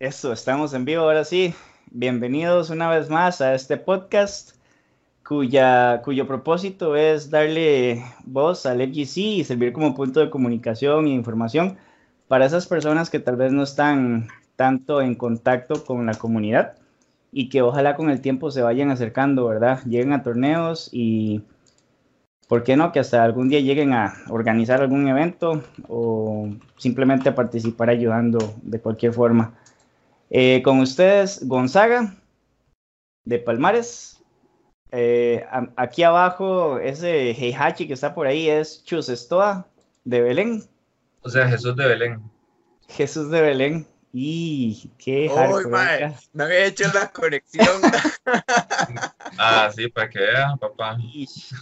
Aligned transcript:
Eso, 0.00 0.32
estamos 0.32 0.72
en 0.72 0.86
vivo 0.86 1.02
ahora 1.02 1.24
sí. 1.24 1.52
Bienvenidos 1.90 2.70
una 2.70 2.88
vez 2.88 3.10
más 3.10 3.42
a 3.42 3.54
este 3.54 3.76
podcast 3.76 4.52
cuya, 5.28 6.00
cuyo 6.02 6.26
propósito 6.26 6.96
es 6.96 7.28
darle 7.28 8.02
voz 8.24 8.64
al 8.64 8.80
FGC 8.80 9.16
y 9.18 9.44
servir 9.44 9.74
como 9.74 9.94
punto 9.94 10.20
de 10.20 10.30
comunicación 10.30 11.06
e 11.06 11.10
información 11.10 11.76
para 12.28 12.46
esas 12.46 12.66
personas 12.66 13.10
que 13.10 13.18
tal 13.18 13.36
vez 13.36 13.52
no 13.52 13.62
están 13.62 14.28
tanto 14.56 15.02
en 15.02 15.16
contacto 15.16 15.84
con 15.84 16.06
la 16.06 16.14
comunidad 16.14 16.76
y 17.30 17.50
que 17.50 17.60
ojalá 17.60 17.94
con 17.94 18.08
el 18.08 18.22
tiempo 18.22 18.50
se 18.50 18.62
vayan 18.62 18.90
acercando, 18.90 19.48
¿verdad? 19.48 19.82
Lleguen 19.84 20.14
a 20.14 20.22
torneos 20.22 20.88
y, 20.92 21.42
¿por 22.48 22.64
qué 22.64 22.74
no? 22.74 22.90
Que 22.92 23.00
hasta 23.00 23.22
algún 23.22 23.50
día 23.50 23.60
lleguen 23.60 23.92
a 23.92 24.14
organizar 24.30 24.80
algún 24.80 25.06
evento 25.08 25.62
o 25.88 26.48
simplemente 26.78 27.28
a 27.28 27.34
participar 27.34 27.90
ayudando 27.90 28.38
de 28.62 28.80
cualquier 28.80 29.12
forma. 29.12 29.59
Eh, 30.30 30.62
con 30.62 30.78
ustedes, 30.78 31.46
Gonzaga, 31.46 32.16
de 33.24 33.38
Palmares. 33.40 34.22
Eh, 34.92 35.44
aquí 35.76 36.04
abajo, 36.04 36.78
ese 36.78 37.30
Heihachi 37.30 37.86
que 37.86 37.94
está 37.94 38.14
por 38.14 38.28
ahí 38.28 38.48
es 38.48 38.84
Chusestoa, 38.84 39.66
de 40.04 40.20
Belén. 40.20 40.64
O 41.22 41.28
sea, 41.28 41.48
Jesús 41.48 41.74
de 41.76 41.86
Belén. 41.86 42.30
Jesús 42.88 43.30
de 43.30 43.40
Belén. 43.40 43.86
Y 44.12 44.90
qué 44.98 45.30
Uy, 45.30 45.66
mae, 45.66 46.16
no 46.32 46.44
había 46.44 46.66
hecho 46.66 46.84
la 46.92 47.08
conexión. 47.12 47.80
ah, 49.38 49.70
sí, 49.72 49.86
para 49.88 50.10
que 50.10 50.18
vean, 50.18 50.58
papá. 50.58 50.98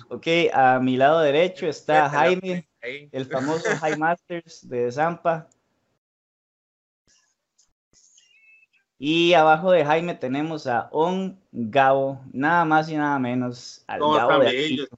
Ok, 0.08 0.26
a 0.54 0.78
mi 0.80 0.96
lado 0.96 1.20
derecho 1.20 1.66
está 1.66 2.08
Jaime, 2.08 2.66
el 2.80 3.26
famoso 3.26 3.68
High 3.76 3.98
Masters 3.98 4.66
de 4.66 4.90
Zampa. 4.90 5.48
Y 8.98 9.32
abajo 9.34 9.70
de 9.70 9.84
Jaime 9.84 10.14
tenemos 10.14 10.66
a 10.66 10.88
On 10.90 11.38
Gabo, 11.52 12.20
nada 12.32 12.64
más 12.64 12.88
y 12.88 12.96
nada 12.96 13.18
menos. 13.18 13.84
Al 13.86 14.00
Gabo 14.00 14.40
de 14.40 14.88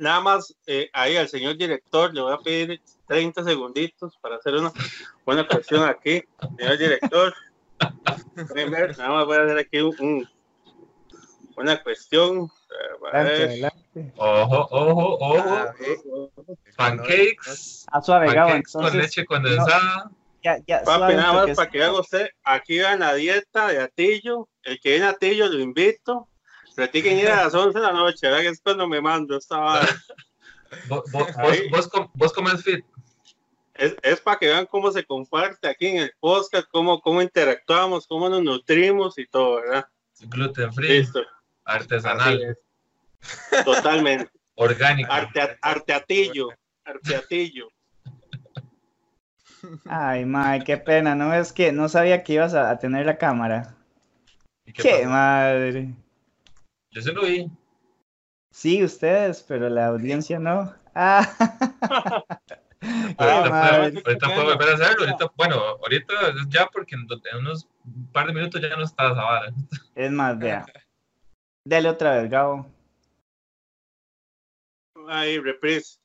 nada 0.00 0.20
más 0.20 0.56
eh, 0.66 0.88
ahí 0.94 1.16
al 1.16 1.28
señor 1.28 1.56
director 1.58 2.12
le 2.12 2.22
voy 2.22 2.32
a 2.32 2.38
pedir 2.38 2.80
30 3.06 3.44
segunditos 3.44 4.16
para 4.16 4.36
hacer 4.36 4.54
una 4.54 4.72
buena 5.26 5.46
cuestión 5.46 5.84
aquí, 5.84 6.24
señor 6.58 6.78
director. 6.78 7.34
Nada 8.96 9.08
más 9.10 9.26
voy 9.26 9.36
a 9.36 9.42
hacer 9.42 9.58
aquí 9.58 9.80
un, 9.80 10.28
una 11.56 11.82
cuestión. 11.82 12.50
Ojo, 14.16 14.68
ojo, 14.70 15.18
ojo. 15.20 16.30
Pancakes. 16.76 17.84
A 17.92 18.00
suave, 18.00 18.32
Gabo, 18.32 18.54
entonces, 18.54 18.90
con 18.90 18.98
leche 18.98 19.24
condensada. 19.26 20.10
Ya, 20.42 20.58
ya, 20.66 20.82
Papi, 20.82 21.14
nada 21.14 21.32
más 21.32 21.56
para 21.56 21.70
que 21.70 21.82
haga 21.82 22.00
usted, 22.00 22.30
aquí 22.42 22.78
va 22.78 22.96
la 22.96 23.14
dieta 23.14 23.68
de 23.68 23.80
Atillo, 23.80 24.48
el 24.62 24.80
que 24.80 24.92
viene 24.92 25.06
a 25.06 25.10
Atillo 25.10 25.46
lo 25.48 25.58
invito, 25.58 26.28
platiquen 26.74 27.18
ir 27.18 27.28
a 27.28 27.44
las 27.44 27.54
11 27.54 27.78
de 27.78 27.84
la 27.84 27.92
noche, 27.92 28.26
¿verdad? 28.26 28.40
Que 28.40 28.48
es 28.48 28.60
cuando 28.62 28.88
me 28.88 29.00
mando 29.00 29.36
esta 29.36 29.80
¿Vos, 30.88 31.02
vos, 31.10 31.90
vos, 32.14 32.32
comes 32.32 32.62
fit? 32.62 32.84
Es, 33.74 33.96
es, 34.02 34.20
para 34.20 34.38
que 34.38 34.46
vean 34.46 34.66
cómo 34.66 34.90
se 34.92 35.04
comparte 35.04 35.68
aquí 35.68 35.88
en 35.88 35.96
el 35.98 36.12
podcast, 36.20 36.68
cómo, 36.70 37.00
cómo 37.00 37.22
interactuamos, 37.22 38.06
cómo 38.06 38.28
nos 38.28 38.42
nutrimos 38.42 39.18
y 39.18 39.26
todo, 39.26 39.56
¿verdad? 39.56 39.86
Gluten 40.20 40.72
free, 40.72 41.00
Listo. 41.00 41.22
artesanal. 41.64 42.56
Totalmente. 43.64 44.30
Orgánico. 44.54 45.10
Arte, 45.10 45.58
arteatillo, 45.62 46.50
arteatillo. 46.84 47.68
Ay, 49.86 50.24
madre, 50.24 50.64
qué 50.64 50.76
pena, 50.76 51.14
no 51.14 51.32
es 51.34 51.52
que 51.52 51.72
no 51.72 51.88
sabía 51.88 52.22
que 52.22 52.34
ibas 52.34 52.54
a, 52.54 52.78
tener 52.78 53.06
la 53.06 53.18
cámara. 53.18 53.74
qué, 54.74 55.06
madre. 55.06 55.94
Yo 56.90 57.02
se 57.02 57.12
lo 57.12 57.22
vi. 57.22 57.50
Sí, 58.50 58.82
ustedes, 58.82 59.42
pero 59.42 59.68
la 59.68 59.86
audiencia 59.86 60.38
no. 60.38 60.74
Ah. 60.94 61.26
ahorita, 63.18 64.26
puedo, 64.26 64.44
volver 64.44 64.68
a 64.70 64.74
hacerlo. 64.74 65.04
Ahorita, 65.04 65.32
bueno, 65.36 65.56
ahorita 65.56 66.14
ya 66.48 66.66
porque 66.66 66.96
en, 66.96 67.06
unos 67.38 67.68
par 68.12 68.26
de 68.26 68.32
minutos 68.32 68.60
ya 68.60 68.76
no 68.76 68.82
está 68.82 69.12
esa 69.12 69.22
vara. 69.22 69.52
Es 69.94 70.10
más, 70.10 70.38
vea. 70.38 70.66
Dale 71.64 71.88
otra 71.88 72.20
vez, 72.20 72.30
Gabo. 72.30 72.66
Ahí, 75.08 75.38
reprise. 75.38 75.98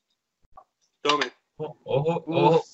Tome. 1.02 1.32
ojo, 1.56 2.24
ojo. 2.26 2.64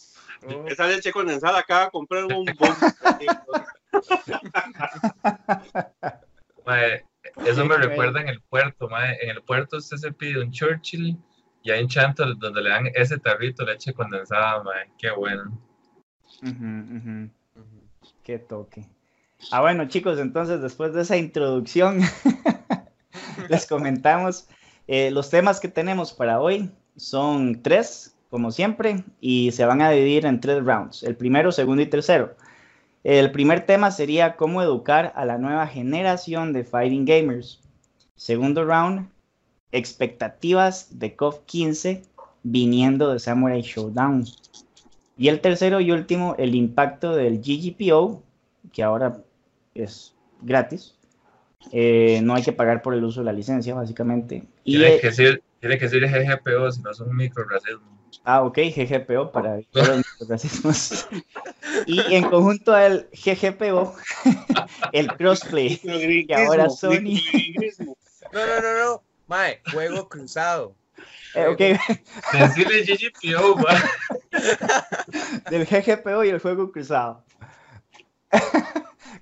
Esa 0.67 0.87
leche 0.87 1.13
condensada 1.13 1.61
acaba 1.61 1.85
de 1.85 1.91
comprar 1.91 2.25
un 2.25 2.47
eso 7.47 7.65
me 7.65 7.77
recuerda 7.77 8.21
en 8.21 8.29
el 8.29 8.41
puerto, 8.41 8.89
En 9.21 9.31
el 9.31 9.43
puerto 9.43 9.77
usted 9.77 9.97
se 9.97 10.13
pide 10.13 10.43
un 10.43 10.51
Churchill 10.51 11.17
y 11.63 11.71
hay 11.71 11.83
un 11.83 11.89
chanto 11.89 12.25
donde 12.35 12.63
le 12.63 12.71
dan 12.71 12.87
ese 12.95 13.19
tarrito 13.19 13.65
de 13.65 13.73
leche 13.73 13.93
condensada, 13.93 14.63
Qué 14.99 15.11
bueno. 15.11 15.59
Qué 18.23 18.39
toque. 18.39 18.89
Ah, 19.51 19.61
bueno, 19.61 19.89
chicos, 19.89 20.19
entonces 20.19 20.63
después 20.63 20.95
de 20.95 21.03
esa 21.03 21.17
introducción, 21.17 22.01
les 23.49 23.67
comentamos 23.67 24.49
eh, 24.87 25.11
los 25.11 25.31
temas 25.31 25.61
que 25.61 25.69
tenemos 25.69 26.13
para 26.13 26.41
hoy. 26.41 26.71
Son 26.97 27.63
tres 27.63 28.12
como 28.33 28.51
siempre, 28.51 29.05
y 29.21 29.53
se 29.53 29.67
van 29.67 29.83
a 29.83 29.91
dividir 29.91 30.25
en 30.25 30.41
tres 30.41 30.65
rounds, 30.65 31.03
el 31.03 31.17
primero, 31.17 31.53
segundo 31.53 31.83
y 31.83 31.87
tercero. 31.87 32.35
El 33.05 33.31
primer 33.31 33.67
tema 33.67 33.91
sería 33.91 34.37
cómo 34.37 34.63
educar 34.63 35.13
a 35.17 35.27
la 35.27 35.37
nueva 35.37 35.67
generación 35.67 36.55
de 36.55 36.65
fighting 36.65 37.05
gamers. 37.05 37.61
Segundo 38.17 38.65
round, 38.65 39.11
expectativas 39.71 40.99
de 40.99 41.15
KOF 41.15 41.41
15 41.45 42.05
viniendo 42.43 43.13
de 43.13 43.19
Samurai 43.19 43.61
Showdown. 43.61 44.25
Y 45.19 45.29
el 45.29 45.41
tercero 45.41 45.83
y 45.83 45.93
último, 45.93 46.35
el 46.39 46.55
impacto 46.55 47.15
del 47.15 47.43
GGPO, 47.43 48.23
que 48.73 48.83
ahora 48.83 49.19
es 49.75 50.15
gratis. 50.41 50.97
Eh, 51.71 52.21
no 52.23 52.33
hay 52.33 52.43
que 52.43 52.53
pagar 52.55 52.81
por 52.81 52.95
el 52.95 53.05
uso 53.05 53.21
de 53.21 53.27
la 53.27 53.35
licencia, 53.35 53.75
básicamente. 53.75 54.45
Tiene, 54.65 55.01
que, 55.01 55.09
decir, 55.09 55.43
tiene 55.61 55.77
que 55.77 55.85
decir 55.87 56.09
GGPO, 56.09 56.73
si 56.73 56.81
no 56.81 56.93
es 56.93 57.01
un 57.01 57.15
microracismo. 57.15 58.02
Ah, 58.25 58.43
ok, 58.43 58.59
GGPO 58.75 59.33
para 59.33 59.61
los 59.73 61.07
y 61.87 62.15
en 62.15 62.25
conjunto 62.29 62.75
al 62.75 63.09
GGPO, 63.13 63.95
el 64.93 65.09
crossplay, 65.09 65.79
que 65.79 66.35
ahora 66.35 66.71
Sony. 66.71 67.19
no, 68.33 68.47
no, 68.47 68.61
no, 68.61 68.79
no, 68.79 69.03
Mae, 69.27 69.61
juego 69.73 70.09
cruzado. 70.09 70.75
Eh, 71.35 71.47
ok. 71.47 71.59
Decirle 72.39 72.85
GGPO, 72.85 73.57
mae. 73.57 73.81
Del 75.51 75.65
GGPO 75.65 76.25
y 76.25 76.29
el 76.29 76.39
juego 76.41 76.71
cruzado. 76.71 77.25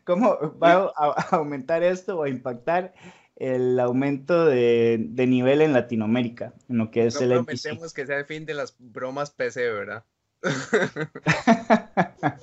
¿Cómo 0.05 0.37
va 0.61 0.93
a 0.97 1.37
aumentar 1.37 1.84
esto 1.84 2.19
o 2.19 2.25
a 2.25 2.28
impactar 2.28 2.93
el 3.41 3.81
aumento 3.81 4.45
de, 4.45 4.99
nivel 5.17 5.62
en 5.62 5.73
Latinoamérica, 5.73 6.53
en 6.69 6.77
lo 6.77 6.91
que 6.91 7.06
es 7.06 7.15
no 7.15 7.23
el 7.23 7.31
prometemos 7.31 7.95
que 7.95 8.06
sea 8.06 8.19
el 8.19 8.27
fin 8.27 8.45
de 8.45 8.53
las 8.53 8.77
bromas 8.78 9.31
PC, 9.31 9.73
¿verdad? 9.73 10.05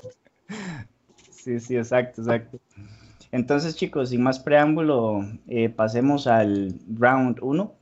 sí, 1.32 1.60
sí, 1.60 1.78
exacto, 1.78 2.22
exacto. 2.22 2.60
Entonces, 3.32 3.76
chicos, 3.76 4.10
sin 4.10 4.24
más 4.24 4.40
preámbulo, 4.40 5.24
eh, 5.48 5.70
pasemos 5.70 6.26
al 6.26 6.74
round 6.92 7.38
1. 7.42 7.76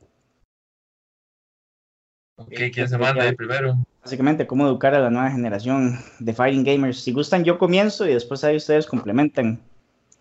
Ok, 2.38 2.52
¿quién 2.74 2.88
se 2.88 2.98
manda 2.98 3.22
ahí 3.22 3.34
primero? 3.34 3.78
Básicamente, 4.02 4.46
cómo 4.46 4.66
educar 4.66 4.94
a 4.94 5.00
la 5.00 5.08
nueva 5.08 5.30
generación 5.30 5.98
de 6.18 6.34
Fighting 6.34 6.64
Gamers. 6.64 7.00
Si 7.00 7.12
gustan, 7.12 7.44
yo 7.44 7.58
comienzo 7.58 8.06
y 8.06 8.12
después 8.12 8.44
ahí 8.44 8.56
ustedes 8.56 8.86
complementan. 8.86 9.58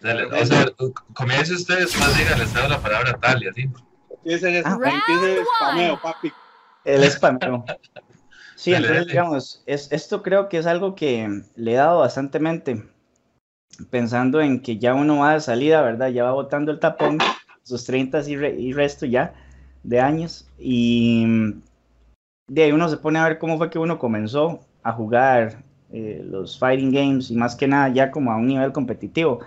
Dale, 0.06 0.26
o 0.26 0.46
sea, 0.46 0.68
comience 1.16 1.52
ustedes, 1.52 1.98
más 2.00 2.16
digan, 2.16 2.38
les 2.38 2.54
doy 2.54 2.70
la 2.70 2.80
palabra 2.80 3.10
a 3.10 3.18
tal 3.18 3.42
y 3.42 3.48
así. 3.48 3.70
Empieza 4.12 4.50
el, 4.50 4.56
el 4.58 4.64
spameo, 5.58 6.00
papi. 6.00 6.32
El 6.84 7.12
spameo. 7.12 7.66
Sí, 8.58 8.74
entonces, 8.74 9.08
digamos, 9.08 9.64
es, 9.66 9.92
esto 9.92 10.24
creo 10.24 10.48
que 10.48 10.58
es 10.58 10.66
algo 10.66 10.96
que 10.96 11.44
le 11.56 11.74
he 11.74 11.76
dado 11.76 12.00
bastante 12.00 12.40
pensando 13.90 14.40
en 14.40 14.62
que 14.62 14.78
ya 14.78 14.94
uno 14.94 15.18
va 15.20 15.34
de 15.34 15.42
salida, 15.42 15.82
¿verdad? 15.82 16.08
Ya 16.08 16.24
va 16.24 16.32
botando 16.32 16.72
el 16.72 16.80
tapón, 16.80 17.18
sus 17.64 17.84
30 17.84 18.22
y, 18.30 18.34
y 18.34 18.74
resto 18.74 19.06
ya 19.06 19.34
de 19.84 20.00
años, 20.00 20.48
y 20.58 21.26
de 22.48 22.64
ahí 22.64 22.72
uno 22.72 22.88
se 22.88 22.98
pone 22.98 23.20
a 23.20 23.28
ver 23.28 23.40
cómo 23.40 23.58
fue 23.58 23.70
que 23.70 23.78
uno 23.78 24.00
comenzó 24.00 24.62
a 24.84 24.94
jugar 24.94 25.64
eh, 25.92 26.22
los 26.24 26.58
fighting 26.58 26.92
games 26.92 27.30
y 27.30 27.36
más 27.36 27.56
que 27.56 27.68
nada 27.68 27.90
ya 27.90 28.10
como 28.10 28.32
a 28.32 28.38
un 28.38 28.48
nivel 28.48 28.72
competitivo. 28.72 29.42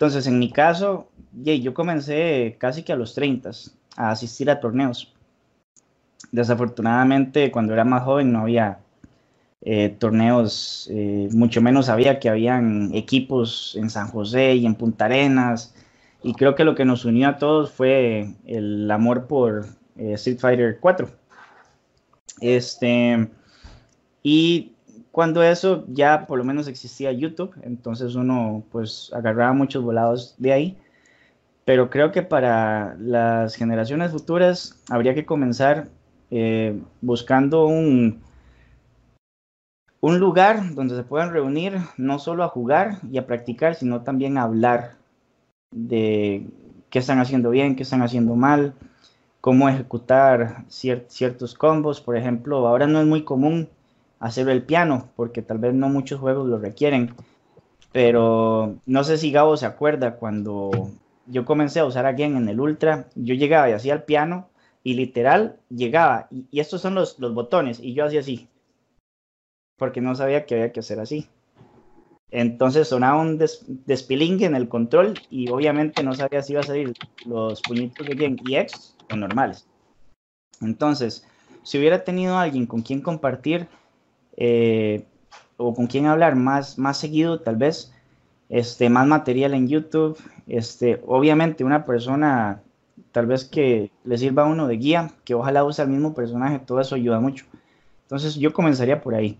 Entonces, 0.00 0.26
en 0.26 0.38
mi 0.38 0.50
caso, 0.50 1.10
yo 1.34 1.74
comencé 1.74 2.56
casi 2.58 2.82
que 2.82 2.94
a 2.94 2.96
los 2.96 3.12
30 3.12 3.50
a 3.98 4.10
asistir 4.10 4.50
a 4.50 4.58
torneos. 4.58 5.12
Desafortunadamente, 6.32 7.50
cuando 7.50 7.74
era 7.74 7.84
más 7.84 8.04
joven 8.04 8.32
no 8.32 8.40
había 8.40 8.78
eh, 9.60 9.94
torneos, 9.98 10.88
eh, 10.90 11.28
mucho 11.32 11.60
menos 11.60 11.84
sabía 11.84 12.18
que 12.18 12.30
habían 12.30 12.94
equipos 12.94 13.76
en 13.78 13.90
San 13.90 14.08
José 14.08 14.54
y 14.54 14.64
en 14.64 14.74
Punta 14.74 15.04
Arenas. 15.04 15.74
Y 16.22 16.32
creo 16.32 16.54
que 16.54 16.64
lo 16.64 16.74
que 16.74 16.86
nos 16.86 17.04
unió 17.04 17.28
a 17.28 17.36
todos 17.36 17.70
fue 17.70 18.36
el 18.46 18.90
amor 18.90 19.26
por 19.26 19.66
eh, 19.98 20.14
Street 20.14 20.38
Fighter 20.38 20.78
4. 20.80 21.10
Este, 22.40 23.28
y 24.22 24.72
cuando 25.12 25.42
eso 25.42 25.84
ya 25.88 26.26
por 26.26 26.38
lo 26.38 26.44
menos 26.44 26.68
existía 26.68 27.12
YouTube, 27.12 27.54
entonces 27.62 28.14
uno 28.14 28.62
pues 28.70 29.10
agarraba 29.12 29.52
muchos 29.52 29.82
volados 29.82 30.34
de 30.38 30.52
ahí. 30.52 30.78
Pero 31.64 31.90
creo 31.90 32.10
que 32.10 32.22
para 32.22 32.96
las 32.98 33.54
generaciones 33.54 34.12
futuras 34.12 34.82
habría 34.88 35.14
que 35.14 35.26
comenzar 35.26 35.88
buscando 37.00 37.66
un, 37.66 38.22
un 40.00 40.18
lugar 40.18 40.74
donde 40.74 40.96
se 40.96 41.02
puedan 41.02 41.32
reunir 41.32 41.78
no 41.96 42.18
solo 42.18 42.44
a 42.44 42.48
jugar 42.48 42.98
y 43.10 43.18
a 43.18 43.26
practicar, 43.26 43.74
sino 43.74 44.02
también 44.02 44.38
a 44.38 44.42
hablar 44.42 44.96
de 45.72 46.46
qué 46.88 47.00
están 47.00 47.18
haciendo 47.18 47.50
bien, 47.50 47.76
qué 47.76 47.82
están 47.82 48.02
haciendo 48.02 48.36
mal, 48.36 48.74
cómo 49.40 49.68
ejecutar 49.68 50.64
ciertos 50.68 51.54
combos. 51.54 52.00
Por 52.00 52.16
ejemplo, 52.16 52.66
ahora 52.66 52.86
no 52.86 53.00
es 53.00 53.06
muy 53.06 53.24
común 53.24 53.68
hacer 54.20 54.48
el 54.48 54.62
piano, 54.62 55.08
porque 55.16 55.42
tal 55.42 55.58
vez 55.58 55.74
no 55.74 55.88
muchos 55.88 56.20
juegos 56.20 56.48
lo 56.48 56.58
requieren. 56.58 57.14
Pero 57.90 58.76
no 58.86 59.02
sé 59.02 59.18
si 59.18 59.32
Gabo 59.32 59.56
se 59.56 59.66
acuerda 59.66 60.16
cuando 60.16 60.92
yo 61.26 61.44
comencé 61.44 61.80
a 61.80 61.86
usar 61.86 62.06
a 62.06 62.14
Gen 62.14 62.36
en 62.36 62.48
el 62.48 62.60
Ultra, 62.60 63.08
yo 63.16 63.34
llegaba 63.34 63.68
y 63.68 63.72
hacía 63.72 63.94
el 63.94 64.04
piano 64.04 64.48
y 64.84 64.94
literal 64.94 65.56
llegaba, 65.68 66.28
y, 66.30 66.60
estos 66.60 66.80
son 66.80 66.94
los, 66.94 67.18
los 67.18 67.34
botones, 67.34 67.80
y 67.80 67.94
yo 67.94 68.04
hacía 68.04 68.20
así 68.20 68.48
porque 69.80 70.02
no 70.02 70.14
sabía 70.14 70.44
que 70.44 70.54
había 70.54 70.72
que 70.72 70.80
hacer 70.80 71.00
así. 71.00 71.26
Entonces 72.30 72.86
sonaba 72.86 73.20
un 73.20 73.38
despilingue 73.86 74.44
en 74.44 74.54
el 74.54 74.68
control 74.68 75.14
y 75.30 75.48
obviamente 75.50 76.04
no 76.04 76.14
sabía 76.14 76.42
si 76.42 76.52
iba 76.52 76.60
a 76.60 76.64
salir 76.64 76.92
los 77.24 77.62
puñitos 77.62 78.06
de 78.06 78.14
Gen 78.14 78.38
y 78.44 78.56
X 78.56 78.94
o 79.10 79.16
normales. 79.16 79.66
Entonces, 80.60 81.26
si 81.62 81.78
hubiera 81.78 82.04
tenido 82.04 82.36
alguien 82.36 82.66
con 82.66 82.82
quien 82.82 83.00
compartir 83.00 83.68
eh, 84.40 85.04
o 85.58 85.74
con 85.74 85.86
quien 85.86 86.06
hablar 86.06 86.34
más, 86.34 86.78
más 86.78 86.98
seguido, 86.98 87.40
tal 87.40 87.56
vez, 87.56 87.92
este, 88.48 88.88
más 88.88 89.06
material 89.06 89.52
en 89.54 89.68
YouTube, 89.68 90.18
este, 90.48 91.00
obviamente 91.06 91.62
una 91.62 91.84
persona 91.84 92.62
tal 93.12 93.26
vez 93.26 93.44
que 93.44 93.90
le 94.04 94.18
sirva 94.18 94.44
a 94.44 94.46
uno 94.46 94.66
de 94.66 94.76
guía, 94.76 95.12
que 95.24 95.34
ojalá 95.34 95.62
use 95.64 95.82
el 95.82 95.88
mismo 95.88 96.14
personaje, 96.14 96.58
todo 96.58 96.80
eso 96.80 96.94
ayuda 96.94 97.20
mucho. 97.20 97.44
Entonces 98.02 98.34
yo 98.36 98.52
comenzaría 98.52 99.02
por 99.02 99.14
ahí. 99.14 99.38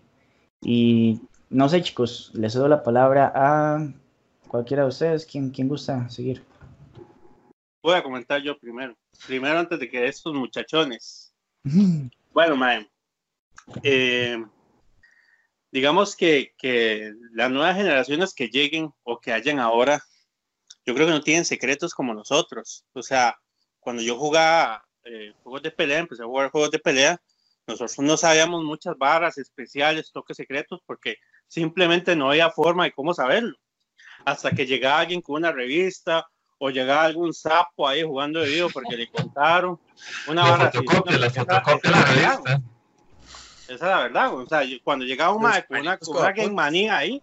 Y 0.60 1.20
no 1.48 1.68
sé, 1.68 1.82
chicos, 1.82 2.30
les 2.34 2.52
cedo 2.52 2.68
la 2.68 2.82
palabra 2.82 3.32
a 3.34 3.92
cualquiera 4.48 4.82
de 4.82 4.90
ustedes. 4.90 5.24
¿Quién, 5.24 5.50
quién 5.50 5.68
gusta 5.68 6.08
seguir? 6.10 6.44
Voy 7.82 7.94
a 7.94 8.02
comentar 8.02 8.42
yo 8.42 8.58
primero. 8.58 8.94
Primero, 9.26 9.58
antes 9.58 9.80
de 9.80 9.88
que 9.88 10.06
estos 10.06 10.34
muchachones. 10.34 11.32
bueno, 12.32 12.56
mae. 12.56 12.86
Eh, 13.82 14.44
digamos 15.72 16.16
que, 16.16 16.54
que 16.58 17.12
las 17.32 17.50
nuevas 17.50 17.76
generaciones 17.76 18.34
que 18.34 18.48
lleguen 18.48 18.92
o 19.02 19.20
que 19.20 19.32
hayan 19.32 19.58
ahora, 19.58 20.02
yo 20.84 20.94
creo 20.94 21.06
que 21.06 21.12
no 21.12 21.22
tienen 21.22 21.44
secretos 21.44 21.94
como 21.94 22.14
nosotros. 22.14 22.84
O 22.92 23.02
sea, 23.02 23.38
cuando 23.78 24.02
yo 24.02 24.16
jugaba 24.16 24.84
eh, 25.04 25.32
juegos 25.42 25.62
de 25.62 25.70
pelea, 25.70 25.98
empecé 25.98 26.22
a 26.22 26.26
jugar 26.26 26.50
juegos 26.50 26.70
de 26.70 26.78
pelea, 26.78 27.20
nosotros 27.66 27.98
no 28.00 28.16
sabíamos 28.16 28.64
muchas 28.64 28.96
barras 28.98 29.38
especiales, 29.38 30.10
toques 30.12 30.36
secretos, 30.36 30.80
porque 30.86 31.16
simplemente 31.46 32.16
no 32.16 32.30
había 32.30 32.50
forma 32.50 32.84
de 32.84 32.92
cómo 32.92 33.14
saberlo. 33.14 33.56
Hasta 34.24 34.50
que 34.50 34.66
llegaba 34.66 35.00
alguien 35.00 35.20
con 35.20 35.36
una 35.36 35.52
revista 35.52 36.26
o 36.58 36.70
llegaba 36.70 37.04
algún 37.04 37.32
sapo 37.32 37.88
ahí 37.88 38.02
jugando 38.02 38.40
de 38.40 38.48
video 38.48 38.68
porque 38.70 38.96
le 38.96 39.10
contaron 39.10 39.80
una 40.26 40.42
barra. 40.42 40.66
así, 40.66 40.78
la 41.18 41.30
fotocopia 41.30 41.90
la 41.90 42.02
revista. 42.02 42.62
Esa 43.70 43.86
es 43.86 43.90
la 43.90 44.02
verdad. 44.02 44.34
O 44.34 44.46
sea, 44.46 44.62
cuando 44.82 45.04
llegaba 45.04 45.32
un 45.32 45.42
con 45.42 45.80
una, 45.80 46.32
Game 46.32 46.50
Manía 46.50 46.98
ahí, 46.98 47.22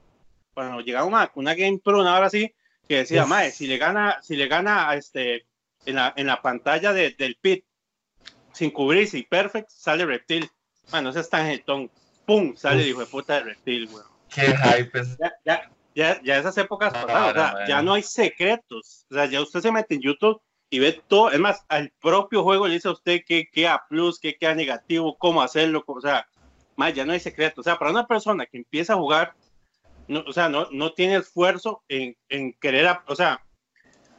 cuando 0.53 0.79
llegaba 0.79 1.05
una, 1.05 1.29
una 1.35 1.53
Game 1.53 1.79
Pro, 1.83 1.99
una 1.99 2.15
hora 2.15 2.27
así, 2.27 2.53
que 2.87 2.99
decía, 2.99 3.25
mae, 3.25 3.51
si 3.51 3.67
le 3.67 3.77
gana, 3.77 4.19
si 4.21 4.37
le 4.37 4.47
gana 4.47 4.95
este, 4.95 5.45
en, 5.85 5.95
la, 5.95 6.13
en 6.15 6.25
la 6.27 6.41
pantalla 6.41 6.93
de, 6.93 7.11
del 7.11 7.35
pit 7.35 7.65
sin 8.53 8.71
cubrirse 8.71 9.17
y 9.17 9.23
perfect, 9.23 9.69
sale 9.69 10.05
reptil. 10.05 10.49
Bueno, 10.89 11.09
ese 11.09 11.19
es 11.19 11.29
tan 11.29 11.47
jetón. 11.47 11.91
¡Pum! 12.25 12.55
Sale 12.55 12.81
el 12.81 12.89
hijo 12.89 13.01
de 13.01 13.05
puta 13.07 13.35
de 13.35 13.39
reptil, 13.41 13.89
weón. 13.91 14.05
Qué 14.33 14.55
hype. 14.55 15.01
Ya, 15.19 15.33
ya, 15.45 15.71
ya, 15.95 16.21
ya, 16.23 16.37
esas 16.37 16.57
épocas 16.57 16.93
pasadas, 16.93 17.31
o 17.31 17.33
sea, 17.33 17.67
ya 17.67 17.81
no 17.81 17.93
hay 17.93 18.03
secretos. 18.03 19.05
O 19.11 19.15
sea, 19.15 19.25
ya 19.25 19.41
usted 19.41 19.59
se 19.59 19.71
mete 19.71 19.95
en 19.95 20.01
YouTube 20.01 20.41
y 20.69 20.79
ve 20.79 21.01
todo. 21.07 21.29
Es 21.29 21.39
más, 21.39 21.65
al 21.67 21.91
propio 21.99 22.43
juego 22.43 22.67
le 22.67 22.75
dice 22.75 22.87
a 22.87 22.91
usted 22.91 23.21
qué 23.27 23.49
queda 23.51 23.85
plus, 23.89 24.19
qué 24.19 24.37
queda 24.37 24.55
negativo, 24.55 25.17
cómo 25.17 25.41
hacerlo. 25.41 25.83
O 25.85 26.01
sea, 26.01 26.25
más 26.77 26.93
ya 26.93 27.05
no 27.05 27.13
hay 27.13 27.19
secretos. 27.19 27.59
O 27.59 27.63
sea, 27.63 27.77
para 27.77 27.91
una 27.91 28.07
persona 28.07 28.45
que 28.45 28.57
empieza 28.57 28.93
a 28.93 28.97
jugar, 28.97 29.33
no, 30.07 30.23
o 30.25 30.31
sea, 30.31 30.47
no, 30.47 30.67
no 30.71 30.93
tiene 30.93 31.17
esfuerzo 31.17 31.83
en, 31.89 32.15
en 32.29 32.53
querer, 32.53 32.87
o 33.07 33.15
sea, 33.15 33.41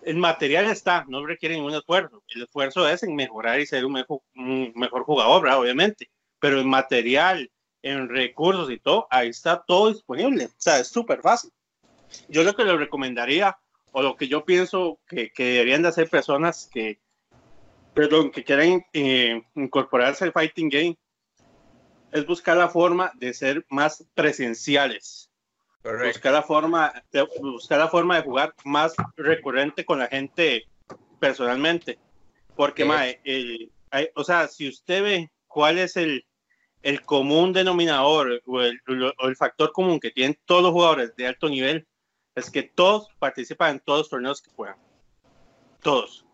el 0.02 0.16
material 0.16 0.66
está, 0.66 1.04
no 1.08 1.24
requiere 1.26 1.54
ningún 1.54 1.74
esfuerzo. 1.74 2.22
El 2.28 2.42
esfuerzo 2.42 2.88
es 2.88 3.02
en 3.02 3.14
mejorar 3.14 3.60
y 3.60 3.66
ser 3.66 3.84
un 3.84 3.92
mejor, 3.92 4.20
mejor 4.34 5.04
jugador, 5.04 5.46
obviamente. 5.48 6.10
Pero 6.40 6.58
el 6.58 6.66
material, 6.66 7.50
en 7.82 8.08
recursos 8.08 8.70
y 8.70 8.78
todo, 8.78 9.06
ahí 9.10 9.28
está 9.28 9.62
todo 9.66 9.92
disponible. 9.92 10.46
O 10.46 10.54
sea, 10.56 10.78
es 10.78 10.88
súper 10.88 11.20
fácil. 11.20 11.50
Yo 12.28 12.42
lo 12.42 12.54
que 12.54 12.64
le 12.64 12.76
recomendaría, 12.76 13.58
o 13.92 14.02
lo 14.02 14.16
que 14.16 14.28
yo 14.28 14.44
pienso 14.44 14.98
que, 15.06 15.30
que 15.30 15.44
deberían 15.44 15.82
de 15.82 15.88
hacer 15.88 16.08
personas 16.08 16.70
que, 16.72 17.00
perdón, 17.94 18.30
que 18.30 18.44
quieran 18.44 18.84
eh, 18.92 19.42
incorporarse 19.54 20.24
al 20.24 20.32
fighting 20.32 20.68
game, 20.68 20.96
es 22.12 22.26
buscar 22.26 22.56
la 22.56 22.68
forma 22.68 23.12
de 23.14 23.34
ser 23.34 23.64
más 23.68 24.04
presenciales 24.14 25.28
Buscar 25.82 26.32
la, 26.32 26.42
forma 26.42 26.92
de, 27.12 27.26
buscar 27.40 27.78
la 27.78 27.88
forma 27.88 28.16
de 28.16 28.22
jugar 28.22 28.54
más 28.64 28.94
recurrente 29.16 29.84
con 29.84 30.00
la 30.00 30.08
gente 30.08 30.66
personalmente. 31.18 31.98
Porque, 32.56 32.84
mae, 32.84 33.20
o 34.14 34.24
sea, 34.24 34.48
si 34.48 34.68
usted 34.68 35.02
ve 35.02 35.30
cuál 35.46 35.78
es 35.78 35.96
el, 35.96 36.26
el 36.82 37.00
común 37.02 37.52
denominador 37.52 38.42
o 38.44 38.60
el, 38.60 38.80
o 39.18 39.28
el, 39.28 39.36
factor 39.36 39.72
común 39.72 40.00
que 40.00 40.10
tienen 40.10 40.38
todos 40.44 40.62
los 40.62 40.72
jugadores 40.72 41.14
de 41.16 41.28
alto 41.28 41.48
nivel, 41.48 41.86
es 42.34 42.50
que 42.50 42.64
todos 42.64 43.08
participan 43.18 43.76
en 43.76 43.80
todos 43.80 44.00
los 44.00 44.08
torneos 44.10 44.42
que 44.42 44.50
juegan. 44.50 44.76
Todos. 45.80 46.26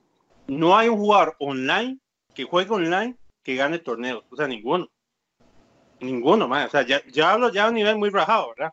No 0.46 0.76
hay 0.76 0.88
un 0.88 0.96
jugador 0.96 1.36
online 1.38 1.98
que 2.34 2.44
juegue 2.44 2.72
online 2.72 3.16
que 3.42 3.54
gane 3.54 3.78
torneos. 3.78 4.24
O 4.30 4.36
sea, 4.36 4.48
ninguno. 4.48 4.90
Ninguno, 6.04 6.48
mae. 6.48 6.66
O 6.66 6.70
sea, 6.70 6.82
ya, 6.82 7.02
ya 7.06 7.32
hablo 7.32 7.52
ya 7.52 7.64
a 7.64 7.68
un 7.68 7.74
nivel 7.74 7.96
muy 7.96 8.10
rajado, 8.10 8.54
¿verdad? 8.56 8.72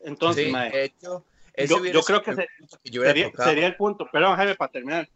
Entonces, 0.00 0.52
yo, 0.52 2.02
creo 2.02 2.22
que, 2.22 2.34
sería, 3.36 3.66
el 3.66 3.76
punto, 3.76 4.08
pero 4.10 4.34
Jaime, 4.34 4.54
para 4.54 4.72
terminar, 4.72 5.08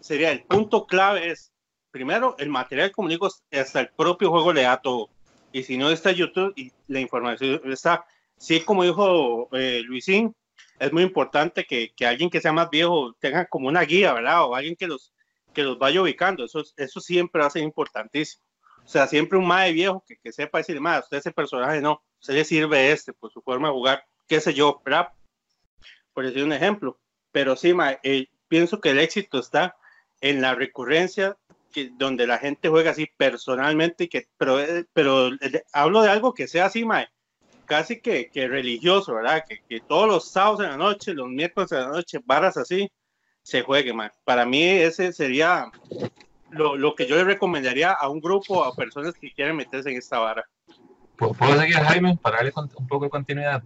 sería 0.00 0.30
el 0.30 0.44
punto 0.44 0.86
clave 0.86 1.30
es, 1.30 1.52
primero, 1.90 2.36
el 2.38 2.48
material, 2.48 2.90
como 2.92 3.08
digo, 3.08 3.28
hasta 3.52 3.80
el 3.80 3.88
propio 3.88 4.30
juego 4.30 4.52
le 4.52 4.62
da 4.62 4.80
todo. 4.80 5.10
Y 5.52 5.64
si 5.64 5.76
no 5.76 5.90
está 5.90 6.12
YouTube 6.12 6.52
y 6.56 6.72
la 6.86 7.00
información 7.00 7.60
está, 7.70 8.06
sí, 8.36 8.60
como 8.60 8.84
dijo 8.84 9.48
eh, 9.52 9.82
Luisín, 9.84 10.34
es 10.78 10.92
muy 10.92 11.02
importante 11.02 11.64
que, 11.64 11.92
que, 11.94 12.06
alguien 12.06 12.30
que 12.30 12.40
sea 12.40 12.52
más 12.52 12.70
viejo 12.70 13.14
tenga 13.18 13.46
como 13.46 13.68
una 13.68 13.82
guía, 13.82 14.14
¿verdad? 14.14 14.44
O 14.44 14.54
alguien 14.54 14.76
que 14.76 14.86
los, 14.86 15.12
que 15.52 15.62
los 15.62 15.78
vaya 15.78 16.00
ubicando. 16.00 16.44
Eso, 16.44 16.62
eso 16.76 17.00
siempre 17.00 17.40
va 17.40 17.48
a 17.48 17.50
ser 17.50 17.62
importantísimo. 17.62 18.42
Sea, 18.90 19.06
siempre 19.06 19.38
un 19.38 19.46
mae 19.46 19.72
viejo 19.72 20.02
que, 20.04 20.16
que 20.16 20.32
sepa 20.32 20.58
decir, 20.58 20.80
más 20.80 21.04
usted 21.04 21.18
ese 21.18 21.30
personaje 21.30 21.80
no, 21.80 22.02
se 22.18 22.32
le 22.32 22.44
sirve 22.44 22.90
este 22.90 23.12
por 23.12 23.30
su 23.30 23.40
forma 23.40 23.68
de 23.68 23.74
jugar 23.74 24.04
qué 24.26 24.40
sé 24.40 24.52
yo, 24.52 24.82
rap, 24.84 25.12
por 26.12 26.24
decir 26.24 26.42
un 26.42 26.52
ejemplo. 26.52 26.98
Pero 27.30 27.54
sí, 27.54 27.72
eh, 28.02 28.26
pienso 28.48 28.80
que 28.80 28.90
el 28.90 28.98
éxito 28.98 29.38
está 29.38 29.76
en 30.20 30.40
la 30.40 30.56
recurrencia, 30.56 31.36
que, 31.72 31.90
donde 31.98 32.26
la 32.26 32.38
gente 32.38 32.68
juega 32.68 32.90
así 32.90 33.08
personalmente, 33.16 34.08
que, 34.08 34.26
pero, 34.36 34.58
eh, 34.58 34.86
pero 34.92 35.28
eh, 35.28 35.62
hablo 35.72 36.02
de 36.02 36.10
algo 36.10 36.34
que 36.34 36.48
sea 36.48 36.66
así, 36.66 36.84
casi 37.66 38.00
que, 38.00 38.28
que 38.30 38.48
religioso, 38.48 39.14
¿verdad? 39.14 39.44
Que, 39.48 39.60
que, 39.68 39.78
todos 39.78 40.08
los 40.08 40.28
sábados 40.28 40.60
en 40.60 40.70
la 40.70 40.76
noche, 40.76 41.14
los 41.14 41.28
miércoles 41.28 41.70
en 41.70 41.78
la 41.78 41.88
noche, 41.88 42.18
barras 42.24 42.56
así, 42.56 42.90
se 43.42 43.62
juegue, 43.62 43.92
Para 44.24 44.44
mí 44.44 44.64
ese 44.64 45.12
sería 45.12 45.70
lo, 46.50 46.76
lo, 46.76 46.94
que 46.94 47.06
yo 47.06 47.16
le 47.16 47.24
recomendaría 47.24 47.92
a 47.92 48.08
un 48.08 48.20
grupo, 48.20 48.64
a 48.64 48.74
personas 48.74 49.14
que 49.14 49.32
quieren 49.32 49.56
meterse 49.56 49.90
en 49.90 49.98
esta 49.98 50.18
vara. 50.18 50.44
¿Puedo 51.16 51.60
seguir, 51.60 51.76
Jaime, 51.76 52.18
para 52.20 52.36
darle 52.36 52.52
un 52.54 52.86
poco 52.86 53.04
de 53.04 53.10
continuidad? 53.10 53.62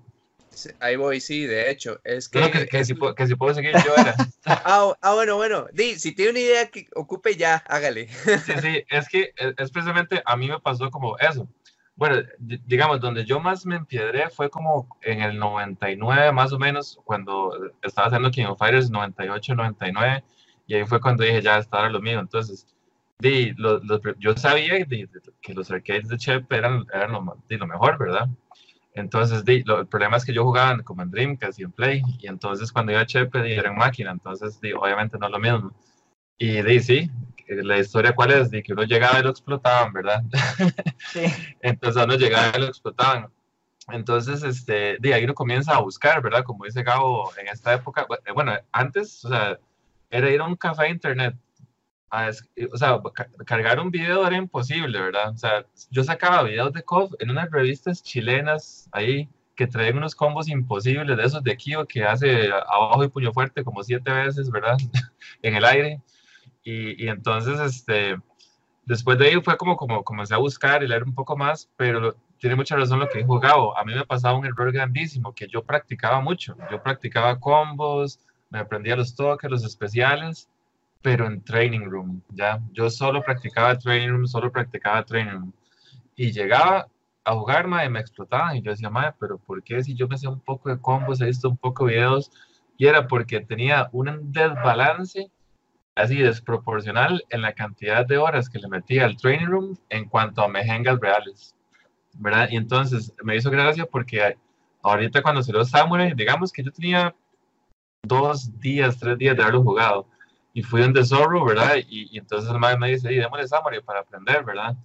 Ahí 0.81 0.97
voy, 0.97 1.21
sí, 1.21 1.47
de 1.47 1.71
hecho. 1.71 2.01
Es 2.05 2.29
que, 2.29 2.69
que, 2.71 2.85
si, 2.85 2.95
puedo, 2.95 3.15
que 3.15 3.27
si 3.27 3.35
puedo 3.35 3.55
seguir 3.55 3.73
yo 3.85 3.95
era. 3.97 4.15
ah, 4.47 4.95
ah, 5.01 5.15
bueno, 5.15 5.37
bueno. 5.37 5.67
Di, 5.73 5.97
si 5.97 6.15
tiene 6.15 6.33
una 6.33 6.41
idea 6.41 6.71
que 6.71 6.87
ocupe 6.95 7.37
ya, 7.37 7.57
hágale. 7.69 8.09
sí, 8.09 8.53
sí, 8.61 8.85
es 8.89 9.09
que 9.09 9.33
es, 9.37 9.71
precisamente 9.71 10.23
a 10.25 10.37
mí 10.37 10.49
me 10.49 10.61
pasó 10.61 10.91
como 10.91 11.17
eso. 11.19 11.49
bueno, 11.97 12.23
digamos, 12.39 13.01
donde 13.01 13.25
yo 13.25 13.41
más 13.41 13.67
me 13.67 13.77
empiedré 13.77 14.31
fue 14.31 14.51
como 14.51 14.89
en 15.03 15.23
el 15.23 15.39
99 15.39 16.33
más 16.33 16.53
o 16.53 16.59
menos, 16.59 16.99
cuando 17.05 17.53
estaba 17.83 18.09
haciendo 18.09 18.31
King 18.31 18.47
of 18.47 18.59
Fighters 18.59 18.91
98, 18.91 19.55
99, 19.55 20.25
y 20.67 20.75
ahí 20.75 20.87
fue 20.87 21.01
cuando 21.01 21.25
dije, 21.25 21.43
ya, 21.43 21.59
estaba 21.59 21.89
lo 21.89 22.01
mío. 22.01 22.21
Entonces, 22.21 22.74
di, 23.19 23.55
yo 24.19 24.37
sabía 24.37 24.85
que 25.41 25.55
los 25.55 25.71
arcades 25.71 26.09
de 26.09 26.17
Chep 26.17 26.53
eran, 26.53 26.85
eran 26.93 27.13
lo, 27.13 27.37
lo 27.49 27.67
mejor, 27.67 27.99
¿verdad? 27.99 28.29
Entonces, 28.95 29.45
di, 29.45 29.65
el 29.67 29.87
problema 29.87 30.17
es 30.17 30.25
que 30.25 30.33
yo 30.33 30.45
jugaba 30.45 30.81
como 30.83 31.03
en 31.03 31.11
Dreamcast 31.11 31.59
y 31.59 31.65
en 31.65 31.73
Play, 31.73 32.03
y 32.21 32.29
entonces 32.29 32.71
cuando 32.71 32.93
iba 32.93 33.01
a 33.01 33.07
Chepe, 33.07 33.55
era 33.55 33.71
en 33.71 33.77
máquina, 33.77 34.11
entonces, 34.11 34.59
obviamente 34.79 35.19
no 35.19 35.27
es 35.27 35.33
lo 35.33 35.39
mismo. 35.39 35.73
Y 36.39 36.63
di, 36.63 36.81
sí, 36.81 37.11
la 37.49 37.79
historia 37.79 38.15
cuál 38.15 38.33
es, 38.33 38.51
de 38.51 38.63
que 38.63 38.73
uno 38.73 38.85
llegaba 38.85 39.19
y 39.19 39.23
lo 39.23 39.31
explotaban, 39.31 39.93
¿verdad? 39.93 40.23
Sí. 41.13 41.27
Entonces 41.61 42.03
uno 42.03 42.17
llegaba 42.17 42.57
y 42.57 42.61
lo 42.61 42.67
explotaban. 42.67 43.29
Entonces, 43.89 44.43
este, 44.43 44.97
de 44.99 45.15
ahí 45.15 45.25
uno 45.25 45.35
comienza 45.35 45.75
a 45.75 45.81
buscar, 45.81 46.23
¿verdad? 46.23 46.43
Como 46.43 46.65
dice 46.65 46.83
Gabo, 46.83 47.31
en 47.37 47.49
esta 47.49 47.75
época, 47.75 48.07
bueno, 48.35 48.53
antes, 48.73 49.25
o 49.25 49.29
sea, 49.29 49.59
era 50.11 50.31
ir 50.31 50.41
a 50.41 50.45
un 50.45 50.57
café 50.57 50.85
de 50.85 50.91
internet. 50.91 51.35
O 52.73 52.77
sea, 52.77 53.01
cargar 53.45 53.81
un 53.81 53.91
video 53.91 54.27
era 54.27 54.37
imposible, 54.37 55.01
¿verdad? 55.01 55.31
O 55.31 55.37
sea, 55.37 55.67
yo 55.91 56.05
sacaba 56.05 56.43
videos 56.43 56.73
de 56.73 56.83
COF 56.83 57.13
en 57.19 57.31
unas 57.31 57.51
revistas 57.51 58.03
chilenas 58.03 58.89
ahí 58.93 59.29
que 59.57 59.67
traen 59.67 59.97
unos 59.97 60.15
combos 60.15 60.49
imposibles 60.49 61.17
de 61.17 61.25
esos 61.25 61.43
de 61.43 61.57
Kio 61.57 61.87
que 61.87 62.05
hace 62.05 62.51
abajo 62.51 63.05
y 63.05 63.09
puño 63.09 63.33
fuerte 63.33 63.63
como 63.65 63.83
siete 63.83 64.11
veces, 64.13 64.51
¿verdad? 64.51 64.77
en 65.43 65.55
el 65.55 65.65
aire. 65.65 66.03
Y, 66.65 67.09
entonces, 67.09 67.61
este, 67.61 68.17
después 68.87 69.19
de 69.19 69.27
ahí 69.27 69.41
fue 69.43 69.57
como, 69.57 69.77
como 69.77 70.03
comencé 70.03 70.35
a 70.35 70.39
buscar 70.39 70.83
y 70.83 70.89
leer 70.89 71.05
un 71.05 71.15
poco 71.15 71.37
más, 71.37 71.71
pero 71.77 72.17
tiene 72.39 72.57
mucha 72.57 72.77
razón 72.77 73.01
lo 73.01 73.09
que 73.09 73.19
dijo 73.19 73.39
Gabo. 73.39 73.77
A 73.79 73.85
mí 73.85 73.95
me 73.95 74.07
pasaba 74.07 74.39
un 74.39 74.47
error 74.47 74.73
grandísimo, 74.73 75.35
que 75.35 75.47
yo 75.47 75.63
practicaba 75.63 76.21
mucho. 76.21 76.57
Yo 76.71 76.83
practicaba 76.83 77.39
combos, 77.39 78.19
me 78.51 78.59
aprendía 78.59 78.97
los 78.97 79.15
toques, 79.15 79.51
los 79.51 79.65
especiales, 79.65 80.49
pero 81.05 81.27
en 81.27 81.45
training 81.45 81.85
room, 81.85 82.23
¿ya? 82.31 82.63
Yo 82.73 82.89
solo 82.89 83.23
practicaba 83.23 83.77
training 83.77 84.09
room, 84.09 84.27
solo 84.27 84.51
practicaba 84.51 85.05
training 85.05 85.33
room. 85.33 85.53
Y 86.17 86.33
llegaba 86.33 86.89
a 87.23 87.35
jugar, 87.35 87.67
y 87.67 87.91
me 87.91 88.01
explotaban. 88.01 88.57
Y 88.57 88.63
yo 88.63 88.71
decía, 88.71 88.89
madre, 88.89 89.13
pero 89.21 89.37
¿por 89.37 89.63
qué 89.63 89.85
si 89.85 89.95
yo 89.95 90.09
me 90.09 90.15
hacía 90.15 90.31
un 90.31 90.41
poco 90.41 90.71
de 90.71 90.81
combos, 90.81 91.21
he 91.21 91.27
visto 91.27 91.51
un 91.51 91.59
poco 91.59 91.85
de 91.85 91.97
videos? 91.97 92.31
Y 92.79 92.87
era 92.87 93.07
porque 93.07 93.41
tenía 93.41 93.91
un 93.93 94.33
desbalance 94.33 95.31
así 95.95 96.17
desproporcional 96.17 97.23
en 97.29 97.43
la 97.43 97.53
cantidad 97.53 98.07
de 98.07 98.17
horas 98.17 98.49
que 98.49 98.59
le 98.59 98.69
metía 98.69 99.05
al 99.05 99.19
training 99.19 99.49
room 99.49 99.77
en 99.91 100.09
cuanto 100.09 100.41
a 100.41 100.49
mejengas 100.49 100.99
reales, 101.01 101.55
¿verdad? 102.15 102.49
Y 102.51 102.57
entonces 102.57 103.13
me 103.23 103.37
hizo 103.37 103.51
gracia 103.51 103.85
porque 103.85 104.39
ahorita 104.83 105.21
cuando 105.21 105.43
se 105.43 105.53
lo 105.53 105.67
Samurai, 105.67 106.15
digamos 106.15 106.51
que 106.51 106.63
yo 106.63 106.73
tenía 106.73 107.15
dos 108.03 108.59
días, 108.59 108.99
tres 108.99 109.19
días 109.19 109.37
de 109.37 109.43
haberlo 109.43 109.63
jugado 109.63 110.14
y 110.55 110.63
fui 110.63 110.81
donde 110.81 111.05
Zorro, 111.05 111.45
¿verdad? 111.45 111.75
Y, 111.89 112.17
entonces 112.17 112.49
el 112.49 112.61
madre 112.61 112.79
me 112.79 112.89
dice, 112.89 113.13
y 113.13 113.17
démosle 113.17 113.49
Samurai 113.49 113.81
para 113.83 114.01
aprender, 114.01 114.45
¿verdad? 114.45 114.77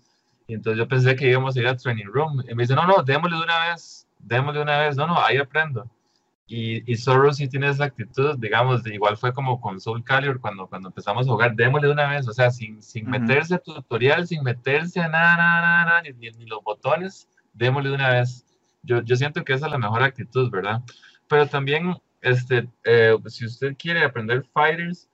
Y 0.47 0.55
entonces 0.55 0.79
yo 0.79 0.87
pensé 0.87 1.15
que 1.15 1.29
íbamos 1.29 1.55
a 1.55 1.59
ir 1.59 1.67
al 1.67 1.77
training 1.77 2.07
room 2.07 2.43
y 2.49 2.55
me 2.55 2.63
dice, 2.63 2.73
no, 2.73 2.87
no, 2.87 3.03
démosle 3.03 3.37
de 3.37 3.43
una 3.43 3.69
vez, 3.69 4.07
démosle 4.17 4.57
de 4.57 4.63
una 4.63 4.79
vez, 4.79 4.97
no, 4.97 5.05
no, 5.05 5.23
ahí 5.23 5.37
aprendo. 5.37 5.87
Y, 6.47 6.91
y 6.91 6.97
Zorro 6.97 7.31
sí 7.31 7.47
tiene 7.47 7.69
esa 7.69 7.85
actitud, 7.85 8.35
digamos, 8.39 8.81
de 8.81 8.95
igual 8.95 9.15
fue 9.15 9.31
como 9.31 9.61
con 9.61 9.79
Soul 9.79 10.03
Calibur 10.03 10.41
cuando, 10.41 10.65
cuando 10.65 10.89
empezamos 10.89 11.27
a 11.27 11.31
jugar, 11.31 11.55
démosle 11.55 11.85
de 11.85 11.93
una 11.93 12.09
vez, 12.09 12.27
o 12.27 12.33
sea, 12.33 12.49
sin, 12.49 12.81
sin 12.81 13.07
meterse 13.07 13.53
a 13.53 13.59
tutorial, 13.59 14.25
sin 14.25 14.41
meterse 14.41 14.99
a 14.99 15.07
nada, 15.07 15.37
nada, 15.37 15.85
nada, 15.85 16.01
ni, 16.01 16.31
ni, 16.31 16.45
los 16.47 16.63
botones, 16.63 17.29
démosle 17.53 17.89
de 17.89 17.95
una 17.95 18.09
vez. 18.09 18.43
Yo, 18.81 19.03
yo 19.03 19.15
siento 19.15 19.43
que 19.43 19.53
esa 19.53 19.67
es 19.67 19.71
la 19.71 19.77
mejor 19.77 20.01
actitud, 20.01 20.49
¿verdad? 20.49 20.81
Pero 21.27 21.45
también, 21.45 21.95
este, 22.21 22.67
eh, 22.85 23.15
si 23.27 23.45
usted 23.45 23.75
quiere 23.77 24.03
aprender 24.03 24.43
fighters, 24.51 25.08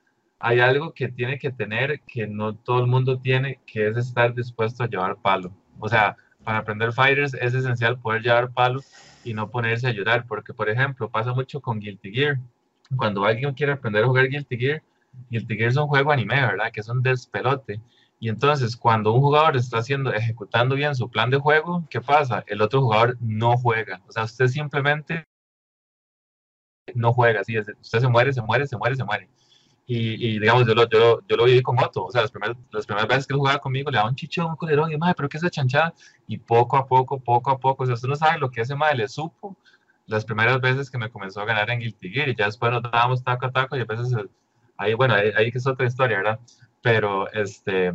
hay 0.46 0.60
algo 0.60 0.94
que 0.94 1.08
tiene 1.08 1.40
que 1.40 1.52
tener 1.52 2.02
que 2.02 2.28
no 2.28 2.56
todo 2.56 2.80
el 2.80 2.86
mundo 2.86 3.20
tiene, 3.20 3.60
que 3.66 3.88
es 3.88 3.98
estar 3.98 4.36
dispuesto 4.36 4.84
a 4.84 4.88
llevar 4.88 5.16
palo. 5.16 5.52
O 5.80 5.90
sea, 5.90 6.16
para 6.44 6.60
aprender 6.60 6.94
fighters 6.94 7.34
es 7.34 7.56
esencial 7.56 8.00
poder 8.00 8.22
llevar 8.22 8.52
palo 8.54 8.82
y 9.24 9.34
no 9.34 9.50
ponerse 9.50 9.88
a 9.88 9.92
llorar, 9.92 10.28
porque 10.28 10.54
por 10.54 10.70
ejemplo 10.70 11.10
pasa 11.10 11.34
mucho 11.34 11.60
con 11.62 11.80
Guilty 11.80 12.12
Gear. 12.12 12.38
Cuando 12.96 13.26
alguien 13.26 13.56
quiere 13.56 13.72
aprender 13.72 14.04
a 14.04 14.08
jugar 14.08 14.28
Guilty 14.28 14.56
Gear, 14.56 14.84
Guilty 15.32 15.56
Gear 15.58 15.70
es 15.70 15.78
un 15.78 15.88
juego 15.88 16.12
anime, 16.12 16.40
¿verdad? 16.40 16.72
Que 16.72 16.82
es 16.82 16.90
un 16.90 17.02
despelote. 17.02 17.82
Y 18.20 18.30
entonces 18.30 18.78
cuando 18.78 19.14
un 19.14 19.22
jugador 19.22 19.58
está 19.58 19.80
haciendo, 19.80 20.14
ejecutando 20.14 20.76
bien 20.76 20.94
su 20.94 21.10
plan 21.10 21.32
de 21.32 21.38
juego, 21.40 21.88
¿qué 21.90 22.02
pasa? 22.02 22.44
El 22.46 22.62
otro 22.62 22.82
jugador 22.82 23.18
no 23.20 23.58
juega. 23.58 24.00
O 24.08 24.12
sea, 24.12 24.26
usted 24.26 24.46
simplemente 24.46 25.24
no 26.94 27.14
juega. 27.14 27.40
Así 27.40 27.58
es, 27.58 27.68
usted 27.82 28.00
se 28.00 28.08
muere, 28.08 28.32
se 28.32 28.44
muere, 28.44 28.68
se 28.68 28.78
muere, 28.78 28.96
se 28.96 29.04
muere. 29.04 29.28
Y, 29.88 30.40
digamos, 30.40 30.66
yo 30.66 30.74
lo, 30.74 30.90
yo, 30.90 31.22
yo 31.28 31.38
lo 31.38 31.44
viví 31.44 31.62
con 31.62 31.78
Otto, 31.78 32.06
o 32.06 32.12
sea, 32.12 32.22
las 32.22 32.32
primeras, 32.32 32.58
las 32.72 32.88
primeras 32.88 33.08
veces 33.08 33.28
que 33.28 33.34
él 33.34 33.40
jugaba 33.40 33.60
conmigo 33.60 33.92
le 33.92 33.98
daba 33.98 34.10
un 34.10 34.16
chichón, 34.16 34.48
un 34.48 34.56
colerón, 34.56 34.92
y 34.92 34.98
madre, 34.98 35.14
pero 35.16 35.30
¿qué 35.30 35.38
es 35.38 35.44
esa 35.44 35.52
chanchada? 35.52 35.94
Y 36.28 36.40
poco 36.40 36.76
a 36.76 36.88
poco, 36.88 37.20
poco 37.20 37.52
a 37.52 37.60
poco, 37.60 37.84
o 37.84 37.86
sea, 37.86 37.94
usted 37.94 38.08
no 38.08 38.16
sabe 38.16 38.40
lo 38.40 38.50
que 38.50 38.62
ese 38.62 38.76
madre 38.76 38.98
le 38.98 39.08
supo 39.08 39.56
las 40.08 40.26
primeras 40.26 40.60
veces 40.60 40.90
que 40.90 40.98
me 40.98 41.10
comenzó 41.10 41.42
a 41.42 41.46
ganar 41.46 41.70
en 41.70 41.80
Guilty 41.80 42.10
Gear, 42.10 42.30
y 42.30 42.36
ya 42.36 42.46
después 42.46 42.72
nos 42.72 42.82
dábamos 42.82 43.24
taco 43.24 43.46
a 43.46 43.52
taco, 43.52 43.78
y 43.78 43.82
a 43.82 43.86
veces, 43.86 44.16
ahí, 44.78 44.96
bueno, 44.96 45.14
ahí, 45.14 45.32
ahí 45.38 45.52
que 45.52 45.60
es 45.60 45.68
otra 45.68 45.86
historia, 45.86 46.18
¿verdad? 46.18 46.40
Pero, 46.82 47.32
este, 47.32 47.94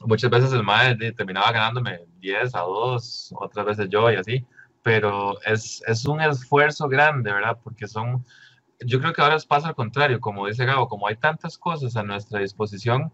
muchas 0.00 0.30
veces 0.30 0.52
el 0.52 0.62
madre 0.62 1.12
terminaba 1.12 1.50
ganándome 1.52 2.00
10 2.20 2.54
a 2.54 2.60
2, 2.60 3.34
otras 3.38 3.66
veces 3.66 3.88
yo 3.88 4.10
y 4.10 4.16
así, 4.16 4.44
pero 4.82 5.40
es, 5.42 5.82
es 5.86 6.04
un 6.06 6.20
esfuerzo 6.20 6.88
grande, 6.88 7.32
¿verdad? 7.32 7.58
Porque 7.62 7.86
son 7.86 8.24
yo 8.86 9.00
creo 9.00 9.12
que 9.12 9.22
ahora 9.22 9.36
pasa 9.46 9.68
al 9.68 9.74
contrario, 9.74 10.20
como 10.20 10.46
dice 10.46 10.64
Gabo, 10.64 10.88
como 10.88 11.08
hay 11.08 11.16
tantas 11.16 11.58
cosas 11.58 11.96
a 11.96 12.02
nuestra 12.02 12.40
disposición, 12.40 13.12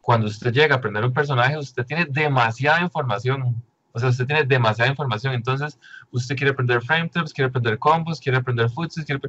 cuando 0.00 0.26
usted 0.26 0.52
llega 0.52 0.74
a 0.74 0.78
aprender 0.78 1.04
un 1.04 1.12
personaje, 1.12 1.56
usted 1.56 1.86
tiene 1.86 2.06
demasiada 2.06 2.80
información. 2.80 3.62
O 3.92 3.98
sea, 3.98 4.08
usted 4.08 4.26
tiene 4.26 4.44
demasiada 4.44 4.90
información. 4.90 5.34
Entonces, 5.34 5.78
usted 6.10 6.36
quiere 6.36 6.50
aprender 6.50 6.82
frame 6.82 7.08
tips, 7.08 7.32
quiere 7.32 7.48
aprender 7.48 7.78
combos, 7.78 8.20
quiere 8.20 8.38
aprender 8.38 8.68
footsies, 8.70 9.06
quiere... 9.06 9.20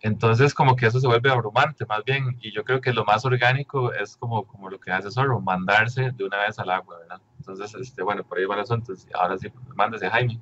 Entonces, 0.00 0.54
como 0.54 0.76
que 0.76 0.86
eso 0.86 1.00
se 1.00 1.06
vuelve 1.06 1.30
abrumante, 1.30 1.84
más 1.86 2.04
bien. 2.04 2.36
Y 2.40 2.52
yo 2.52 2.64
creo 2.64 2.80
que 2.80 2.92
lo 2.92 3.04
más 3.04 3.24
orgánico 3.24 3.92
es 3.92 4.16
como, 4.16 4.44
como 4.44 4.70
lo 4.70 4.80
que 4.80 4.90
hace 4.90 5.10
solo, 5.10 5.40
mandarse 5.40 6.10
de 6.12 6.24
una 6.24 6.38
vez 6.38 6.58
al 6.58 6.70
agua, 6.70 6.98
¿verdad? 6.98 7.20
Entonces, 7.38 7.74
este, 7.74 8.02
bueno, 8.02 8.24
por 8.24 8.38
ahí 8.38 8.44
va 8.44 8.54
el 8.56 8.62
asunto. 8.62 8.92
Ahora 9.14 9.38
sí, 9.38 9.48
mándese, 9.74 10.08
Jaime 10.08 10.40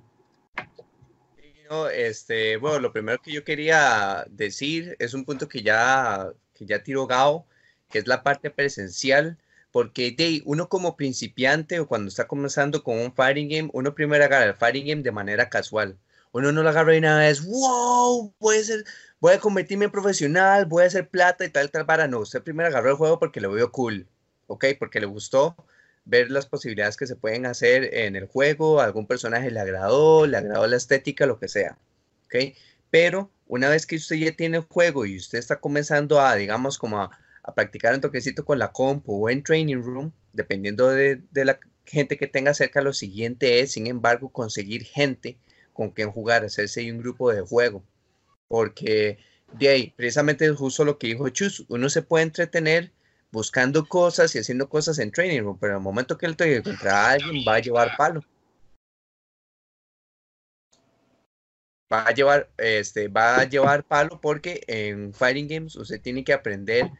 este, 1.92 2.56
bueno, 2.56 2.80
lo 2.80 2.92
primero 2.92 3.20
que 3.22 3.32
yo 3.32 3.44
quería 3.44 4.24
decir 4.30 4.96
es 4.98 5.14
un 5.14 5.24
punto 5.24 5.48
que 5.48 5.62
ya, 5.62 6.32
que 6.54 6.66
ya 6.66 6.82
tiró 6.82 7.06
Gao, 7.06 7.46
que 7.90 7.98
es 7.98 8.06
la 8.06 8.22
parte 8.22 8.50
presencial, 8.50 9.38
porque 9.72 10.12
de 10.16 10.42
uno 10.46 10.68
como 10.68 10.96
principiante 10.96 11.80
o 11.80 11.86
cuando 11.88 12.08
está 12.08 12.26
comenzando 12.26 12.82
con 12.82 12.98
un 12.98 13.14
fighting 13.14 13.48
game, 13.48 13.70
uno 13.72 13.94
primero 13.94 14.24
agarra 14.24 14.46
el 14.46 14.54
fighting 14.54 14.86
game 14.86 15.02
de 15.02 15.12
manera 15.12 15.48
casual. 15.50 15.98
Uno 16.32 16.52
no 16.52 16.62
lo 16.62 16.68
agarra 16.70 16.96
y 16.96 17.00
nada 17.00 17.28
es, 17.28 17.44
wow, 17.44 18.32
voy 18.38 18.58
a, 18.58 18.64
ser, 18.64 18.84
voy 19.20 19.34
a 19.34 19.40
convertirme 19.40 19.86
en 19.86 19.90
profesional, 19.90 20.66
voy 20.66 20.84
a 20.84 20.86
hacer 20.86 21.08
plata 21.08 21.44
y 21.44 21.50
tal, 21.50 21.70
tal, 21.70 21.86
para. 21.86 22.08
No, 22.08 22.20
usted 22.20 22.42
primero 22.42 22.68
agarró 22.68 22.90
el 22.90 22.96
juego 22.96 23.18
porque 23.18 23.40
lo 23.40 23.52
vio 23.52 23.72
cool, 23.72 24.06
¿ok? 24.46 24.66
Porque 24.78 25.00
le 25.00 25.06
gustó 25.06 25.56
ver 26.06 26.30
las 26.30 26.46
posibilidades 26.46 26.96
que 26.96 27.06
se 27.06 27.16
pueden 27.16 27.46
hacer 27.46 27.94
en 27.94 28.16
el 28.16 28.26
juego, 28.26 28.80
algún 28.80 29.06
personaje 29.06 29.50
le 29.50 29.60
agradó, 29.60 30.26
le 30.26 30.36
agradó 30.38 30.66
la 30.66 30.76
estética, 30.76 31.26
lo 31.26 31.38
que 31.38 31.48
sea, 31.48 31.76
¿ok? 32.26 32.54
Pero 32.90 33.30
una 33.48 33.68
vez 33.68 33.86
que 33.86 33.96
usted 33.96 34.16
ya 34.16 34.32
tiene 34.32 34.58
el 34.58 34.62
juego 34.62 35.04
y 35.04 35.16
usted 35.16 35.38
está 35.38 35.56
comenzando 35.60 36.20
a, 36.20 36.34
digamos, 36.36 36.78
como 36.78 37.02
a, 37.02 37.10
practicar 37.54 37.94
un 37.94 38.00
toquecito 38.00 38.44
con 38.44 38.58
la 38.58 38.72
compu 38.72 39.26
o 39.26 39.30
en 39.30 39.42
training 39.42 39.76
room, 39.76 40.12
dependiendo 40.32 40.88
de, 40.88 41.22
la 41.32 41.60
gente 41.84 42.16
que 42.16 42.26
tenga 42.26 42.54
cerca, 42.54 42.80
lo 42.82 42.92
siguiente 42.92 43.60
es, 43.60 43.72
sin 43.72 43.86
embargo, 43.86 44.30
conseguir 44.30 44.84
gente 44.84 45.38
con 45.72 45.90
quien 45.90 46.10
jugar, 46.10 46.44
hacerse 46.44 46.90
un 46.90 46.98
grupo 46.98 47.32
de 47.32 47.42
juego, 47.42 47.84
porque 48.48 49.18
de 49.52 49.68
ahí, 49.68 49.94
precisamente 49.96 50.46
es 50.46 50.56
justo 50.56 50.84
lo 50.84 50.98
que 50.98 51.08
dijo 51.08 51.28
Chus, 51.28 51.64
uno 51.68 51.88
se 51.88 52.02
puede 52.02 52.24
entretener 52.24 52.92
buscando 53.30 53.86
cosas 53.86 54.34
y 54.34 54.38
haciendo 54.38 54.68
cosas 54.68 54.98
en 54.98 55.10
training 55.10 55.42
room, 55.42 55.58
pero 55.58 55.72
en 55.74 55.78
el 55.78 55.82
momento 55.82 56.16
que 56.16 56.26
él 56.26 56.36
te 56.36 56.62
contra 56.62 57.10
alguien 57.10 57.44
va 57.46 57.56
a 57.56 57.60
llevar 57.60 57.96
palo. 57.96 58.22
Va 61.92 62.06
a 62.06 62.12
llevar, 62.12 62.50
este, 62.56 63.08
va 63.08 63.40
a 63.40 63.44
llevar 63.44 63.84
palo 63.84 64.20
porque 64.20 64.62
en 64.66 65.14
Fighting 65.14 65.46
Games 65.48 65.76
usted 65.76 66.00
tiene 66.00 66.24
que 66.24 66.32
aprender 66.32 66.90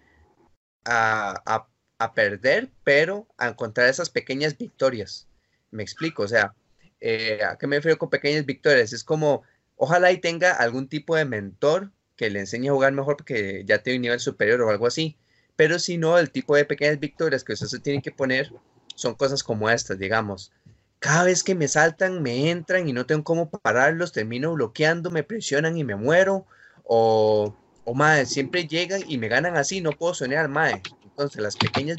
a, 0.85 1.67
a, 1.99 2.15
perder, 2.15 2.71
pero 2.85 3.27
a 3.37 3.49
encontrar 3.49 3.89
esas 3.89 4.11
pequeñas 4.11 4.57
victorias. 4.57 5.27
Me 5.73 5.83
explico, 5.83 6.23
o 6.23 6.29
sea, 6.29 6.55
eh, 7.01 7.41
¿a 7.43 7.59
qué 7.59 7.67
me 7.67 7.77
refiero 7.77 7.99
con 7.99 8.11
pequeñas 8.11 8.47
victorias? 8.47 8.93
Es 8.93 9.03
como, 9.03 9.43
ojalá 9.75 10.13
y 10.13 10.19
tenga 10.19 10.53
algún 10.53 10.89
tipo 10.89 11.17
de 11.17 11.25
mentor 11.25 11.91
que 12.15 12.31
le 12.31 12.41
enseñe 12.41 12.69
a 12.69 12.73
jugar 12.73 12.93
mejor 12.93 13.17
porque 13.17 13.65
ya 13.67 13.83
tiene 13.83 13.97
un 13.97 14.03
nivel 14.03 14.21
superior 14.21 14.63
o 14.63 14.71
algo 14.71 14.87
así 14.87 15.19
pero 15.57 15.79
si 15.79 15.99
no, 15.99 16.19
el 16.19 16.31
tipo 16.31 16.57
de 16.57 16.65
pequeñas 16.65 17.01
victorias 17.01 17.45
que 17.45 17.55
usted 17.55 17.67
se 17.67 17.81
tiene 17.81 18.03
que 18.03 18.13
poner 18.13 18.55
son 18.95 19.15
cosas 19.15 19.43
como 19.43 19.71
estas, 19.71 19.99
digamos. 19.99 20.53
cada 21.01 21.25
vez 21.25 21.45
que 21.45 21.55
me 21.55 21.69
saltan, 21.69 22.23
me 22.23 22.51
entran 22.51 22.89
y 22.89 22.93
no 22.93 23.07
tengo 23.07 23.25
cómo 23.25 23.51
pararlos, 23.51 24.13
termino 24.13 24.55
bloqueando, 24.55 25.11
me 25.11 25.25
presionan 25.25 25.77
y 25.79 25.85
me 25.85 25.97
muero. 25.97 26.47
O, 26.85 27.57
o 27.85 27.95
madre, 27.95 28.27
siempre 28.27 28.67
llegan 28.67 29.03
y 29.07 29.19
me 29.19 29.29
ganan 29.29 29.57
así, 29.57 29.81
no 29.81 29.97
puedo 29.97 30.15
soñar, 30.15 30.49
madre. 30.49 30.87
Entonces, 31.05 31.43
las 31.43 31.57
pequeñas 31.57 31.99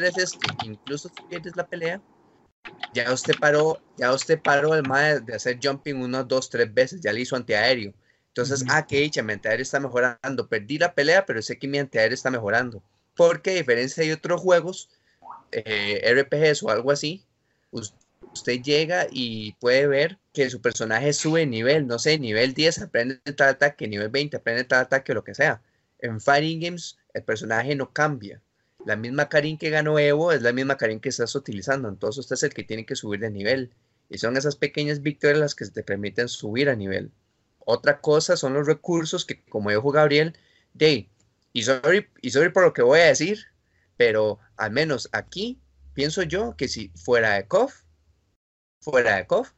veces 0.00 0.32
que 0.40 0.66
incluso 0.66 1.08
si 1.10 1.22
pierdes 1.28 1.56
la 1.56 1.66
pelea, 1.68 2.02
ya 2.92 3.12
usted 3.12 3.38
paró, 3.38 3.82
ya 3.96 4.12
usted 4.12 4.40
paró 4.42 4.74
el 4.74 4.84
madre 4.84 5.20
de 5.20 5.34
hacer 5.34 5.58
jumping 5.62 5.96
uno, 6.02 6.24
dos, 6.24 6.50
tres 6.50 6.72
veces, 6.72 7.00
ya 7.00 7.12
le 7.12 7.20
hizo 7.22 7.36
antiaéreo. 7.36 7.94
Entonces, 8.28 8.64
ah, 8.68 8.86
que 8.86 9.00
dicha, 9.00 9.22
mi 9.22 9.32
antiaéreo 9.34 9.62
está 9.62 9.80
mejorando. 9.80 10.48
Perdí 10.48 10.78
la 10.78 10.94
pelea, 10.94 11.26
pero 11.26 11.42
sé 11.42 11.58
que 11.58 11.68
mi 11.68 11.78
antiaéreo 11.78 12.14
está 12.14 12.30
mejorando. 12.30 12.82
Porque 13.16 13.50
a 13.50 13.54
diferencia 13.54 14.02
de 14.02 14.12
otros 14.12 14.40
juegos, 14.40 14.88
eh, 15.52 16.02
RPGs 16.14 16.62
o 16.62 16.70
algo 16.70 16.90
así, 16.90 17.24
usted 18.32 18.62
llega 18.62 19.06
y 19.10 19.52
puede 19.54 19.86
ver 19.86 20.18
que 20.32 20.48
su 20.50 20.60
personaje 20.60 21.12
sube 21.12 21.46
nivel, 21.46 21.86
no 21.86 21.98
sé, 21.98 22.18
nivel 22.18 22.54
10, 22.54 22.82
aprende 22.82 23.16
tal 23.36 23.50
ataque, 23.50 23.88
nivel 23.88 24.08
20, 24.08 24.38
aprende 24.38 24.64
tal 24.64 24.80
ataque, 24.80 25.14
lo 25.14 25.24
que 25.24 25.34
sea. 25.34 25.62
En 25.98 26.20
Fighting 26.20 26.60
Games, 26.60 26.98
el 27.14 27.22
personaje 27.22 27.76
no 27.76 27.92
cambia. 27.92 28.40
La 28.84 28.96
misma 28.96 29.28
Karin 29.28 29.58
que 29.58 29.70
ganó 29.70 29.98
Evo 29.98 30.32
es 30.32 30.42
la 30.42 30.52
misma 30.52 30.76
Karin 30.76 31.00
que 31.00 31.10
estás 31.10 31.34
utilizando, 31.34 31.88
entonces 31.88 32.20
usted 32.20 32.34
es 32.34 32.42
el 32.42 32.54
que 32.54 32.64
tiene 32.64 32.84
que 32.84 32.96
subir 32.96 33.20
de 33.20 33.30
nivel. 33.30 33.70
Y 34.08 34.18
son 34.18 34.36
esas 34.36 34.56
pequeñas 34.56 35.02
victorias 35.02 35.38
las 35.38 35.54
que 35.54 35.66
te 35.66 35.82
permiten 35.82 36.28
subir 36.28 36.68
a 36.68 36.76
nivel. 36.76 37.10
Otra 37.64 38.00
cosa 38.00 38.36
son 38.36 38.54
los 38.54 38.66
recursos 38.66 39.24
que, 39.24 39.40
como 39.44 39.70
dijo 39.70 39.90
Gabriel, 39.92 40.36
de, 40.74 41.08
y 41.52 41.62
sorry, 41.62 42.08
y 42.20 42.30
sorry 42.30 42.50
por 42.50 42.64
lo 42.64 42.72
que 42.72 42.82
voy 42.82 43.00
a 43.00 43.06
decir, 43.06 43.46
pero 43.96 44.38
al 44.56 44.72
menos 44.72 45.08
aquí 45.12 45.60
pienso 45.94 46.22
yo 46.22 46.56
que 46.56 46.68
si 46.68 46.90
fuera 46.96 47.34
de 47.34 47.46
KOF, 47.46 47.82
fuera 48.80 49.16
de 49.16 49.26
KOF, 49.26 49.52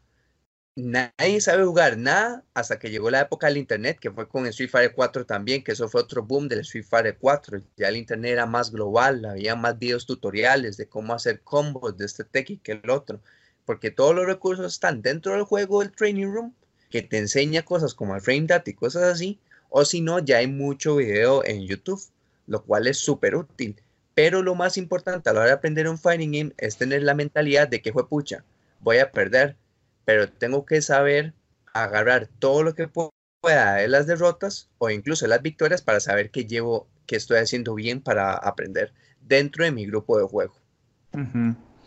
nadie 0.77 1.41
sabe 1.41 1.65
jugar 1.65 1.97
nada 1.97 2.45
hasta 2.53 2.79
que 2.79 2.91
llegó 2.91 3.11
la 3.11 3.21
época 3.21 3.47
del 3.47 3.59
internet, 3.59 3.99
que 4.01 4.11
fue 4.11 4.29
con 4.29 4.45
el 4.45 4.51
Street 4.51 4.71
Fighter 4.71 4.95
4 4.95 5.25
también, 5.25 5.63
que 5.63 5.73
eso 5.73 5.89
fue 5.89 6.01
otro 6.01 6.23
boom 6.25 6.49
del 6.49 6.61
Street 6.61 6.85
Fighter 6.89 7.17
4. 7.19 7.63
Ya 7.77 7.89
el 7.89 7.97
internet 7.97 8.33
era 8.33 8.47
más 8.47 8.71
global, 8.71 9.25
había 9.25 9.55
más 9.55 9.79
videos 9.79 10.07
tutoriales 10.07 10.77
de 10.77 10.89
cómo 10.89 11.15
hacer 11.15 11.43
combos 11.43 11.97
de 11.97 12.07
este 12.07 12.25
tech 12.25 12.61
que 12.63 12.73
el 12.73 12.91
otro, 12.91 13.21
porque 13.65 13.91
todos 13.91 14.15
los 14.15 14.27
recursos 14.27 14.73
están 14.73 15.01
dentro 15.03 15.33
del 15.33 15.45
juego 15.45 15.81
del 15.81 15.93
training 15.93 16.27
room, 16.27 16.55
que 16.91 17.03
te 17.03 17.19
enseña 17.19 17.63
cosas 17.63 17.95
como 17.95 18.15
el 18.15 18.21
frame 18.21 18.47
data 18.47 18.71
y 18.71 18.75
cosas 18.75 19.05
así, 19.05 19.41
o 19.77 19.85
si 19.85 20.01
no, 20.01 20.21
ya 20.21 20.37
hay 20.37 20.47
mucho 20.47 20.95
video 20.95 21.45
en 21.45 21.67
YouTube, 21.67 22.01
lo 22.47 22.63
cual 22.63 22.87
es 22.87 22.97
súper 22.99 23.35
útil. 23.35 23.75
Pero 24.15 24.41
lo 24.41 24.55
más 24.55 24.77
importante 24.79 25.29
a 25.29 25.33
la 25.33 25.41
hora 25.41 25.49
de 25.49 25.55
aprender 25.55 25.89
un 25.89 25.99
fighting 25.99 26.31
game 26.31 26.53
es 26.59 26.77
tener 26.77 27.03
la 27.03 27.15
mentalidad 27.15 27.67
de 27.67 27.83
que 27.83 27.93
fue 27.93 28.09
pucha, 28.09 28.45
voy 28.79 28.99
a 28.99 29.11
perder, 29.11 29.57
pero 30.05 30.29
tengo 30.31 30.65
que 30.65 30.81
saber 30.81 31.35
agarrar 31.73 32.29
todo 32.39 32.63
lo 32.63 32.77
que 32.77 32.87
pueda 32.87 33.75
de 33.75 33.89
las 33.89 34.07
derrotas 34.07 34.71
o 34.79 34.91
incluso 34.91 35.27
las 35.27 35.43
victorias 35.43 35.83
para 35.83 35.99
saber 35.99 36.31
que 36.31 36.47
llevo, 36.47 36.87
que 37.07 37.17
estoy 37.17 37.39
haciendo 37.39 37.75
bien 37.75 38.01
para 38.01 38.33
aprender 38.33 38.93
dentro 39.23 39.65
de 39.65 39.73
mi 39.73 39.87
grupo 39.87 40.17
de 40.17 40.25
juego. 40.25 40.55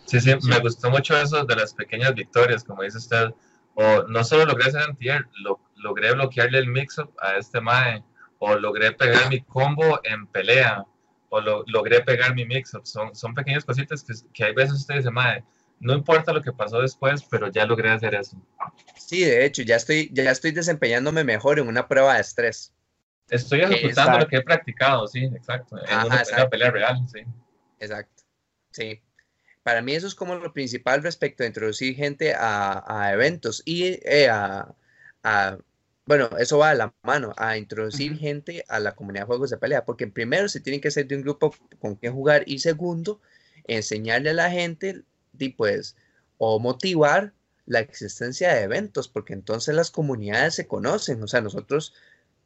Sí, 0.08 0.20
sí, 0.20 0.32
me 0.44 0.60
gustó 0.60 0.90
mucho 0.90 1.18
eso 1.18 1.46
de 1.46 1.56
las 1.56 1.74
pequeñas 1.74 2.14
victorias, 2.14 2.66
como 2.66 2.84
dice 2.84 2.98
usted. 2.98 3.30
O 3.76 4.04
no 4.10 4.26
solo 4.26 4.46
logré 4.46 4.66
hacer 4.68 4.82
antier, 4.82 5.26
lo, 5.42 5.62
logré 5.78 6.14
bloquearle 6.14 6.60
el 6.60 6.68
mix-up 6.68 7.14
a 7.20 7.38
este 7.38 7.62
Mae, 7.62 8.04
o 8.40 8.56
logré 8.56 8.92
pegar 8.92 9.30
mi 9.30 9.42
combo 9.42 10.00
en 10.04 10.28
pelea, 10.28 10.84
o 11.30 11.42
lo, 11.42 11.64
logré 11.68 12.02
pegar 12.02 12.36
mi 12.36 12.46
mix-up. 12.46 12.86
Son, 12.86 13.16
son 13.16 13.34
pequeñas 13.34 13.66
cositas 13.66 14.04
que, 14.04 14.14
que 14.34 14.44
hay 14.46 14.54
veces 14.54 14.76
usted 14.76 14.96
dice, 14.96 15.12
Mae, 15.12 15.44
no 15.80 15.94
importa 15.94 16.34
lo 16.34 16.42
que 16.42 16.52
pasó 16.52 16.82
después, 16.82 17.24
pero 17.24 17.52
ya 17.52 17.66
logré 17.66 17.90
hacer 17.90 18.16
eso. 18.16 18.42
Sí, 18.96 19.24
de 19.24 19.46
hecho, 19.46 19.62
ya 19.62 19.76
estoy, 19.76 20.10
ya 20.12 20.32
estoy 20.32 20.52
desempeñándome 20.52 21.24
mejor 21.24 21.60
en 21.60 21.68
una 21.68 21.88
prueba 21.88 22.16
de 22.16 22.22
estrés. 22.22 22.74
Estoy 23.30 23.62
ejecutando 23.62 24.20
lo 24.20 24.28
que 24.28 24.38
he 24.38 24.42
practicado, 24.42 25.08
sí, 25.08 25.26
exacto. 25.26 25.78
En 25.78 26.06
una 26.06 26.50
pelea 26.50 26.72
real, 26.72 27.06
sí. 27.12 27.20
Exacto, 27.80 28.24
sí. 28.72 29.02
Para 29.64 29.82
mí 29.82 29.94
eso 29.94 30.08
es 30.08 30.16
como 30.16 30.36
lo 30.36 30.54
principal 30.54 31.04
respecto 31.04 31.44
a 31.44 31.48
introducir 31.48 31.96
gente 31.96 32.34
a, 32.34 33.10
eventos 33.12 33.62
y 33.66 34.00
eh, 34.04 34.30
a, 34.32 34.74
bueno, 36.08 36.30
eso 36.40 36.58
va 36.58 36.70
a 36.70 36.76
la 36.76 36.94
mano, 37.04 37.34
a 37.38 37.58
introducir 37.58 38.18
gente 38.18 38.64
a 38.70 38.80
la 38.80 38.96
comunidad 38.96 39.24
de 39.24 39.28
juegos 39.28 39.50
de 39.50 39.58
pelea, 39.58 39.84
porque 39.84 40.08
primero 40.08 40.48
se 40.48 40.62
tiene 40.62 40.80
que 40.80 40.90
ser 40.90 41.06
de 41.08 41.18
un 41.18 41.22
grupo 41.22 41.54
con 41.80 41.96
quien 41.96 42.14
jugar 42.14 42.44
y 42.46 42.60
segundo, 42.60 43.20
enseñarle 43.66 44.30
a 44.30 44.34
la 44.34 44.50
gente 44.50 45.04
y 45.38 45.50
pues, 45.50 45.98
o 46.38 46.60
motivar 46.60 47.34
la 47.66 47.82
existencia 47.82 48.54
de 48.54 48.64
eventos, 48.64 49.10
porque 49.10 49.34
entonces 49.34 49.76
las 49.76 49.92
comunidades 49.92 50.56
se 50.56 50.68
conocen, 50.68 51.22
o 51.22 51.28
sea, 51.28 51.42
nosotros, 51.42 51.94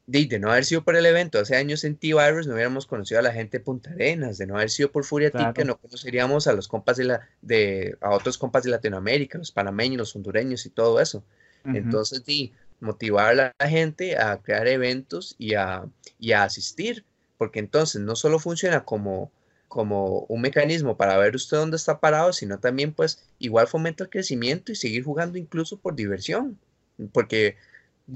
de, 0.07 0.39
no 0.39 0.51
haber 0.51 0.65
sido 0.65 0.84
por 0.84 0.95
el 0.95 1.05
evento 1.05 1.38
hace 1.39 1.55
años 1.55 1.84
en 1.84 1.95
T-Virus, 1.95 2.47
no 2.47 2.55
hubiéramos 2.55 2.88
conocido 2.88 3.19
a 3.19 3.23
la 3.23 3.31
gente 3.31 3.60
de 3.60 3.63
Punta 3.63 3.91
Arenas, 3.91 4.39
de 4.39 4.47
no 4.47 4.55
haber 4.55 4.71
sido 4.71 4.91
por 4.91 5.03
Furia 5.03 5.29
que 5.53 5.65
no 5.65 5.77
conoceríamos 5.77 6.47
a 6.47 6.53
los 6.53 6.67
compas 6.67 6.97
de 6.97 7.03
la, 7.03 7.29
de, 7.43 7.95
a 8.01 8.10
otros 8.10 8.39
compas 8.39 8.63
de 8.63 8.71
Latinoamérica, 8.71 9.38
los 9.38 9.51
panameños, 9.51 9.99
los 9.99 10.15
hondureños 10.15 10.65
y 10.65 10.71
todo 10.71 10.99
eso. 10.99 11.23
Entonces, 11.65 12.26
di, 12.26 12.54
motivar 12.80 13.30
a 13.39 13.54
la 13.60 13.69
gente 13.69 14.17
a 14.17 14.38
crear 14.38 14.67
eventos 14.67 15.36
y 15.38 15.54
a, 15.54 15.86
y 16.19 16.32
a 16.32 16.43
asistir, 16.43 17.06
porque 17.38 17.60
entonces 17.60 18.02
no 18.02 18.15
solo 18.15 18.39
funciona 18.39 18.84
como 18.84 19.32
como 19.71 20.26
un 20.28 20.41
mecanismo 20.41 20.97
para 20.97 21.17
ver 21.17 21.34
usted 21.34 21.56
dónde 21.56 21.78
está 21.78 22.02
parado, 22.02 22.34
sino 22.34 22.60
también 22.60 22.91
pues 22.91 23.24
igual 23.39 23.67
fomenta 23.67 24.04
el 24.04 24.10
crecimiento 24.10 24.74
y 24.74 24.76
seguir 24.76 25.06
jugando 25.06 25.38
incluso 25.38 25.78
por 25.80 25.95
diversión. 25.95 26.60
Porque 27.13 27.56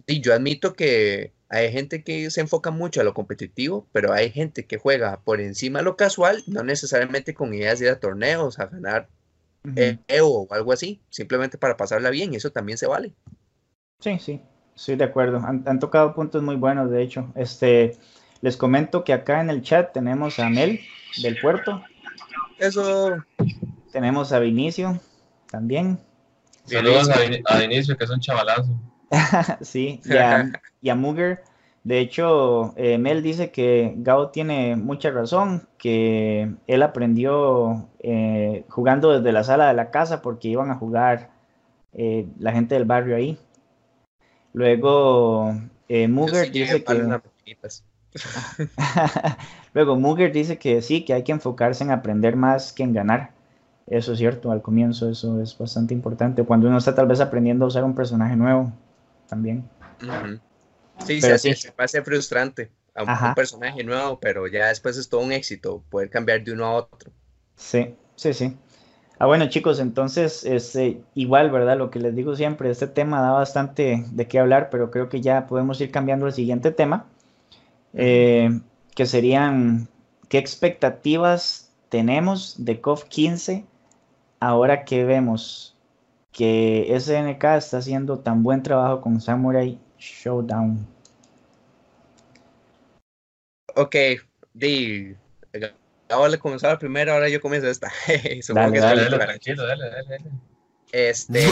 yo 0.06 0.34
admito 0.34 0.74
que 0.74 1.32
hay 1.48 1.72
gente 1.72 2.04
que 2.04 2.30
se 2.30 2.42
enfoca 2.42 2.72
mucho 2.72 3.00
a 3.00 3.06
lo 3.06 3.14
competitivo, 3.14 3.88
pero 3.94 4.12
hay 4.12 4.32
gente 4.32 4.66
que 4.66 4.78
juega 4.78 5.22
por 5.22 5.40
encima 5.40 5.80
de 5.80 5.86
lo 5.86 5.96
casual, 5.96 6.44
no 6.46 6.62
necesariamente 6.62 7.34
con 7.34 7.54
ideas 7.54 7.80
de 7.80 7.86
ir 7.86 7.92
a 7.92 8.02
torneos, 8.02 8.60
a 8.60 8.66
ganar 8.66 9.08
EO 10.08 10.28
o 10.28 10.54
algo 10.54 10.72
así, 10.72 11.02
simplemente 11.10 11.58
para 11.58 11.78
pasarla 11.78 12.10
bien, 12.10 12.34
y 12.34 12.38
eso 12.38 12.52
también 12.52 12.78
se 12.78 12.88
vale. 12.88 13.14
Sí, 14.00 14.20
sí, 14.20 14.42
estoy 14.76 14.96
de 14.96 15.04
acuerdo. 15.06 15.38
Han, 15.38 15.64
han, 15.66 15.80
tocado 15.80 16.14
puntos 16.14 16.44
muy 16.44 16.56
buenos, 16.56 16.92
de 16.92 17.02
hecho. 17.02 17.32
Este, 17.36 17.98
les 18.42 18.58
comento 18.58 19.04
que 19.04 19.14
acá 19.14 19.42
en 19.42 19.50
el 19.50 19.62
chat 19.62 19.94
tenemos 19.94 20.40
a 20.40 20.50
Mel, 20.50 20.80
del 21.22 21.40
puerto. 21.40 21.84
Eso. 22.60 23.18
Tenemos 23.92 24.32
a 24.32 24.40
Vinicio 24.40 25.00
también. 25.50 26.00
Saludos 26.66 27.10
a, 27.10 27.58
Vinicio, 27.60 27.98
que 27.98 28.04
es 28.04 28.10
un 28.10 28.20
chavalazo. 28.20 28.70
sí, 29.62 30.02
y 30.04 30.18
a, 30.18 30.52
y 30.82 30.94
Muger. 30.94 31.44
De 31.86 32.00
hecho, 32.00 32.74
eh, 32.78 32.98
Mel 32.98 33.22
dice 33.22 33.52
que 33.52 33.94
Gao 33.98 34.30
tiene 34.30 34.76
mucha 34.76 35.12
razón, 35.12 35.68
que 35.78 36.52
él 36.66 36.82
aprendió 36.82 37.88
eh, 38.00 38.66
jugando 38.70 39.12
desde 39.12 39.32
la 39.32 39.44
sala 39.44 39.68
de 39.68 39.76
la 39.76 39.92
casa 39.92 40.24
porque 40.24 40.48
iban 40.48 40.72
a 40.72 40.78
jugar 40.78 41.30
eh, 41.94 42.28
la 42.40 42.54
gente 42.54 42.74
del 42.74 42.86
barrio 42.86 43.16
ahí. 43.16 43.38
Luego, 44.52 45.54
Muger 46.10 46.52
dice 46.52 46.84
que... 46.84 47.20
Luego, 49.76 49.96
Muger 49.96 50.32
dice 50.32 50.58
que 50.58 50.82
sí, 50.82 51.06
que 51.06 51.14
hay 51.14 51.24
que 51.24 51.34
enfocarse 51.34 51.84
en 51.84 51.92
aprender 51.92 52.36
más 52.36 52.74
que 52.74 52.82
en 52.82 52.94
ganar. 52.94 53.30
Eso 53.86 54.14
es 54.14 54.18
cierto, 54.18 54.52
al 54.52 54.64
comienzo 54.64 55.08
eso 55.08 55.40
es 55.40 55.56
bastante 55.56 55.94
importante. 55.94 56.42
Cuando 56.42 56.68
uno 56.68 56.80
está 56.80 56.96
tal 56.96 57.06
vez 57.06 57.20
aprendiendo 57.20 57.66
a 57.66 57.68
usar 57.68 57.84
un 57.84 57.94
personaje 57.94 58.36
nuevo, 58.36 58.72
también. 59.28 59.70
Sí, 61.06 61.20
pero 61.22 61.38
sí, 61.38 61.54
se 61.54 61.74
ser 61.88 62.04
frustrante 62.04 62.72
a 62.94 63.04
un, 63.04 63.36
personaje 63.36 63.84
nuevo, 63.84 64.20
pero 64.20 64.48
ya 64.48 64.68
después 64.68 64.98
es 64.98 65.10
todo 65.10 65.22
un 65.22 65.32
éxito 65.32 65.84
poder 65.90 66.10
cambiar 66.10 66.44
de 66.44 66.54
uno 66.54 66.66
a 66.66 66.74
otro. 66.74 67.12
Sí, 67.56 67.96
sí, 68.16 68.34
sí. 68.34 68.56
Ah, 69.18 69.28
bueno, 69.28 69.48
chicos, 69.48 69.80
entonces, 69.80 70.44
este, 70.44 71.02
igual, 71.14 71.50
¿verdad? 71.52 71.78
Lo 71.78 71.90
que 71.90 72.00
les 72.00 72.16
digo 72.16 72.36
siempre, 72.36 72.70
este 72.70 72.88
tema 72.88 73.22
da 73.22 73.32
bastante 73.32 74.06
de 74.12 74.28
qué 74.28 74.40
hablar, 74.40 74.70
pero 74.70 74.92
creo 74.92 75.10
que 75.10 75.22
ya 75.22 75.48
podemos 75.48 75.80
ir 75.80 75.92
cambiando 75.92 76.26
al 76.26 76.34
siguiente 76.34 76.72
tema 76.72 77.06
eh, 77.94 78.60
que 78.94 79.06
serían 79.06 79.88
qué 80.28 80.38
expectativas 80.38 81.72
tenemos 81.90 82.66
de 82.66 82.82
COF 82.82 83.06
15 83.06 83.66
ahora 84.42 84.84
que 84.84 85.06
vemos 85.06 85.76
que 86.34 86.94
SNK 87.00 87.44
está 87.56 87.78
haciendo 87.78 88.20
tan 88.20 88.44
buen 88.44 88.64
trabajo 88.64 89.00
con 89.00 89.22
Samurai 89.22 89.80
Showdown. 89.98 90.88
Ok, 93.76 93.96
de 94.54 95.18
ahora 96.10 96.38
comenzó 96.38 96.68
la 96.68 96.80
primera, 96.80 97.14
ahora 97.14 97.30
yo 97.30 97.42
comienzo 97.42 97.70
esta. 97.70 97.92
dale, 98.50 98.80
dale, 98.80 99.18
tranquilo, 99.18 99.66
dale, 99.66 99.90
dale, 99.90 100.18
Este, 100.92 101.48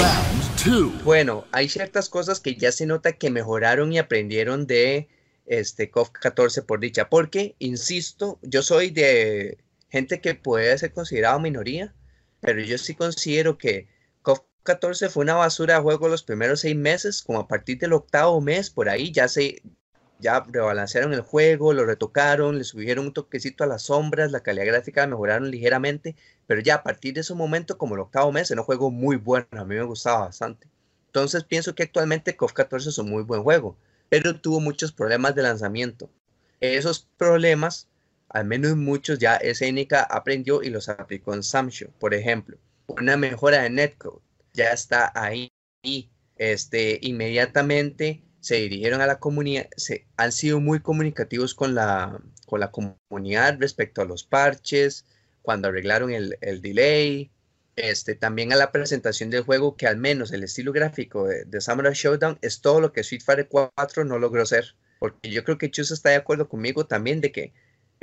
bueno, 1.03 1.45
hay 1.51 1.69
ciertas 1.69 2.09
cosas 2.09 2.39
que 2.39 2.55
ya 2.55 2.71
se 2.71 2.85
nota 2.85 3.13
que 3.13 3.29
mejoraron 3.29 3.91
y 3.91 3.97
aprendieron 3.97 4.67
de 4.67 5.09
este 5.45 5.89
COF 5.89 6.11
14 6.11 6.61
por 6.61 6.79
dicha, 6.79 7.09
porque, 7.09 7.55
insisto, 7.59 8.39
yo 8.41 8.61
soy 8.61 8.89
de 8.89 9.57
gente 9.89 10.21
que 10.21 10.35
puede 10.35 10.77
ser 10.77 10.93
considerado 10.93 11.39
minoría, 11.39 11.93
pero 12.39 12.61
yo 12.61 12.77
sí 12.77 12.95
considero 12.95 13.57
que 13.57 13.87
14 14.63 15.09
fue 15.09 15.23
una 15.23 15.35
basura 15.35 15.75
de 15.75 15.81
juego 15.81 16.07
los 16.07 16.23
primeros 16.23 16.61
seis 16.61 16.75
meses, 16.75 17.21
como 17.21 17.39
a 17.39 17.47
partir 17.49 17.77
del 17.79 17.91
octavo 17.91 18.39
mes, 18.39 18.69
por 18.69 18.87
ahí 18.87 19.11
ya 19.11 19.27
se 19.27 19.61
ya 20.19 20.39
rebalancearon 20.47 21.13
el 21.13 21.19
juego, 21.19 21.73
lo 21.73 21.85
retocaron, 21.85 22.57
le 22.57 22.63
subieron 22.63 23.07
un 23.07 23.13
toquecito 23.13 23.65
a 23.65 23.67
las 23.67 23.83
sombras, 23.83 24.31
la 24.31 24.39
calidad 24.39 24.67
gráfica 24.67 25.05
mejoraron 25.05 25.51
ligeramente, 25.51 26.15
pero 26.47 26.61
ya 26.61 26.75
a 26.75 26.83
partir 26.83 27.13
de 27.13 27.21
ese 27.21 27.33
momento, 27.33 27.77
como 27.77 27.95
el 27.95 28.01
octavo 28.01 28.31
mes, 28.31 28.49
era 28.49 28.61
un 28.61 28.65
juego 28.65 28.89
muy 28.89 29.17
bueno, 29.17 29.47
a 29.51 29.65
mí 29.65 29.75
me 29.75 29.83
gustaba 29.83 30.19
bastante. 30.19 30.67
Entonces 31.07 31.43
pienso 31.43 31.75
que 31.75 31.83
actualmente 31.83 32.37
KOF 32.37 32.53
14 32.53 32.89
es 32.89 32.97
un 32.97 33.09
muy 33.09 33.23
buen 33.23 33.43
juego, 33.43 33.75
pero 34.07 34.39
tuvo 34.39 34.61
muchos 34.61 34.93
problemas 34.93 35.35
de 35.35 35.41
lanzamiento. 35.41 36.09
Esos 36.61 37.09
problemas, 37.17 37.89
al 38.29 38.45
menos 38.45 38.77
muchos, 38.77 39.19
ya 39.19 39.41
SNK 39.43 39.93
aprendió 40.09 40.63
y 40.63 40.69
los 40.69 40.87
aplicó 40.87 41.33
en 41.33 41.43
Samsho. 41.43 41.89
Por 41.99 42.13
ejemplo, 42.13 42.57
una 42.87 43.17
mejora 43.17 43.63
de 43.63 43.69
netcode 43.69 44.22
ya 44.53 44.71
está 44.71 45.11
ahí. 45.15 45.51
Este, 46.37 46.99
inmediatamente 47.01 48.23
se 48.39 48.55
dirigieron 48.55 49.01
a 49.01 49.07
la 49.07 49.19
comunidad, 49.19 49.67
se, 49.77 50.07
han 50.17 50.31
sido 50.31 50.59
muy 50.59 50.79
comunicativos 50.81 51.53
con 51.53 51.75
la, 51.75 52.21
con 52.45 52.59
la 52.59 52.71
comunidad 52.71 53.57
respecto 53.59 54.01
a 54.01 54.05
los 54.05 54.23
parches, 54.23 55.05
cuando 55.41 55.67
arreglaron 55.67 56.11
el, 56.11 56.37
el, 56.41 56.61
delay, 56.61 57.31
este, 57.75 58.15
también 58.15 58.51
a 58.53 58.57
la 58.57 58.71
presentación 58.71 59.29
del 59.29 59.43
juego, 59.43 59.75
que 59.75 59.87
al 59.87 59.97
menos 59.97 60.31
el 60.31 60.43
estilo 60.43 60.71
gráfico 60.71 61.27
de, 61.27 61.45
de, 61.45 61.61
Samurai 61.61 61.93
Showdown 61.93 62.37
es 62.41 62.61
todo 62.61 62.81
lo 62.81 62.91
que 62.91 63.01
Street 63.01 63.23
Fighter 63.23 63.47
4 63.47 64.05
no 64.05 64.19
logró 64.19 64.45
ser. 64.45 64.75
Porque 64.99 65.31
yo 65.31 65.43
creo 65.43 65.57
que 65.57 65.71
Chus 65.71 65.91
está 65.91 66.09
de 66.09 66.15
acuerdo 66.15 66.47
conmigo 66.47 66.85
también 66.85 67.19
de 67.19 67.31
que 67.31 67.53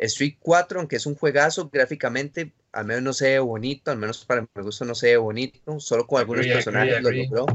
Street 0.06 0.36
4, 0.40 0.80
aunque 0.80 0.96
es 0.96 1.06
un 1.06 1.14
juegazo 1.14 1.68
gráficamente, 1.70 2.52
al 2.72 2.86
menos 2.86 3.02
no 3.02 3.12
se 3.12 3.28
ve 3.28 3.38
bonito, 3.38 3.90
al 3.90 3.98
menos 3.98 4.24
para 4.24 4.40
mi 4.40 4.62
gusto 4.62 4.84
no 4.86 4.94
se 4.94 5.08
ve 5.08 5.16
bonito, 5.18 5.78
solo 5.78 6.06
con 6.06 6.20
algunos 6.20 6.40
agree, 6.40 6.54
personajes 6.54 6.96
agree, 6.96 7.26
lo 7.26 7.36
logró. 7.36 7.46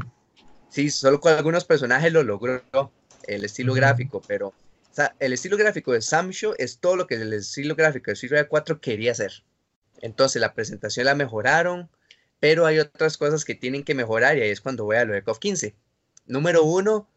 Sí, 0.68 0.90
solo 0.90 1.20
con 1.20 1.32
algunos 1.32 1.64
personajes 1.64 2.12
lo 2.12 2.22
logró 2.22 2.62
el 3.24 3.44
estilo 3.44 3.72
-huh. 3.72 3.76
gráfico, 3.76 4.22
pero 4.26 4.48
o 4.48 4.94
sea, 4.96 5.14
el 5.18 5.32
estilo 5.32 5.56
gráfico 5.56 5.92
de 5.92 6.00
Samsho 6.00 6.54
es 6.56 6.78
todo 6.78 6.96
lo 6.96 7.06
que 7.06 7.16
el 7.16 7.32
estilo 7.32 7.74
gráfico 7.74 8.06
de 8.06 8.12
Street 8.12 8.30
Fighter 8.30 8.48
4 8.48 8.80
quería 8.80 9.12
hacer. 9.12 9.42
Entonces 10.00 10.40
la 10.40 10.54
presentación 10.54 11.06
la 11.06 11.14
mejoraron, 11.14 11.90
pero 12.38 12.64
hay 12.64 12.78
otras 12.78 13.18
cosas 13.18 13.44
que 13.44 13.54
tienen 13.54 13.82
que 13.82 13.94
mejorar 13.94 14.38
y 14.38 14.42
ahí 14.42 14.50
es 14.50 14.60
cuando 14.60 14.84
voy 14.84 14.96
a 14.96 15.04
lo 15.04 15.14
de 15.14 15.22
KOF 15.22 15.38
15. 15.38 15.74
Número 16.26 16.62
uno, 16.62 17.08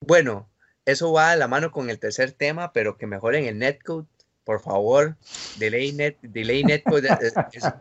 bueno, 0.00 0.48
eso 0.84 1.12
va 1.12 1.30
a 1.30 1.36
la 1.36 1.48
mano 1.48 1.72
con 1.72 1.90
el 1.90 1.98
tercer 1.98 2.32
tema, 2.32 2.72
pero 2.72 2.98
que 2.98 3.06
mejoren 3.06 3.46
el 3.46 3.58
netcode 3.58 4.06
por 4.44 4.60
favor, 4.60 5.16
delay, 5.58 5.92
net, 5.92 6.16
delay 6.22 6.64
netcode 6.64 7.08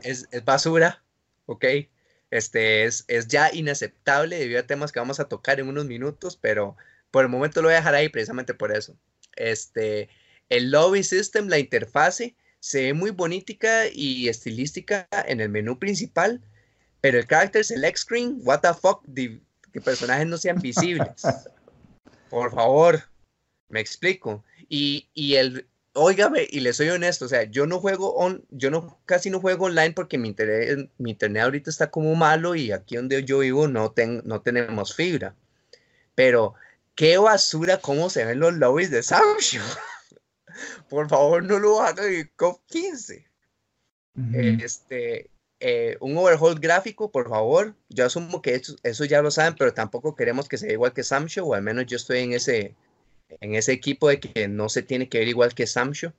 es, 0.01 0.25
es, 0.31 0.45
basura, 0.45 1.03
¿ok? 1.45 1.65
Este 2.29 2.85
es, 2.85 3.03
es 3.07 3.27
ya 3.27 3.53
inaceptable 3.53 4.37
debido 4.37 4.59
a 4.59 4.67
temas 4.67 4.91
que 4.91 4.99
vamos 4.99 5.19
a 5.19 5.27
tocar 5.27 5.59
en 5.59 5.67
unos 5.67 5.85
minutos, 5.85 6.37
pero 6.37 6.77
por 7.09 7.23
el 7.23 7.29
momento 7.29 7.61
lo 7.61 7.67
voy 7.67 7.73
a 7.73 7.77
dejar 7.77 7.95
ahí 7.95 8.09
precisamente 8.09 8.53
por 8.53 8.75
eso. 8.75 8.95
Este, 9.35 10.09
el 10.49 10.71
lobby 10.71 11.03
system, 11.03 11.47
la 11.47 11.59
interfase, 11.59 12.35
se 12.59 12.83
ve 12.83 12.93
muy 12.93 13.11
bonita 13.11 13.87
y 13.91 14.29
estilística 14.29 15.07
en 15.25 15.41
el 15.41 15.49
menú 15.49 15.79
principal, 15.79 16.41
pero 17.01 17.17
el 17.17 17.27
character 17.27 17.65
select 17.65 17.97
screen, 17.97 18.39
what 18.43 18.59
the 18.59 18.73
fuck, 18.73 19.03
que 19.73 19.81
personajes 19.81 20.27
no 20.27 20.37
sean 20.37 20.57
visibles. 20.61 21.23
Por 22.29 22.51
favor, 22.53 23.01
me 23.67 23.79
explico. 23.79 24.43
Y, 24.69 25.09
y 25.13 25.35
el, 25.35 25.67
Óigame, 25.93 26.47
y 26.49 26.61
le 26.61 26.71
soy 26.71 26.89
honesto, 26.89 27.25
o 27.25 27.27
sea, 27.27 27.43
yo 27.43 27.67
no 27.67 27.79
juego 27.79 28.13
on, 28.15 28.45
yo 28.49 28.71
no 28.71 28.97
casi 29.05 29.29
no 29.29 29.41
juego 29.41 29.65
online 29.65 29.91
porque 29.91 30.17
mi 30.17 30.29
internet, 30.29 30.89
mi 30.97 31.11
internet 31.11 31.43
ahorita 31.43 31.69
está 31.69 31.91
como 31.91 32.15
malo 32.15 32.55
y 32.55 32.71
aquí 32.71 32.95
donde 32.95 33.25
yo 33.25 33.39
vivo 33.39 33.67
no, 33.67 33.91
ten, 33.91 34.21
no 34.23 34.41
tenemos 34.41 34.95
fibra. 34.95 35.35
Pero 36.15 36.53
qué 36.95 37.17
basura 37.17 37.77
cómo 37.77 38.09
se 38.09 38.23
ven 38.23 38.39
los 38.39 38.53
lobbies 38.53 38.89
de 38.89 39.03
Samsung. 39.03 39.61
Por 40.89 41.09
favor, 41.09 41.43
no 41.43 41.59
lo 41.59 41.81
hagan 41.81 42.13
en 42.13 42.31
COP 42.35 42.61
15. 42.67 43.27
Uh 44.15 44.21
-huh. 44.21 44.63
Este, 44.63 45.29
eh, 45.59 45.95
un 45.99 46.17
overhaul 46.17 46.59
gráfico, 46.59 47.11
por 47.11 47.29
favor. 47.29 47.75
Yo 47.89 48.05
asumo 48.05 48.41
que 48.41 48.55
eso, 48.55 48.75
eso, 48.83 49.05
ya 49.05 49.21
lo 49.21 49.29
saben, 49.31 49.55
pero 49.55 49.73
tampoco 49.73 50.15
queremos 50.15 50.49
que 50.49 50.57
sea 50.57 50.71
igual 50.71 50.91
que 50.93 51.03
Samsung, 51.03 51.47
o 51.47 51.53
al 51.53 51.61
menos 51.61 51.85
yo 51.85 51.97
estoy 51.97 52.19
en 52.19 52.33
ese, 52.33 52.75
en 53.39 53.55
ese 53.55 53.71
equipo 53.71 54.09
de 54.09 54.19
que 54.19 54.47
no 54.47 54.69
se 54.69 54.81
tiene 54.81 55.09
que 55.09 55.19
ver 55.19 55.27
igual 55.27 55.53
que 55.53 55.67
Samsho, 55.67 56.13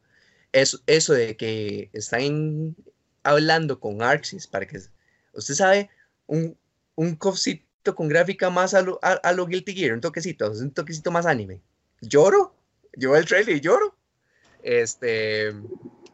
eso, 0.52 0.78
eso 0.86 1.12
de 1.12 1.36
que 1.36 1.90
están 1.92 2.76
hablando 3.22 3.80
con 3.80 4.02
Arxis 4.02 4.46
para 4.46 4.66
que, 4.66 4.80
usted 5.32 5.54
sabe, 5.54 5.90
un, 6.26 6.56
un 6.94 7.16
cofcito 7.16 7.94
con 7.94 8.08
gráfica 8.08 8.50
más 8.50 8.74
a 8.74 8.82
lo, 8.82 9.46
Guilty 9.46 9.74
Gear, 9.74 9.94
un 9.94 10.00
toquecito, 10.00 10.50
un 10.50 10.70
toquecito 10.70 11.10
más 11.10 11.26
anime. 11.26 11.60
Lloro, 12.00 12.54
yo 12.96 13.16
el 13.16 13.24
trailer 13.24 13.56
y 13.56 13.60
lloro. 13.60 13.96
Este, 14.62 15.52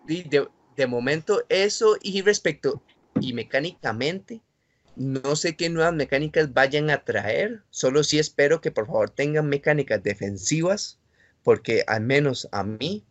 de 0.07 0.87
momento 0.87 1.45
eso 1.49 1.97
y 2.01 2.23
respecto, 2.23 2.83
y 3.21 3.33
mecánicamente, 3.33 4.41
no 4.99 5.37
sé 5.37 5.57
qué 5.57 5.71
nuevas 5.71 5.95
mecánicas 5.95 6.53
vayan 6.53 6.91
a 6.91 7.05
traer, 7.05 7.63
solo 7.71 8.03
sí 8.03 8.19
espero 8.19 8.61
que 8.61 8.71
por 8.71 8.87
favor 8.87 9.11
tengan 9.11 9.49
mecánicas 9.49 10.03
defensivas, 10.03 10.99
porque 11.43 11.85
al 11.87 12.03
menos 12.03 12.49
a 12.53 12.65
mí 12.65 13.05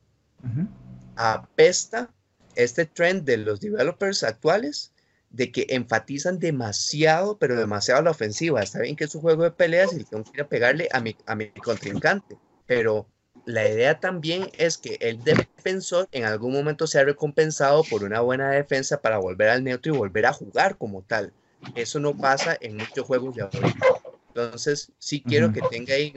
uh 0.43 0.47
-huh. 0.47 0.67
apesta 1.15 2.13
este 2.55 2.85
trend 2.85 3.23
de 3.23 3.37
los 3.37 3.61
developers 3.61 4.23
actuales 4.23 4.91
de 5.29 5.51
que 5.51 5.67
enfatizan 5.69 6.39
demasiado, 6.39 7.37
pero 7.37 7.55
demasiado 7.55 8.01
la 8.01 8.11
ofensiva. 8.11 8.61
Está 8.61 8.79
bien 8.79 8.95
que 8.95 9.05
es 9.05 9.15
un 9.15 9.21
juego 9.21 9.43
de 9.43 9.51
peleas 9.51 9.93
y 9.93 10.03
tengo 10.03 10.23
que 10.23 10.31
ir 10.33 10.41
a 10.41 10.49
pegarle 10.49 10.89
a 10.91 10.99
mi, 10.99 11.15
a 11.25 11.35
mi 11.35 11.49
contrincante, 11.51 12.37
pero 12.65 13.07
la 13.45 13.67
idea 13.67 13.99
también 13.99 14.49
es 14.57 14.77
que 14.77 14.97
el 14.99 15.23
defensor 15.23 16.07
en 16.11 16.25
algún 16.25 16.53
momento 16.53 16.87
sea 16.87 17.03
recompensado 17.05 17.83
por 17.83 18.03
una 18.03 18.19
buena 18.21 18.49
defensa 18.51 19.01
para 19.01 19.19
volver 19.19 19.49
al 19.49 19.63
neutro 19.63 19.93
y 19.93 19.97
volver 19.97 20.25
a 20.25 20.33
jugar 20.33 20.77
como 20.77 21.01
tal. 21.01 21.33
Eso 21.75 21.99
no 21.99 22.15
pasa 22.15 22.57
en 22.61 22.77
muchos 22.77 23.05
juegos 23.05 23.35
de 23.35 23.43
ahorita. 23.43 23.87
Entonces, 24.29 24.91
sí 24.97 25.21
quiero 25.21 25.47
uh 25.47 25.49
-huh. 25.49 25.53
que 25.53 25.61
tenga 25.75 25.93
ahí 25.95 26.13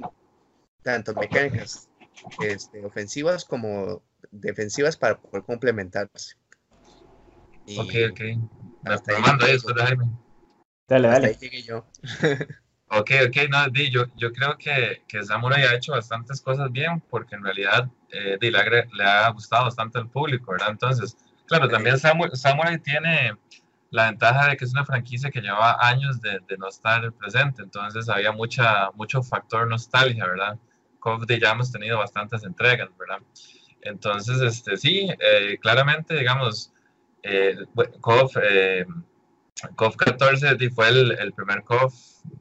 tanto 0.82 1.14
mecánicas 1.14 1.88
este, 2.42 2.84
ofensivas 2.84 3.44
como 3.44 4.02
defensivas 4.30 4.96
para 4.96 5.18
poder 5.18 5.44
complementarse. 5.44 6.34
Y 7.66 7.78
ok, 7.78 8.12
ok. 8.12 8.20
Hasta 8.84 9.14
ahí 9.14 9.22
mando 9.22 9.46
eso, 9.46 9.68
Jaime. 9.74 10.04
Dale, 10.88 11.08
hasta 11.08 11.20
dale. 11.20 11.26
ahí 11.28 11.36
llegué 11.40 11.62
yo. 11.62 11.86
ok, 12.90 13.10
ok, 13.28 13.36
no, 13.48 13.68
di, 13.70 13.90
yo, 13.90 14.06
yo 14.16 14.32
creo 14.32 14.56
que, 14.58 15.02
que 15.06 15.24
Samurai 15.24 15.62
ha 15.64 15.74
hecho 15.74 15.92
bastantes 15.92 16.40
cosas 16.40 16.70
bien 16.72 17.00
porque 17.10 17.36
en 17.36 17.44
realidad 17.44 17.88
eh, 18.10 18.36
di, 18.40 18.50
le, 18.50 18.58
ha, 18.58 18.64
le, 18.64 19.04
ha, 19.04 19.30
gustado 19.30 19.64
bastante 19.64 19.98
al 19.98 20.08
público, 20.08 20.52
¿verdad? 20.52 20.70
Entonces, 20.70 21.16
claro, 21.46 21.68
también 21.68 21.98
Samurai, 21.98 22.36
Samurai 22.36 22.78
tiene 22.78 23.36
la 23.90 24.06
ventaja 24.06 24.48
de 24.48 24.56
que 24.56 24.64
es 24.64 24.72
una 24.72 24.84
franquicia 24.84 25.30
que 25.30 25.40
lleva 25.40 25.76
años 25.80 26.20
de, 26.20 26.40
de, 26.48 26.56
no 26.58 26.68
estar 26.68 27.12
presente, 27.12 27.62
entonces 27.62 28.08
había 28.08 28.32
mucha, 28.32 28.90
mucho 28.94 29.22
factor 29.22 29.68
nostalgia, 29.68 30.26
¿verdad? 30.26 30.58
KOF 31.00 31.24
ya 31.40 31.52
hemos 31.52 31.72
tenido 31.72 31.98
bastantes 31.98 32.44
entregas, 32.44 32.88
¿verdad? 32.96 33.18
Entonces, 33.82 34.40
este, 34.40 34.76
sí, 34.76 35.08
eh, 35.18 35.58
claramente, 35.60 36.14
digamos, 36.16 36.72
eh, 37.22 37.56
KOF, 38.00 38.36
eh, 38.42 38.86
KOF 39.74 39.96
14 39.96 40.70
fue 40.70 40.88
el, 40.88 41.12
el 41.12 41.32
primer 41.32 41.64
KOF, 41.64 41.94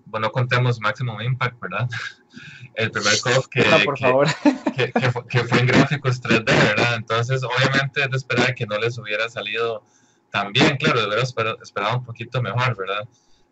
bueno, 0.05 0.27
no 0.27 0.31
contemos 0.31 0.79
Maximum 0.79 1.21
Impact, 1.21 1.59
¿verdad? 1.59 1.89
El 2.75 2.91
primer 2.91 3.19
KOF 3.19 3.47
que, 3.47 3.65
no, 3.65 3.79
por 3.83 3.95
que, 3.95 4.03
favor. 4.03 4.27
Que, 4.75 4.91
que, 4.93 5.11
fue, 5.11 5.27
que, 5.27 5.43
fue, 5.43 5.59
en 5.59 5.67
gráficos 5.67 6.21
3D, 6.21 6.45
¿verdad? 6.45 6.95
Entonces, 6.95 7.41
obviamente, 7.43 8.01
es 8.01 8.09
de 8.09 8.15
esperar 8.15 8.55
que 8.55 8.65
no 8.65 8.77
les 8.77 8.97
hubiera 8.97 9.27
salido 9.27 9.83
también, 10.31 10.77
claro, 10.77 10.99
de 10.99 11.05
haber 11.05 11.19
esperado 11.19 11.97
un 11.97 12.05
poquito 12.05 12.41
mejor, 12.41 12.75
¿verdad? 12.77 13.07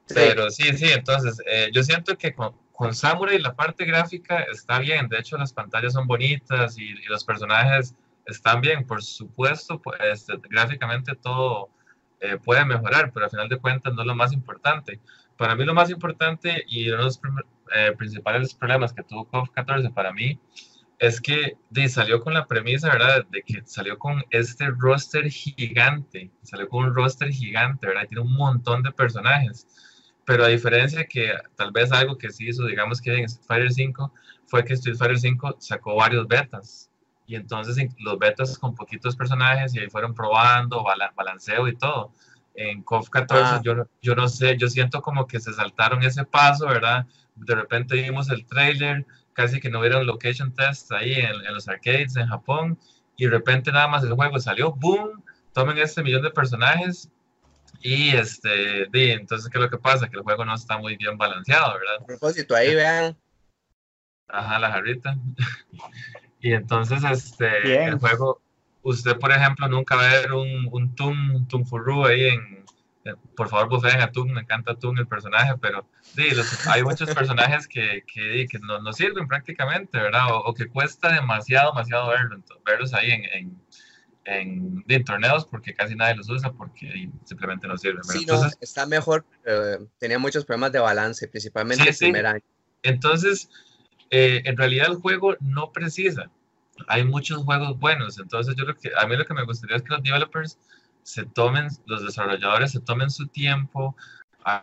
Sí. 0.05 0.13
Pero 0.15 0.49
sí, 0.49 0.77
sí, 0.77 0.85
entonces 0.85 1.41
eh, 1.45 1.69
yo 1.73 1.83
siento 1.83 2.17
que 2.17 2.33
con, 2.33 2.53
con, 2.71 2.93
Samurai 2.93 3.39
la 3.39 3.55
parte 3.55 3.83
gráfica 3.85 4.39
está 4.43 4.79
bien, 4.79 5.09
de 5.09 5.19
hecho 5.19 5.37
las 5.37 5.51
pantallas 5.51 5.93
son 5.93 6.07
bonitas 6.07 6.77
y, 6.77 6.83
y 6.83 7.05
los 7.07 7.23
personajes 7.25 7.93
están 8.25 8.61
bien, 8.61 8.85
por 8.85 9.03
supuesto, 9.03 9.81
pues, 9.81 9.99
este, 10.01 10.33
gráficamente 10.49 11.15
todo 11.15 11.69
eh, 12.19 12.37
puede 12.43 12.65
mejorar, 12.65 13.11
pero 13.13 13.25
al 13.25 13.31
final 13.31 13.49
de 13.49 13.57
cuentas 13.57 13.93
no 13.93 14.01
es 14.01 14.07
lo 14.07 14.15
más 14.15 14.33
importante. 14.33 14.99
Para 15.37 15.55
mí 15.55 15.63
lo 15.65 15.73
más 15.73 15.89
importante 15.89 16.63
y 16.67 16.89
uno 16.89 16.97
de 16.97 17.03
los 17.03 17.21
eh, 17.75 17.93
principales 17.97 18.53
problemas 18.53 18.93
que 18.93 19.03
tuvo 19.03 19.25
KOF 19.25 19.49
14 19.51 19.89
para 19.91 20.11
mí 20.11 20.39
es 20.99 21.21
que 21.21 21.57
de, 21.69 21.87
salió 21.89 22.21
con 22.21 22.33
la 22.33 22.47
premisa, 22.47 22.89
¿verdad? 22.89 23.25
De 23.29 23.43
que 23.43 23.61
salió 23.65 23.97
con 23.99 24.23
este 24.31 24.67
roster 24.77 25.29
gigante, 25.29 26.31
salió 26.41 26.67
con 26.67 26.85
un 26.85 26.95
roster 26.95 27.29
gigante, 27.29 27.87
¿verdad? 27.87 28.07
Tiene 28.07 28.23
un 28.23 28.33
montón 28.35 28.81
de 28.83 28.91
personajes, 28.91 29.67
pero 30.25 30.43
a 30.43 30.47
diferencia 30.47 31.05
que 31.05 31.31
tal 31.55 31.71
vez 31.71 31.91
algo 31.91 32.17
que 32.17 32.31
sí 32.31 32.49
hizo, 32.49 32.65
digamos 32.65 32.99
que 32.99 33.15
en 33.15 33.25
Street 33.25 33.45
Fighter 33.47 33.71
5, 33.71 34.13
fue 34.45 34.65
que 34.65 34.73
Street 34.73 34.97
Fighter 34.97 35.19
5 35.19 35.57
sacó 35.59 35.95
varios 35.95 36.27
betas, 36.27 36.89
y 37.27 37.35
entonces 37.35 37.77
los 37.99 38.17
betas 38.17 38.57
con 38.57 38.73
poquitos 38.73 39.15
personajes, 39.15 39.75
y 39.75 39.79
ahí 39.79 39.89
fueron 39.89 40.13
probando, 40.15 40.83
balanceo 41.15 41.67
y 41.67 41.75
todo. 41.75 42.11
en 42.59 42.81
COF 42.81 43.09
14, 43.11 43.43
Ah. 43.43 43.61
yo, 43.63 43.85
yo 44.01 44.15
no 44.15 44.27
sé, 44.27 44.57
yo 44.57 44.67
siento 44.67 44.99
como 44.99 45.27
que 45.27 45.39
se 45.39 45.53
saltaron 45.53 46.01
ese 46.01 46.25
paso, 46.25 46.65
¿verdad? 46.65 47.05
De 47.35 47.53
repente 47.53 47.93
vimos 48.01 48.31
el 48.31 48.47
trailer, 48.47 49.05
casi 49.37 49.59
que 49.59 49.69
no 49.69 49.79
hubieron 49.79 50.07
location 50.07 50.51
tests 50.51 50.91
ahí 50.91 51.13
en, 51.13 51.45
en 51.45 51.53
los 51.53 51.67
arcades 51.69 52.15
en 52.15 52.25
Japón, 52.27 52.79
y 53.15 53.25
de 53.25 53.31
repente 53.31 53.71
nada 53.71 53.87
más 53.87 54.03
el 54.03 54.13
juego 54.13 54.39
salió, 54.39 54.71
boom, 54.73 55.23
tomen 55.53 55.77
este 55.77 56.01
millón 56.01 56.23
de 56.23 56.31
personajes, 56.31 57.07
y 57.81 58.09
este, 58.15 58.87
entonces, 59.13 59.47
¿qué 59.49 59.59
es 59.59 59.63
lo 59.63 59.69
que 59.69 59.77
pasa? 59.77 60.09
Que 60.09 60.17
el 60.17 60.23
juego 60.23 60.43
no 60.43 60.55
está 60.55 60.79
muy 60.79 60.97
bien 60.97 61.19
balanceado, 61.19 61.73
¿verdad? 61.73 62.01
A 62.01 62.05
propósito, 62.05 62.55
ahí 62.55 62.73
vean. 62.73 63.15
Ajá, 64.27 64.57
la 64.57 64.71
jarrita. 64.71 65.15
y 66.41 66.53
entonces, 66.53 67.03
este, 67.03 67.61
Bien. 67.61 67.89
el 67.89 67.99
juego, 67.99 68.41
usted, 68.81 69.17
por 69.19 69.31
ejemplo, 69.31 69.67
nunca 69.67 69.95
va 69.95 70.09
a 70.09 70.13
ver 70.13 70.33
un, 70.33 70.67
un 70.71 71.65
Furru 71.67 72.05
ahí 72.05 72.29
en, 72.29 72.65
por 73.35 73.49
favor, 73.49 73.69
bufeen 73.69 74.01
a 74.01 74.11
Toon, 74.11 74.31
me 74.33 74.41
encanta 74.41 74.75
Toon 74.75 74.97
el 74.97 75.07
personaje, 75.07 75.53
pero 75.61 75.87
sí, 76.01 76.31
los- 76.31 76.67
hay 76.67 76.83
muchos 76.83 77.09
personajes 77.13 77.67
que, 77.67 78.03
que, 78.11 78.47
que 78.49 78.59
no, 78.59 78.79
no 78.81 78.93
sirven 78.93 79.27
prácticamente, 79.27 79.97
¿verdad? 79.97 80.31
O, 80.33 80.39
o 80.45 80.53
que 80.53 80.67
cuesta 80.67 81.11
demasiado, 81.13 81.71
demasiado 81.71 82.09
verlo, 82.09 82.37
ento- 82.37 82.59
verlos 82.65 82.93
ahí 82.93 83.11
en, 83.11 83.23
en, 83.25 83.61
en, 84.25 84.83
en 84.87 85.03
torneos 85.03 85.45
porque 85.45 85.73
casi 85.73 85.95
nadie 85.95 86.15
los 86.15 86.29
usa 86.29 86.51
porque 86.51 87.09
simplemente 87.23 87.67
no 87.67 87.77
sirven. 87.77 88.03
Sí, 88.03 88.25
no, 88.25 88.33
Entonces, 88.33 88.57
está 88.61 88.85
mejor. 88.85 89.25
pero 89.43 89.87
tenía 89.97 90.19
muchos 90.19 90.45
problemas 90.45 90.71
de 90.71 90.79
balance, 90.79 91.27
principalmente 91.27 91.83
Sí, 91.83 91.89
el 91.89 91.95
sí. 91.95 92.05
primer 92.05 92.25
año. 92.25 92.41
Entonces, 92.83 93.49
eh, 94.09 94.41
en 94.45 94.57
realidad 94.57 94.87
el 94.89 94.95
juego 94.95 95.35
no 95.39 95.71
precisa. 95.71 96.29
Hay 96.87 97.03
muchos 97.03 97.43
juegos 97.43 97.79
buenos. 97.79 98.19
Entonces, 98.19 98.55
yo 98.55 98.65
lo 98.65 98.75
que, 98.75 98.91
a 98.97 99.07
mí 99.07 99.15
lo 99.17 99.25
que 99.25 99.33
me 99.33 99.43
gustaría 99.45 99.77
es 99.77 99.81
que 99.83 99.89
los 99.93 100.03
developers 100.03 100.59
se 101.07 101.23
tomen, 101.25 101.69
los 101.85 102.03
desarrolladores 102.03 102.73
se 102.73 102.81
tomen 102.81 103.09
su 103.09 103.27
tiempo, 103.27 103.95
ha- 104.43 104.61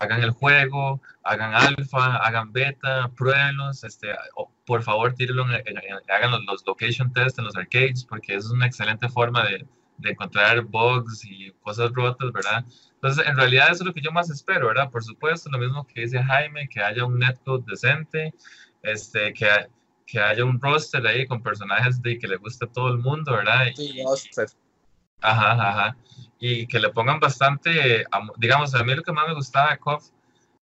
hagan 0.00 0.22
el 0.22 0.32
juego, 0.32 1.00
hagan 1.24 1.54
alfa, 1.54 2.16
hagan 2.18 2.52
beta, 2.52 3.10
pruébenlos, 3.16 3.84
este, 3.84 4.08
por 4.66 4.82
favor, 4.82 5.14
tírenlo, 5.14 5.44
en- 5.50 5.62
en- 5.66 5.78
en- 5.78 6.10
hagan 6.10 6.30
los, 6.30 6.44
los 6.44 6.66
location 6.66 7.10
tests 7.12 7.38
en 7.38 7.46
los 7.46 7.56
arcades, 7.56 8.04
porque 8.04 8.34
es 8.34 8.50
una 8.50 8.66
excelente 8.66 9.08
forma 9.08 9.44
de, 9.44 9.66
de 9.96 10.10
encontrar 10.10 10.60
bugs 10.62 11.24
y 11.24 11.52
cosas 11.62 11.90
rotas, 11.92 12.30
¿verdad? 12.30 12.64
Entonces, 12.96 13.26
en 13.26 13.36
realidad 13.36 13.68
eso 13.72 13.82
es 13.84 13.86
lo 13.86 13.94
que 13.94 14.02
yo 14.02 14.12
más 14.12 14.28
espero, 14.28 14.68
¿verdad? 14.68 14.90
Por 14.90 15.02
supuesto, 15.02 15.48
lo 15.50 15.58
mismo 15.58 15.86
que 15.86 16.02
dice 16.02 16.22
Jaime, 16.22 16.68
que 16.68 16.82
haya 16.82 17.06
un 17.06 17.18
netcode 17.18 17.64
decente, 17.66 18.34
este, 18.82 19.32
que, 19.32 19.48
que 20.06 20.20
haya 20.20 20.44
un 20.44 20.60
roster 20.60 21.04
ahí 21.06 21.26
con 21.26 21.42
personajes 21.42 22.00
de 22.02 22.18
que 22.18 22.28
le 22.28 22.36
guste 22.36 22.66
a 22.66 22.68
todo 22.68 22.88
el 22.88 22.98
mundo, 22.98 23.32
¿verdad? 23.32 23.64
Sí, 23.74 24.00
Y- 24.00 24.04
se- 24.32 24.67
Ajá, 25.20 25.52
ajá. 25.52 25.96
Y 26.38 26.66
que 26.66 26.78
le 26.78 26.90
pongan 26.90 27.18
bastante, 27.20 28.04
am- 28.10 28.30
digamos, 28.36 28.74
a 28.74 28.84
mí 28.84 28.94
lo 28.94 29.02
que 29.02 29.12
más 29.12 29.26
me 29.28 29.34
gustaba 29.34 29.70
de 29.70 29.78
KOF, 29.78 30.10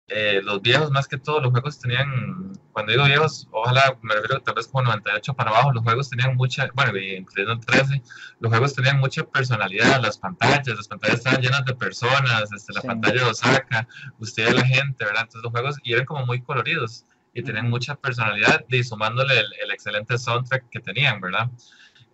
eh, 0.08 0.40
los 0.42 0.62
viejos 0.62 0.90
más 0.90 1.08
que 1.08 1.18
todo, 1.18 1.40
los 1.40 1.50
juegos 1.50 1.80
tenían, 1.80 2.52
cuando 2.72 2.92
digo 2.92 3.04
viejos, 3.04 3.48
ojalá 3.50 3.98
me 4.02 4.14
refiero 4.14 4.40
tal 4.40 4.54
vez 4.54 4.68
como 4.68 4.84
98 4.84 5.34
para 5.34 5.50
abajo, 5.50 5.72
los 5.72 5.82
juegos 5.82 6.08
tenían 6.08 6.36
mucha, 6.36 6.68
bueno, 6.74 6.96
incluyendo 6.96 7.52
el 7.54 7.60
13, 7.60 8.02
los 8.38 8.50
juegos 8.50 8.72
tenían 8.74 8.98
mucha 9.00 9.24
personalidad, 9.24 10.00
las 10.00 10.16
pantallas, 10.18 10.68
las 10.76 10.86
pantallas 10.88 11.16
estaban 11.18 11.42
llenas 11.42 11.64
de 11.64 11.74
personas, 11.74 12.50
este, 12.52 12.72
la 12.72 12.80
Sí. 12.82 12.86
pantalla 12.86 13.24
de 13.24 13.30
Osaka, 13.30 13.88
usted 14.18 14.48
la 14.54 14.64
gente, 14.64 15.04
¿verdad? 15.04 15.22
Entonces 15.22 15.42
los 15.42 15.52
juegos 15.52 15.76
y 15.82 15.92
eran 15.92 16.06
como 16.06 16.24
muy 16.24 16.40
coloridos 16.40 17.04
y 17.34 17.42
tenían 17.42 17.68
mucha 17.68 17.96
personalidad 17.96 18.64
y 18.68 18.82
sumándole 18.84 19.38
el, 19.40 19.46
el 19.62 19.70
excelente 19.72 20.16
soundtrack 20.18 20.70
que 20.70 20.80
tenían, 20.80 21.20
¿verdad? 21.20 21.50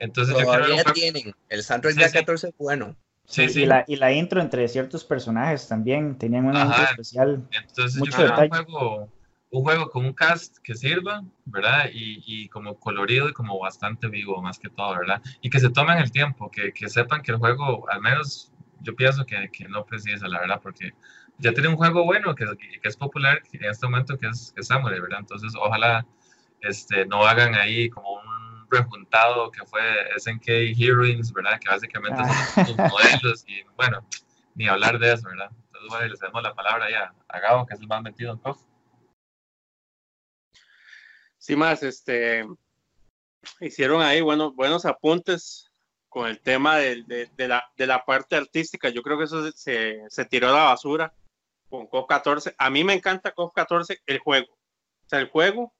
Entonces 0.03 0.35
yo 0.37 0.45
quiero 0.45 0.51
ver 0.51 0.61
un 0.61 0.67
todavía 0.67 0.83
juego- 0.83 0.95
tienen. 0.95 1.35
El 1.49 1.63
soundtrack 1.63 1.95
Sí, 1.95 2.01
de 2.01 2.09
sí. 2.09 2.15
14 2.19 2.49
es 2.49 2.55
bueno. 2.59 2.97
Sí, 3.25 3.49
sí. 3.49 3.63
Y, 3.63 3.67
la, 3.67 3.85
y 3.87 3.97
la 3.97 4.13
intro 4.13 4.41
entre 4.41 4.67
ciertos 4.69 5.05
personajes 5.05 5.69
también 5.69 6.19
tenían 6.19 6.45
una 6.47 6.65
intro 6.67 6.83
especial. 6.85 7.49
Entonces 7.53 7.99
Mucho 7.99 8.11
yo 8.11 8.17
quiero 8.17 8.35
un 8.35 8.41
detalle. 8.51 8.65
juego, 8.65 9.13
un 9.51 9.63
juego 9.63 9.91
con 9.91 10.05
un 10.05 10.13
cast 10.13 10.59
que 10.63 10.75
sirva, 10.75 11.23
¿verdad? 11.45 11.89
Y, 11.93 12.23
y 12.27 12.49
como 12.49 12.79
colorido 12.79 13.29
y 13.29 13.33
como 13.33 13.59
bastante 13.61 14.09
vivo, 14.09 14.43
más 14.43 14.59
que 14.59 14.69
todo, 14.71 14.99
¿verdad? 14.99 15.23
Y 15.41 15.51
que 15.51 15.61
se 15.61 15.71
tomen 15.71 15.99
el 15.99 16.11
tiempo, 16.11 16.51
que, 16.51 16.73
que 16.73 16.89
sepan 16.89 17.23
que 17.23 17.31
el 17.33 17.39
juego, 17.39 17.89
al 17.91 18.01
menos 18.01 18.51
yo 18.81 18.97
pienso 18.97 19.25
que, 19.25 19.49
que 19.53 19.69
no 19.69 19.85
precisa, 19.87 20.27
la 20.27 20.41
verdad, 20.41 20.61
porque 20.61 20.93
ya 21.39 21.53
tiene 21.53 21.69
un 21.69 21.77
juego 21.77 22.05
bueno 22.05 22.35
que, 22.35 22.45
que 22.57 22.89
es 22.89 22.97
popular 22.97 23.41
en 23.53 23.65
este 23.65 23.87
momento, 23.87 24.19
que 24.19 24.27
es, 24.27 24.53
que 24.55 24.63
es 24.63 24.67
Samurai, 24.67 25.01
¿verdad? 25.01 25.21
Entonces 25.21 25.53
ojalá 25.57 26.05
este, 26.61 27.07
no 27.07 27.25
hagan 27.25 27.55
ahí 27.55 27.89
como 27.89 28.15
un 28.15 28.23
rejuntado 28.73 29.51
que 29.51 29.65
fue 29.67 29.81
SNK 30.17 30.49
Heroines, 30.81 31.33
¿verdad? 31.33 31.61
Que 31.61 31.69
básicamente 31.69 32.21
son 32.57 32.67
sus 32.67 32.77
modelos 32.77 33.45
y 33.47 33.63
bueno, 33.77 34.05
ni 34.55 34.67
hablar 34.67 34.99
de 34.99 35.13
eso, 35.13 35.29
¿verdad? 35.29 35.51
Entonces, 35.67 35.89
bueno, 35.91 36.07
le 36.09 36.17
cedemos 36.17 36.43
la 36.43 36.55
palabra 36.55 36.91
ya 36.91 37.15
a 37.29 37.39
Gabo, 37.41 37.67
que 37.67 37.75
es 37.75 37.81
el 37.81 37.87
más 37.87 38.03
metido 38.03 38.33
en 38.33 38.39
KOF. 38.39 38.59
Sí, 41.39 41.57
más, 41.57 41.83
este, 41.83 42.47
hicieron 43.61 44.01
ahí 44.03 44.21
bueno, 44.21 44.53
buenos 44.53 44.85
apuntes 44.87 45.71
con 46.09 46.29
el 46.29 46.41
tema 46.41 46.77
del- 46.77 47.07
de, 47.07 47.27
de 47.37 47.49
la, 47.49 47.65
de 47.77 47.87
la 47.87 48.05
parte 48.05 48.37
artística. 48.37 48.89
Yo 48.91 49.03
creo 49.03 49.19
que 49.19 49.25
eso 49.25 49.51
se- 49.53 50.03
se, 50.09 50.25
tiró 50.27 50.49
a 50.49 50.53
la 50.53 50.65
basura 50.65 51.13
con 51.69 51.87
COF 51.87 52.07
14. 52.07 52.55
A 52.59 52.71
mí 52.71 52.85
me 52.85 52.93
encanta 52.95 53.33
COF 53.33 53.53
14 53.55 54.01
el 54.07 54.19
juego. 54.19 54.53
O 54.53 55.09
sea, 55.09 55.19
el 55.21 55.29
juego, 55.31 55.75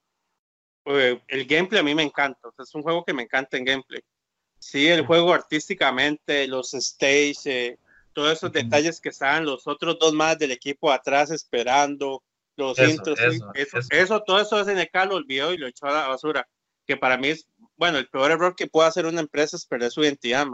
el 0.85 1.47
gameplay 1.47 1.81
a 1.81 1.85
mí 1.85 1.95
me 1.95 2.03
encanta. 2.03 2.49
O 2.49 2.53
sea, 2.53 2.65
es 2.65 2.75
un 2.75 2.83
juego 2.83 3.05
que 3.05 3.13
me 3.13 3.23
encanta 3.23 3.57
en 3.57 3.65
gameplay. 3.65 4.03
Sí, 4.59 4.89
el 4.89 5.05
juego 5.05 5.33
artísticamente, 5.33 6.47
los 6.47 6.73
stage, 6.75 7.35
eh, 7.47 7.79
todos 8.13 8.33
esos 8.33 8.53
detalles 8.53 9.01
que 9.01 9.09
estaban 9.09 9.45
los 9.45 9.67
otros 9.67 9.99
dos 9.99 10.13
más 10.13 10.39
del 10.39 10.53
equipo 10.53 10.93
atrás 10.93 11.31
esperando, 11.31 12.23
los 12.57 12.79
Eso, 12.79 12.91
intros, 12.91 13.19
eso, 13.21 13.51
eso, 13.55 13.79
eso. 13.91 14.23
todo 14.23 14.41
eso 14.41 14.63
SNK 14.65 14.95
lo 15.09 15.17
olvidó 15.17 15.53
y 15.53 15.59
lo 15.59 15.67
echó 15.67 15.87
a 15.87 15.93
la 15.93 16.09
basura. 16.09 16.49
Que 16.87 16.97
para 16.97 17.17
mí 17.17 17.29
es, 17.29 17.47
bueno, 17.77 17.99
el 17.99 18.09
peor 18.09 18.31
error 18.31 18.55
que 18.55 18.67
puede 18.67 18.89
hacer 18.89 19.07
una 19.07 19.21
empresa 19.21 19.57
es 19.57 19.67
perder 19.67 19.91
su 19.91 20.03
identidad, 20.03 20.47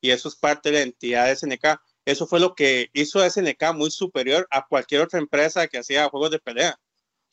y 0.00 0.10
eso 0.10 0.28
es 0.28 0.36
parte 0.36 0.70
de 0.70 0.74
la 0.74 0.80
identidad 0.80 1.26
de 1.26 1.36
SNK. 1.36 1.80
Eso 2.04 2.26
fue 2.26 2.40
lo 2.40 2.54
que 2.54 2.90
hizo 2.92 3.20
a 3.20 3.30
SNK 3.30 3.72
muy 3.74 3.90
superior 3.90 4.46
a 4.50 4.66
cualquier 4.66 5.00
otra 5.00 5.18
empresa 5.18 5.66
que 5.66 5.78
hacía 5.78 6.08
juegos 6.08 6.30
de 6.30 6.38
pelea. 6.38 6.78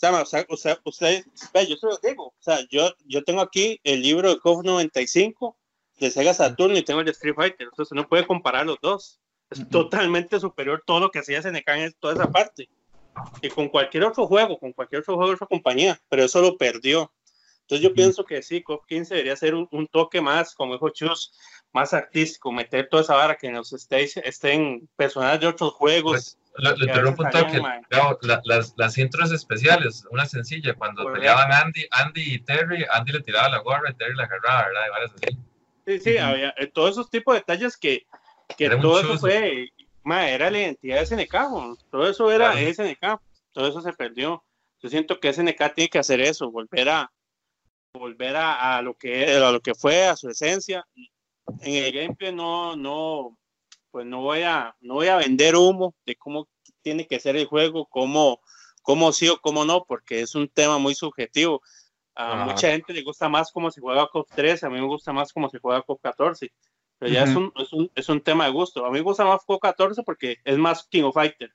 O 0.03 0.25
sea, 0.25 0.45
o 0.49 0.57
sea, 0.57 0.79
usted, 0.83 1.23
yo 1.53 1.75
se 1.75 1.85
lo 1.85 1.97
digo, 2.01 2.27
o 2.27 2.33
sea, 2.39 2.59
yo, 2.71 2.91
yo 3.05 3.23
tengo 3.23 3.41
aquí 3.41 3.79
el 3.83 4.01
libro 4.01 4.29
de 4.29 4.39
KOF 4.39 4.63
95 4.63 5.55
de 5.99 6.09
Sega 6.09 6.33
Saturn 6.33 6.75
y 6.75 6.81
tengo 6.81 7.01
el 7.01 7.05
de 7.05 7.11
Street 7.11 7.35
Fighter, 7.35 7.67
entonces 7.69 7.95
no 7.95 8.07
puede 8.09 8.25
comparar 8.25 8.65
los 8.65 8.79
dos. 8.81 9.19
Es 9.51 9.59
Ujú. 9.59 9.69
totalmente 9.69 10.39
superior 10.39 10.81
todo 10.85 10.99
lo 10.99 11.11
que 11.11 11.19
hacía 11.19 11.39
SNK 11.39 11.67
en 11.67 11.93
toda 11.99 12.15
esa 12.15 12.31
parte. 12.31 12.67
Y 13.43 13.49
con 13.49 13.69
cualquier 13.69 14.05
otro 14.05 14.25
juego, 14.25 14.57
con 14.57 14.73
cualquier 14.73 15.01
otro 15.01 15.15
juego 15.15 15.29
de 15.29 15.35
otra 15.35 15.47
compañía, 15.47 16.01
pero 16.09 16.23
eso 16.23 16.41
lo 16.41 16.57
perdió. 16.57 17.13
Entonces 17.61 17.83
yo 17.83 17.89
Ujú. 17.89 17.95
pienso 17.95 18.25
que 18.25 18.41
sí, 18.41 18.63
COP 18.63 18.85
15 18.87 19.13
debería 19.13 19.35
ser 19.35 19.53
un, 19.53 19.67
un 19.71 19.87
toque 19.87 20.19
más, 20.19 20.55
como 20.55 20.73
dijo 20.73 20.89
Chus, 20.89 21.33
más 21.73 21.93
artístico, 21.93 22.51
meter 22.51 22.89
toda 22.89 23.03
esa 23.03 23.15
vara 23.15 23.37
que 23.37 23.47
en 23.47 23.53
los 23.53 23.71
stage 23.71 24.27
estén 24.27 24.89
personajes 24.95 25.41
de 25.41 25.47
otros 25.47 25.73
juegos. 25.73 26.37
Lo, 26.55 26.71
lo 26.71 27.15
que 27.15 27.23
toque. 27.31 27.31
salían, 27.31 27.85
Gabo, 27.89 28.17
la- 28.21 28.41
las, 28.43 28.73
las 28.77 28.97
intros 28.97 29.31
especiales, 29.31 30.05
una 30.11 30.25
sencilla, 30.25 30.73
cuando 30.73 31.03
Correcto. 31.03 31.19
peleaban 31.19 31.51
Andy, 31.51 31.87
Andy 31.91 32.35
y 32.35 32.39
Terry, 32.39 32.85
Andy 32.91 33.13
le 33.13 33.21
tiraba 33.21 33.49
la 33.49 33.59
gorra 33.59 33.89
y 33.89 33.93
Terry 33.95 34.15
la 34.15 34.23
agarraba, 34.23 34.67
¿verdad? 34.67 34.81
Y 34.87 34.89
varias 34.91 35.13
así. 35.13 35.37
Sí, 35.85 35.99
sí, 35.99 36.17
Ujú. 36.17 36.25
había 36.25 36.53
eh, 36.57 36.67
todos 36.67 36.91
esos 36.91 37.09
tipos 37.09 37.33
de 37.33 37.39
detalles 37.39 37.77
que, 37.77 38.05
que 38.57 38.65
Era 38.65 38.79
todo 38.81 38.99
eso 39.01 39.17
fue, 39.17 39.69
ma, 40.03 40.29
era 40.29 40.51
la 40.51 40.59
identidad 40.59 40.97
de 40.97 41.01
SNK, 41.03 41.33
weón. 41.51 41.77
todo 41.89 42.09
eso 42.09 42.31
era 42.31 42.51
Claro. 42.51 42.67
SNK, 42.67 43.21
todo 43.53 43.67
eso 43.67 43.81
se 43.81 43.93
perdió. 43.93 44.43
Yo 44.79 44.89
siento 44.89 45.19
que 45.19 45.29
SNK 45.33 45.73
tiene 45.73 45.89
que 45.89 45.99
hacer 45.99 46.21
eso, 46.21 46.51
volver 46.51 46.89
a 46.89 47.11
volver 47.93 48.35
a, 48.35 48.77
a 48.77 48.81
lo 48.81 48.93
que 48.95 49.35
a 49.35 49.51
lo 49.51 49.59
que 49.59 49.73
fue, 49.75 50.05
a 50.05 50.15
su 50.15 50.29
esencia. 50.29 50.85
En 51.61 51.83
el 51.83 51.91
gameplay 51.91 52.33
no, 52.33 52.75
no, 52.75 53.37
pues 53.91 54.05
no 54.05 54.21
voy 54.21 54.41
a, 54.43 54.75
no 54.79 54.95
voy 54.95 55.07
a 55.07 55.17
vender 55.17 55.55
humo 55.55 55.93
de 56.05 56.15
cómo 56.15 56.47
tiene 56.81 57.05
que 57.05 57.19
ser 57.19 57.35
el 57.35 57.45
juego, 57.45 57.85
cómo, 57.87 58.41
cómo 58.81 59.11
sí 59.11 59.27
o 59.27 59.37
cómo 59.39 59.65
no, 59.65 59.85
porque 59.85 60.21
es 60.21 60.33
un 60.35 60.47
tema 60.47 60.77
muy 60.77 60.95
subjetivo. 60.95 61.61
A 62.15 62.33
Ajá. 62.33 62.45
mucha 62.45 62.71
gente 62.71 62.93
le 62.93 63.03
gusta 63.03 63.29
más 63.29 63.51
cómo 63.51 63.71
se 63.71 63.81
juega 63.81 64.07
COP 64.07 64.27
13, 64.33 64.65
a 64.65 64.69
mí 64.69 64.79
me 64.79 64.87
gusta 64.87 65.13
más 65.13 65.31
cómo 65.31 65.49
se 65.49 65.59
juega 65.59 65.81
COP 65.81 66.01
14. 66.01 66.51
Pero 66.99 67.11
ya 67.13 67.23
es, 67.23 67.31
Ujú. 67.31 67.39
un, 67.39 67.53
es, 67.55 67.73
un, 67.73 67.91
es 67.95 68.09
un 68.09 68.21
tema 68.21 68.45
de 68.45 68.51
gusto. 68.51 68.85
A 68.85 68.89
mí 68.89 68.95
me 68.95 69.01
gusta 69.01 69.25
más 69.25 69.43
COP 69.45 69.61
14 69.61 70.03
porque 70.03 70.37
es 70.43 70.57
más 70.57 70.87
King 70.87 71.03
of 71.03 71.13
Fighter. 71.13 71.51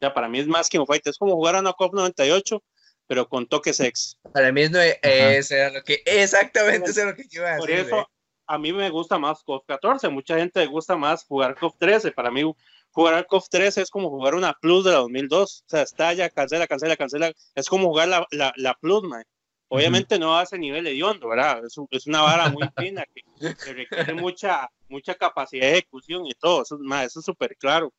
Ya 0.00 0.12
para 0.12 0.28
mí 0.28 0.38
es 0.38 0.46
más 0.46 0.68
King 0.68 0.80
of 0.80 0.88
Fighter. 0.88 1.10
Es 1.10 1.18
como 1.18 1.34
jugar 1.34 1.56
a 1.56 1.60
una 1.60 1.72
COP 1.72 1.94
98, 1.94 2.62
pero 3.06 3.28
con 3.28 3.46
toques 3.46 3.80
X. 3.80 4.18
Para 4.32 4.52
mí 4.52 4.68
no 4.68 4.80
es, 4.80 5.50
era 5.50 5.70
lo 5.70 5.82
que, 5.82 6.02
exactamente 6.04 6.90
eso 6.90 7.00
es 7.00 7.06
lo 7.06 7.14
que 7.14 7.26
yo 7.28 7.40
iba 7.40 7.52
a 7.52 7.56
Por 7.56 7.70
decir. 7.70 7.90
eso 7.92 8.08
a 8.46 8.58
mí 8.58 8.72
me 8.72 8.90
gusta 8.90 9.18
más 9.18 9.42
COF 9.42 9.64
14. 9.66 10.08
Mucha 10.08 10.38
gente 10.38 10.60
le 10.60 10.66
gusta 10.66 10.96
más 10.96 11.24
jugar 11.24 11.56
COF 11.58 11.74
13. 11.78 12.12
Para 12.12 12.30
mí, 12.30 12.42
jugar 12.90 13.26
COF 13.26 13.48
13 13.48 13.82
es 13.82 13.90
como 13.90 14.10
jugar 14.10 14.34
una 14.34 14.52
Plus 14.54 14.84
de 14.84 14.92
la 14.92 14.98
2002. 14.98 15.62
O 15.66 15.68
sea, 15.68 15.82
estalla, 15.82 16.28
cancela, 16.30 16.66
cancela, 16.66 16.96
cancela. 16.96 17.32
Es 17.54 17.68
como 17.68 17.88
jugar 17.88 18.08
la, 18.08 18.26
la, 18.30 18.52
la 18.56 18.74
Plus, 18.74 19.02
man. 19.02 19.24
Obviamente 19.68 20.18
no 20.18 20.40
ese 20.40 20.58
nivel 20.58 20.86
hediondo, 20.86 21.28
¿verdad? 21.28 21.64
Es, 21.64 21.74
es 21.90 22.06
una 22.06 22.22
vara 22.22 22.48
muy 22.48 22.62
fina 22.78 23.04
que, 23.12 23.54
que 23.56 23.72
requiere 23.72 24.14
mucha, 24.14 24.70
mucha 24.88 25.14
capacidad 25.14 25.66
de 25.66 25.72
ejecución 25.72 26.26
y 26.26 26.34
todo, 26.34 26.62
eso, 26.62 26.78
ma, 26.78 27.02
eso 27.02 27.20
es 27.20 27.26
súper 27.26 27.56
claro. 27.56 27.92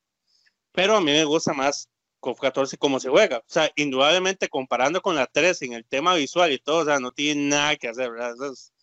Pero 0.72 0.96
a 0.96 1.02
mí 1.02 1.12
me 1.12 1.26
gusta 1.26 1.54
más 1.54 1.90
KOF 2.20 2.40
14 2.40 2.78
como 2.78 3.00
se 3.00 3.10
juega. 3.10 3.40
O 3.40 3.44
sea, 3.48 3.70
indudablemente 3.76 4.48
comparando 4.48 5.02
con 5.02 5.16
la 5.16 5.28
13 5.28 5.66
en 5.66 5.74
el 5.74 5.86
tema 5.86 6.16
visual 6.16 6.52
y 6.52 6.60
todo, 6.60 6.78
o 6.84 6.86
sea, 6.86 7.00
no 7.00 7.12
tiene 7.12 7.50
nada 7.50 7.76
que 7.76 7.90
hacer, 7.90 8.12
¿verdad? 8.12 8.36
Eso 8.36 8.52
es, 8.54 8.74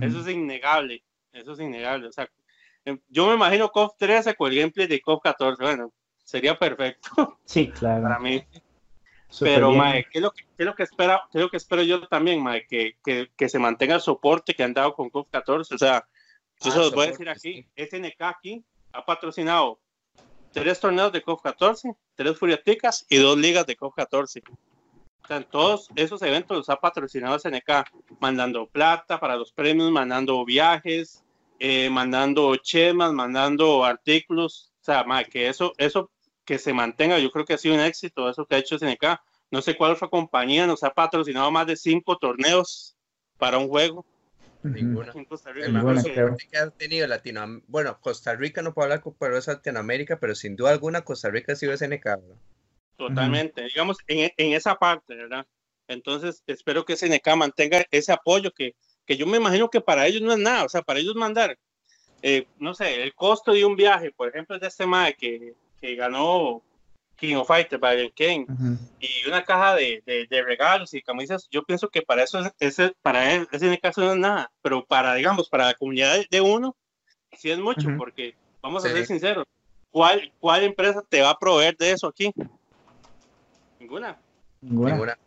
eso 0.00 0.20
es 0.20 0.28
innegable, 0.28 1.04
eso 1.32 1.52
es 1.52 1.60
innegable. 1.60 2.08
O 2.08 2.12
sea, 2.12 2.28
em, 2.84 2.98
yo 3.08 3.26
me 3.28 3.34
imagino 3.34 3.70
KOF 3.70 3.96
13 3.98 4.34
con 4.34 4.50
el 4.52 4.58
gameplay 4.58 4.86
de 4.86 5.00
KOF 5.00 5.22
14, 5.22 5.62
bueno, 5.62 5.92
sería 6.22 6.58
perfecto 6.58 7.38
Sí, 7.44 7.68
claro. 7.70 8.02
para 8.02 8.18
mí. 8.18 8.44
Súper 9.28 9.54
Pero, 9.54 9.68
bien. 9.70 9.78
mae, 9.80 10.04
¿qué 10.12 10.18
es 10.18 10.22
lo 10.22 10.30
que, 10.30 10.44
qué 10.44 10.62
es 10.62 10.66
lo 10.66 10.74
que 10.76 10.82
espera, 10.84 11.22
qué 11.32 11.38
es 11.38 11.42
lo 11.44 11.50
que 11.50 11.56
espero 11.56 11.82
yo 11.82 12.06
también, 12.06 12.40
mae? 12.42 12.66
Que, 12.68 12.96
que, 13.04 13.30
que 13.36 13.48
se 13.48 13.58
mantenga 13.58 13.96
el 13.96 14.00
soporte 14.00 14.54
que 14.54 14.62
han 14.62 14.74
dado 14.74 14.94
con 14.94 15.10
COF 15.10 15.28
14. 15.30 15.74
O 15.74 15.78
sea, 15.78 16.06
yo 16.60 16.70
Ah, 16.70 16.72
se 16.72 16.78
los 16.78 16.94
voy 16.94 17.06
a 17.06 17.10
decir 17.10 17.28
aquí, 17.28 17.66
SNK 17.76 18.20
aquí 18.22 18.64
ha 18.92 19.04
patrocinado 19.04 19.80
tres 20.52 20.78
torneos 20.78 21.10
de 21.10 21.20
COF 21.22 21.42
14, 21.42 21.96
tres 22.14 22.38
Furiaticas 22.38 23.04
y 23.08 23.16
dos 23.16 23.36
ligas 23.36 23.66
de 23.66 23.74
COF 23.74 23.92
14. 23.96 24.40
O 25.24 25.26
sea, 25.26 25.38
en 25.38 25.44
todos 25.44 25.88
esos 25.96 26.20
eventos 26.22 26.56
los 26.56 26.68
ha 26.68 26.76
patrocinado 26.76 27.38
SNK, 27.38 27.84
mandando 28.20 28.66
plata 28.66 29.18
para 29.18 29.36
los 29.36 29.52
premios, 29.52 29.90
mandando 29.90 30.44
viajes, 30.44 31.24
eh, 31.58 31.88
mandando 31.88 32.54
chemas, 32.56 33.12
mandando 33.12 33.84
artículos. 33.84 34.70
O 34.82 34.84
sea, 34.84 35.02
mae, 35.04 35.24
que 35.24 35.48
eso, 35.48 35.72
eso 35.78 36.10
que 36.44 36.58
se 36.58 36.74
mantenga, 36.74 37.18
yo 37.18 37.30
creo 37.30 37.46
que 37.46 37.54
ha 37.54 37.58
sido 37.58 37.74
un 37.74 37.80
éxito 37.80 38.28
eso 38.28 38.44
que 38.44 38.56
ha 38.56 38.58
hecho 38.58 38.76
SNK. 38.76 39.18
No 39.50 39.62
sé 39.62 39.76
cuál 39.76 39.92
otra 39.92 40.08
compañía 40.08 40.66
nos 40.66 40.84
ha 40.84 40.90
patrocinado 40.92 41.50
más 41.50 41.66
de 41.66 41.76
cinco 41.76 42.18
torneos 42.18 42.96
para 43.38 43.56
un 43.56 43.68
juego. 43.68 44.04
Ninguna. 44.62 45.12
en 45.14 45.24
Costa 45.26 45.52
Rica. 45.52 45.66
El 45.66 45.72
mejor 45.72 45.92
creo 45.92 46.04
que- 46.04 46.12
creo. 46.12 46.26
soporte 46.26 46.48
que 46.50 46.58
ha 46.58 46.70
tenido 46.70 47.06
Latinoamérica. 47.06 47.66
Bueno, 47.68 47.98
Costa 48.00 48.34
Rica 48.34 48.62
no 48.62 48.72
puedo 48.74 48.84
hablar 48.84 49.00
con 49.00 49.14
pero 49.18 49.36
es 49.38 49.46
Latinoamérica, 49.46 50.18
pero 50.18 50.34
sin 50.34 50.56
duda 50.56 50.70
alguna 50.70 51.02
Costa 51.02 51.30
Rica 51.30 51.52
ha 51.52 51.56
sido 51.56 51.72
SNK. 51.72 52.04
bro. 52.16 52.36
Totalmente, 52.96 53.62
digamos, 53.64 53.98
en, 54.06 54.30
en 54.36 54.52
esa 54.52 54.74
parte, 54.76 55.14
¿verdad? 55.14 55.46
Entonces, 55.88 56.42
espero 56.46 56.84
que 56.84 56.94
SNK 56.96 57.36
mantenga 57.36 57.84
ese 57.90 58.12
apoyo 58.12 58.50
que, 58.52 58.74
que 59.04 59.16
yo 59.16 59.26
me 59.26 59.36
imagino 59.38 59.68
que 59.68 59.80
para 59.80 60.06
ellos 60.06 60.22
no 60.22 60.32
es 60.32 60.38
nada, 60.38 60.64
o 60.64 60.68
sea, 60.68 60.82
para 60.82 61.00
ellos 61.00 61.14
mandar, 61.14 61.58
eh, 62.22 62.46
no 62.58 62.72
sé, 62.74 63.02
el 63.02 63.14
costo 63.14 63.52
de 63.52 63.64
un 63.64 63.76
viaje, 63.76 64.10
por 64.12 64.28
ejemplo, 64.28 64.58
de 64.58 64.66
este 64.66 64.84
MAE 64.86 65.14
que, 65.14 65.54
que 65.80 65.94
ganó 65.96 66.62
King 67.16 67.34
of 67.36 67.48
Fighters, 67.48 67.80
Brian 67.80 68.10
Kane, 68.16 68.46
Ujú. 68.48 68.78
y 69.00 69.28
una 69.28 69.44
caja 69.44 69.74
de, 69.74 70.02
de, 70.06 70.26
de 70.28 70.42
regalos 70.42 70.94
y 70.94 71.02
camisas, 71.02 71.46
yo 71.50 71.62
pienso 71.64 71.88
que 71.90 72.00
para 72.02 72.22
eso, 72.22 72.38
es- 72.38 72.52
ese, 72.60 72.92
para 73.02 73.34
él, 73.34 73.46
SNK 73.52 73.88
eso 73.88 74.00
no 74.02 74.12
es 74.12 74.18
nada, 74.18 74.50
pero 74.62 74.84
para, 74.86 75.14
digamos, 75.14 75.48
para 75.50 75.66
la 75.66 75.74
comunidad 75.74 76.16
de- 76.30 76.40
uno, 76.40 76.74
sí 77.36 77.50
es 77.50 77.58
mucho, 77.58 77.88
Ujú. 77.88 77.98
porque, 77.98 78.34
vamos 78.62 78.84
a 78.84 78.88
Sí. 78.88 78.94
ser 78.94 79.06
sinceros, 79.06 79.44
¿cuál, 79.90 80.32
¿cuál 80.40 80.62
empresa 80.64 81.02
te 81.08 81.20
va 81.20 81.30
a 81.30 81.38
proveer 81.38 81.76
de 81.76 81.90
eso 81.90 82.06
aquí? 82.06 82.32
Ninguna. 83.84 84.18
Ninguna. 84.62 84.90
Ninguna. 84.92 85.18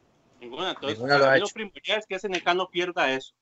Ninguna. 0.42 0.70
Entonces, 0.72 0.98
Ninguna 0.98 1.18
lo 1.20 1.26
lo 1.26 1.34
hecho. 1.36 1.54
primordial 1.54 2.00
es 2.00 2.08
que 2.08 2.18
SNK 2.18 2.56
no 2.56 2.70
pierda 2.70 3.14
eso. 3.14 3.36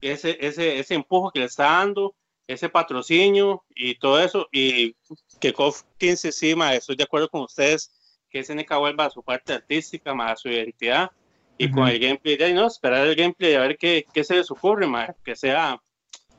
Ese, 0.00 0.36
ese, 0.40 0.78
ese 0.78 0.94
empujo 0.94 1.32
que 1.32 1.40
le 1.40 1.46
está 1.46 1.64
dando, 1.64 2.14
ese 2.46 2.68
patrocinio 2.68 3.64
y 3.74 3.96
todo 3.96 4.20
eso. 4.20 4.48
Y 4.52 4.94
que 5.40 5.52
KOF 5.52 5.82
15 5.98 6.30
sí, 6.30 6.54
ma, 6.54 6.74
estoy 6.74 6.94
de 6.94 7.02
acuerdo 7.02 7.28
con 7.28 7.42
ustedes, 7.42 7.90
que 8.30 8.44
SNK 8.44 8.72
vuelva 8.78 9.06
a 9.06 9.10
su 9.10 9.20
parte 9.24 9.52
artística, 9.54 10.12
a 10.12 10.36
su 10.36 10.48
identidad. 10.48 11.10
Y 11.58 11.68
con 11.70 11.88
el 11.88 11.98
gameplay, 11.98 12.36
de 12.36 12.44
ahí, 12.44 12.54
no, 12.54 12.66
esperar 12.66 13.06
el 13.06 13.16
gameplay 13.16 13.54
a 13.54 13.60
ver 13.60 13.76
qué, 13.76 14.06
qué 14.12 14.22
se 14.22 14.36
les 14.36 14.50
ocurre, 14.50 14.86
ma, 14.86 15.12
que 15.24 15.34
sea, 15.34 15.80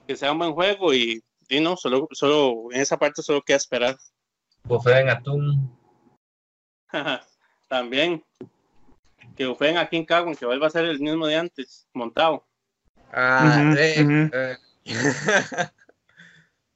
que 0.08 0.16
sea 0.16 0.32
un 0.32 0.40
buen 0.40 0.54
juego 0.54 0.94
y, 0.94 1.22
y 1.50 1.60
no, 1.60 1.76
solo, 1.76 2.08
solo 2.12 2.72
en 2.72 2.82
esa 2.82 2.98
parte 2.98 3.22
solo 3.22 3.42
queda 3.42 3.58
esperar. 3.58 3.98
Buffet 4.64 4.96
en 4.96 5.10
atún. 5.10 5.78
También 7.74 8.24
que 9.36 9.48
ufeen 9.48 9.80
aquí 9.80 9.98
en 9.98 10.06
Cagüen, 10.06 10.36
que 10.36 10.46
vuelva 10.46 10.68
a 10.68 10.70
ser 10.70 10.86
el 10.86 11.00
mismo 11.00 11.26
de 11.26 11.38
antes, 11.38 11.88
montado. 11.92 12.46
Ah, 13.12 13.74
eh, 13.76 14.30
eh. 14.32 14.58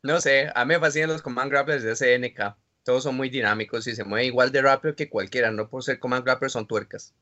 no 0.02 0.20
sé, 0.20 0.52
a 0.56 0.66
mí 0.66 0.74
me 0.74 0.80
fascinan 0.80 1.10
los 1.10 1.22
Command 1.22 1.52
Grapplers 1.52 1.84
de 1.84 1.96
SNK. 1.96 2.58
Todos 2.82 3.04
son 3.04 3.16
muy 3.16 3.30
dinámicos 3.30 3.86
y 3.86 3.96
se 3.96 4.04
mueven 4.06 4.26
igual 4.26 4.52
de 4.52 4.64
rápido 4.64 4.96
que 4.96 5.08
cualquiera. 5.08 5.52
No 5.52 5.70
por 5.70 5.84
ser 5.84 6.00
Command 6.00 6.26
Grapplers 6.26 6.54
son 6.54 6.66
tuercas. 6.66 7.14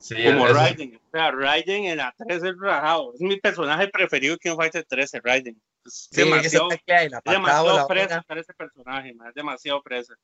Sí, 0.00 0.16
como 0.24 0.48
Raiden. 0.48 0.96
O 0.96 1.10
sea, 1.12 1.30
Raiden 1.30 1.84
en 1.84 1.98
la 1.98 2.12
3 2.26 2.42
es 2.42 2.58
rajado. 2.58 3.14
Es 3.14 3.20
mi 3.20 3.38
personaje 3.38 3.86
preferido 3.86 4.36
que 4.36 4.50
un 4.50 4.56
Fighter 4.56 4.84
13, 4.84 5.20
Raiden. 5.22 5.62
Es 5.86 6.08
Sí, 6.10 6.24
demasiado, 6.24 6.70
es 6.72 6.80
demasiado 7.24 7.86
para 7.86 8.40
ese 8.40 8.52
personaje, 8.54 9.14
man, 9.14 9.28
es 9.28 9.34
demasiado 9.34 9.80
fresa. 9.80 10.16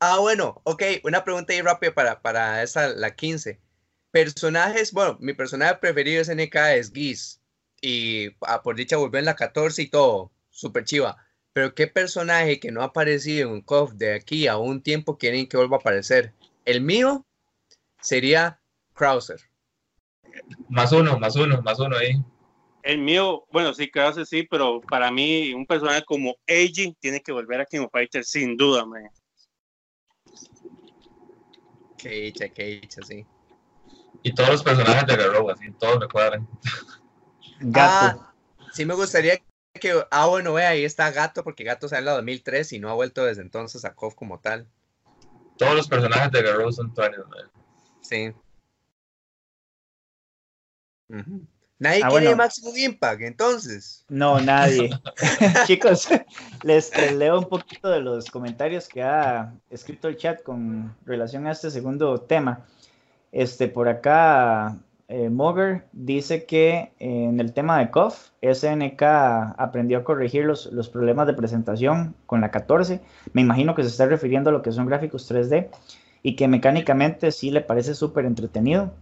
Ah, 0.00 0.18
bueno, 0.18 0.60
ok, 0.64 0.82
una 1.04 1.24
pregunta 1.24 1.52
ahí 1.52 1.62
rápida 1.62 1.94
para, 1.94 2.20
para 2.20 2.62
esa, 2.62 2.88
la 2.88 3.14
15. 3.14 3.60
Personajes, 4.10 4.92
bueno, 4.92 5.16
mi 5.20 5.32
personaje 5.32 5.76
preferido 5.76 6.18
de 6.18 6.24
SNK 6.24 6.56
es 6.76 6.92
Geese. 6.92 7.40
Y 7.80 8.30
ah, 8.42 8.62
por 8.62 8.76
dicha 8.76 8.96
volvió 8.96 9.18
en 9.18 9.24
la 9.24 9.36
14 9.36 9.82
y 9.82 9.88
todo, 9.88 10.30
súper 10.50 10.84
chiva. 10.84 11.16
Pero 11.52 11.74
¿qué 11.74 11.86
personaje 11.86 12.60
que 12.60 12.72
no 12.72 12.82
ha 12.82 12.86
aparecido 12.86 13.48
en 13.48 13.54
un 13.54 13.62
KOF 13.62 13.92
de 13.94 14.14
aquí 14.14 14.46
a 14.46 14.56
un 14.56 14.82
tiempo 14.82 15.18
quieren 15.18 15.48
que 15.48 15.56
vuelva 15.56 15.76
a 15.76 15.80
aparecer? 15.80 16.32
El 16.64 16.80
mío 16.80 17.26
sería 18.00 18.60
Krauser. 18.94 19.40
Más 20.68 20.92
uno, 20.92 21.18
más 21.18 21.36
uno, 21.36 21.60
más 21.62 21.78
uno 21.78 21.96
ahí. 21.96 22.14
El 22.82 22.98
mío, 22.98 23.44
bueno, 23.52 23.74
sí, 23.74 23.90
creo 23.90 24.12
que 24.12 24.26
sí, 24.26 24.42
pero 24.50 24.80
para 24.80 25.10
mí 25.10 25.52
un 25.54 25.66
personaje 25.66 26.04
como 26.04 26.36
Eiji 26.46 26.96
tiene 26.98 27.20
que 27.20 27.32
volver 27.32 27.60
a 27.60 27.66
King 27.66 27.80
of 27.80 27.92
Fighters 27.92 28.28
sin 28.28 28.56
duda, 28.56 28.84
man. 28.84 29.08
Qué 32.02 32.08
dicha, 32.08 32.48
qué 32.48 32.64
dicha, 32.64 33.00
sí. 33.04 33.24
Y 34.24 34.34
todos 34.34 34.50
los 34.50 34.62
personajes 34.64 35.06
de 35.06 35.16
Garou, 35.16 35.48
así, 35.50 35.70
todos 35.78 36.00
me 36.00 36.08
cuadran. 36.08 36.48
Gato. 37.60 38.06
Ah, 38.06 38.34
sí 38.72 38.84
me 38.84 38.94
gustaría 38.94 39.40
que, 39.80 40.04
ah, 40.10 40.26
bueno, 40.26 40.52
vea, 40.52 40.70
ahí 40.70 40.84
está 40.84 41.12
Gato, 41.12 41.44
porque 41.44 41.62
Gato 41.62 41.88
sale 41.88 42.00
en 42.00 42.04
la 42.06 42.12
2003 42.14 42.72
y 42.72 42.80
no 42.80 42.90
ha 42.90 42.94
vuelto 42.94 43.24
desde 43.24 43.42
entonces 43.42 43.84
a 43.84 43.94
KOF 43.94 44.16
como 44.16 44.40
tal. 44.40 44.66
Todos 45.58 45.76
los 45.76 45.88
personajes 45.88 46.32
de 46.32 46.42
Garou 46.42 46.72
son 46.72 46.92
tuanes, 46.92 47.20
man. 47.20 47.50
Sí. 48.00 48.34
Ujú. 51.08 51.46
Nadie 51.82 52.00
Ah, 52.04 52.08
quiere 52.10 52.26
bueno. 52.26 52.36
Maximum 52.36 52.76
Impact, 52.76 53.22
entonces. 53.22 54.04
No, 54.08 54.40
nadie. 54.40 54.90
Chicos, 55.66 56.08
les, 56.62 56.96
les 56.96 57.12
leo 57.12 57.40
un 57.40 57.48
poquito 57.48 57.90
de 57.90 58.00
los 58.00 58.30
comentarios 58.30 58.86
que 58.88 59.02
ha 59.02 59.52
escrito 59.68 60.06
el 60.06 60.16
chat 60.16 60.44
con 60.44 60.94
relación 61.04 61.44
a 61.48 61.50
este 61.50 61.72
segundo 61.72 62.20
tema. 62.20 62.64
Este, 63.32 63.66
por 63.66 63.88
acá, 63.88 64.78
eh, 65.08 65.28
Moger 65.28 65.86
dice 65.90 66.44
que 66.46 66.92
eh, 67.00 67.24
en 67.24 67.40
el 67.40 67.52
tema 67.52 67.80
de 67.80 67.90
KOF, 67.90 68.30
SNK 68.42 69.02
aprendió 69.58 69.98
a 69.98 70.04
corregir 70.04 70.44
los, 70.44 70.66
los 70.66 70.88
problemas 70.88 71.26
de 71.26 71.34
presentación 71.34 72.14
con 72.26 72.40
la 72.40 72.52
14. 72.52 73.00
Me 73.32 73.40
imagino 73.40 73.74
que 73.74 73.82
se 73.82 73.88
está 73.88 74.06
refiriendo 74.06 74.50
a 74.50 74.52
lo 74.52 74.62
que 74.62 74.70
son 74.70 74.86
gráficos 74.86 75.28
3D 75.28 75.68
y 76.22 76.36
que 76.36 76.46
mecánicamente 76.46 77.32
sí 77.32 77.50
le 77.50 77.60
parece 77.60 77.96
súper 77.96 78.24
entretenido. 78.24 78.92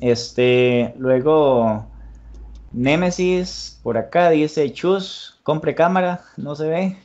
Este, 0.00 0.94
luego 0.98 1.86
Nemesis 2.72 3.80
por 3.82 3.98
acá 3.98 4.30
dice 4.30 4.72
Chus, 4.72 5.40
compre 5.42 5.74
cámara, 5.74 6.22
no 6.36 6.54
se 6.54 6.68
ve. 6.68 6.96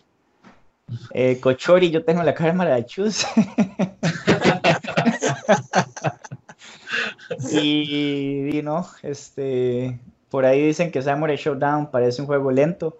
Eh, 1.13 1.39
Cochori, 1.39 1.91
yo 1.91 2.05
tengo 2.05 2.23
la 2.23 2.33
cámara 2.33 2.75
de 2.75 2.85
Chus. 2.85 3.25
y, 7.51 8.57
y 8.57 8.61
no, 8.61 8.85
este, 9.03 9.99
por 10.29 10.45
ahí 10.45 10.61
dicen 10.61 10.91
que 10.91 11.01
Samurai 11.01 11.35
Showdown 11.35 11.91
parece 11.91 12.21
un 12.21 12.27
juego 12.27 12.51
lento. 12.51 12.97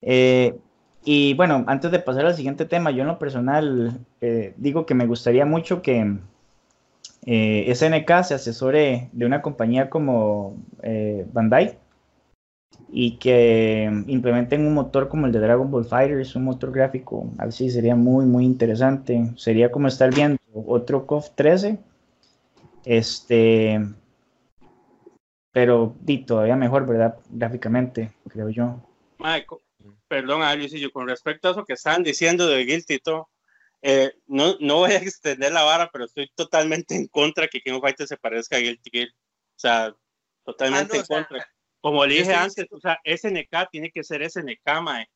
Eh, 0.00 0.58
y 1.04 1.34
bueno, 1.34 1.64
antes 1.66 1.90
de 1.90 1.98
pasar 1.98 2.26
al 2.26 2.34
siguiente 2.34 2.64
tema, 2.64 2.90
yo 2.90 3.02
en 3.02 3.08
lo 3.08 3.18
personal 3.18 4.00
eh, 4.20 4.54
digo 4.56 4.86
que 4.86 4.94
me 4.94 5.06
gustaría 5.06 5.46
mucho 5.46 5.82
que 5.82 6.16
eh, 7.26 7.64
SNK 7.68 8.24
se 8.24 8.34
asesore 8.34 9.08
de 9.12 9.26
una 9.26 9.42
compañía 9.42 9.88
como 9.90 10.56
eh, 10.82 11.26
Bandai 11.32 11.78
y 12.94 13.16
que 13.18 13.90
implementen 14.06 14.66
un 14.66 14.74
motor 14.74 15.08
como 15.08 15.26
el 15.26 15.32
de 15.32 15.40
Dragon 15.40 15.70
Ball 15.70 15.84
Fighters, 15.84 16.36
un 16.36 16.44
motor 16.44 16.72
gráfico, 16.72 17.30
así 17.38 17.70
sería 17.70 17.96
muy, 17.96 18.26
muy 18.26 18.44
interesante. 18.44 19.32
Sería 19.36 19.70
como 19.70 19.88
estar 19.88 20.14
viendo 20.14 20.38
otro 20.66 21.06
KOF 21.06 21.30
13, 21.34 21.78
este, 22.84 23.80
pero 25.52 25.94
di, 26.00 26.18
todavía 26.18 26.56
mejor, 26.56 26.86
¿verdad? 26.86 27.16
Gráficamente, 27.30 28.12
creo 28.28 28.50
yo. 28.50 28.76
Co- 29.46 29.62
perdón, 30.08 30.42
a 30.42 30.54
Luisillo, 30.54 30.90
con 30.92 31.08
respecto 31.08 31.48
a 31.48 31.50
eso 31.52 31.64
que 31.64 31.74
estaban 31.74 32.02
diciendo 32.02 32.46
de 32.46 32.64
Guilty 32.64 32.94
y 32.94 32.98
todo, 32.98 33.28
eh, 33.82 34.12
no, 34.26 34.56
no 34.60 34.76
voy 34.78 34.92
a 34.92 34.96
extender 34.98 35.52
la 35.52 35.64
vara, 35.64 35.90
pero 35.92 36.04
estoy 36.06 36.30
totalmente 36.34 36.94
en 36.94 37.08
contra 37.08 37.48
que 37.48 37.60
King 37.60 37.72
of 37.74 37.82
Fighters 37.82 38.08
se 38.10 38.16
parezca 38.16 38.56
a 38.56 38.60
Guilty 38.60 38.90
Gear. 38.90 39.08
O 39.08 39.58
sea, 39.58 39.94
totalmente 40.44 40.92
Ah, 40.92 40.94
no, 40.94 40.94
en 40.96 41.02
o 41.02 41.04
sea, 41.04 41.16
contra. 41.28 41.48
como 41.80 42.06
le 42.06 42.14
dije 42.14 42.34
antes, 42.34 42.66
o 42.70 42.80
sea, 42.80 42.98
SNK 43.04 43.68
tiene 43.70 43.90
que 43.90 44.04
ser 44.04 44.22
SNK, 44.28 44.80
mae. 44.82 45.06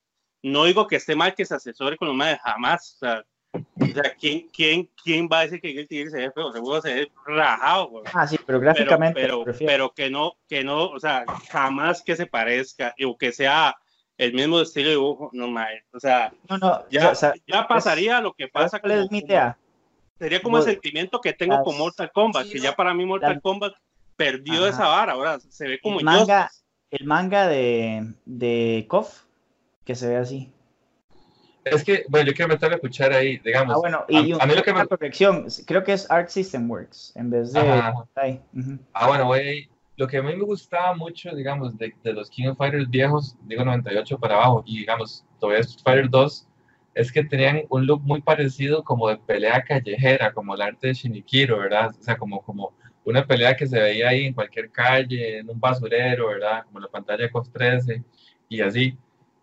No 0.43 0.65
digo 0.65 0.87
que 0.87 0.97
esté 0.97 1.17
mal 1.17 1.35
que 1.35 1.45
se 1.47 1.55
asesore 1.55 1.97
con 1.97 2.09
los 2.09 2.17
mae, 2.17 2.39
jamás. 2.45 2.95
O 2.97 2.99
sea, 2.99 3.25
o 3.55 3.87
sea 3.93 4.15
¿quién, 4.19 4.49
quién, 4.51 4.91
¿quién 5.03 5.29
va 5.33 5.41
a 5.41 5.43
decir 5.43 5.61
que 5.61 5.69
Guilty 5.69 5.97
Gear 5.97 6.11
se 6.11 6.19
ve 6.19 6.33
feo? 6.33 6.53
Seguro 6.53 6.81
se 6.83 6.95
ve 6.95 7.13
rajado, 7.27 7.89
güey. 7.89 8.05
Ah, 8.13 8.27
sí, 8.27 8.37
pero 8.37 8.47
Pero, 8.47 8.61
gráficamente. 8.61 9.21
pero, 9.21 9.45
prefiero. 9.45 9.73
pero 9.73 9.93
que 9.95 10.11
no, 10.11 10.35
que 10.49 10.65
no, 10.65 10.89
o 10.91 11.01
sea, 11.01 11.25
jamás 11.51 12.03
que 12.03 12.17
se 12.17 12.27
parezca 12.27 12.95
o 13.07 13.17
que 13.17 13.33
sea 13.33 13.77
el 14.19 14.33
mismo 14.33 14.61
estilo 14.61 14.89
de 14.89 14.95
dibujo, 14.95 15.31
no 15.33 15.49
mae. 15.49 15.83
O 15.93 16.01
sea, 16.01 16.33
no, 16.49 16.59
no, 16.59 16.89
ya, 16.91 17.11
o 17.11 17.15
sea, 17.15 17.35
ya 17.47 17.67
pasaría 17.69 18.21
lo 18.21 18.33
que 18.33 18.45
¿sabes 18.49 18.71
pasa 18.71 18.81
cuál 18.81 18.93
es 18.93 19.11
mi 19.11 19.19
idea? 19.19 19.57
Sería 20.19 20.41
como 20.43 20.57
el 20.57 20.63
Bueno, 20.63 20.73
sentimiento 20.73 21.21
que 21.21 21.35
tengo 21.35 21.63
con 21.63 21.75
las- 21.75 21.81
Mortal 21.81 22.11
Kombat, 22.13 22.45
Sí, 22.47 22.53
que 22.53 22.59
no. 22.59 22.65
ya 22.65 22.75
para 22.77 22.95
mí 22.95 23.05
Mortal 23.05 23.35
Las- 23.35 23.43
Kombat 23.43 23.75
perdió 24.17 24.61
Ajá. 24.61 24.69
esa 24.71 24.89
vara, 24.89 25.13
ahora 25.13 25.39
se 25.41 25.69
ve 25.69 25.79
como 25.83 25.99
el 25.99 26.05
manga, 26.07 26.51
el 26.91 27.05
manga 27.07 27.47
de, 27.49 28.15
de 28.25 28.87
KOF, 28.89 29.25
que 29.85 29.95
se 29.95 30.09
ve 30.09 30.17
así. 30.17 30.53
Es 31.65 31.83
que, 31.85 32.05
bueno, 32.09 32.29
yo 32.29 32.35
quiero 32.35 32.49
meter 32.49 32.71
la 32.71 32.79
cuchara 32.79 33.17
ahí, 33.17 33.39
digamos. 33.39 33.75
Ah, 33.75 33.79
bueno, 33.79 33.99
a- 34.09 34.13
y, 34.13 34.33
a, 34.33 34.47
mí 34.47 34.55
lo 34.55 34.63
que 34.63 34.71
una 34.71 34.83
me... 34.85 34.89
corrección, 34.89 35.47
creo 35.67 35.83
que 35.85 35.93
es 35.95 36.09
Art 36.11 36.29
System 36.29 36.71
Works 36.71 37.13
en 37.17 37.29
vez 37.29 37.53
de. 37.53 37.59
Ajá. 37.61 37.93
Bandai. 37.93 38.41
Ujú. 38.57 38.79
Ah, 38.93 39.09
bueno, 39.09 39.27
güey, 39.27 39.69
lo 39.97 40.07
que 40.07 40.19
a 40.19 40.23
mí 40.23 40.35
me 40.37 40.45
gustaba 40.45 40.95
mucho, 40.95 41.35
digamos, 41.35 41.77
de, 41.79 41.95
los 42.05 42.31
King 42.31 42.49
of 42.49 42.59
Fighters 42.59 42.89
viejos, 42.89 43.37
digo 43.43 43.65
98 43.65 44.19
para 44.19 44.37
abajo, 44.37 44.63
y 44.67 44.79
digamos, 44.79 45.25
todavía 45.41 45.61
Street 45.61 45.83
Fighter 45.83 46.11
2, 46.11 46.49
es 46.95 47.13
que 47.13 47.25
tenían 47.25 47.63
un 47.69 47.87
look 47.87 48.03
muy 48.03 48.21
parecido 48.21 48.85
como 48.85 49.09
de 49.09 49.17
pelea 49.17 49.63
callejera, 49.63 50.33
como 50.33 50.55
el 50.55 50.63
arte 50.63 50.89
de 50.89 50.95
Shinichiro, 50.95 51.59
¿verdad? 51.59 51.95
O 51.99 52.03
sea, 52.03 52.17
como, 52.17 52.43
como 52.43 52.73
una 53.05 53.27
pelea 53.27 53.57
que 53.57 53.67
se 53.67 53.81
veía 53.81 54.09
ahí 54.09 54.25
en 54.25 54.35
cualquier 54.35 54.71
calle, 54.71 55.39
en 55.39 55.49
un 55.49 55.61
basurero, 55.61 56.29
¿verdad? 56.29 56.65
Como 56.65 56.81
la 56.81 56.89
pantalla 56.89 57.25
de 57.25 57.31
COF 57.31 57.51
13 57.51 58.03
y 58.49 58.61
así. 58.61 58.97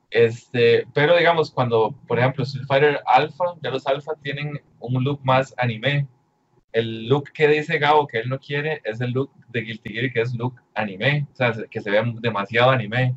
Este, 0.09 0.85
pero 0.93 1.17
digamos, 1.17 1.51
cuando, 1.51 1.95
por 2.07 2.19
ejemplo, 2.19 2.43
Street 2.43 2.67
Fighter 2.67 2.99
Alpha, 3.05 3.55
ya 3.61 3.71
los 3.71 3.85
Alpha 3.87 4.13
tienen 4.21 4.61
un 4.79 5.03
look 5.03 5.19
más 5.23 5.53
anime, 5.57 6.07
el 6.73 7.07
look 7.07 7.31
que 7.31 7.47
dice 7.47 7.77
Gabo 7.77 8.07
que 8.07 8.19
él 8.19 8.29
no 8.29 8.39
quiere 8.39 8.81
es 8.83 8.99
el 8.99 9.11
look 9.11 9.31
de 9.49 9.61
Guilty 9.61 9.93
Gear, 9.93 10.11
que 10.11 10.21
es 10.21 10.33
look 10.33 10.55
anime, 10.73 11.27
o 11.31 11.35
sea, 11.35 11.53
que 11.69 11.79
se 11.79 11.91
ve 11.91 12.03
demasiado 12.19 12.71
anime. 12.71 13.15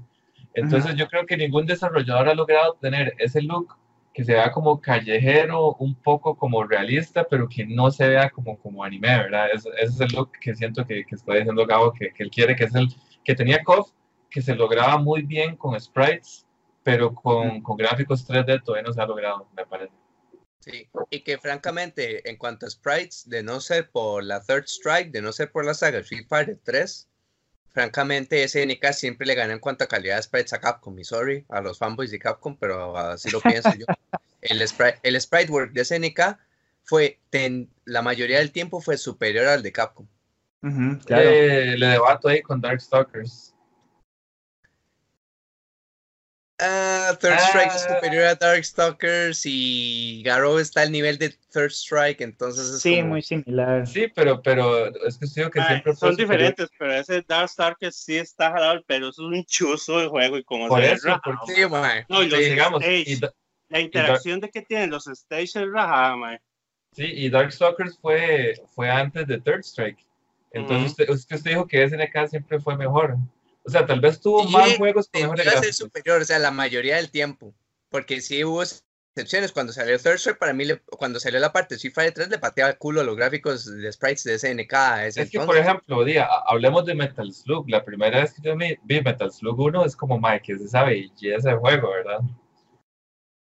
Entonces 0.54 0.94
yo 0.94 1.06
creo 1.08 1.26
que 1.26 1.36
ningún 1.36 1.66
desarrollador 1.66 2.28
ha 2.28 2.34
logrado 2.34 2.74
tener 2.80 3.14
ese 3.18 3.42
look 3.42 3.76
que 4.14 4.24
se 4.24 4.32
vea 4.32 4.50
como 4.50 4.80
callejero, 4.80 5.74
un 5.74 5.94
poco 5.94 6.36
como 6.36 6.64
realista, 6.64 7.26
pero 7.28 7.48
que 7.48 7.66
no 7.66 7.90
se 7.90 8.08
vea 8.08 8.30
como, 8.30 8.58
como 8.58 8.82
anime, 8.82 9.08
¿verdad? 9.08 9.48
Ese, 9.52 9.68
ese 9.78 9.92
es 9.92 10.00
el 10.00 10.16
look 10.16 10.32
que 10.40 10.54
siento 10.54 10.86
que, 10.86 11.04
que 11.04 11.14
está 11.14 11.34
diciendo 11.34 11.66
Gabo 11.66 11.92
que, 11.92 12.12
que 12.12 12.22
él 12.22 12.30
quiere, 12.30 12.56
que 12.56 12.64
es 12.64 12.74
el 12.74 12.88
que 13.24 13.34
tenía 13.34 13.62
KOF, 13.62 13.90
que 14.30 14.40
se 14.40 14.54
lograba 14.54 14.98
muy 14.98 15.22
bien 15.22 15.56
con 15.56 15.78
sprites, 15.78 16.46
pero 16.82 17.14
con, 17.14 17.60
con 17.62 17.76
gráficos 17.76 18.26
3D 18.26 18.62
todavía 18.62 18.86
no 18.86 18.92
se 18.92 19.02
ha 19.02 19.06
logrado, 19.06 19.48
me 19.56 19.66
parece. 19.66 19.92
Sí, 20.66 20.88
y 21.10 21.20
que 21.20 21.38
francamente, 21.38 22.28
en 22.28 22.36
cuanto 22.36 22.66
a 22.66 22.70
sprites, 22.70 23.28
de 23.28 23.42
no 23.42 23.60
ser 23.60 23.88
por 23.90 24.24
la 24.24 24.42
Third 24.42 24.64
Strike, 24.66 25.12
de 25.12 25.22
no 25.22 25.32
ser 25.32 25.52
por 25.52 25.64
la 25.64 25.74
saga 25.74 25.98
Street 26.00 26.26
Fighter 26.28 26.58
3, 26.64 27.06
francamente 27.72 28.42
SNK 28.48 28.92
siempre 28.92 29.26
le 29.26 29.34
gana 29.36 29.52
en 29.52 29.60
cuanto 29.60 29.84
a 29.84 29.86
calidad 29.86 30.16
de 30.16 30.22
sprites 30.22 30.52
a 30.52 30.60
Capcom. 30.60 30.98
Y 30.98 31.04
sorry 31.04 31.44
a 31.50 31.60
los 31.60 31.78
fanboys 31.78 32.10
de 32.10 32.18
Capcom, 32.18 32.56
pero 32.58 32.96
así 32.96 33.30
lo 33.30 33.40
pienso 33.40 33.70
yo. 33.78 33.86
El 34.40 34.66
sprite, 34.66 34.98
el 35.04 35.20
sprite 35.20 35.52
work 35.52 35.72
de 35.72 35.84
SNK 35.84 36.38
fue, 36.82 37.20
ten- 37.30 37.70
la 37.84 38.02
mayoría 38.02 38.38
del 38.38 38.50
tiempo 38.50 38.80
fue 38.80 38.96
superior 38.98 39.46
al 39.46 39.62
de 39.62 39.72
Capcom. 39.72 40.06
Claro. 41.04 41.28
Eh, 41.30 41.76
le 41.78 41.86
debato 41.86 42.28
ahí 42.28 42.42
con 42.42 42.60
Darkstalkers. 42.60 43.54
Ah, 46.58 47.12
Third 47.20 47.38
Strike 47.38 47.74
es 47.74 47.86
Ah. 47.86 47.94
superior 47.96 48.24
a 48.24 48.34
Darkstalkers 48.34 49.42
y 49.44 50.22
Garou 50.24 50.58
está 50.58 50.80
al 50.82 50.90
nivel 50.90 51.18
de 51.18 51.28
Third 51.52 51.70
Strike, 51.70 52.22
entonces 52.22 52.66
es 52.70 52.80
sí, 52.80 52.96
como- 52.96 53.08
muy 53.08 53.22
similar. 53.22 53.86
Sí, 53.86 54.06
pero, 54.14 54.40
pero 54.40 54.86
es 55.06 55.18
que 55.18 55.26
digo 55.34 55.50
que 55.50 55.58
Mae, 55.60 55.68
siempre 55.68 55.94
son 55.94 56.12
superior. 56.12 56.16
diferentes, 56.38 56.68
pero 56.78 56.92
ese 56.94 57.22
Dark 57.28 57.44
Star 57.46 57.76
que 57.78 57.92
sí 57.92 58.16
está 58.16 58.50
jalado, 58.52 58.82
pero 58.86 59.08
es 59.10 59.18
un 59.18 59.44
chuzo 59.44 59.98
de 60.00 60.08
juego 60.08 60.38
y 60.38 60.44
como 60.44 60.68
Por 60.68 60.80
se 60.80 60.92
eso, 60.92 61.20
porque- 61.22 61.54
Sí. 61.54 61.60
No, 62.08 62.22
y 62.22 62.28
los 62.30 62.38
Sí, 62.40 62.50
digamos, 62.50 62.80
stage, 62.82 63.04
y, 63.06 63.16
da- 63.16 63.32
la 63.68 63.80
interacción 63.80 64.40
de 64.40 64.48
que 64.48 64.62
tienen 64.62 64.90
los 64.90 65.04
stages 65.04 65.56
es 65.56 65.66
rajada, 65.70 66.16
mae. 66.16 66.40
sí, 66.92 67.04
y 67.04 67.28
Darkstalkers 67.28 67.98
fue, 67.98 68.54
fue 68.74 68.88
antes 68.90 69.26
de 69.26 69.38
Third 69.38 69.60
Strike. 69.60 69.98
Entonces, 70.52 70.92
usted, 70.92 71.10
es 71.10 71.26
que 71.26 71.34
usted 71.34 71.50
dijo 71.50 71.66
que 71.66 71.82
SNK 71.82 72.28
siempre 72.28 72.58
fue 72.58 72.78
mejor. 72.78 73.18
O 73.66 73.70
sea, 73.70 73.84
tal 73.86 74.00
vez 74.00 74.20
tuvo 74.20 74.44
Sí, 74.46 74.52
más 74.52 74.76
juegos 74.76 75.08
con 75.12 75.20
mejores 75.22 75.46
a 75.46 75.50
ser 75.50 75.58
gráficos. 75.60 75.76
superior, 75.76 76.22
o 76.22 76.24
sea, 76.24 76.38
la 76.38 76.50
mayoría 76.50 76.96
del 76.96 77.10
tiempo. 77.10 77.54
Porque 77.90 78.20
sí 78.20 78.44
hubo 78.44 78.62
excepciones. 78.62 79.50
Cuando 79.52 79.72
salió 79.72 79.98
Third 79.98 80.16
Strike, 80.18 80.38
para 80.38 80.52
mí, 80.52 80.64
le- 80.66 80.80
cuando 80.80 81.18
salió 81.18 81.40
la 81.40 81.52
parte 81.52 81.74
de 81.74 81.76
Street 81.76 81.94
Fighter 81.94 82.14
3, 82.14 82.28
le 82.28 82.38
pateaba 82.38 82.70
el 82.70 82.78
culo 82.78 83.00
a 83.00 83.04
los 83.04 83.16
gráficos 83.16 83.64
de 83.64 83.90
sprites 83.92 84.24
de 84.24 84.34
SNK. 84.38 84.72
a 84.74 85.06
ese 85.06 85.22
Es 85.22 85.30
que, 85.30 85.38
entonces. 85.38 85.46
por 85.46 85.56
ejemplo, 85.70 86.04
día, 86.04 86.28
hablemos 86.46 86.84
de 86.86 86.94
Metal 86.94 87.32
Slug. 87.32 87.68
La 87.68 87.84
primera 87.84 88.20
vez 88.20 88.34
que 88.34 88.42
yo 88.42 88.54
vi 88.56 89.00
Metal 89.02 89.32
Slug 89.32 89.58
1 89.58 89.84
es 89.84 89.96
como, 89.96 90.20
Mike, 90.20 90.42
que 90.44 90.58
se 90.58 90.68
sabe 90.68 91.10
y 91.18 91.28
ese 91.30 91.52
juego, 91.54 91.90
¿verdad? 91.90 92.20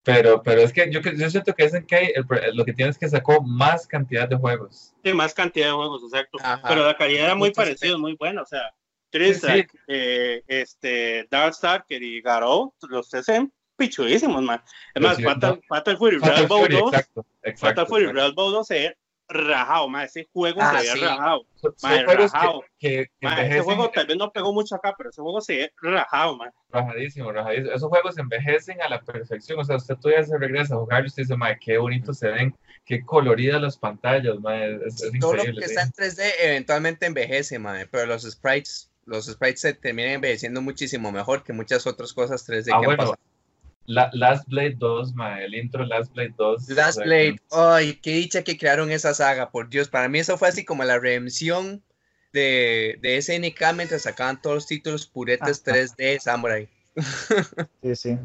Pero, 0.03 0.43
pero 0.43 0.61
es 0.61 0.71
que 0.71 0.91
yo, 0.91 1.01
que- 1.01 1.17
yo 1.17 1.29
siento 1.31 1.53
que 1.55 1.63
SNK 1.65 1.91
el 2.15 2.25
lo 2.55 2.63
que 2.63 2.73
tiene 2.73 2.91
es 2.91 2.97
que 2.97 3.09
sacó 3.09 3.41
más 3.41 3.87
cantidad 3.87 4.29
de 4.29 4.35
juegos. 4.35 4.93
Sí, 5.03 5.13
más 5.13 5.33
cantidad 5.33 5.67
de 5.67 5.73
juegos, 5.73 6.03
exacto. 6.03 6.37
Ajá. 6.43 6.61
Pero 6.67 6.85
la 6.85 6.95
calidad 6.95 7.25
era 7.25 7.35
muy 7.35 7.51
parecida, 7.51 7.97
muy 7.97 8.15
buena. 8.15 8.43
O 8.43 8.45
sea, 8.45 8.71
Tristrike, 9.19 9.77
eh, 9.87 10.43
este, 10.47 11.27
Darkstalker 11.31 12.01
y 12.03 12.21
Garou, 12.21 12.73
los 12.89 13.09
tres 13.09 13.25
son 13.25 13.51
pichudísimos, 13.77 14.41
man. 14.43 14.61
Es 14.93 15.01
más, 15.01 15.17
sí, 15.17 15.23
Fatal, 15.23 15.97
Fury, 15.97 16.17
Real 16.17 16.47
Bow 16.47 16.61
Fury, 16.63 16.75
2, 16.75 16.93
exacto, 16.93 17.25
exacto, 17.43 17.67
Fatal 17.67 17.87
Fury. 17.87 18.05
Real 18.11 18.33
Bow 18.33 18.51
2 18.51 18.67
se 18.67 18.73
ve 18.75 18.97
rajado, 19.27 19.87
man. 19.89 20.03
Ese 20.05 20.27
juego 20.31 20.59
Ah, 20.61 20.79
se 20.79 20.87
ve 20.93 20.99
sí. 20.99 21.05
rajado. 21.05 21.45
Que, 21.81 22.03
rajado. 22.15 22.63
que, 22.77 23.05
que 23.19 23.25
Man, 23.27 23.39
ese 23.39 23.61
juego 23.61 23.89
tal 23.89 24.05
vez 24.07 24.17
no 24.17 24.31
pegó 24.31 24.53
mucho 24.53 24.75
acá, 24.75 24.93
pero 24.97 25.09
ese 25.09 25.21
juego 25.21 25.41
se 25.41 25.55
ve 25.57 25.73
rajado, 25.81 26.37
man. 26.37 26.51
rajadísimo, 26.69 27.31
rajadísimo. 27.31 27.71
Esos 27.73 27.89
juegos 27.89 28.17
envejecen 28.17 28.81
a 28.81 28.89
la 28.89 29.01
perfección. 29.01 29.59
O 29.59 29.63
sea, 29.63 29.77
usted 29.77 29.95
todavía 29.95 30.23
se 30.25 30.37
regresa 30.37 30.75
a 30.75 30.77
jugar 30.77 31.03
y 31.03 31.07
usted 31.07 31.23
dice, 31.23 31.35
madre, 31.35 31.57
qué 31.59 31.77
bonitos 31.77 32.19
se 32.19 32.27
ven, 32.29 32.55
qué 32.85 33.03
coloridas 33.03 33.61
las 33.61 33.77
pantallas, 33.77 34.39
madre. 34.39 34.79
Es, 34.85 35.01
es 35.01 35.11
Todo 35.19 35.33
lo 35.33 35.39
increíble. 35.39 35.61
que 35.61 35.67
sí. 35.69 35.73
está 35.75 35.83
en 35.83 35.91
3D 36.11 36.31
eventualmente 36.43 37.05
envejece, 37.07 37.57
mae, 37.59 37.87
pero 37.87 38.05
los 38.05 38.21
sprites, 38.29 38.91
los 39.05 39.25
sprites 39.27 39.61
se 39.61 39.73
terminan 39.73 40.13
envejeciendo 40.13 40.61
muchísimo 40.61 41.11
mejor 41.11 41.43
que 41.43 41.53
muchas 41.53 41.85
otras 41.87 42.13
cosas 42.13 42.45
3D 42.47 42.71
Ah, 42.73 42.79
que 42.79 42.85
han 42.85 42.85
bueno, 42.85 42.97
pasado. 42.97 43.15
La, 43.87 44.09
Last 44.13 44.47
Blade 44.47 44.75
2, 44.77 45.13
madre, 45.13 45.45
el 45.45 45.53
intro 45.55 45.85
Last 45.85 46.11
Blade 46.13 46.33
2. 46.37 46.69
Last 46.69 46.97
Blade, 47.03 47.35
ay, 47.51 47.93
qué 48.01 48.11
dicha 48.13 48.43
que 48.43 48.57
crearon 48.57 48.89
esa 48.91 49.13
saga, 49.13 49.51
por 49.51 49.69
Dios, 49.69 49.89
para 49.89 50.09
mí 50.09 50.17
eso 50.19 50.37
fue 50.37 50.47
así 50.47 50.65
como 50.65 50.83
la 50.83 50.97
redención 50.97 51.83
de, 52.33 52.97
de 53.01 53.17
SNK 53.17 53.73
mientras 53.75 54.01
sacaban 54.01 54.41
todos 54.41 54.55
los 54.55 54.67
títulos 54.67 55.05
puretes 55.07 55.63
3D 55.63 56.19
Samurai. 56.19 56.67
Sí, 57.83 57.95
sí. 57.95 58.17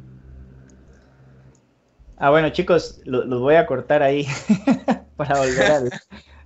Ah, 2.17 2.31
bueno, 2.31 2.49
chicos, 2.51 3.01
lo- 3.05 3.25
los 3.25 3.41
voy 3.41 3.57
a 3.57 3.67
cortar 3.67 4.03
ahí 4.03 4.27
para 5.17 5.37
volver 5.39 5.71
al, 5.71 5.91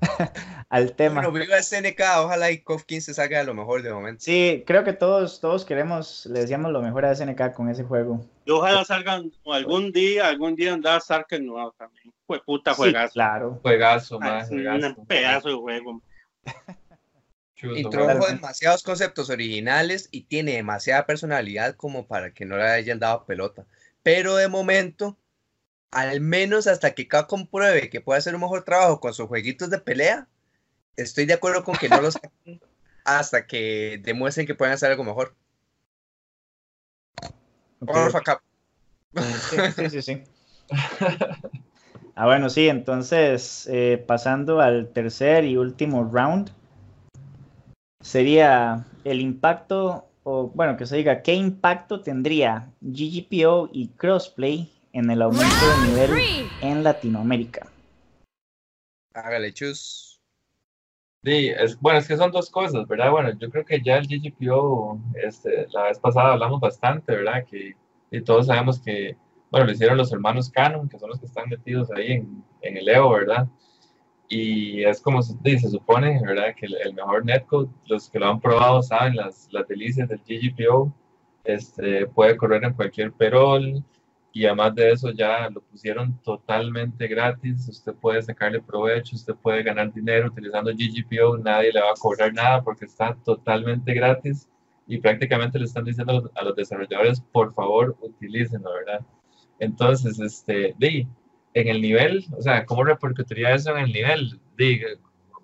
al 0.68 0.92
tema. 0.94 1.22
Bueno, 1.22 1.32
viva 1.32 1.62
SNK, 1.62 2.00
ojalá 2.18 2.50
y 2.50 2.58
KOF 2.62 2.84
15 2.84 3.14
salga 3.14 3.38
de 3.38 3.44
lo 3.44 3.54
mejor 3.54 3.82
de 3.82 3.92
momento. 3.92 4.22
Sí, 4.24 4.64
creo 4.66 4.84
que 4.84 4.92
todos, 4.92 5.40
todos 5.40 5.64
queremos, 5.64 6.26
le 6.26 6.40
decíamos 6.40 6.72
lo 6.72 6.82
mejor 6.82 7.04
a 7.04 7.14
SNK 7.14 7.52
con 7.54 7.68
ese 7.68 7.84
juego. 7.84 8.24
Y 8.44 8.50
ojalá 8.50 8.84
salgan 8.84 9.30
algún 9.46 9.92
día, 9.92 10.28
algún 10.28 10.54
día 10.56 10.74
un 10.74 10.82
Darkstalker 10.82 11.40
nuevo 11.42 11.72
también. 11.78 12.12
Fue 12.26 12.42
puta 12.42 12.72
Sí, 12.72 12.78
juegazo. 12.78 13.12
claro. 13.12 13.58
Juegazo, 13.62 14.18
Ah, 14.22 14.44
juegazo. 14.48 14.94
un 14.98 15.06
pedazo 15.06 15.48
de 15.48 15.54
juego. 15.54 16.02
Introdujo 17.62 18.26
demasiados 18.28 18.82
conceptos 18.82 19.30
originales 19.30 20.08
y 20.10 20.22
tiene 20.24 20.52
demasiada 20.52 21.06
personalidad 21.06 21.76
como 21.76 22.06
para 22.06 22.32
que 22.32 22.44
no 22.44 22.56
le 22.56 22.64
hayan 22.64 22.98
dado 22.98 23.24
pelota. 23.24 23.64
Pero 24.02 24.36
de 24.36 24.48
momento, 24.48 25.16
al 25.90 26.20
menos 26.20 26.66
hasta 26.66 26.92
que 26.94 27.08
Capcom 27.08 27.46
pruebe 27.46 27.88
que 27.88 28.00
puede 28.00 28.18
hacer 28.18 28.34
un 28.34 28.42
mejor 28.42 28.64
trabajo 28.64 29.00
con 29.00 29.14
sus 29.14 29.28
jueguitos 29.28 29.70
de 29.70 29.78
pelea, 29.78 30.28
estoy 30.96 31.26
de 31.26 31.34
acuerdo 31.34 31.64
con 31.64 31.76
que 31.76 31.88
no 31.88 32.00
los 32.00 32.14
saquen 32.14 32.60
hasta 33.04 33.46
que 33.46 34.00
demuestren 34.02 34.46
que 34.46 34.54
pueden 34.54 34.74
hacer 34.74 34.90
algo 34.90 35.04
mejor. 35.04 35.34
Sí, 39.74 39.90
sí, 39.90 40.02
sí. 40.02 40.22
Ah, 42.16 42.26
bueno, 42.26 42.48
sí, 42.48 42.68
entonces, 42.68 43.66
eh, 43.68 44.02
pasando 44.06 44.60
al 44.60 44.88
tercer 44.92 45.44
y 45.44 45.56
último 45.56 46.04
round, 46.04 46.48
sería 48.00 48.84
el 49.02 49.20
impacto, 49.20 50.06
o 50.22 50.46
bueno, 50.54 50.76
que 50.76 50.86
se 50.86 50.96
diga, 50.96 51.22
¿qué 51.22 51.34
impacto 51.34 52.02
tendría 52.02 52.70
GGPO 52.82 53.70
y 53.72 53.88
Crossplay 53.88 54.72
en 54.92 55.10
el 55.10 55.22
aumento 55.22 55.56
de 55.56 55.88
nivel 55.88 56.50
en 56.60 56.84
Latinoamérica? 56.84 57.66
Hágale 59.12 59.52
chus. 59.52 60.13
Sí, 61.24 61.48
es, 61.48 61.80
bueno, 61.80 61.98
es 61.98 62.06
que 62.06 62.16
son 62.18 62.30
dos 62.30 62.50
cosas, 62.50 62.86
¿verdad? 62.86 63.10
Bueno, 63.10 63.30
yo 63.38 63.48
creo 63.50 63.64
que 63.64 63.80
ya 63.80 63.96
el 63.96 64.06
GGPO, 64.06 65.00
este, 65.14 65.66
la 65.72 65.84
vez 65.84 65.98
pasada 65.98 66.34
hablamos 66.34 66.60
bastante, 66.60 67.16
¿verdad? 67.16 67.44
Que 67.46 67.74
y 68.10 68.20
todos 68.22 68.46
sabemos 68.46 68.80
que, 68.80 69.16
bueno, 69.50 69.66
lo 69.66 69.72
hicieron 69.72 69.96
los 69.96 70.12
hermanos 70.12 70.50
Canon, 70.50 70.88
que 70.88 70.98
son 70.98 71.10
los 71.10 71.18
que 71.18 71.26
están 71.26 71.48
metidos 71.48 71.90
ahí 71.90 72.12
en, 72.12 72.44
en 72.62 72.76
el 72.76 72.88
EO, 72.88 73.10
¿verdad? 73.10 73.48
Y 74.28 74.84
es 74.84 75.00
como 75.00 75.22
se, 75.22 75.34
se 75.58 75.68
supone, 75.68 76.20
¿verdad? 76.24 76.54
Que 76.56 76.66
el, 76.66 76.94
mejor 76.94 77.24
netcode, 77.24 77.68
los 77.86 78.08
que 78.08 78.18
lo 78.18 78.28
han 78.28 78.40
probado 78.40 78.82
saben 78.82 79.16
las, 79.16 79.48
las 79.50 79.66
delicias 79.66 80.08
del 80.08 80.20
GGPO, 80.20 80.92
este, 81.44 82.06
puede 82.06 82.36
correr 82.36 82.64
en 82.64 82.74
cualquier 82.74 83.12
perol, 83.12 83.82
y 84.36 84.46
además 84.46 84.74
de 84.74 84.90
eso 84.90 85.10
ya 85.12 85.48
lo 85.48 85.60
pusieron 85.62 86.20
totalmente 86.22 87.06
gratis, 87.06 87.68
usted 87.68 87.94
puede 87.94 88.20
sacarle 88.20 88.60
provecho, 88.60 89.14
usted 89.14 89.34
puede 89.36 89.62
ganar 89.62 89.92
dinero 89.92 90.26
utilizando 90.26 90.72
GGPO, 90.72 91.38
nadie 91.38 91.72
le 91.72 91.80
va 91.80 91.90
a 91.90 92.00
cobrar 92.00 92.34
nada 92.34 92.60
porque 92.60 92.86
está 92.86 93.16
totalmente 93.24 93.94
gratis 93.94 94.48
y 94.88 94.98
prácticamente 94.98 95.56
le 95.60 95.66
están 95.66 95.84
diciendo 95.84 96.32
a 96.34 96.42
los, 96.42 96.56
desarrolladores, 96.56 97.20
por 97.20 97.54
favor, 97.54 97.96
utilícenlo, 98.00 98.72
¿verdad? 98.72 99.06
Entonces, 99.60 100.18
este, 100.18 100.74
di, 100.78 101.06
en 101.54 101.68
el 101.68 101.80
nivel, 101.80 102.24
o 102.36 102.42
sea, 102.42 102.66
¿cómo 102.66 102.82
repercutiría 102.82 103.54
eso 103.54 103.70
en 103.70 103.84
el 103.84 103.92
nivel? 103.92 104.40
Di, 104.58 104.80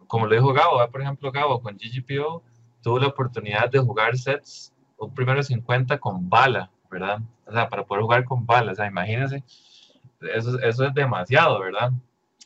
como 0.09 0.27
lo 0.27 0.35
dijo 0.35 0.53
Gabo, 0.53 0.85
por 0.91 1.01
ejemplo, 1.01 1.31
Gabo 1.31 1.63
con 1.63 1.77
GGPO 1.77 2.43
tuvo 2.83 2.99
la 2.99 3.07
oportunidad 3.07 3.71
de 3.71 3.79
jugar 3.79 4.19
sets, 4.19 4.75
un 4.99 5.15
primero 5.15 5.45
50 5.45 5.97
con 5.99 6.29
bala, 6.29 6.73
¿verdad? 6.91 7.21
O 7.51 7.53
sea, 7.53 7.69
para 7.69 7.85
poder 7.85 8.03
jugar 8.03 8.25
con 8.25 8.47
balas, 8.47 8.75
o 8.75 8.77
sea, 8.77 8.87
imagínense, 8.87 9.43
eso, 10.21 10.59
eso 10.61 10.85
es 10.85 10.95
demasiado, 10.95 11.59
¿verdad? 11.59 11.91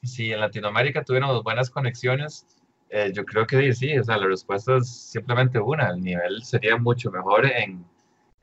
Si 0.02 0.32
en 0.32 0.40
Latinoamérica 0.40 1.04
tuviéramos 1.04 1.42
buenas 1.42 1.68
conexiones, 1.68 2.46
eh, 2.88 3.12
yo 3.14 3.24
creo 3.26 3.46
que 3.46 3.72
sí, 3.74 3.98
o 3.98 4.04
sea, 4.04 4.16
la 4.16 4.28
respuesta 4.28 4.76
es 4.78 5.10
simplemente 5.10 5.58
una, 5.58 5.90
el 5.90 6.00
nivel 6.00 6.42
sería 6.42 6.76
mucho 6.78 7.10
mejor 7.10 7.44
en, 7.44 7.84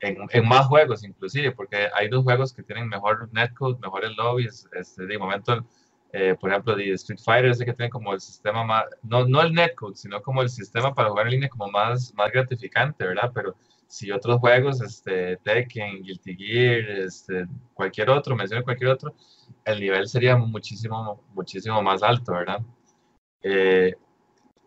en, 0.00 0.18
en, 0.30 0.48
más 0.48 0.66
juegos 0.66 1.02
inclusive, 1.02 1.50
porque 1.50 1.88
hay 1.94 2.08
dos 2.08 2.22
juegos 2.22 2.52
que 2.52 2.62
tienen 2.62 2.88
mejor 2.88 3.28
netcode, 3.32 3.80
mejores 3.80 4.16
lobbies, 4.16 4.68
este, 4.72 5.06
de 5.06 5.18
momento, 5.18 5.66
eh, 6.12 6.36
por 6.40 6.50
ejemplo, 6.50 6.76
de 6.76 6.92
Street 6.92 7.20
Fighter, 7.24 7.50
ese 7.50 7.64
que 7.64 7.72
tiene 7.72 7.90
como 7.90 8.12
el 8.12 8.20
sistema 8.20 8.62
más, 8.62 8.84
no, 9.02 9.26
no 9.26 9.40
el 9.40 9.52
netcode, 9.52 9.96
sino 9.96 10.22
como 10.22 10.42
el 10.42 10.48
sistema 10.48 10.94
para 10.94 11.08
jugar 11.10 11.26
en 11.26 11.32
línea 11.32 11.48
como 11.48 11.68
más, 11.70 12.14
más 12.14 12.30
gratificante, 12.30 13.04
¿verdad? 13.04 13.32
Pero 13.34 13.56
si 13.92 14.10
otros 14.10 14.40
juegos, 14.40 14.80
este, 14.80 15.36
Tekken, 15.36 16.02
Guilty 16.02 16.34
Gear, 16.34 16.80
este, 17.04 17.44
cualquier 17.74 18.08
otro, 18.08 18.34
mencione 18.34 18.64
cualquier 18.64 18.88
otro, 18.88 19.14
el 19.66 19.80
nivel 19.80 20.08
sería 20.08 20.34
muchísimo, 20.34 21.22
muchísimo 21.34 21.82
más 21.82 22.02
alto, 22.02 22.32
¿verdad? 22.32 22.60
Eh, 23.42 23.92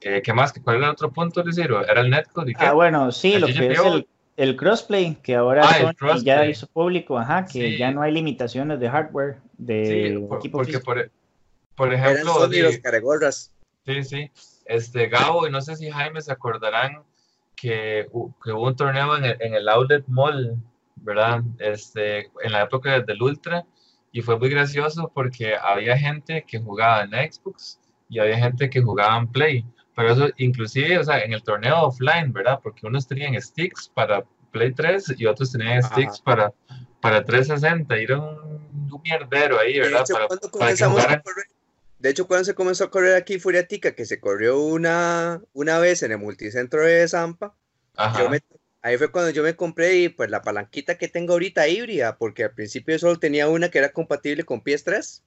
eh, 0.01 0.21
¿Qué 0.21 0.31
más? 0.31 0.53
¿Cuál 0.63 0.75
era 0.75 0.85
el 0.85 0.91
otro 0.91 1.11
punto, 1.11 1.43
Lucero? 1.43 1.83
¿Era 1.83 2.01
el 2.01 2.11
netcode? 2.11 2.53
Ah, 2.59 2.73
bueno, 2.73 3.11
sí, 3.11 3.39
lo 3.39 3.47
que 3.47 3.71
es 3.71 3.79
el, 3.79 4.07
el, 4.37 4.55
crossplay, 4.55 5.15
que 5.15 5.33
ahora 5.33 5.63
ah, 5.65 6.17
ya 6.21 6.45
hizo 6.45 6.67
público, 6.67 7.17
ajá, 7.17 7.45
que 7.45 7.79
ya 7.79 7.89
no 7.89 8.03
hay 8.03 8.13
limitaciones 8.13 8.79
de 8.79 8.89
hardware 8.91 9.37
de 9.57 10.19
sí, 10.19 10.49
porque 10.51 10.79
por, 10.79 11.09
por, 11.73 11.91
ejemplo... 11.91 12.47
los 12.47 13.51
Sí, 13.87 14.03
sí. 14.03 14.31
Este, 14.65 15.07
Gabo, 15.07 15.47
y 15.47 15.51
no 15.51 15.61
sé 15.61 15.75
si 15.77 15.89
Jaime 15.89 16.21
se 16.21 16.31
acordarán 16.31 17.03
que, 17.55 18.07
que 18.43 18.51
hubo 18.51 18.67
un 18.67 18.75
torneo 18.75 19.17
en 19.17 19.25
el, 19.25 19.37
en 19.39 19.53
el, 19.53 19.67
Outlet 19.69 20.05
Mall, 20.07 20.57
¿verdad? 20.97 21.41
Este, 21.59 22.31
en 22.41 22.51
la 22.51 22.63
época 22.63 22.99
del 23.01 23.21
Ultra, 23.21 23.65
y 24.11 24.21
fue 24.21 24.37
muy 24.37 24.49
gracioso 24.49 25.11
porque 25.13 25.55
había 25.55 25.97
gente 25.97 26.45
que 26.47 26.59
jugaba 26.59 27.03
en 27.03 27.31
Xbox 27.31 27.79
y 28.09 28.19
había 28.19 28.37
gente 28.37 28.69
que 28.69 28.81
jugaba 28.81 29.17
en 29.17 29.27
Play, 29.27 29.65
pero 29.95 30.11
eso 30.11 30.29
inclusive, 30.37 30.97
o 30.99 31.03
sea, 31.03 31.19
en 31.19 31.33
el 31.33 31.43
torneo 31.43 31.83
offline, 31.83 32.31
¿verdad? 32.31 32.59
Porque 32.61 32.85
unos 32.85 33.07
tenían 33.07 33.39
sticks 33.41 33.89
para 33.93 34.23
Play 34.51 34.73
3 34.73 35.15
y 35.17 35.25
otros 35.25 35.51
tenían 35.51 35.83
sticks 35.83 36.21
para, 36.21 36.53
para 37.01 37.23
360, 37.23 37.99
y 37.99 38.03
era 38.03 38.19
un, 38.19 38.89
un 38.91 39.01
mierdero 39.03 39.59
ahí, 39.59 39.79
¿verdad? 39.79 40.05
para, 40.11 40.27
para 40.27 41.21
de 42.05 42.11
hecho, 42.11 42.27
cuando 42.27 42.45
se 42.45 42.53
comenzó 42.53 42.83
a 42.83 42.91
correr 42.91 43.15
aquí 43.15 43.39
Furiatica, 43.39 43.95
que 43.95 44.05
se 44.05 44.19
corrió 44.19 44.59
una, 44.59 45.41
una 45.53 45.79
vez 45.79 46.03
en 46.03 46.11
el 46.11 46.19
multicentro 46.19 46.83
de 46.83 47.07
Zampa, 47.07 47.55
ahí 48.83 48.97
fue 48.99 49.11
cuando 49.11 49.31
yo 49.31 49.41
me 49.41 49.55
compré 49.55 49.95
y, 49.95 50.09
pues 50.09 50.29
la 50.29 50.43
palanquita 50.43 50.99
que 50.99 51.07
tengo 51.07 51.33
ahorita 51.33 51.67
híbrida, 51.67 52.19
porque 52.19 52.43
al 52.43 52.53
principio 52.53 52.99
solo 52.99 53.17
tenía 53.17 53.47
una 53.47 53.69
que 53.69 53.79
era 53.79 53.91
compatible 53.91 54.43
con 54.43 54.63
PS3. 54.63 55.23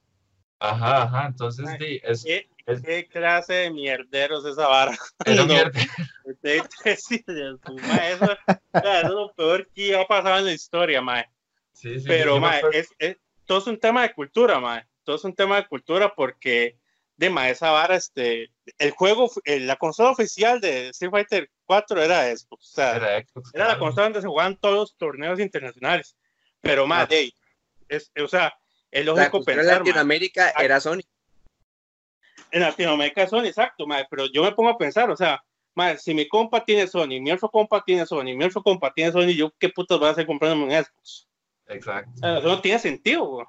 Ajá, 0.59 1.03
ajá, 1.03 1.27
entonces 1.27 1.67
sí, 1.77 1.99
es, 2.01 2.23
¿Qué, 2.23 3.09
clase 3.09 3.55
de 3.55 3.71
mierderos 3.71 4.45
esa 4.45 4.65
vara? 4.69 4.97
Es 5.25 5.35
no, 5.35 5.47
sí, 5.49 7.25
eso, 7.25 7.59
eso, 7.73 8.37
es 8.73 9.03
lo 9.09 9.33
peor 9.33 9.67
que 9.75 9.97
ha 9.97 10.07
pasado 10.07 10.37
en 10.37 10.45
la 10.45 10.53
historia, 10.53 11.01
mae. 11.01 11.25
Sí, 11.73 11.99
sí, 11.99 12.05
Pero, 12.07 12.39
mae, 12.39 12.61
es, 12.71 12.87
es, 12.99 13.17
todo 13.43 13.57
es 13.57 13.67
un 13.67 13.77
tema 13.81 14.03
de 14.03 14.13
cultura, 14.13 14.61
mae 14.61 14.87
todo 15.09 15.15
es 15.15 15.23
un 15.23 15.33
tema 15.33 15.55
de 15.55 15.67
cultura 15.67 16.13
porque 16.13 16.77
de 17.17 17.31
ma, 17.31 17.49
esa 17.49 17.71
vara, 17.71 17.95
este, 17.95 18.51
el 18.77 18.91
juego, 18.91 19.27
la 19.43 19.75
consola 19.77 20.11
oficial 20.11 20.61
de 20.61 20.89
Street 20.89 21.09
Fighter 21.09 21.49
4 21.65 22.03
era 22.03 22.25
Xbox, 22.25 22.69
o 22.69 22.75
sea, 22.75 23.23
era, 23.55 23.67
la 23.69 23.79
consola 23.79 24.03
donde 24.03 24.21
se 24.21 24.27
jugaban 24.27 24.55
todos 24.57 24.75
los 24.75 24.97
torneos 24.97 25.39
internacionales, 25.39 26.15
pero 26.61 26.85
más, 26.85 27.09
ah. 27.11 27.15
es, 27.87 28.11
o 28.23 28.27
sea, 28.27 28.53
es 28.91 29.03
lógico 29.03 29.43
pensar. 29.43 29.65
En 29.65 29.79
Latinoamérica 29.79 30.51
era 30.51 30.79
Sony. 30.79 31.01
En 32.51 32.61
Latinoamérica 32.61 33.23
es 33.23 33.31
Sony, 33.31 33.45
exacto, 33.45 33.87
ma, 33.87 34.05
pero 34.11 34.27
yo 34.27 34.43
me 34.43 34.51
pongo 34.51 34.69
a 34.69 34.77
pensar, 34.77 35.09
o 35.09 35.17
sea, 35.17 35.43
ma, 35.73 35.97
si 35.97 36.13
mi 36.13 36.27
compa 36.27 36.63
tiene 36.63 36.85
Sony, 36.85 37.19
mi 37.19 37.31
otro 37.31 37.49
compa 37.49 37.83
tiene 37.83 38.05
Sony, 38.05 38.35
mi 38.35 38.43
otro 38.43 38.61
compa 38.61 38.93
tiene 38.93 39.11
Sony, 39.11 39.33
yo 39.35 39.51
qué 39.57 39.69
putas 39.69 39.97
voy 39.97 40.09
a 40.09 40.11
hacer 40.11 40.27
comprando 40.27 40.63
un 40.63 40.71
Xbox. 40.71 41.27
Exacto. 41.65 42.11
eso 42.15 42.47
no 42.47 42.61
tiene 42.61 42.77
sentido, 42.77 43.47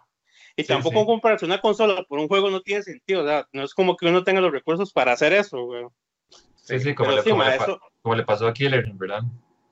y 0.57 0.65
tampoco 0.65 1.07
comprarse 1.07 1.45
una 1.45 1.61
consola 1.61 2.05
por 2.09 2.19
un 2.19 2.29
juego 2.29 2.51
no 2.51 2.61
tiene 2.61 2.83
sentido, 2.83 3.23
o 3.23 3.27
sea, 3.27 3.47
no 3.53 3.65
es 3.65 3.75
como 3.75 3.97
que 3.97 4.07
uno 4.07 4.25
tenga 4.25 4.41
los 4.41 4.53
recursos 4.53 4.93
para 4.93 5.13
hacer 5.13 5.33
eso, 5.33 5.65
güey. 5.65 5.87
Sí, 6.57 6.79
sí, 6.81 6.95
como, 6.95 7.13
le, 7.13 7.23
como, 7.23 7.43
le, 7.43 7.59
como 8.03 8.15
le, 8.15 8.25
pasó 8.25 8.47
a 8.47 8.53
Killer, 8.53 8.89
¿verdad? 8.95 9.23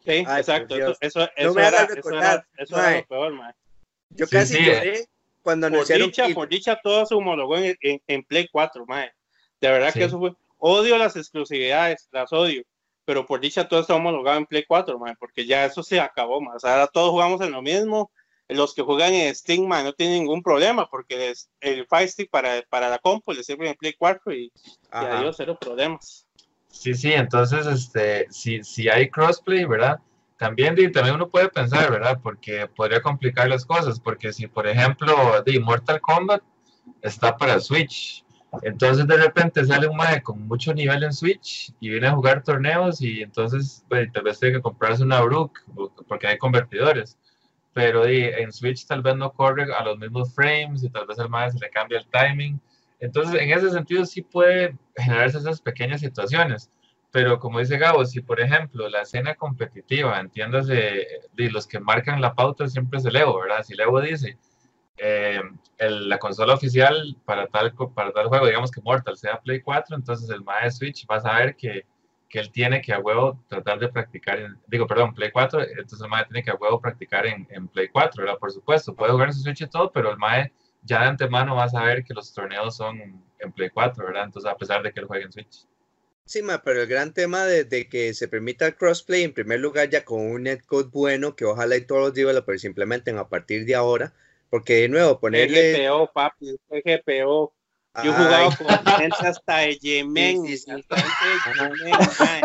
Sí, 0.05 0.13
exacto. 0.13 0.77
Eso, 0.77 0.97
eso, 1.01 1.29
eso, 1.37 1.59
era, 1.59 1.85
eso, 1.85 2.11
era, 2.11 2.47
eso 2.57 2.79
era, 2.79 2.97
lo 2.97 3.07
peor, 3.07 3.33
man. 3.35 3.55
Yo 4.11 4.27
casi 4.27 4.59
lloré 4.65 5.07
cuando 5.43 5.67
anunciaron. 5.69 6.11
Por 6.11 6.17
dicha, 6.17 6.35
por 6.35 6.49
dicha, 6.49 6.81
todo 6.83 7.07
se 7.07 7.15
homologó 7.15 7.57
en, 7.57 7.77
en, 7.83 8.03
en 8.07 8.25
Play 8.25 8.49
4, 8.51 8.85
man. 8.87 9.09
De 9.61 9.71
verdad 9.71 9.93
que 9.93 10.05
eso 10.05 10.19
fue. 10.19 10.33
Odio 10.57 10.99
las 10.99 11.15
exclusividades, 11.15 12.09
las 12.11 12.33
odio. 12.33 12.63
Pero 13.05 13.25
por 13.25 13.41
dicha, 13.41 13.69
todo 13.69 13.81
está 13.81 13.95
homologado 13.95 14.39
en 14.39 14.47
Play 14.47 14.65
4, 14.67 14.99
man, 14.99 15.15
porque 15.21 15.47
ya 15.47 15.65
eso 15.65 15.83
se 15.83 16.01
acabó, 16.01 16.41
man. 16.41 16.57
O 16.57 16.59
sea, 16.59 16.73
ahora 16.73 16.87
todos 16.89 17.11
jugamos 17.11 17.41
en 17.43 17.53
lo 17.53 17.63
mismo 17.63 18.11
los 18.49 18.75
que 18.75 18.83
juegan 18.83 19.13
en 19.13 19.35
Steam 19.35 19.69
no 19.69 19.93
tienen 19.93 20.21
ningún 20.21 20.43
problema 20.43 20.89
porque 20.89 21.35
el 21.61 21.87
Fire 21.87 22.09
Stick 22.09 22.31
para, 22.31 22.63
para 22.69 22.89
la 22.89 22.99
compu 22.99 23.33
le 23.33 23.45
sirve 23.45 23.69
en 23.69 23.77
Play 23.77 23.95
4 23.99 24.33
y, 24.33 24.45
y 24.45 24.53
adiós, 24.91 25.37
cero 25.37 25.59
problemas. 25.61 26.27
Sí, 26.71 26.95
sí, 26.95 27.13
entonces, 27.13 27.67
este, 27.67 28.27
si, 28.31 28.63
si 28.63 28.89
hay 28.89 29.11
crossplay, 29.11 29.65
¿verdad? 29.65 29.99
También, 30.39 30.77
también 30.93 31.17
uno 31.17 31.29
puede 31.29 31.49
pensar, 31.49 31.91
¿verdad? 31.91 32.21
Porque 32.23 32.69
podría 32.69 33.03
complicar 33.03 33.49
las 33.49 33.67
cosas, 33.67 33.99
porque 33.99 34.33
si, 34.33 34.47
por 34.47 34.67
ejemplo, 34.67 35.43
de 35.45 35.59
Mortal 35.59 36.01
Kombat 36.01 36.43
está 37.03 37.37
para 37.37 37.59
Switch, 37.59 38.25
entonces 38.63 39.07
de 39.07 39.17
repente 39.17 39.65
sale 39.65 39.89
un 39.89 39.97
maje 39.97 40.23
con 40.23 40.47
mucho 40.47 40.73
nivel 40.73 41.03
en 41.03 41.13
Switch 41.13 41.73
y 41.81 41.91
viene 41.91 42.07
a 42.07 42.13
jugar 42.13 42.43
torneos 42.43 43.03
y 43.03 43.21
entonces 43.23 43.85
pues, 43.89 44.11
tal 44.13 44.23
vez 44.23 44.39
tiene 44.39 44.57
que 44.57 44.63
comprarse 44.63 45.03
una 45.03 45.21
Brook 45.21 45.61
porque 46.07 46.29
hay 46.29 46.39
convertidores 46.39 47.19
pero 47.73 48.07
en 48.07 48.53
Switch 48.53 48.87
tal 48.87 49.03
vez 49.03 49.17
no 49.17 49.33
corre 49.33 49.73
a 49.73 49.85
los 49.85 49.99
mismos 49.99 50.35
frames 50.35 50.83
y 50.83 50.91
tal 50.91 51.07
vez 51.07 51.19
al 51.19 51.29
más 51.29 51.53
se 51.53 51.59
le 51.61 51.71
cambia 51.71 51.99
el 51.99 52.07
timing. 52.09 52.61
Entonces, 53.01 53.41
en 53.41 53.51
ese 53.51 53.71
sentido 53.71 54.05
sí 54.05 54.23
puede 54.23 54.77
generarse 54.97 55.39
esas 55.39 55.61
pequeñas 55.61 56.01
situaciones. 56.01 56.71
Pero 57.11 57.39
como 57.39 57.59
dice 57.61 57.79
Gabo, 57.79 58.05
si 58.05 58.21
por 58.21 58.41
ejemplo 58.41 58.89
la 58.89 59.03
escena 59.03 59.35
competitiva, 59.35 60.21
entiéndase, 60.21 61.07
de 61.33 61.51
los 61.51 61.67
que 61.67 61.81
marcan 61.81 62.21
la 62.21 62.35
pauta 62.35 62.69
siempre 62.69 62.99
es 62.99 63.05
el 63.07 63.17
Evo, 63.17 63.41
¿verdad? 63.41 63.63
Si 63.63 63.73
el 63.73 63.81
Evo 63.81 64.01
dice, 64.01 64.37
eh, 64.99 65.41
la 65.79 66.19
consola 66.19 66.55
oficial 66.55 67.17
para 67.25 67.47
tal, 67.47 67.73
para 67.95 68.13
tal 68.13 68.29
juego, 68.29 68.47
digamos 68.47 68.71
que 68.71 68.83
Mortal 68.83 69.17
sea 69.17 69.41
Play 69.41 69.61
4, 69.61 69.97
entonces 69.97 70.29
el 70.29 70.43
MAE 70.43 70.71
Switch 70.71 71.07
va 71.11 71.17
a 71.17 71.21
saber 71.21 71.57
que 71.57 71.87
que 72.29 72.39
él 72.39 72.51
tiene 72.51 72.83
que 72.83 72.93
a 72.93 72.99
huevo 73.01 73.43
tratar 73.49 73.79
de 73.79 73.89
practicar, 73.89 74.39
en, 74.39 74.59
digo, 74.67 74.87
perdón, 74.87 75.15
Play 75.15 75.31
4, 75.31 75.63
entonces 75.63 76.01
el 76.01 76.09
MAE 76.09 76.25
tiene 76.27 76.43
que 76.43 76.51
a 76.51 76.57
huevo 76.57 76.81
practicar 76.81 77.27
en, 77.27 77.47
en, 77.51 77.69
Play 77.69 77.89
4, 77.89 78.23
¿verdad? 78.23 78.39
Por 78.39 78.53
supuesto, 78.53 78.95
puede 78.95 79.13
jugar 79.13 79.29
en 79.29 79.35
su 79.35 79.41
Switch 79.41 79.63
y 79.63 79.67
todo, 79.67 79.91
pero 79.91 80.11
el 80.11 80.19
MAE 80.19 80.53
ya 80.83 81.01
de 81.01 81.07
antemano 81.07 81.57
va 81.57 81.65
a 81.65 81.69
saber 81.69 82.05
que 82.05 82.15
los 82.15 82.33
torneos 82.33 82.77
son 82.77 83.23
en 83.39 83.53
Play 83.53 83.71
4, 83.71 84.05
¿verdad? 84.05 84.25
Entonces, 84.25 84.51
a 84.51 84.57
pesar 84.57 84.83
de 84.83 84.93
que 84.93 85.01
él 85.01 85.07
juegue 85.07 85.25
en 85.25 85.33
Switch. 85.33 85.67
Sí, 86.25 86.43
ma, 86.43 86.63
pero 86.63 86.83
el 86.83 86.87
gran 86.87 87.15
tema 87.15 87.47
de, 87.47 87.65
de, 87.65 87.89
que 87.89 88.13
se 88.13 88.29
permita 88.29 88.67
el 88.67 88.77
crossplay, 88.77 89.23
en 89.23 89.33
primer 89.33 89.61
lugar, 89.61 89.89
ya 89.89 90.05
con 90.05 90.21
un 90.21 90.43
netcode 90.43 90.91
bueno, 90.93 91.35
que 91.35 91.47
ojalá 91.47 91.77
y 91.77 91.87
todos 91.87 92.03
los 92.03 92.15
developers 92.15 92.65
implementen 92.65 93.17
a 93.17 93.29
partir 93.29 93.65
de 93.65 93.75
ahora, 93.75 94.13
porque 94.51 94.75
de 94.83 94.89
nuevo, 94.91 95.19
ponerle... 95.19 95.89
GPO, 95.89 96.13
papi, 96.13 96.59
GPO. 96.69 97.55
Yo 98.05 98.11
he 98.13 98.15
jugado 98.15 98.51
con 98.57 98.97
gente 98.99 99.17
hasta 99.27 99.57
de 99.59 99.77
Yemen. 99.79 100.47
Sí, 100.47 100.57
sí, 100.59 100.65
sí. 100.65 100.71
hasta 100.71 100.97
de 100.97 101.03
Yemen. 101.79 102.43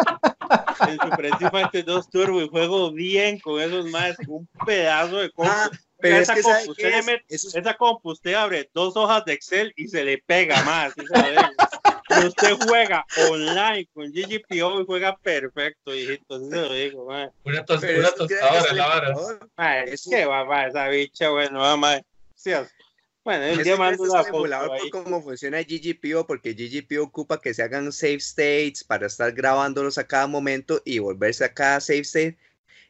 En 0.88 1.00
Super 1.00 1.26
Street 1.28 1.52
Fighter 1.52 1.86
2 1.86 2.10
Turbo 2.10 2.42
y 2.42 2.50
juego 2.50 2.92
bien 2.92 3.40
con 3.40 3.62
esos 3.62 3.86
más, 3.86 4.16
un 4.28 4.48
pedazo 4.66 5.18
de 5.18 5.32
compu. 5.32 5.52
Ah, 5.54 5.70
pero 6.00 6.18
es 6.18 6.24
esa 6.24 6.34
que 6.36 6.42
compu, 6.42 6.58
¿sabe 6.60 6.72
usted 6.72 6.94
es? 7.00 7.06
mete- 7.06 7.26
Eso 7.30 7.48
es- 7.48 7.56
esa 7.56 7.74
compu, 7.76 8.12
usted 8.12 8.34
abre 8.34 8.70
dos 8.74 8.96
hojas 8.98 9.24
de 9.26 9.34
Excel 9.34 9.72
y 9.78 9.88
se 9.88 10.04
le 10.04 10.18
pega 10.18 10.62
más. 10.64 10.94
usted 12.28 12.58
juega 12.68 13.06
online 13.30 13.88
con 13.94 14.12
GGPO 14.12 14.82
y 14.82 14.86
juega 14.86 15.16
perfecto, 15.18 15.94
hijito. 15.96 16.36
Así 16.36 16.50
se 16.50 16.56
lo 16.56 16.74
digo. 16.74 17.04
Una, 17.06 17.66
tos- 17.66 17.84
es 17.84 18.16
tostadora 18.16 18.60
es 18.60 18.72
en 18.72 18.78
la 18.78 18.88
vara. 18.88 19.84
es 19.86 20.08
que 20.10 20.26
va, 20.26 20.44
va, 20.44 20.68
esa 20.68 20.88
bicha, 20.90 21.30
bueno, 21.30 21.60
va, 21.60 21.78
mae. 21.78 22.04
Sí, 22.36 22.52
bueno, 23.24 23.44
el 23.46 23.52
Eso 23.54 23.64
día 23.64 23.74
ya 23.74 23.80
mando 23.80 24.20
es 24.20 24.28
emulador 24.28 24.78
por 24.80 24.90
cómo 24.90 25.22
funciona 25.22 25.62
GGPO, 25.62 26.28
porque 26.28 26.54
GGPO 26.54 27.04
ocupa 27.04 27.40
que 27.40 27.54
se 27.54 27.64
hagan 27.64 27.92
save 27.92 28.16
states 28.16 28.84
para 28.84 29.08
estar 29.08 29.32
grabándolos 29.32 29.98
a 29.98 30.06
cada 30.06 30.28
momento 30.28 30.82
y 30.86 31.00
volverse 31.00 31.46
a 31.46 31.54
cada 31.54 31.80
save 31.80 32.02
state 32.02 32.38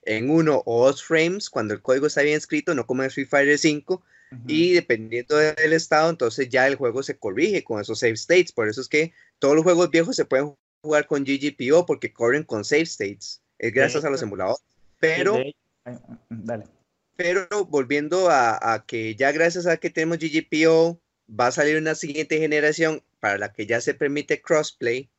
en 0.04 0.30
uno 0.30 0.64
o 0.66 0.86
dos 0.86 1.04
frames 1.04 1.50
cuando 1.50 1.74
el 1.74 1.82
código 1.82 2.08
está 2.08 2.22
bien 2.22 2.38
escrito, 2.38 2.74
no 2.76 2.86
como 2.86 3.04
en 3.04 3.12
Free 3.12 3.26
Fire 3.26 3.58
5, 3.58 4.04
y 4.48 4.74
dependiendo 4.74 5.38
del 5.38 5.74
estado, 5.74 6.10
entonces 6.10 6.50
ya 6.50 6.66
el 6.66 6.76
juego 6.76 7.04
se 7.04 7.16
corrige 7.16 7.64
con 7.64 7.80
esos 7.80 8.00
save 8.00 8.14
states. 8.14 8.52
Por 8.52 8.68
eso 8.68 8.82
es 8.82 8.88
que 8.88 9.14
todos 9.38 9.56
los 9.56 9.64
juegos 9.64 9.92
viejos 9.92 10.16
se 10.16 10.26
pueden 10.26 10.56
jugar 10.82 11.06
con 11.06 11.24
GGPO 11.24 11.86
porque 11.86 12.12
corren 12.12 12.44
con 12.44 12.66
save 12.66 12.82
states. 12.82 13.42
Es 13.60 13.72
gracias 13.72 14.04
a 14.04 14.10
los 14.10 14.22
emuladores. 14.22 14.64
Pero 15.00 15.38
Dale. 16.30 16.66
Pero 17.16 17.48
volviendo 17.66 18.30
a, 18.30 18.84
que 18.88 19.16
ya 19.16 19.32
gracias 19.32 19.68
a 19.68 19.78
que 19.78 19.90
tenemos 19.90 20.18
GGPO, 20.20 21.02
va 21.30 21.48
a 21.48 21.52
salir 21.52 21.78
una 21.78 21.96
siguiente 21.96 22.38
generación 22.38 23.04
para 23.20 23.38
la 23.38 23.54
que 23.54 23.66
ya 23.66 23.82
se 23.82 23.94
permite 23.94 24.42
crossplay. 24.42 25.10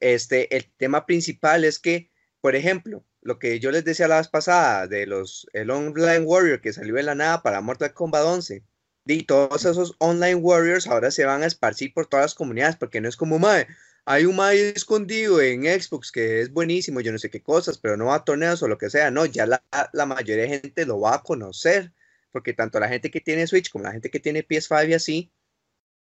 Este, 0.00 0.54
el 0.56 0.70
tema 0.76 1.06
principal 1.06 1.64
es 1.64 1.78
que, 1.78 2.10
por 2.40 2.54
ejemplo, 2.54 3.04
lo 3.22 3.38
que 3.38 3.58
yo 3.60 3.70
les 3.70 3.84
decía 3.84 4.08
la 4.08 4.18
vez 4.18 4.28
pasada 4.28 4.86
de 4.86 5.06
los 5.06 5.48
el 5.52 5.70
Online 5.70 6.20
Warrior 6.20 6.60
que 6.60 6.72
salió 6.72 6.94
de 6.94 7.02
la 7.02 7.14
nada 7.14 7.42
para 7.42 7.60
Mortal 7.60 7.94
Kombat 7.94 8.24
11. 8.24 8.62
Y 9.06 9.22
todos 9.22 9.64
esos 9.64 9.94
Online 9.98 10.34
Warriors 10.34 10.86
ahora 10.86 11.10
se 11.10 11.24
van 11.24 11.42
a 11.42 11.46
esparcir 11.46 11.94
por 11.94 12.06
todas 12.06 12.24
las 12.24 12.34
comunidades 12.34 12.76
porque 12.76 13.00
no 13.00 13.08
es 13.08 13.16
como, 13.16 13.38
mae, 13.38 13.66
hay 14.08 14.24
un 14.24 14.36
mae 14.36 14.68
escondido 14.68 15.40
en 15.40 15.64
Xbox 15.64 16.12
que 16.12 16.40
es 16.40 16.52
buenísimo, 16.52 17.00
yo 17.00 17.10
no 17.10 17.18
sé 17.18 17.28
qué 17.28 17.42
cosas, 17.42 17.76
pero 17.76 17.96
no 17.96 18.06
va 18.06 18.14
a 18.14 18.24
torneos 18.24 18.62
o 18.62 18.68
lo 18.68 18.78
que 18.78 18.88
sea. 18.88 19.10
No, 19.10 19.26
ya 19.26 19.46
la, 19.46 19.62
la 19.92 20.06
mayoría 20.06 20.44
de 20.44 20.60
gente 20.60 20.86
lo 20.86 21.00
va 21.00 21.16
a 21.16 21.22
conocer, 21.24 21.92
porque 22.30 22.52
tanto 22.52 22.78
la 22.78 22.88
gente 22.88 23.10
que 23.10 23.20
tiene 23.20 23.48
Switch 23.48 23.68
como 23.68 23.84
la 23.84 23.92
gente 23.92 24.08
que 24.08 24.20
tiene 24.20 24.46
PS5 24.46 24.88
y 24.88 24.94
así, 24.94 25.32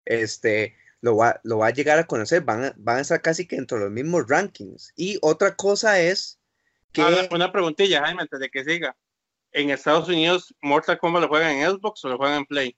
este, 0.05 0.74
lo 1.00 1.16
va, 1.16 1.40
lo 1.44 1.59
va 1.59 1.68
a 1.68 1.72
llegar 1.72 1.96
a 2.00 2.07
conocer, 2.09 2.42
van 2.42 2.64
a, 2.64 2.74
van 2.76 2.98
a 2.98 3.00
estar 3.03 3.22
casi 3.22 3.46
que 3.46 3.55
entre 3.55 3.78
los 3.78 3.90
mismos 3.92 4.28
rankings. 4.28 4.92
Y 4.96 5.18
otra 5.22 5.55
cosa 5.55 6.00
es 6.00 6.40
que... 6.90 7.03
Ahora, 7.03 7.28
una 7.30 7.53
preguntilla, 7.53 8.00
Jaime, 8.00 8.22
antes 8.22 8.40
de 8.40 8.50
que 8.50 8.64
siga. 8.64 8.96
¿En 9.53 9.70
Estados 9.70 10.09
Unidos 10.09 10.53
Mortal 10.61 10.98
Kombat 10.98 11.22
lo 11.22 11.28
juegan 11.28 11.53
en 11.53 11.70
Xbox 11.70 12.05
o 12.05 12.09
lo 12.09 12.16
juegan 12.16 12.38
en 12.38 12.46
Play? 12.46 12.76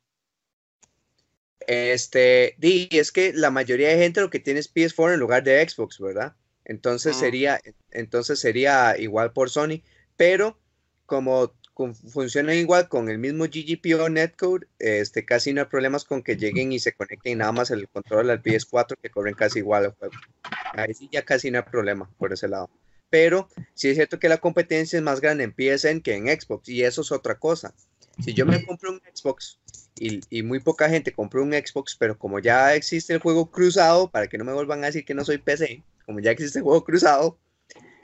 Este, 1.66 2.54
di, 2.58 2.88
es 2.92 3.12
que 3.12 3.32
la 3.32 3.50
mayoría 3.50 3.88
de 3.88 3.98
gente 3.98 4.20
lo 4.20 4.30
que 4.30 4.40
tiene 4.40 4.60
es 4.60 4.68
PS4 4.72 5.14
en 5.14 5.20
lugar 5.20 5.42
de 5.42 5.66
Xbox, 5.68 5.98
¿verdad? 5.98 6.34
Entonces 6.64 7.16
Mm. 7.16 7.20
sería, 7.20 7.60
entonces 7.90 8.38
sería 8.38 8.96
igual 8.98 9.32
por 9.32 9.50
Sony, 9.50 9.82
pero 10.16 10.58
como 11.06 11.52
con- 11.74 11.94
funcionan 11.94 12.56
igual 12.56 12.88
con 12.88 13.08
el 13.08 13.18
mismo 13.18 13.44
GGPO 13.46 14.08
netcode, 14.08 14.66
este, 14.78 15.24
casi 15.24 15.52
no 15.52 15.62
hay 15.62 15.66
problemas 15.66 16.04
con 16.04 16.22
que 16.22 16.36
lleguen 16.36 16.72
y 16.72 16.78
se 16.78 16.92
conecten 16.92 17.38
nada 17.38 17.52
más 17.52 17.70
el 17.70 17.88
control 17.88 18.30
al 18.30 18.40
PS4 18.42 18.96
que 19.02 19.10
corren 19.10 19.34
casi 19.34 19.58
igual 19.58 19.84
el 19.86 19.90
juego. 19.92 20.14
Ahí 20.72 20.94
sí 20.94 21.08
ya 21.12 21.24
casi 21.24 21.50
no 21.50 21.58
hay 21.58 21.64
problema 21.64 22.10
por 22.18 22.32
ese 22.32 22.48
lado. 22.48 22.70
Pero 23.10 23.48
sí 23.74 23.90
es 23.90 23.96
cierto 23.96 24.18
que 24.18 24.28
la 24.28 24.38
competencia 24.38 24.96
es 24.96 25.02
más 25.02 25.20
grande 25.20 25.44
en 25.44 25.52
PSN 25.54 26.00
que 26.02 26.14
en 26.14 26.26
Xbox 26.28 26.68
y 26.68 26.82
eso 26.82 27.02
es 27.02 27.12
otra 27.12 27.38
cosa. 27.38 27.74
Si 28.20 28.32
yo 28.34 28.46
me 28.46 28.64
compro 28.64 28.90
un 28.92 29.00
Xbox 29.12 29.58
y, 29.98 30.20
y 30.30 30.42
muy 30.42 30.60
poca 30.60 30.88
gente 30.88 31.12
compró 31.12 31.42
un 31.42 31.52
Xbox, 31.52 31.96
pero 31.98 32.16
como 32.18 32.38
ya 32.38 32.74
existe 32.74 33.12
el 33.14 33.20
juego 33.20 33.50
cruzado, 33.50 34.08
para 34.10 34.26
que 34.28 34.38
no 34.38 34.44
me 34.44 34.52
vuelvan 34.52 34.82
a 34.82 34.86
decir 34.86 35.04
que 35.04 35.14
no 35.14 35.24
soy 35.24 35.38
PC, 35.38 35.82
como 36.06 36.20
ya 36.20 36.30
existe 36.30 36.58
el 36.58 36.64
juego 36.64 36.84
cruzado, 36.84 37.38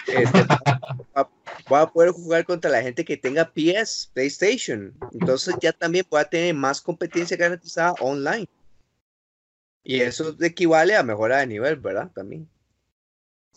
este, 0.07 0.43
va- 1.17 1.31
voy 1.69 1.81
a 1.81 1.87
poder 1.87 2.11
jugar 2.11 2.45
contra 2.45 2.71
la 2.71 2.83
gente 2.83 3.05
que 3.05 3.17
tenga 3.17 3.51
PS, 3.53 4.09
PlayStation. 4.13 4.93
Entonces 5.13 5.57
ya 5.61 5.73
también 5.73 6.07
voy 6.11 6.21
a 6.21 6.25
tener 6.25 6.55
más 6.55 6.81
competencia 6.81 7.37
garantizada 7.37 7.95
online. 8.01 8.49
Y 9.83 10.01
eso 10.01 10.37
equivale 10.41 10.95
a 10.97 11.03
mejora 11.03 11.39
de 11.39 11.47
nivel, 11.47 11.77
¿verdad? 11.77 12.11
También. 12.15 12.49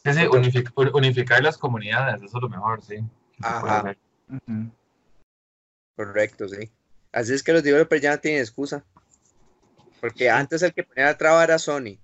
Sí, 0.05 0.13
sí, 0.13 0.19
unific- 0.21 0.71
un- 0.75 0.91
unificar 0.93 1.41
las 1.43 1.57
comunidades, 1.57 2.21
eso 2.21 2.37
es 2.37 2.41
lo 2.41 2.49
mejor, 2.49 2.81
sí. 2.81 2.97
Ajá. 3.41 3.95
Ujú. 4.29 4.71
Correcto, 5.95 6.47
sí. 6.47 6.71
Así 7.11 7.33
es 7.33 7.43
que 7.43 7.53
los 7.53 7.63
developers 7.63 8.01
ya 8.01 8.11
no 8.11 8.19
tienen 8.19 8.41
excusa. 8.41 8.83
Porque 10.01 10.29
antes 10.29 10.61
el 10.61 10.73
que 10.73 10.83
ponía 10.83 11.05
la 11.05 11.17
traba 11.17 11.43
era 11.43 11.59
Sony. 11.59 11.99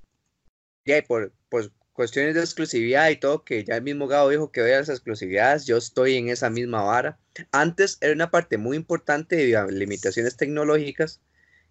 Y 0.85 1.01
por, 1.07 1.31
por 1.49 1.71
cuestiones 1.93 2.35
de 2.35 2.39
exclusividad 2.39 3.09
y 3.09 3.17
todo, 3.17 3.43
que 3.43 3.63
ya 3.65 3.75
el 3.75 3.81
mismo 3.81 4.07
Gabo 4.07 4.29
dijo 4.29 4.51
que 4.51 4.61
veía 4.61 4.77
las 4.77 4.87
exclusividades, 4.89 5.65
yo 5.65 5.77
estoy 5.77 6.15
en 6.15 6.29
esa 6.29 6.49
misma 6.49 6.81
vara. 6.81 7.19
Antes 7.51 7.97
era 7.99 8.13
una 8.13 8.31
parte 8.31 8.57
muy 8.57 8.77
importante 8.77 9.35
de 9.35 9.71
limitaciones 9.71 10.37
tecnológicas 10.37 11.19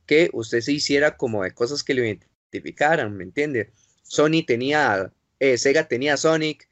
que 0.05 0.29
usted 0.33 0.61
se 0.61 0.73
hiciera 0.73 1.17
como 1.17 1.45
de 1.45 1.53
cosas 1.53 1.83
que 1.83 1.95
lo 1.95 2.05
identificaran, 2.05 3.17
¿me 3.17 3.25
entiende? 3.25 3.73
Sony 4.03 4.45
tenía, 4.47 5.13
eh, 5.39 5.57
Sega 5.57 5.89
tenía 5.89 6.17
Sonic, 6.17 6.69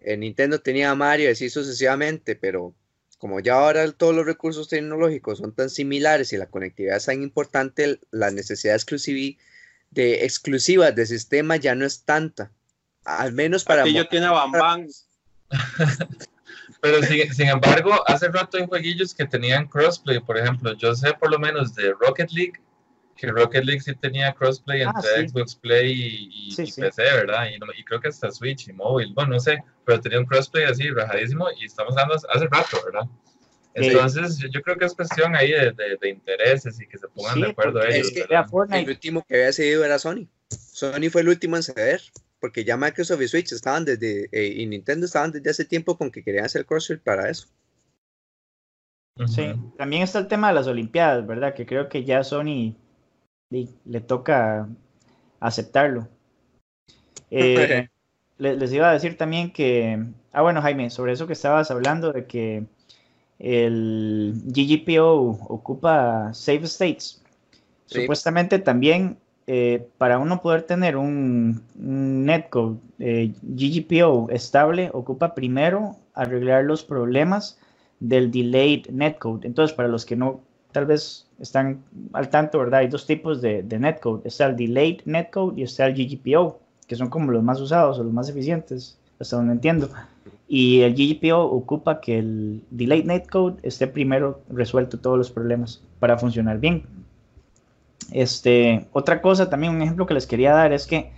eh, 0.00 0.16
Nintendo 0.16 0.60
tenía 0.60 0.94
Mario, 0.94 1.30
así 1.30 1.48
sucesivamente, 1.48 2.36
pero 2.36 2.74
como 3.20 3.38
ya 3.38 3.54
ahora 3.54 3.92
todos 3.92 4.14
los 4.14 4.24
recursos 4.24 4.68
tecnológicos 4.68 5.38
son 5.38 5.54
tan 5.54 5.68
similares 5.68 6.32
y 6.32 6.38
la 6.38 6.46
conectividad 6.46 6.96
es 6.96 7.04
tan 7.04 7.22
importante, 7.22 8.00
la 8.10 8.30
necesidad 8.30 8.74
exclusivi- 8.74 9.36
de 9.90 10.24
exclusivas 10.24 10.94
de 10.96 11.04
sistema 11.04 11.56
ya 11.56 11.74
no 11.74 11.84
es 11.84 12.04
tanta. 12.04 12.50
Al 13.04 13.34
menos 13.34 13.64
para... 13.64 13.82
Aquí 13.82 13.92
yo 13.92 14.08
tiene 14.08 14.24
a 14.24 14.30
Bam 14.30 14.52
Bam. 14.52 14.86
Pero 16.80 17.02
sin, 17.02 17.34
sin 17.34 17.48
embargo, 17.48 17.92
hace 18.08 18.28
rato 18.28 18.56
hay 18.56 18.66
jueguillos 18.66 19.14
que 19.14 19.26
tenían 19.26 19.68
crossplay, 19.68 20.18
por 20.20 20.38
ejemplo, 20.38 20.72
yo 20.78 20.94
sé 20.94 21.12
por 21.12 21.30
lo 21.30 21.38
menos 21.38 21.74
de 21.74 21.92
Rocket 22.00 22.30
League, 22.30 22.54
que 23.20 23.26
Rocket 23.30 23.64
League 23.64 23.80
sí 23.82 23.94
tenía 23.94 24.32
crossplay 24.32 24.82
Ah, 24.82 24.92
entre 24.96 25.22
sí. 25.22 25.28
Xbox 25.28 25.54
Play 25.56 25.92
y, 25.92 26.48
y- 26.48 26.52
Sí, 26.52 26.62
y 26.62 26.70
sí. 26.72 26.80
PC, 26.80 27.02
¿verdad? 27.02 27.48
Y, 27.54 27.58
no- 27.58 27.66
y 27.76 27.84
creo 27.84 28.00
que 28.00 28.08
hasta 28.08 28.30
Switch 28.30 28.68
y 28.68 28.72
móvil, 28.72 29.12
bueno, 29.14 29.32
no 29.34 29.40
sé, 29.40 29.62
pero 29.84 30.00
tenía 30.00 30.18
un 30.18 30.24
crossplay 30.26 30.64
así, 30.64 30.88
rajadísimo, 30.90 31.46
y 31.60 31.66
estamos 31.66 31.96
hablando 31.98 32.14
hace 32.32 32.46
rato, 32.46 32.78
¿verdad? 32.84 33.08
Entonces, 33.74 34.38
yo, 34.38 34.48
yo 34.48 34.62
creo 34.62 34.76
que 34.76 34.86
es 34.86 34.94
cuestión 34.94 35.36
ahí 35.36 35.50
de, 35.52 35.72
de- 35.72 35.96
de 36.00 36.08
intereses 36.08 36.80
y 36.80 36.86
que 36.88 36.98
se 36.98 37.06
pongan 37.08 37.34
Sí, 37.34 37.40
de 37.42 37.48
acuerdo 37.50 37.84
ellos, 37.84 38.08
es 38.08 38.12
que- 38.12 38.34
El 38.34 38.44
Fortnite. 38.48 38.90
último 38.90 39.22
que 39.28 39.34
había 39.36 39.52
cedido 39.52 39.84
era 39.84 39.98
Sony. 39.98 40.26
Sony 40.48 41.10
fue 41.10 41.20
el 41.20 41.28
último 41.28 41.56
en 41.56 41.62
ceder, 41.62 42.00
porque 42.40 42.64
ya 42.64 42.76
Microsoft 42.76 43.20
y 43.22 43.28
Switch 43.28 43.52
estaban 43.52 43.84
desde, 43.84 44.28
eh, 44.32 44.54
y 44.56 44.66
Nintendo 44.66 45.04
estaban 45.06 45.30
desde 45.30 45.50
hace 45.50 45.64
tiempo 45.66 45.96
con 45.98 46.10
que 46.10 46.24
querían 46.24 46.46
hacer 46.46 46.64
crossfit 46.64 47.00
para 47.00 47.28
eso. 47.28 47.46
Sí, 49.26 49.52
también 49.76 50.02
está 50.02 50.18
el 50.18 50.28
tema 50.28 50.48
de 50.48 50.54
las 50.54 50.66
Olimpiadas, 50.66 51.26
¿verdad? 51.26 51.54
Que 51.54 51.66
creo 51.66 51.88
que 51.90 52.04
ya 52.04 52.24
Sony 52.24 52.74
le 53.50 54.00
toca 54.00 54.68
aceptarlo. 55.40 56.08
Eh, 57.30 57.88
le- 58.38 58.56
les 58.56 58.72
iba 58.72 58.88
a 58.88 58.92
decir 58.92 59.16
también 59.16 59.52
que, 59.52 60.04
ah 60.32 60.42
bueno 60.42 60.62
Jaime, 60.62 60.90
sobre 60.90 61.12
eso 61.12 61.26
que 61.26 61.32
estabas 61.34 61.70
hablando 61.70 62.12
de 62.12 62.26
que 62.26 62.66
el 63.38 64.34
GGPO 64.46 65.46
ocupa 65.48 66.32
Save 66.34 66.64
States. 66.64 67.22
Sí. 67.86 68.02
Supuestamente 68.02 68.58
también 68.58 69.18
eh, 69.46 69.88
para 69.98 70.18
uno 70.18 70.42
poder 70.42 70.62
tener 70.62 70.96
un, 70.96 71.62
un 71.76 72.24
netcode 72.24 72.78
eh, 73.00 73.32
GGPO 73.42 74.28
estable, 74.30 74.90
ocupa 74.92 75.34
primero 75.34 75.96
arreglar 76.14 76.64
los 76.64 76.84
problemas 76.84 77.58
del 77.98 78.30
delayed 78.30 78.88
netcode. 78.90 79.46
Entonces, 79.46 79.74
para 79.74 79.88
los 79.88 80.06
que 80.06 80.16
no 80.16 80.40
tal 80.72 80.86
vez 80.86 81.26
están 81.40 81.82
al 82.12 82.28
tanto, 82.28 82.58
¿verdad? 82.58 82.80
Hay 82.80 82.88
dos 82.88 83.06
tipos 83.06 83.40
de, 83.40 83.62
de 83.62 83.78
netcode. 83.78 84.22
Está 84.24 84.46
el 84.46 84.56
delayed 84.56 85.00
netcode 85.04 85.60
y 85.60 85.64
está 85.64 85.86
el 85.86 85.94
GGPO, 85.94 86.60
que 86.86 86.96
son 86.96 87.08
como 87.08 87.32
los 87.32 87.42
más 87.42 87.60
usados 87.60 87.98
o 87.98 88.04
los 88.04 88.12
más 88.12 88.28
eficientes, 88.28 88.98
hasta 89.18 89.36
donde 89.36 89.52
entiendo. 89.52 89.88
Y 90.48 90.80
el 90.80 90.94
GGPO 90.94 91.38
ocupa 91.38 92.00
que 92.00 92.18
el 92.18 92.62
delayed 92.70 93.04
netcode 93.04 93.56
esté 93.62 93.86
primero 93.86 94.40
resuelto 94.48 94.98
todos 94.98 95.16
los 95.16 95.30
problemas 95.30 95.82
para 95.98 96.18
funcionar 96.18 96.58
bien. 96.58 96.84
Este, 98.12 98.86
otra 98.92 99.22
cosa, 99.22 99.48
también 99.48 99.74
un 99.74 99.82
ejemplo 99.82 100.06
que 100.06 100.14
les 100.14 100.26
quería 100.26 100.52
dar 100.52 100.72
es 100.72 100.86
que, 100.86 101.12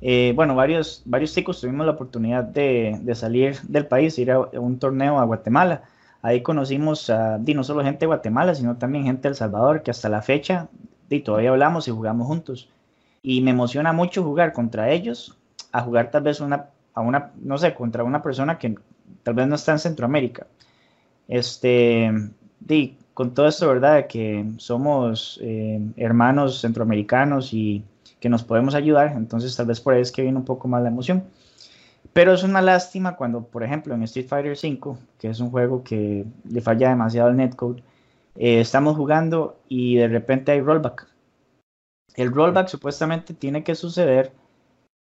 eh, 0.00 0.32
bueno, 0.36 0.54
varios, 0.54 1.02
varios 1.04 1.34
chicos 1.34 1.60
tuvimos 1.60 1.84
la 1.84 1.92
oportunidad 1.92 2.44
de, 2.44 2.98
de 3.02 3.14
salir 3.14 3.60
del 3.62 3.86
país, 3.86 4.18
ir 4.18 4.30
a 4.30 4.38
un 4.38 4.78
torneo 4.78 5.18
a 5.18 5.24
Guatemala. 5.24 5.82
Ahí 6.26 6.42
conocimos 6.42 7.08
a, 7.08 7.38
no 7.38 7.62
solo 7.62 7.84
gente 7.84 8.00
de 8.00 8.06
Guatemala, 8.06 8.52
sino 8.52 8.76
también 8.76 9.04
gente 9.04 9.22
de 9.22 9.28
El 9.28 9.34
Salvador, 9.36 9.84
que 9.84 9.92
hasta 9.92 10.08
la 10.08 10.22
fecha, 10.22 10.68
di, 11.08 11.20
todavía 11.20 11.50
hablamos 11.50 11.86
y 11.86 11.92
jugamos 11.92 12.26
juntos. 12.26 12.68
Y 13.22 13.42
me 13.42 13.52
emociona 13.52 13.92
mucho 13.92 14.24
jugar 14.24 14.52
contra 14.52 14.90
ellos, 14.90 15.38
a 15.70 15.82
jugar 15.82 16.10
tal 16.10 16.24
vez 16.24 16.40
una, 16.40 16.66
a 16.94 17.00
una, 17.00 17.30
no 17.40 17.58
sé, 17.58 17.74
contra 17.74 18.02
una 18.02 18.24
persona 18.24 18.58
que 18.58 18.74
tal 19.22 19.34
vez 19.34 19.46
no 19.46 19.54
está 19.54 19.70
en 19.70 19.78
Centroamérica. 19.78 20.48
Este, 21.28 22.10
di, 22.58 22.96
con 23.14 23.32
todo 23.32 23.46
esto, 23.46 23.68
¿verdad? 23.68 24.08
Que 24.08 24.50
somos 24.56 25.38
eh, 25.44 25.80
hermanos 25.96 26.60
centroamericanos 26.60 27.52
y 27.52 27.84
que 28.18 28.28
nos 28.28 28.42
podemos 28.42 28.74
ayudar, 28.74 29.12
entonces 29.16 29.54
tal 29.54 29.66
vez 29.66 29.80
por 29.80 29.94
ahí 29.94 30.02
es 30.02 30.10
que 30.10 30.22
viene 30.22 30.38
un 30.38 30.44
poco 30.44 30.66
más 30.66 30.82
la 30.82 30.88
emoción. 30.88 31.22
Pero 32.12 32.34
es 32.34 32.42
una 32.42 32.62
lástima 32.62 33.16
cuando, 33.16 33.42
por 33.42 33.62
ejemplo, 33.62 33.94
en 33.94 34.02
Street 34.02 34.28
Fighter 34.28 34.52
V, 34.52 34.98
que 35.18 35.28
es 35.28 35.40
un 35.40 35.50
juego 35.50 35.82
que 35.82 36.24
le 36.48 36.60
falla 36.60 36.88
demasiado 36.88 37.28
al 37.28 37.36
netcode, 37.36 37.82
eh, 38.36 38.60
estamos 38.60 38.96
jugando 38.96 39.58
y 39.68 39.96
de 39.96 40.08
repente 40.08 40.52
hay 40.52 40.60
rollback. 40.60 41.08
El 42.14 42.32
rollback 42.32 42.68
supuestamente 42.68 43.34
tiene 43.34 43.62
que 43.62 43.74
suceder 43.74 44.32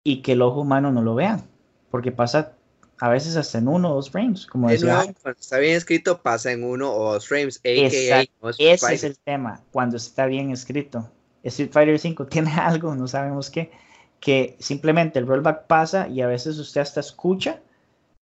y 0.04 0.22
que 0.22 0.34
el 0.34 0.42
ojo 0.42 0.62
humano 0.62 0.92
no 0.92 1.02
lo 1.02 1.16
vea, 1.16 1.42
porque 1.90 2.12
pasa 2.12 2.54
a 3.00 3.10
veces 3.10 3.36
hasta 3.36 3.58
en 3.58 3.68
uno 3.68 3.92
o 3.92 3.96
dos 3.96 4.10
frames, 4.10 4.46
como 4.46 4.70
decía. 4.70 5.06
cuando 5.22 5.40
está 5.40 5.60
bien 5.60 5.76
escrito 5.76 6.22
pasa 6.22 6.52
en 6.52 6.64
uno 6.64 6.94
o 6.94 7.14
dos 7.14 7.28
frames, 7.28 7.60
ese 7.64 8.28
es 8.50 9.04
el 9.04 9.18
tema, 9.18 9.62
cuando 9.72 9.98
está 9.98 10.26
bien 10.26 10.52
escrito. 10.52 11.10
Street 11.44 11.72
Fighter 11.72 12.00
5 12.00 12.26
tiene 12.28 12.52
algo, 12.56 12.96
no 12.96 13.08
sabemos 13.08 13.50
qué, 13.50 13.72
que 14.20 14.56
simplemente 14.60 15.20
el 15.20 15.28
rollback 15.28 15.68
pasa 15.68 16.08
y 16.08 16.22
a 16.22 16.28
veces 16.28 16.58
usted 16.58 16.82
hasta 16.82 17.00
escucha 17.00 17.62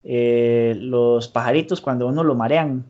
eh, 0.03 0.75
los 0.77 1.27
pajaritos 1.29 1.79
cuando 1.79 2.07
uno 2.07 2.23
lo 2.23 2.35
marean 2.35 2.85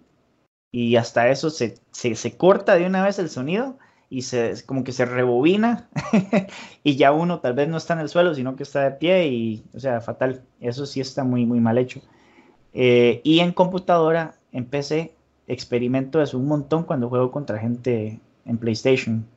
y 0.72 0.96
hasta 0.96 1.30
eso 1.30 1.52
se, 1.52 1.76
se, 1.92 2.38
corta 2.38 2.76
de 2.76 2.88
una 2.88 3.04
vez 3.06 3.20
el 3.20 3.30
sonido 3.30 3.78
y 4.10 4.24
se, 4.24 4.56
como 4.66 4.84
que 4.84 4.92
se 4.92 5.06
rebobina 5.06 5.88
y 6.84 6.96
ya 6.96 7.12
uno 7.12 7.40
tal 7.40 7.54
vez 7.54 7.68
no 7.68 7.78
está 7.78 7.94
en 7.94 8.00
el 8.00 8.10
suelo, 8.10 8.34
sino 8.34 8.56
que 8.56 8.64
está 8.64 8.84
de 8.84 8.92
pie 8.92 9.28
y, 9.28 9.64
o 9.76 9.80
sea, 9.80 10.02
fatal. 10.02 10.42
Eso 10.60 10.88
sí 10.88 11.00
está 11.00 11.24
muy, 11.24 11.46
muy 11.46 11.60
mal 11.60 11.78
hecho. 11.78 12.02
Eh, 12.74 13.22
y 13.24 13.40
en 13.40 13.52
computadora, 13.52 14.34
en 14.52 14.66
PC, 14.66 15.14
experimento 15.48 16.22
eso 16.22 16.40
un 16.40 16.48
montón 16.48 16.84
cuando 16.84 17.10
juego 17.10 17.32
contra 17.32 17.60
gente 17.60 18.20
en 18.46 18.58
PlayStation. 18.58 19.28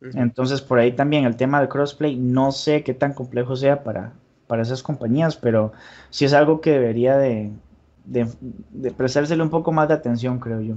Entonces, 0.00 0.62
por 0.62 0.78
ahí 0.78 0.92
también 0.92 1.24
el 1.24 1.36
tema 1.36 1.60
de 1.60 1.68
crossplay, 1.68 2.16
no 2.16 2.52
sé 2.52 2.82
qué 2.82 2.94
tan 2.94 3.12
complejo 3.12 3.54
sea 3.54 3.84
para, 3.84 4.14
para 4.46 4.62
esas 4.62 4.82
compañías, 4.82 5.36
pero 5.36 5.72
sí 6.08 6.24
es 6.24 6.32
algo 6.32 6.60
que 6.60 6.72
debería 6.72 7.18
de, 7.18 7.50
de, 8.04 8.90
prestársele 8.92 9.42
un 9.42 9.50
poco 9.50 9.72
más 9.72 9.88
de 9.88 9.94
atención, 9.94 10.40
creo 10.40 10.60
yo. 10.60 10.76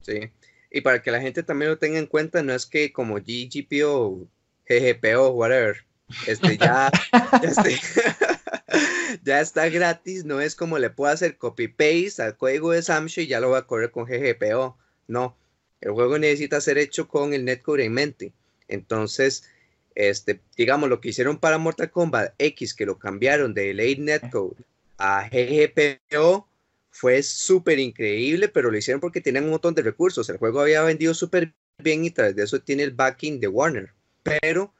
Sí, 0.00 0.30
y 0.70 0.80
para 0.80 1.02
que 1.02 1.10
la 1.10 1.20
gente 1.20 1.42
también 1.42 1.72
lo 1.72 1.78
tenga 1.78 1.98
en 1.98 2.06
cuenta, 2.06 2.42
no 2.42 2.52
es 2.52 2.66
que 2.66 2.92
como 2.92 3.16
GGPO, 3.16 4.28
GGPO, 4.68 5.30
whatever, 5.30 5.76
este 6.26 6.56
ya, 6.56 6.90
este, 7.42 7.76
ya, 9.24 9.40
está 9.40 9.68
gratis, 9.68 10.24
no 10.24 10.40
es 10.40 10.54
como 10.54 10.78
le 10.78 10.90
puedo 10.90 11.12
hacer 11.12 11.36
copy-paste 11.36 12.22
al 12.22 12.36
código 12.36 12.70
de 12.70 12.82
Samsung 12.82 13.24
y 13.24 13.28
ya 13.28 13.40
lo 13.40 13.48
voy 13.48 13.58
a 13.58 13.66
correr 13.66 13.90
con 13.90 14.06
GGPO, 14.06 14.78
no, 15.08 15.36
el 15.80 15.90
juego 15.90 16.18
necesita 16.18 16.60
ser 16.60 16.78
hecho 16.78 17.08
con 17.08 17.34
el 17.34 17.44
netcode 17.44 17.84
en 17.84 17.92
mente. 17.92 18.32
Entonces, 18.68 19.44
este, 19.94 20.40
digamos, 20.56 20.88
lo 20.88 21.00
que 21.00 21.10
hicieron 21.10 21.38
para 21.38 21.58
Mortal 21.58 21.90
Kombat 21.90 22.34
X, 22.38 22.74
que 22.74 22.86
lo 22.86 22.98
cambiaron 22.98 23.54
de 23.54 23.74
Late 23.74 23.98
Netcode 23.98 24.56
a 24.98 25.28
GGPO, 25.28 26.48
fue 26.90 27.22
súper 27.22 27.78
increíble, 27.78 28.48
pero 28.48 28.70
lo 28.70 28.76
hicieron 28.76 29.00
porque 29.00 29.20
tenían 29.20 29.44
un 29.44 29.50
montón 29.50 29.74
de 29.74 29.82
recursos. 29.82 30.28
El 30.28 30.36
juego 30.36 30.60
había 30.60 30.82
vendido 30.82 31.14
súper 31.14 31.54
bien 31.78 32.04
y 32.04 32.10
tras 32.10 32.36
de 32.36 32.44
eso 32.44 32.60
tiene 32.60 32.82
el 32.82 32.92
backing 32.92 33.40
de 33.40 33.48
Warner. 33.48 33.92
Pero, 34.22 34.64
o 34.64 34.72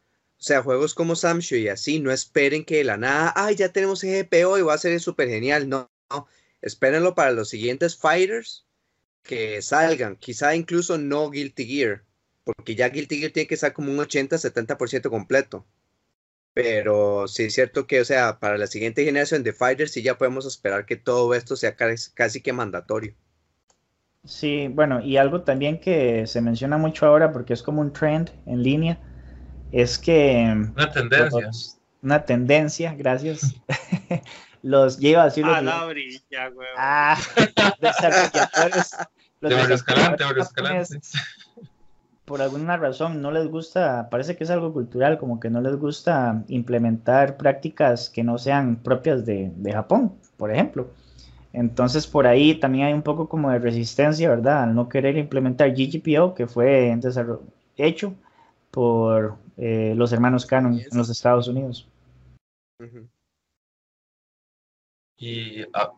sea, 0.42 0.62
juegos 0.62 0.94
como 0.94 1.16
Samshu 1.16 1.56
y 1.56 1.68
así, 1.68 2.00
no 2.00 2.12
esperen 2.12 2.64
que 2.64 2.78
de 2.78 2.84
la 2.84 2.96
nada, 2.96 3.32
ay, 3.34 3.56
ya 3.56 3.70
tenemos 3.70 4.02
GGPO 4.02 4.58
y 4.58 4.62
va 4.62 4.74
a 4.74 4.78
ser 4.78 4.98
súper 5.00 5.28
genial. 5.28 5.68
No, 5.68 5.90
no, 6.10 6.28
espérenlo 6.60 7.14
para 7.14 7.32
los 7.32 7.48
siguientes 7.48 7.96
fighters 7.96 8.66
que 9.22 9.62
salgan. 9.62 10.16
Quizá 10.16 10.54
incluso 10.54 10.98
no 10.98 11.30
Guilty 11.30 11.66
Gear 11.66 12.04
porque 12.44 12.74
ya 12.74 12.88
Guilty 12.88 13.18
Gear 13.18 13.32
tiene 13.32 13.46
que 13.46 13.54
estar 13.54 13.72
como 13.72 13.90
un 13.90 13.98
80-70% 13.98 15.08
completo. 15.10 15.64
Pero 16.54 17.28
sí 17.28 17.44
es 17.44 17.54
cierto 17.54 17.86
que, 17.86 18.00
o 18.00 18.04
sea, 18.04 18.38
para 18.38 18.58
la 18.58 18.66
siguiente 18.66 19.04
generación 19.04 19.42
de 19.42 19.54
Fighters 19.54 19.92
sí 19.92 20.02
ya 20.02 20.18
podemos 20.18 20.44
esperar 20.44 20.84
que 20.84 20.96
todo 20.96 21.34
esto 21.34 21.56
sea 21.56 21.76
casi 21.76 22.42
que 22.42 22.52
mandatorio. 22.52 23.14
Sí, 24.24 24.68
bueno, 24.68 25.00
y 25.00 25.16
algo 25.16 25.42
también 25.42 25.80
que 25.80 26.26
se 26.26 26.40
menciona 26.40 26.76
mucho 26.76 27.06
ahora 27.06 27.32
porque 27.32 27.54
es 27.54 27.62
como 27.62 27.80
un 27.80 27.92
trend 27.92 28.30
en 28.46 28.62
línea, 28.62 28.98
es 29.72 29.98
que... 29.98 30.44
Una 30.76 30.92
tendencia. 30.92 31.50
una 32.02 32.24
tendencia, 32.24 32.94
gracias. 32.94 33.54
los 34.62 34.98
lleva 34.98 35.24
así 35.24 35.40
los... 35.40 35.56
A 35.56 35.62
la 35.62 35.86
brilla, 35.86 36.48
güey. 36.50 36.68
Ah, 36.76 37.18
desarrolladores. 37.80 38.96
Los 39.42 39.70
escalante, 39.70 40.22
por 42.24 42.40
alguna 42.40 42.76
razón 42.76 43.20
no 43.20 43.30
les 43.32 43.48
gusta, 43.48 44.08
parece 44.10 44.36
que 44.36 44.44
es 44.44 44.50
algo 44.50 44.72
cultural, 44.72 45.18
como 45.18 45.40
que 45.40 45.50
no 45.50 45.60
les 45.60 45.76
gusta 45.76 46.44
implementar 46.48 47.36
prácticas 47.36 48.08
que 48.10 48.22
no 48.22 48.38
sean 48.38 48.76
propias 48.76 49.26
de, 49.26 49.52
Japón, 49.72 50.14
por 50.36 50.52
ejemplo. 50.52 50.90
Entonces 51.52 52.06
por 52.06 52.26
ahí 52.26 52.54
también 52.54 52.86
hay 52.86 52.92
un 52.94 53.02
poco 53.02 53.28
como 53.28 53.50
de 53.50 53.58
resistencia, 53.58 54.30
¿verdad? 54.30 54.64
Al 54.64 54.74
no 54.74 54.88
querer 54.88 55.16
implementar 55.18 55.74
GGPO, 55.74 56.34
que 56.34 56.46
fue 56.46 56.96
hecho 57.76 58.14
por 58.70 59.36
eh, 59.56 59.94
los 59.96 60.12
hermanos 60.12 60.46
Canon 60.46 60.78
en 60.78 60.98
los 60.98 61.10
Estados 61.10 61.48
Unidos. 61.48 61.88
Y 65.18 65.62
ah, 65.74 65.92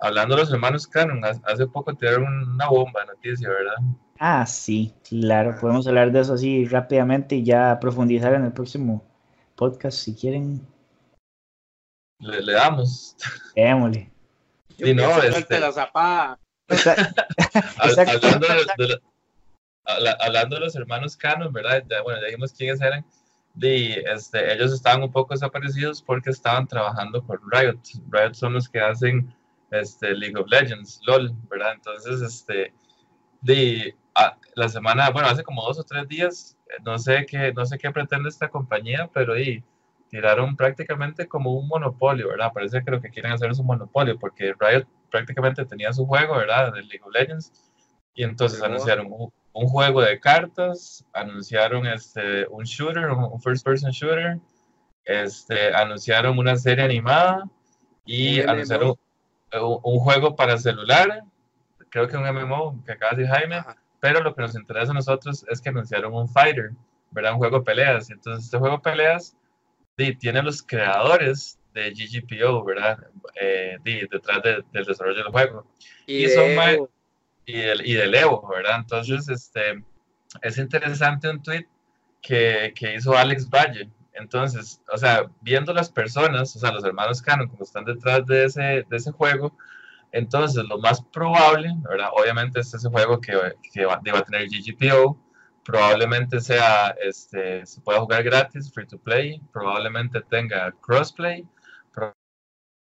hablando 0.00 0.34
de 0.34 0.42
los 0.42 0.52
hermanos 0.52 0.86
Canon, 0.86 1.24
hace 1.24 1.66
poco 1.68 1.94
tiraron 1.94 2.52
una 2.52 2.68
bomba 2.68 3.04
noticia, 3.06 3.48
¿verdad? 3.48 3.76
Ah, 4.18 4.44
sí, 4.46 4.92
claro, 5.08 5.56
podemos 5.60 5.86
hablar 5.86 6.10
de 6.10 6.20
eso 6.20 6.34
así 6.34 6.64
rápidamente 6.64 7.36
y 7.36 7.44
ya 7.44 7.78
profundizar 7.80 8.34
en 8.34 8.44
el 8.44 8.52
próximo 8.52 9.04
podcast 9.54 9.96
si 9.98 10.14
quieren. 10.14 10.66
Le, 12.18 12.52
damos. 12.52 13.16
Démosle. 13.54 14.10
Y 14.78 14.92
no, 14.94 15.22
este... 15.22 15.60
la 15.60 15.72
zapada. 15.72 16.38
hablando, 20.20 20.56
de 20.56 20.60
los 20.60 20.74
hermanos 20.74 21.16
Canon, 21.16 21.52
¿verdad? 21.52 21.84
Ya, 21.88 22.02
bueno, 22.02 22.20
ya 22.20 22.26
dijimos 22.26 22.52
quiénes 22.52 22.80
eran. 22.80 23.04
De, 23.54 24.04
este, 24.14 24.52
ellos 24.52 24.72
estaban 24.72 25.02
un 25.02 25.10
poco 25.10 25.34
desaparecidos 25.34 26.02
porque 26.02 26.30
estaban 26.30 26.66
trabajando 26.66 27.24
con 27.24 27.38
Riot. 27.50 27.80
Riot 28.10 28.34
son 28.34 28.54
los 28.54 28.68
que 28.68 28.80
hacen 28.80 29.34
este, 29.70 30.14
League 30.14 30.36
of 30.36 30.48
Legends, 30.48 31.00
LOL, 31.06 31.32
¿verdad? 31.50 31.72
Entonces, 31.74 32.20
este, 32.20 32.72
de, 33.40 33.96
la 34.54 34.68
semana, 34.68 35.10
bueno, 35.10 35.28
hace 35.28 35.42
como 35.42 35.62
dos 35.62 35.78
o 35.78 35.84
tres 35.84 36.08
días, 36.08 36.56
no 36.84 36.98
sé 36.98 37.26
qué, 37.26 37.52
no 37.52 37.64
sé 37.64 37.78
qué 37.78 37.90
pretende 37.90 38.28
esta 38.28 38.48
compañía, 38.48 39.08
pero 39.12 39.38
y, 39.38 39.62
tiraron 40.08 40.56
prácticamente 40.56 41.28
como 41.28 41.52
un 41.52 41.68
monopolio, 41.68 42.28
¿verdad? 42.28 42.52
Parece 42.52 42.82
que 42.82 42.90
lo 42.90 43.00
que 43.00 43.10
quieren 43.10 43.32
hacer 43.32 43.50
es 43.50 43.58
un 43.58 43.66
monopolio, 43.66 44.18
porque 44.18 44.54
Riot 44.58 44.86
prácticamente 45.10 45.64
tenía 45.64 45.92
su 45.92 46.06
juego, 46.06 46.36
¿verdad? 46.36 46.72
De 46.72 46.82
League 46.82 47.02
of 47.02 47.12
Legends, 47.12 47.52
y 48.14 48.24
entonces 48.24 48.62
anunciaron 48.62 49.08
un, 49.10 49.68
juego 49.68 50.02
de 50.02 50.20
cartas, 50.20 51.04
anunciaron 51.12 51.86
este, 51.86 52.46
un 52.48 52.64
shooter, 52.64 53.10
un, 53.10 53.40
first 53.40 53.64
person 53.64 53.90
shooter, 53.90 54.38
este, 55.04 55.74
anunciaron 55.74 56.38
una 56.38 56.56
serie 56.56 56.84
animada 56.84 57.44
y 58.04 58.40
anunciaron 58.40 58.90
un, 58.90 59.80
un, 59.82 59.98
juego 59.98 60.36
para 60.36 60.58
celular, 60.58 61.24
creo 61.90 62.06
que 62.06 62.16
un 62.16 62.24
MMO 62.24 62.82
que 62.84 62.92
acaba 62.92 63.12
de 63.12 63.22
decir 63.22 63.34
Jaime, 63.34 63.64
pero 64.00 64.20
lo 64.20 64.34
que 64.34 64.42
nos 64.42 64.54
interesa 64.54 64.92
a 64.92 64.94
nosotros 64.94 65.44
es 65.48 65.60
que 65.60 65.70
anunciaron 65.70 66.14
un 66.14 66.28
fighter, 66.28 66.70
¿verdad? 67.10 67.32
Un 67.32 67.38
juego 67.38 67.58
de 67.58 67.64
peleas. 67.64 68.10
Entonces, 68.10 68.44
este 68.44 68.58
juego 68.58 68.76
de 68.76 68.82
peleas 68.82 69.36
tiene 70.20 70.42
los 70.42 70.62
creadores 70.62 71.58
de 71.74 71.90
GGPO, 71.90 72.64
¿verdad? 72.64 72.98
Eh, 73.40 73.78
detrás 73.82 74.42
del 74.42 74.84
desarrollo 74.84 75.22
del 75.22 75.32
juego. 75.32 75.66
Y, 76.06 76.24
de 76.24 76.88
y, 77.46 77.60
el, 77.60 77.86
y 77.86 77.94
del 77.94 78.14
Evo, 78.14 78.46
¿verdad? 78.48 78.76
Entonces, 78.78 79.28
este, 79.28 79.82
es 80.42 80.58
interesante 80.58 81.28
un 81.28 81.42
tweet 81.42 81.66
que, 82.22 82.72
que 82.74 82.94
hizo 82.94 83.16
Alex 83.16 83.48
Valle. 83.48 83.88
Entonces, 84.12 84.80
o 84.92 84.98
sea, 84.98 85.30
viendo 85.40 85.72
las 85.72 85.90
personas, 85.90 86.54
o 86.54 86.58
sea, 86.58 86.72
los 86.72 86.84
hermanos 86.84 87.22
Canon, 87.22 87.48
como 87.48 87.62
están 87.62 87.84
detrás 87.84 88.26
de 88.26 88.44
ese, 88.44 88.84
de 88.88 88.96
ese 88.96 89.12
juego, 89.12 89.56
entonces, 90.12 90.64
lo 90.64 90.78
más 90.78 91.02
probable. 91.12 91.74
Obviamente 92.12 92.60
es 92.60 92.72
ese 92.74 92.88
juego 92.88 93.20
que, 93.20 93.32
que 93.72 93.84
va, 93.84 93.94
a 93.94 94.24
tener 94.24 94.48
GGPO, 94.48 95.18
probablemente 95.64 96.40
sea, 96.40 96.94
este, 97.00 97.66
se 97.66 97.80
pueda 97.82 98.00
jugar 98.00 98.22
gratis, 98.22 98.72
free 98.72 98.86
to 98.86 98.98
play, 98.98 99.40
probablemente 99.52 100.22
tenga 100.22 100.72
crossplay, 100.80 101.46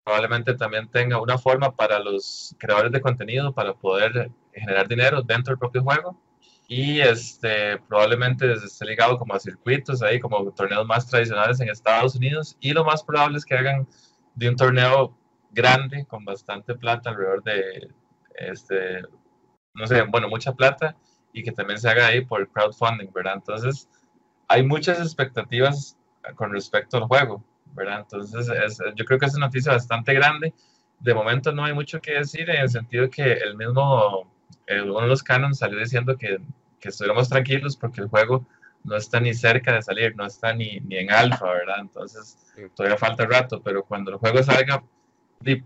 probablemente 0.05 0.53
también 0.55 0.89
tenga 0.89 1.21
una 1.21 1.37
forma 1.37 1.75
para 1.75 1.99
los 1.99 2.55
creadores 2.59 2.91
de 2.91 3.01
contenido 3.01 3.53
para 3.53 3.73
poder 3.73 4.31
generar 4.53 4.87
dinero 4.87 5.21
dentro 5.21 5.51
del 5.51 5.59
propio 5.59 5.83
juego. 5.83 6.19
y 6.67 7.01
este, 7.01 7.77
probablemente 7.89 8.49
esté 8.53 8.85
ligado 8.85 9.17
como 9.17 9.33
a 9.33 9.39
circuitos 9.39 10.01
ahí, 10.01 10.19
como 10.21 10.51
torneos 10.53 10.87
más 10.87 11.05
tradicionales 11.07 11.59
en 11.59 11.69
Estados 11.69 12.15
Unidos 12.15 12.55
y 12.61 12.71
lo 12.71 12.85
más 12.85 13.03
probable 13.03 13.37
es 13.37 13.45
que 13.45 13.55
hagan 13.55 13.87
de 14.35 14.49
un 14.49 14.55
torneo 14.55 15.17
grande 15.51 16.05
con 16.05 16.25
bastante 16.25 16.75
plata 16.75 17.09
alrededor 17.09 17.43
de, 17.43 17.89
este, 18.35 19.01
no 19.73 19.87
sé, 19.87 20.01
bueno, 20.03 20.29
mucha 20.29 20.53
plata 20.53 20.95
y 21.33 21.43
que 21.43 21.51
también 21.51 21.79
se 21.79 21.89
haga 21.89 22.07
ahí 22.07 22.25
por 22.25 22.49
crowdfunding, 22.49 23.11
¿verdad? 23.13 23.35
Entonces, 23.35 23.87
hay 24.47 24.63
muchas 24.63 24.99
expectativas 24.99 25.97
con 26.35 26.51
respecto 26.51 26.97
al 26.97 27.03
juego, 27.03 27.43
¿verdad? 27.73 28.01
Entonces, 28.01 28.47
yo 28.95 29.05
creo 29.05 29.19
que 29.19 29.25
es 29.25 29.35
una 29.35 29.47
noticia 29.47 29.71
bastante 29.71 30.13
grande. 30.13 30.53
De 30.99 31.13
momento 31.13 31.51
no 31.51 31.63
hay 31.63 31.73
mucho 31.73 32.01
que 32.01 32.13
decir 32.13 32.49
en 32.49 32.61
el 32.61 32.69
sentido 32.69 33.09
que 33.09 33.33
el 33.33 33.55
mismo, 33.55 34.31
uno 34.69 35.01
de 35.01 35.07
los 35.07 35.23
canons 35.23 35.57
salió 35.59 35.79
diciendo 35.79 36.17
que 36.17 36.39
que 36.81 36.89
estuviéramos 36.89 37.29
tranquilos 37.29 37.77
porque 37.77 38.01
el 38.01 38.07
juego 38.07 38.45
no 38.83 38.97
está 38.97 39.19
ni 39.19 39.33
cerca 39.33 39.73
de 39.73 39.83
salir, 39.83 40.15
no 40.15 40.25
está 40.25 40.53
ni, 40.53 40.79
ni 40.81 40.97
en 40.97 41.11
alfa, 41.11 41.45
¿verdad? 41.45 41.77
Entonces 41.79 42.37
todavía 42.75 42.97
falta 42.97 43.25
rato, 43.25 43.61
pero 43.61 43.85
cuando 43.85 44.11
el 44.11 44.17
juego 44.17 44.41
salga, 44.43 44.83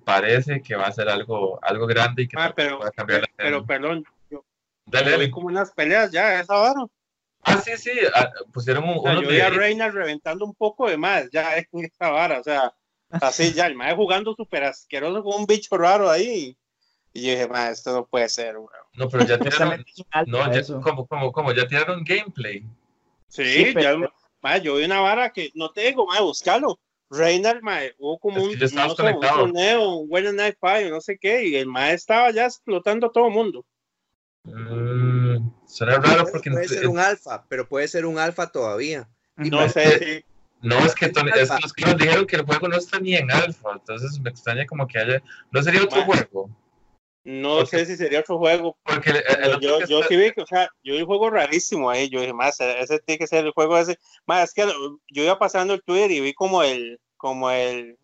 parece 0.04 0.62
que 0.62 0.76
va 0.76 0.86
a 0.88 0.92
ser 0.92 1.10
algo, 1.10 1.60
algo 1.62 1.88
grande 1.88 2.24
y 2.24 2.28
que 2.28 2.38
ah, 2.40 2.54
pero, 2.56 2.80
va 2.80 2.88
a 2.88 2.92
cambiar 2.92 3.22
la 3.22 3.28
Pero 3.36 3.66
perdón, 3.66 4.06
yo, 4.30 4.46
dale, 4.86 5.30
como 5.32 5.48
unas 5.48 5.72
peleas 5.72 6.12
ya 6.12 6.40
esa 6.40 6.56
hora. 6.56 6.86
Ah, 7.42 7.62
sí, 7.62 7.78
sí, 7.78 7.92
ah, 8.14 8.32
pusieron 8.52 8.84
un. 8.84 8.98
O 8.98 9.22
yo 9.22 9.30
vi 9.30 9.40
a 9.40 9.50
Reina 9.50 9.90
reventando 9.90 10.46
un 10.46 10.56
poco 10.56 10.90
de 10.90 10.98
más 10.98 11.30
ya 11.32 11.58
en 11.72 11.86
esa 11.86 12.10
vara, 12.10 12.40
o 12.40 12.44
sea, 12.44 12.74
así 13.10 13.54
ya, 13.54 13.68
el 13.68 13.76
mae 13.76 13.96
jugando 13.96 14.34
súper 14.36 14.64
asqueroso 14.64 15.24
con 15.24 15.42
un 15.42 15.46
bicho 15.46 15.78
raro 15.78 16.10
ahí. 16.10 16.58
Y 17.14 17.22
yo 17.22 17.32
dije, 17.32 17.50
esto 17.72 17.94
no 17.94 18.06
puede 18.06 18.28
ser, 18.28 18.58
weón. 18.58 18.70
No, 18.94 19.08
pero 19.08 19.24
ya 19.26 19.40
tiraron, 19.40 19.86
no, 20.26 20.54
ya, 20.54 20.62
como, 20.82 21.08
como, 21.08 21.32
como, 21.32 21.54
ya 21.54 21.68
tiraron 21.68 22.04
gameplay. 22.04 22.66
Sí, 23.30 23.74
ya, 23.74 23.96
yo 24.62 24.76
vi 24.76 24.86
una 24.86 25.00
vara 25.02 25.32
que 25.32 25.52
no 25.54 25.72
tengo, 25.72 26.06
más 26.06 26.22
buscarlo. 26.22 26.80
Reynard, 27.10 27.62
mae, 27.62 27.94
hubo 28.00 28.18
como 28.20 28.44
un, 28.44 28.58
no 28.58 28.68
sé, 28.68 29.04
un 29.04 29.20
torneo, 29.20 29.90
un 30.00 30.08
Wednesday 30.10 30.36
Night 30.36 30.58
Five, 30.60 30.90
no 30.90 31.02
sé 31.02 31.18
qué, 31.18 31.48
y 31.48 31.56
el 31.56 31.68
mae 31.68 31.94
estaba 31.94 32.32
ya 32.32 32.46
explotando 32.46 33.08
a 33.08 33.12
todo 33.12 33.28
el 33.28 33.34
mundo. 33.34 33.66
Mm, 34.44 35.50
será 35.68 35.98
raro 36.00 36.26
porque 36.32 36.52
puede 36.52 36.68
ser 36.68 36.88
un 36.88 37.00
alfa, 37.00 37.46
pero 37.48 37.68
puede 37.68 37.88
ser 37.88 38.06
un 38.06 38.20
alfa 38.20 38.48
todavía. 38.48 39.08
no 39.38 39.68
sé 39.70 40.00
si 40.00 40.26
no, 40.66 40.80
es 40.80 40.96
que, 40.96 41.06
es 41.06 41.50
los 41.62 41.74
que 41.74 41.86
nos 41.86 41.98
dijeron 41.98 42.26
que 42.26 42.38
el 42.38 42.42
juego 42.44 42.68
no 42.68 42.78
está 42.78 43.00
ni 43.00 43.16
en 43.16 43.30
alfa, 43.30 43.74
entonces 43.74 44.20
me 44.20 44.32
extraña 44.32 44.66
como 44.66 44.88
que 44.88 44.98
haya, 44.98 45.22
no 45.52 45.62
sería 45.62 45.84
otro 45.84 46.04
juego. 46.06 46.50
No 47.26 47.66
sé 47.66 47.88
si 47.88 47.98
sería 47.98 48.20
otro 48.20 48.38
juego. 48.38 48.78
Porque 48.84 49.12
yo, 49.60 49.80
yo 49.88 50.04
sí 50.04 50.16
vi 50.16 50.32
que, 50.32 50.42
o 50.42 50.46
sea, 50.46 50.70
yo 50.84 50.94
vi 50.94 51.02
un 51.02 51.08
juego 51.08 51.32
rarísimo 51.32 51.90
ahí. 51.90 52.08
Yo 52.08 52.22
dije, 52.22 52.34
más, 52.34 52.60
ese 52.60 53.00
tiene 53.00 53.18
que 53.18 53.26
ser 53.26 53.46
el 53.46 53.52
juego 53.52 53.78
ese. 53.80 53.98
Más, 54.28 54.44
es 54.44 54.54
que 54.54 54.72
yo 55.10 55.24
iba 55.24 55.40
pasando 55.40 55.74
el 55.74 55.82
Twitter 55.82 56.12
y 56.12 56.20
vi 56.20 56.34
como 56.34 56.62
el, 56.62 57.00
como 57.18 57.50
el, 57.50 57.98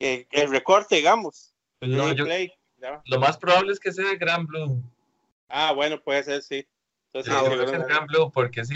el, 0.00 0.50
recorte, 0.50 0.96
digamos. 0.96 1.54
Pues 1.78 1.92
lo 1.92 3.20
más 3.20 3.38
probable 3.38 3.72
es 3.72 3.78
que 3.78 3.92
sea 3.92 4.10
el 4.10 4.18
Gran 4.18 4.46
Blue. 4.46 4.82
Ah, 5.48 5.72
bueno, 5.72 6.02
puede 6.02 6.24
ser, 6.24 6.42
sí. 6.42 6.66
Entonces, 7.12 7.32
ah, 7.32 7.44
el 7.48 7.84
Gran 7.84 8.06
Blue, 8.06 8.32
porque 8.32 8.64
sí, 8.64 8.74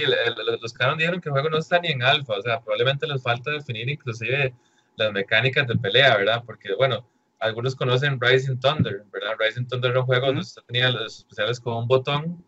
los 0.61 0.72
canon 0.72 0.98
dijeron 0.98 1.20
que 1.20 1.30
el 1.30 1.32
juego 1.32 1.50
no 1.50 1.59
está 1.59 1.80
ni 1.80 1.88
en 1.88 2.04
alfa, 2.04 2.34
o 2.34 2.42
sea, 2.42 2.61
probablemente 2.61 3.09
les 3.09 3.20
falta 3.20 3.50
definir 3.50 3.88
inclusive 3.88 4.54
las 4.94 5.12
mecánicas 5.12 5.66
de 5.66 5.74
pelea, 5.74 6.16
¿verdad? 6.16 6.44
Porque, 6.46 6.74
bueno, 6.74 7.04
algunos 7.41 7.74
conocen 7.74 8.20
Rising 8.20 8.59
Thunder, 8.59 9.05
¿verdad? 9.12 9.36
Rising 9.39 9.66
Thunder 9.66 9.91
era 9.91 10.01
un 10.01 10.07
juego 10.07 10.26
donde 10.26 10.41
usted 10.41 10.62
tenía 10.66 10.91
los 10.91 11.18
especiales 11.18 11.61
con 11.61 11.74
un 11.74 11.89
botón 11.89 12.45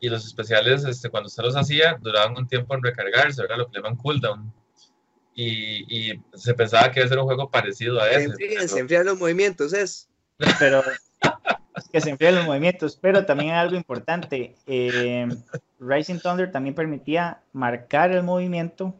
y 0.00 0.08
los 0.08 0.26
especiales, 0.26 0.84
este, 0.84 1.10
cuando 1.10 1.28
usted 1.28 1.44
los 1.44 1.56
hacía, 1.56 1.96
duraban 2.00 2.36
un 2.36 2.48
tiempo 2.48 2.74
en 2.74 2.82
recargarse, 2.82 3.40
¿verdad? 3.40 3.58
Lo 3.58 3.70
que 3.70 3.78
llaman 3.78 3.96
cooldown. 3.96 4.52
Y, 5.34 6.10
y 6.10 6.22
se 6.34 6.54
pensaba 6.54 6.90
que 6.90 7.00
iba 7.00 7.06
a 7.06 7.08
ser 7.08 7.18
un 7.18 7.24
juego 7.24 7.50
parecido 7.50 8.00
a 8.00 8.10
ese. 8.10 8.34
Se 8.66 8.80
enfrían, 8.80 9.06
los 9.06 9.18
movimientos, 9.18 9.72
es. 9.72 10.08
Pero 10.58 10.82
que 11.92 12.00
se 12.00 12.10
enfrían 12.10 12.34
los 12.34 12.46
movimientos, 12.46 12.98
pero 13.00 13.24
también 13.24 13.54
algo 13.54 13.76
importante. 13.76 14.56
Eh, 14.66 15.28
Rising 15.78 16.18
Thunder 16.18 16.50
también 16.50 16.74
permitía 16.74 17.40
marcar 17.52 18.10
el 18.10 18.22
movimiento 18.22 18.94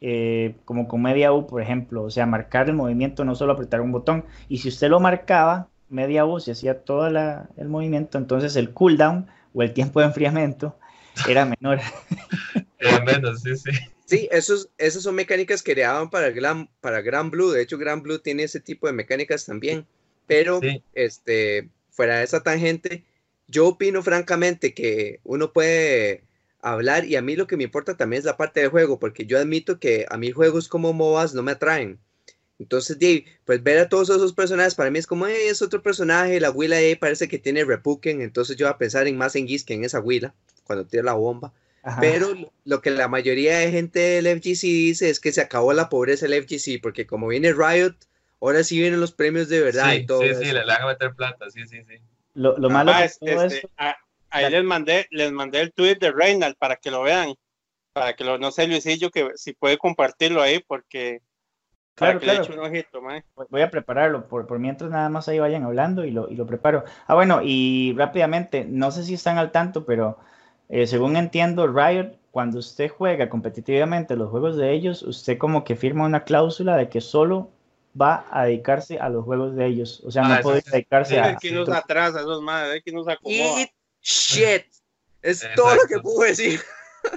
eh, 0.00 0.54
como 0.64 0.86
con 0.86 1.02
media 1.02 1.32
U, 1.32 1.46
por 1.46 1.60
ejemplo, 1.60 2.04
o 2.04 2.10
sea, 2.10 2.26
marcar 2.26 2.68
el 2.68 2.74
movimiento, 2.74 3.24
no 3.24 3.34
solo 3.34 3.52
apretar 3.52 3.80
un 3.80 3.92
botón. 3.92 4.24
Y 4.48 4.58
si 4.58 4.68
usted 4.68 4.88
lo 4.88 5.00
marcaba, 5.00 5.68
media 5.88 6.24
U, 6.24 6.38
se 6.40 6.52
hacía 6.52 6.80
todo 6.82 7.06
el 7.06 7.68
movimiento, 7.68 8.18
entonces 8.18 8.56
el 8.56 8.72
cooldown 8.72 9.26
o 9.54 9.62
el 9.62 9.72
tiempo 9.72 10.00
de 10.00 10.06
enfriamiento 10.06 10.76
era 11.28 11.44
menor. 11.44 11.80
Era 12.78 13.04
menos, 13.04 13.42
sí, 13.42 13.56
sí. 13.56 13.70
Sí, 14.08 14.26
esos, 14.30 14.70
esas 14.78 15.02
son 15.02 15.16
mecánicas 15.16 15.62
que 15.62 15.74
creaban 15.74 16.08
para 16.08 16.30
Gran, 16.30 16.70
para 16.80 17.02
Gran 17.02 17.30
Blue. 17.30 17.50
De 17.50 17.60
hecho, 17.60 17.76
Gran 17.76 18.02
Blue 18.02 18.20
tiene 18.20 18.44
ese 18.44 18.58
tipo 18.58 18.86
de 18.86 18.94
mecánicas 18.94 19.44
también. 19.44 19.86
Pero, 20.26 20.60
este, 20.94 21.68
fuera 21.90 22.16
de 22.18 22.24
esa 22.24 22.42
tangente, 22.42 23.04
yo 23.48 23.66
opino 23.66 24.02
francamente 24.02 24.72
que 24.72 25.20
uno 25.24 25.52
puede 25.52 26.24
hablar 26.60 27.04
y 27.04 27.16
a 27.16 27.22
mí 27.22 27.36
lo 27.36 27.46
que 27.46 27.56
me 27.56 27.64
importa 27.64 27.96
también 27.96 28.20
es 28.20 28.24
la 28.24 28.36
parte 28.36 28.60
del 28.60 28.70
juego, 28.70 28.98
porque 28.98 29.26
yo 29.26 29.38
admito 29.38 29.78
que 29.78 30.06
a 30.08 30.16
mí 30.16 30.30
juegos 30.30 30.68
como 30.68 30.92
MOBAs 30.92 31.34
no 31.34 31.42
me 31.42 31.52
atraen. 31.52 31.98
Entonces, 32.58 32.98
pues 33.44 33.62
ver 33.62 33.78
a 33.78 33.88
todos 33.88 34.10
esos 34.10 34.32
personajes 34.32 34.74
para 34.74 34.90
mí 34.90 34.98
es 34.98 35.06
como, 35.06 35.26
es 35.26 35.62
otro 35.62 35.80
personaje, 35.80 36.40
la 36.40 36.52
ahí 36.74 36.96
parece 36.96 37.28
que 37.28 37.38
tiene 37.38 37.64
repuken, 37.64 38.20
entonces 38.20 38.56
yo 38.56 38.66
voy 38.66 38.74
a 38.74 38.78
pensar 38.78 39.06
en 39.06 39.16
más 39.16 39.36
en 39.36 39.46
Giz 39.46 39.64
que 39.64 39.74
en 39.74 39.84
esa 39.84 40.00
Willa, 40.00 40.34
cuando 40.64 40.84
tiene 40.84 41.04
la 41.04 41.14
bomba. 41.14 41.52
Pero 42.00 42.34
lo 42.64 42.82
que 42.82 42.90
la 42.90 43.08
mayoría 43.08 43.58
de 43.58 43.70
gente 43.70 44.00
del 44.00 44.26
FGC 44.26 44.62
dice 44.62 45.08
es 45.08 45.20
que 45.20 45.32
se 45.32 45.40
acabó 45.40 45.72
la 45.72 45.88
pobreza 45.88 46.26
del 46.26 46.42
FGC, 46.42 46.82
porque 46.82 47.06
como 47.06 47.28
viene 47.28 47.52
Riot, 47.52 47.94
ahora 48.40 48.64
sí 48.64 48.78
vienen 48.78 49.00
los 49.00 49.12
premios 49.12 49.48
de 49.48 49.60
verdad 49.60 49.94
y 49.94 50.04
todo. 50.04 50.22
Sí, 50.22 50.34
sí, 50.34 50.52
le 50.52 50.64
van 50.66 50.82
a 50.82 50.86
meter 50.86 51.14
plata, 51.14 51.48
sí, 51.50 51.66
sí, 51.66 51.78
sí. 51.88 51.94
Lo, 52.34 52.58
lo 52.58 52.68
malo 52.68 52.92
es 52.92 53.18
este, 53.20 53.68
Ahí 54.30 54.50
les 54.50 54.64
mandé, 54.64 55.06
les 55.10 55.32
mandé 55.32 55.60
el 55.60 55.72
tweet 55.72 55.96
de 55.96 56.12
Reynald 56.12 56.56
para 56.56 56.76
que 56.76 56.90
lo 56.90 57.02
vean, 57.02 57.34
para 57.92 58.14
que 58.14 58.24
lo, 58.24 58.38
no 58.38 58.50
sé 58.50 58.66
Luisillo, 58.66 59.10
que 59.10 59.30
si 59.36 59.54
puede 59.54 59.78
compartirlo 59.78 60.42
ahí, 60.42 60.62
porque 60.66 61.20
claro, 61.94 62.20
claro. 62.20 62.46
un 62.52 62.60
ojito, 62.60 63.00
Voy 63.50 63.62
a 63.62 63.70
prepararlo, 63.70 64.28
por, 64.28 64.46
por 64.46 64.58
mientras 64.58 64.90
nada 64.90 65.08
más 65.08 65.28
ahí 65.28 65.38
vayan 65.38 65.64
hablando 65.64 66.04
y 66.04 66.10
lo, 66.10 66.28
y 66.28 66.36
lo 66.36 66.46
preparo. 66.46 66.84
Ah, 67.06 67.14
bueno, 67.14 67.40
y 67.42 67.94
rápidamente, 67.96 68.64
no 68.68 68.90
sé 68.90 69.04
si 69.04 69.14
están 69.14 69.38
al 69.38 69.50
tanto, 69.50 69.84
pero 69.84 70.18
eh, 70.68 70.86
según 70.86 71.16
entiendo, 71.16 71.66
Riot, 71.66 72.12
cuando 72.30 72.58
usted 72.58 72.90
juega 72.90 73.28
competitivamente 73.30 74.16
los 74.16 74.30
juegos 74.30 74.56
de 74.56 74.72
ellos, 74.72 75.02
usted 75.02 75.38
como 75.38 75.64
que 75.64 75.76
firma 75.76 76.04
una 76.04 76.24
cláusula 76.24 76.76
de 76.76 76.88
que 76.88 77.00
solo 77.00 77.50
va 78.00 78.26
a 78.30 78.44
dedicarse 78.44 78.98
a 78.98 79.08
los 79.08 79.24
juegos 79.24 79.56
de 79.56 79.66
ellos. 79.66 80.02
O 80.04 80.10
sea, 80.10 80.22
no 80.22 80.34
ah, 80.34 80.40
puede 80.42 80.62
dedicarse 80.70 81.18
a. 81.18 81.36
que 81.36 81.50
nos 81.50 81.68
atrasa, 81.68 82.20
esos 82.20 82.42
madres, 82.42 82.82
que 82.84 82.92
nos 82.92 83.08
acomoda 83.08 83.66
shit. 84.02 84.66
Es 85.22 85.46
todo 85.56 85.74
lo 85.74 85.82
que 85.88 85.98
puedo 85.98 86.20
decir. 86.20 86.60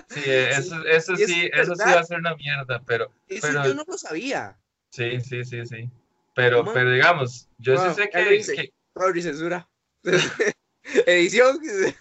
Sí, 0.09 0.21
eso, 0.25 0.83
eso 0.87 1.15
sí, 1.15 1.49
eso 1.53 1.75
sí 1.75 1.83
va 1.85 1.99
a 1.99 2.03
ser 2.03 2.19
una 2.19 2.35
mierda, 2.35 2.81
pero, 2.85 3.11
eso 3.27 3.47
pero, 3.47 3.63
yo 3.65 3.73
no 3.73 3.83
lo 3.87 3.97
sabía. 3.97 4.57
Sí, 4.89 5.19
sí, 5.21 5.43
sí, 5.43 5.65
sí. 5.65 5.89
Pero, 6.35 6.65
pero 6.73 6.91
digamos, 6.91 7.47
yo 7.57 7.77
sí 7.77 7.95
sé 7.95 8.09
que. 8.09 8.71
que... 9.13 9.21
censura. 9.21 9.67
Edición. 11.05 11.59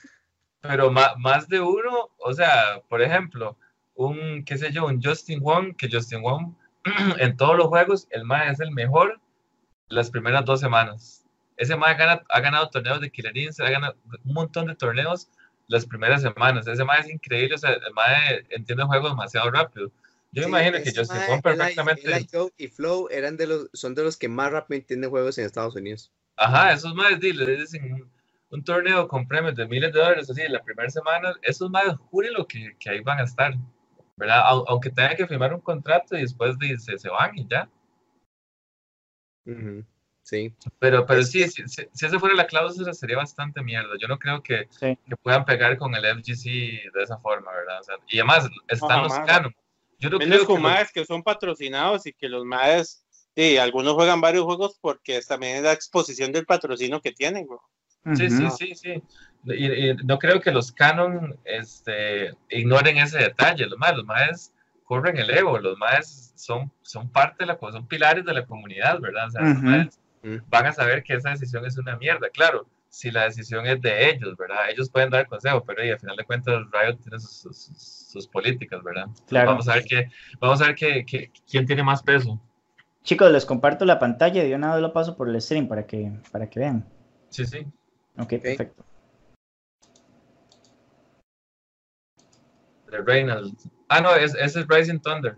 Pero 0.62 0.90
más, 0.90 1.12
más 1.16 1.48
de 1.48 1.58
uno, 1.58 2.10
o 2.18 2.34
sea, 2.34 2.82
por 2.90 3.00
ejemplo, 3.00 3.56
un, 3.94 4.44
qué 4.44 4.58
sé 4.58 4.70
yo, 4.70 4.86
un 4.86 5.02
Justin 5.02 5.40
Wong, 5.40 5.74
que 5.74 5.88
Justin 5.90 6.20
Wong 6.20 6.54
en 7.18 7.34
todos 7.38 7.56
los 7.56 7.68
juegos, 7.68 8.06
el 8.10 8.24
más 8.24 8.52
es 8.52 8.60
el 8.60 8.70
mejor 8.70 9.18
las 9.88 10.10
primeras 10.10 10.44
dos 10.44 10.60
semanas 10.60 11.24
ese 11.60 11.76
mae 11.76 11.94
ha 11.94 12.40
ganado 12.40 12.70
torneos 12.70 13.02
de 13.02 13.10
Killer 13.10 13.36
Instinct, 13.36 13.68
ha 13.68 13.70
ganado 13.70 13.96
un 14.24 14.32
montón 14.32 14.66
de 14.66 14.74
torneos 14.74 15.28
las 15.68 15.84
primeras 15.84 16.22
semanas. 16.22 16.66
Ese 16.66 16.84
mae 16.84 17.00
es 17.00 17.10
increíble, 17.10 17.54
o 17.54 17.58
sea, 17.58 17.72
el 17.72 17.92
mae 17.92 18.46
entiende 18.48 18.82
el 18.82 18.88
juego 18.88 19.10
demasiado 19.10 19.50
rápido. 19.50 19.92
Yo 20.32 20.44
me 20.44 20.48
imagino 20.48 20.78
que 20.82 20.90
Justin 20.96 21.20
Wong 21.28 21.42
perfectamente. 21.42 22.26
y 22.56 22.68
Flow 22.68 23.08
eran 23.10 23.36
de 23.36 23.46
los, 23.46 23.68
son 23.74 23.94
de 23.94 24.02
los 24.04 24.16
que 24.16 24.28
más 24.28 24.50
rápido 24.50 24.80
entienden 24.80 25.10
juegos 25.10 25.36
en 25.36 25.44
Estados 25.44 25.76
Unidos. 25.76 26.10
Ajá, 26.36 26.72
esos 26.72 26.94
maes, 26.94 27.20
le 27.20 27.56
dicen 27.56 28.10
un, 28.48 28.64
torneo 28.64 29.06
con 29.06 29.28
premios 29.28 29.54
de 29.54 29.68
miles 29.68 29.92
de 29.92 30.00
dólares, 30.00 30.30
así, 30.30 30.40
la 30.48 30.62
primera 30.62 30.88
semana, 30.88 31.34
esos 31.42 31.68
maes, 31.68 31.92
lo 32.10 32.46
que, 32.46 32.74
que 32.78 32.88
ahí 32.88 33.00
van 33.00 33.18
a 33.18 33.24
estar, 33.24 33.52
¿verdad? 34.16 34.44
Aunque 34.66 34.88
tengan 34.88 35.14
que 35.14 35.26
firmar 35.26 35.52
un 35.52 35.60
contrato 35.60 36.16
y 36.16 36.22
después 36.22 36.58
de, 36.58 36.78
se, 36.78 36.96
se 36.96 37.10
van 37.10 37.36
y 37.36 37.46
ya. 37.46 37.68
Sí. 40.30 40.54
Pero, 40.78 41.04
pero 41.06 41.24
sí, 41.24 41.42
si, 41.48 41.66
si, 41.66 42.06
esa 42.06 42.20
fuera 42.20 42.36
la 42.36 42.46
cláusula 42.46 42.94
sería 42.94 43.16
bastante 43.16 43.62
mierda. 43.62 43.90
Yo 44.00 44.06
no 44.06 44.16
creo 44.16 44.40
que, 44.44 44.68
que 44.78 45.16
puedan 45.20 45.44
pegar 45.44 45.76
con 45.76 45.92
el 45.96 46.04
FGC 46.04 46.44
de 46.44 47.02
esa 47.02 47.18
forma, 47.18 47.50
¿verdad? 47.50 47.80
y 48.06 48.18
además, 48.18 48.48
están 48.68 49.02
los 49.02 49.18
canon. 49.18 49.52
Yo 49.98 50.08
no 50.08 50.18
creo 50.20 50.46
con 50.46 50.62
que, 50.62 50.86
que 50.94 51.04
son 51.04 51.24
patrocinados 51.24 52.06
y 52.06 52.12
que 52.12 52.28
los 52.28 52.44
más, 52.44 53.04
sí, 53.34 53.58
algunos 53.58 53.94
juegan 53.94 54.20
varios 54.20 54.44
juegos 54.44 54.78
porque 54.80 55.20
también 55.22 55.56
es 55.56 55.62
la 55.64 55.72
exposición 55.72 56.30
del 56.30 56.46
patrocinio 56.46 57.00
que 57.00 57.10
tienen, 57.10 57.48
Sí, 58.14 58.30
sí, 58.30 58.50
sí, 58.56 58.74
sí. 58.76 59.02
Y, 59.52 59.94
no 60.04 60.18
creo 60.20 60.40
que 60.40 60.52
los 60.52 60.70
canon 60.70 61.36
este, 61.44 62.34
ignoren 62.48 62.98
ese 62.98 63.18
detalle. 63.18 63.66
Los 63.66 63.78
más, 63.78 63.96
los 63.96 64.06
más 64.06 64.54
corren 64.84 65.18
el 65.18 65.28
ego, 65.28 65.58
los 65.58 65.76
más 65.76 66.32
son, 66.36 66.72
son 66.82 67.10
parte 67.10 67.38
de 67.40 67.46
la 67.46 67.58
son 67.60 67.86
pilares 67.88 68.24
de 68.24 68.32
la 68.32 68.46
comunidad, 68.46 69.00
¿verdad? 69.00 69.26
O 69.26 69.30
sea, 69.32 69.42
los 69.42 69.62
más 69.62 70.00
van 70.22 70.66
a 70.66 70.72
saber 70.72 71.02
que 71.02 71.14
esa 71.14 71.30
decisión 71.30 71.64
es 71.64 71.78
una 71.78 71.96
mierda. 71.96 72.28
Claro, 72.30 72.66
si 72.88 73.10
la 73.10 73.24
decisión 73.24 73.66
es 73.66 73.80
de 73.80 74.10
ellos, 74.10 74.36
¿verdad? 74.36 74.68
Ellos 74.70 74.90
pueden 74.90 75.10
dar 75.10 75.26
consejo, 75.28 75.64
pero 75.64 75.82
al 75.82 75.98
final 75.98 76.16
de 76.16 76.24
cuentas 76.24 76.62
Riot 76.72 76.98
tiene 76.98 77.18
sus, 77.20 78.28
políticas, 78.32 78.82
¿verdad? 78.82 79.06
Claro. 79.28 79.50
Vamos 79.50 79.68
a 79.68 79.74
ver, 79.74 79.84
qué, 79.84 80.10
vamos 80.40 80.60
a 80.60 80.66
ver 80.66 80.74
qué, 80.74 81.30
quién 81.48 81.66
tiene 81.66 81.82
más 81.82 82.02
peso. 82.02 82.40
Chicos, 83.02 83.30
les 83.32 83.46
comparto 83.46 83.84
la 83.84 83.98
pantalla 83.98 84.44
y 84.44 84.52
una 84.52 84.74
vez 84.74 84.82
lo 84.82 84.92
paso 84.92 85.16
por 85.16 85.28
el 85.28 85.40
stream 85.40 85.68
para 85.68 85.86
que, 85.86 86.12
para 86.30 86.50
que 86.50 86.60
vean. 86.60 86.86
Sí, 87.30 87.46
sí. 87.46 87.66
Ok, 88.18 88.34
perfecto. 88.42 88.84
De 92.90 92.98
Reynolds. 92.98 93.68
Ah, 93.88 94.00
no, 94.00 94.14
es, 94.14 94.34
es 94.34 94.56
el 94.56 94.66
Rising 94.68 94.98
Thunder. 94.98 95.36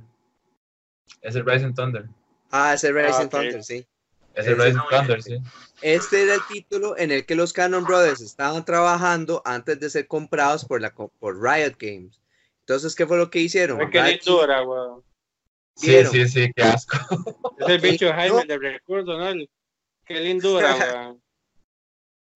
Es 1.20 1.36
el 1.36 1.44
Rising 1.44 1.74
Thunder. 1.74 2.08
Ah, 2.50 2.74
es 2.74 2.82
el 2.82 2.94
Rising 2.94 3.26
ah, 3.26 3.28
Thunder, 3.28 3.62
sí. 3.62 3.86
Es 4.34 4.46
el 4.46 4.56
Rising 4.56 4.80
Thunder, 4.90 5.22
sí. 5.22 5.38
Este 5.82 6.22
era 6.22 6.34
el 6.34 6.40
título 6.48 6.96
en 6.96 7.10
el 7.10 7.26
que 7.26 7.34
los 7.34 7.52
Canon 7.52 7.84
Brothers 7.84 8.20
estaban 8.20 8.64
trabajando 8.64 9.42
antes 9.44 9.80
de 9.80 9.90
ser 9.90 10.06
comprados 10.06 10.64
por, 10.64 10.80
la, 10.80 10.94
por 10.94 11.42
Riot 11.42 11.74
Games. 11.78 12.20
Entonces, 12.60 12.94
¿qué 12.94 13.06
fue 13.06 13.18
lo 13.18 13.30
que 13.30 13.40
hicieron? 13.40 13.90
Qué 13.90 14.02
lindura, 14.02 14.62
weón. 14.62 15.02
Sí, 15.74 16.04
sí, 16.04 16.28
sí, 16.28 16.52
qué 16.54 16.62
asco. 16.62 16.96
Es 17.58 17.68
el 17.68 17.80
bicho 17.80 18.12
Jaime 18.12 18.44
de 18.44 18.58
recuerdo, 18.58 19.18
¿no? 19.18 19.44
Qué 20.04 20.20
lindura, 20.20 20.74
weón. 20.76 21.22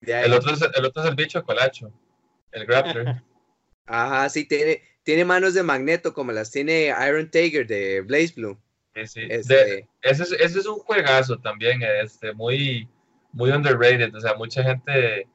El 0.01 0.33
otro, 0.33 0.53
es, 0.53 0.63
el 0.63 0.85
otro 0.85 1.03
es 1.03 1.09
el 1.09 1.15
bicho 1.15 1.43
colacho, 1.45 1.93
el 2.53 2.67
Grappler. 2.67 3.23
Ajá, 3.87 4.29
sí, 4.29 4.45
tiene, 4.47 4.83
tiene 5.03 5.25
manos 5.25 5.55
de 5.55 5.63
magneto 5.63 6.13
como 6.13 6.33
las 6.33 6.51
tiene 6.51 6.95
Iron 7.09 7.31
Tiger 7.31 7.67
de 7.67 8.03
Blaze 8.03 8.35
Blue. 8.37 8.61
Sí, 8.97 9.07
sí. 9.07 9.27
Este... 9.29 9.89
ese, 10.01 10.23
es, 10.23 10.33
ese, 10.33 10.59
es, 10.61 10.67
un 10.67 10.79
juegazo 10.79 11.39
también, 11.39 11.83
este, 12.03 12.33
muy, 12.33 12.89
muy 13.33 13.51
underrated. 13.51 14.15
O 14.15 14.21
sea, 14.21 14.35
mucha 14.35 14.63
gente, 14.63 15.29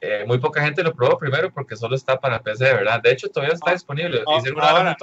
eh, 0.00 0.24
muy 0.26 0.38
poca 0.38 0.62
gente 0.62 0.84
lo 0.84 0.94
probó 0.94 1.18
primero 1.18 1.52
porque 1.52 1.74
solo 1.74 1.96
está 1.96 2.20
para 2.20 2.40
PC, 2.40 2.64
¿verdad? 2.74 3.02
De 3.02 3.10
hecho, 3.10 3.28
todavía 3.28 3.54
está 3.54 3.70
ah, 3.70 3.74
disponible. 3.74 4.22
Ah, 4.26 4.40
ahora, 4.60 4.96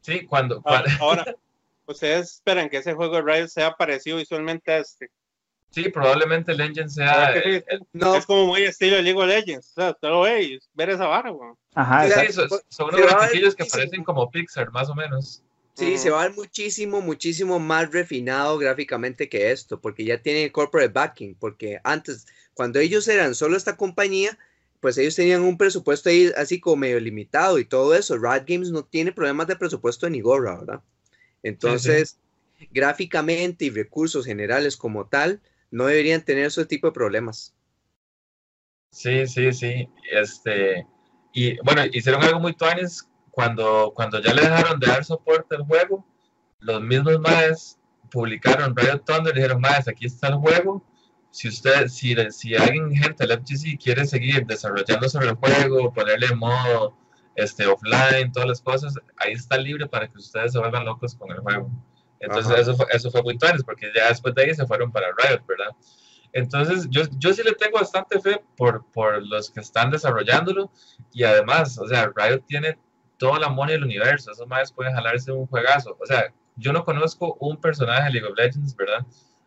Sí, 0.00 0.24
cuando. 0.24 0.62
Ah, 0.64 0.84
ahora, 1.00 1.36
ustedes 1.86 2.36
esperan 2.36 2.70
que 2.70 2.78
ese 2.78 2.94
juego 2.94 3.16
de 3.16 3.22
Riot 3.22 3.48
sea 3.48 3.74
parecido 3.74 4.16
visualmente 4.16 4.72
a 4.72 4.78
este. 4.78 5.10
Sí, 5.70 5.90
probablemente 5.90 6.52
el 6.52 6.60
engine 6.62 6.88
sea. 6.88 7.32
Es, 7.34 7.62
no. 7.92 8.14
es 8.14 8.24
como 8.24 8.46
muy 8.46 8.62
estilo 8.62 9.02
League 9.02 9.20
of 9.20 9.26
Legends. 9.26 9.72
O 9.72 9.74
sea, 9.74 9.90
usted 9.90 10.08
lo 10.08 10.22
ve 10.22 10.42
y 10.44 10.58
ver 10.72 10.88
esa 10.88 11.06
vara, 11.06 11.28
güey. 11.28 11.50
Ajá, 11.74 12.08
sí, 12.08 12.32
son, 12.32 12.48
son 12.70 12.94
unos 12.94 13.02
grafiquillos 13.02 13.54
que 13.54 13.66
parecen 13.66 14.02
como 14.02 14.30
Pixar, 14.30 14.70
más 14.70 14.88
o 14.88 14.94
menos. 14.94 15.42
Sí, 15.78 15.96
se 15.96 16.10
va 16.10 16.22
a 16.22 16.26
ver 16.26 16.36
muchísimo, 16.36 17.00
muchísimo 17.00 17.60
más 17.60 17.92
refinado 17.92 18.58
gráficamente 18.58 19.28
que 19.28 19.52
esto, 19.52 19.80
porque 19.80 20.04
ya 20.04 20.20
tiene 20.20 20.50
corporate 20.50 20.92
backing, 20.92 21.36
porque 21.36 21.78
antes, 21.84 22.26
cuando 22.52 22.80
ellos 22.80 23.06
eran 23.06 23.36
solo 23.36 23.56
esta 23.56 23.76
compañía, 23.76 24.36
pues 24.80 24.98
ellos 24.98 25.14
tenían 25.14 25.42
un 25.42 25.56
presupuesto 25.56 26.08
ahí 26.08 26.32
así 26.36 26.58
como 26.58 26.76
medio 26.76 26.98
limitado 26.98 27.60
y 27.60 27.64
todo 27.64 27.94
eso. 27.94 28.16
Riot 28.16 28.44
Games 28.44 28.72
no 28.72 28.84
tiene 28.84 29.12
problemas 29.12 29.46
de 29.46 29.54
presupuesto 29.54 30.10
ni 30.10 30.20
gorra, 30.20 30.58
¿verdad? 30.58 30.80
Entonces, 31.44 32.18
gráficamente 32.72 33.66
y 33.66 33.70
recursos 33.70 34.26
generales 34.26 34.76
como 34.76 35.06
tal, 35.06 35.40
no 35.70 35.86
deberían 35.86 36.24
tener 36.24 36.46
ese 36.46 36.66
tipo 36.66 36.88
de 36.88 36.92
problemas. 36.92 37.54
Sí, 38.90 39.28
sí, 39.28 39.52
sí. 39.52 39.88
Este, 40.10 40.84
y 41.32 41.56
bueno, 41.62 41.82
hicieron 41.92 42.24
algo 42.24 42.40
muy 42.40 42.56
tuanes 42.56 43.08
cuando, 43.38 43.92
cuando 43.94 44.20
ya 44.20 44.34
le 44.34 44.42
dejaron 44.42 44.80
de 44.80 44.88
dar 44.88 45.04
soporte 45.04 45.54
al 45.54 45.62
juego, 45.62 46.04
los 46.58 46.82
mismos 46.82 47.20
maes 47.20 47.78
publicaron 48.10 48.74
Riot 48.74 49.04
Thunder 49.06 49.32
y 49.32 49.36
dijeron, 49.36 49.60
maes, 49.60 49.86
aquí 49.86 50.06
está 50.06 50.26
el 50.26 50.34
juego. 50.34 50.84
Si 51.30 51.46
usted, 51.46 51.86
si, 51.86 52.16
si 52.32 52.56
alguien, 52.56 52.92
gente 52.92 53.24
del 53.24 53.38
FGC 53.38 53.78
quiere 53.80 54.06
seguir 54.06 54.44
desarrollando 54.44 55.08
sobre 55.08 55.28
el 55.28 55.36
juego, 55.36 55.92
ponerle 55.92 56.34
modo 56.34 56.98
este, 57.36 57.64
offline, 57.68 58.32
todas 58.32 58.48
las 58.48 58.60
cosas, 58.60 58.94
ahí 59.18 59.34
está 59.34 59.56
libre 59.56 59.86
para 59.86 60.08
que 60.08 60.18
ustedes 60.18 60.50
se 60.50 60.58
vuelvan 60.58 60.84
locos 60.84 61.14
con 61.14 61.30
el 61.30 61.38
juego. 61.38 61.70
Entonces 62.18 62.58
eso 62.58 62.74
fue, 62.76 62.86
eso 62.90 63.08
fue 63.08 63.22
muy 63.22 63.38
tuanes, 63.38 63.62
porque 63.62 63.92
ya 63.94 64.08
después 64.08 64.34
de 64.34 64.46
ahí 64.46 64.54
se 64.56 64.66
fueron 64.66 64.90
para 64.90 65.14
Riot, 65.16 65.46
¿verdad? 65.46 65.70
Entonces 66.32 66.88
yo, 66.90 67.02
yo 67.12 67.32
sí 67.32 67.44
le 67.44 67.52
tengo 67.52 67.78
bastante 67.78 68.20
fe 68.20 68.42
por, 68.56 68.84
por 68.90 69.24
los 69.24 69.48
que 69.48 69.60
están 69.60 69.92
desarrollándolo 69.92 70.72
y 71.12 71.22
además, 71.22 71.78
o 71.78 71.86
sea, 71.86 72.10
Riot 72.16 72.42
tiene 72.44 72.76
toda 73.18 73.38
la 73.38 73.48
money 73.48 73.74
del 73.74 73.84
universo. 73.84 74.32
Esos 74.32 74.46
más 74.46 74.72
pueden 74.72 74.94
jalarse 74.94 75.30
un 75.32 75.46
juegazo. 75.46 75.96
O 76.00 76.06
sea, 76.06 76.32
yo 76.56 76.72
no 76.72 76.84
conozco 76.84 77.36
un 77.40 77.60
personaje 77.60 78.04
de 78.04 78.10
League 78.10 78.28
of 78.28 78.38
Legends, 78.38 78.74
¿verdad? 78.74 79.06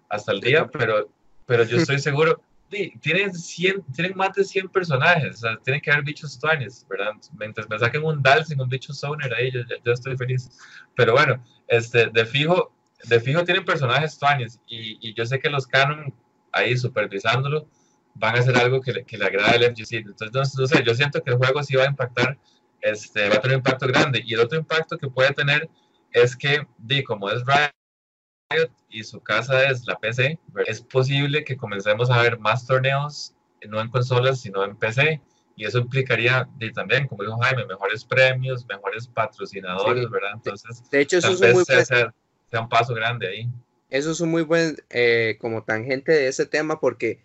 Hasta 0.09 0.31
el 0.31 0.41
día, 0.41 0.67
pero, 0.67 1.09
pero 1.45 1.63
yo 1.63 1.77
estoy 1.81 1.99
seguro. 1.99 2.41
tienen, 2.69 3.33
100, 3.33 3.83
tienen 3.93 4.15
más 4.15 4.33
de 4.33 4.43
100 4.43 4.69
personajes, 4.69 5.37
o 5.37 5.39
sea, 5.39 5.57
tienen 5.63 5.81
que 5.81 5.91
haber 5.91 6.05
bichos 6.05 6.39
tuanes, 6.39 6.85
¿verdad? 6.89 7.11
Mientras 7.37 7.69
me 7.69 7.79
saquen 7.79 8.03
un 8.03 8.21
Dalsin, 8.21 8.61
un 8.61 8.69
bicho 8.69 8.93
Zoner 8.93 9.33
ahí, 9.33 9.51
yo, 9.51 9.61
yo, 9.83 9.91
estoy 9.91 10.15
feliz. 10.15 10.49
Pero 10.95 11.13
bueno, 11.13 11.43
este, 11.67 12.07
de 12.07 12.25
fijo, 12.25 12.71
de 13.05 13.19
fijo 13.19 13.43
tienen 13.43 13.65
personajes 13.65 14.17
tuanes 14.17 14.59
y, 14.67 14.97
y 15.01 15.13
yo 15.13 15.25
sé 15.25 15.39
que 15.39 15.49
los 15.49 15.67
canon 15.67 16.13
ahí 16.51 16.77
supervisándolo 16.77 17.67
van 18.15 18.35
a 18.35 18.39
hacer 18.39 18.57
algo 18.57 18.81
que 18.81 18.91
le, 18.93 19.03
que 19.03 19.17
le 19.17 19.25
agrade 19.25 19.65
al 19.65 19.75
FGC. 19.75 19.93
Entonces, 19.93 20.31
no, 20.33 20.41
no, 20.61 20.67
sé, 20.67 20.83
yo 20.83 20.93
siento 20.93 21.21
que 21.23 21.31
el 21.31 21.37
juego 21.37 21.63
sí 21.63 21.75
va 21.75 21.83
a 21.83 21.87
impactar 21.87 22.37
este, 22.81 23.29
va 23.29 23.35
a 23.35 23.41
tener 23.41 23.57
un 23.57 23.59
impacto 23.59 23.87
grande. 23.87 24.21
Y 24.25 24.33
el 24.33 24.41
otro 24.41 24.57
impacto 24.57 24.97
que 24.97 25.07
puede 25.07 25.33
tener 25.33 25.69
es 26.11 26.35
que, 26.35 26.65
di, 26.77 27.03
como 27.03 27.29
es 27.29 27.43
Riot 27.45 28.71
y 28.89 29.03
su 29.03 29.21
casa 29.21 29.69
es 29.69 29.85
la 29.85 29.95
PC, 29.95 30.37
es 30.65 30.81
posible 30.81 31.43
que 31.43 31.55
comencemos 31.55 32.09
a 32.09 32.21
ver 32.21 32.37
más 32.39 32.65
torneos, 32.65 33.33
no 33.67 33.79
en 33.79 33.89
consolas, 33.89 34.41
sino 34.41 34.63
en 34.63 34.75
PC. 34.75 35.21
Y 35.55 35.65
eso 35.65 35.79
implicaría 35.79 36.49
di, 36.57 36.71
también, 36.71 37.07
como 37.07 37.23
dijo 37.23 37.37
Jaime, 37.37 37.65
mejores 37.65 38.03
premios, 38.03 38.65
mejores 38.67 39.07
patrocinadores, 39.07 40.09
¿verdad? 40.09 40.31
Entonces, 40.35 40.89
de 40.89 41.01
hecho, 41.01 41.17
eso 41.17 41.31
es 41.31 41.41
un 41.41 41.51
muy 41.51 41.65
sea, 41.65 41.85
sea, 41.85 42.61
un 42.61 42.69
paso 42.69 42.93
grande 42.93 43.27
ahí. 43.27 43.49
Eso 43.89 44.11
es 44.11 44.21
un 44.21 44.31
muy 44.31 44.43
buen 44.43 44.77
eh, 44.89 45.37
como 45.39 45.63
tangente 45.63 46.13
de 46.13 46.27
ese 46.27 46.45
tema 46.45 46.79
porque, 46.79 47.21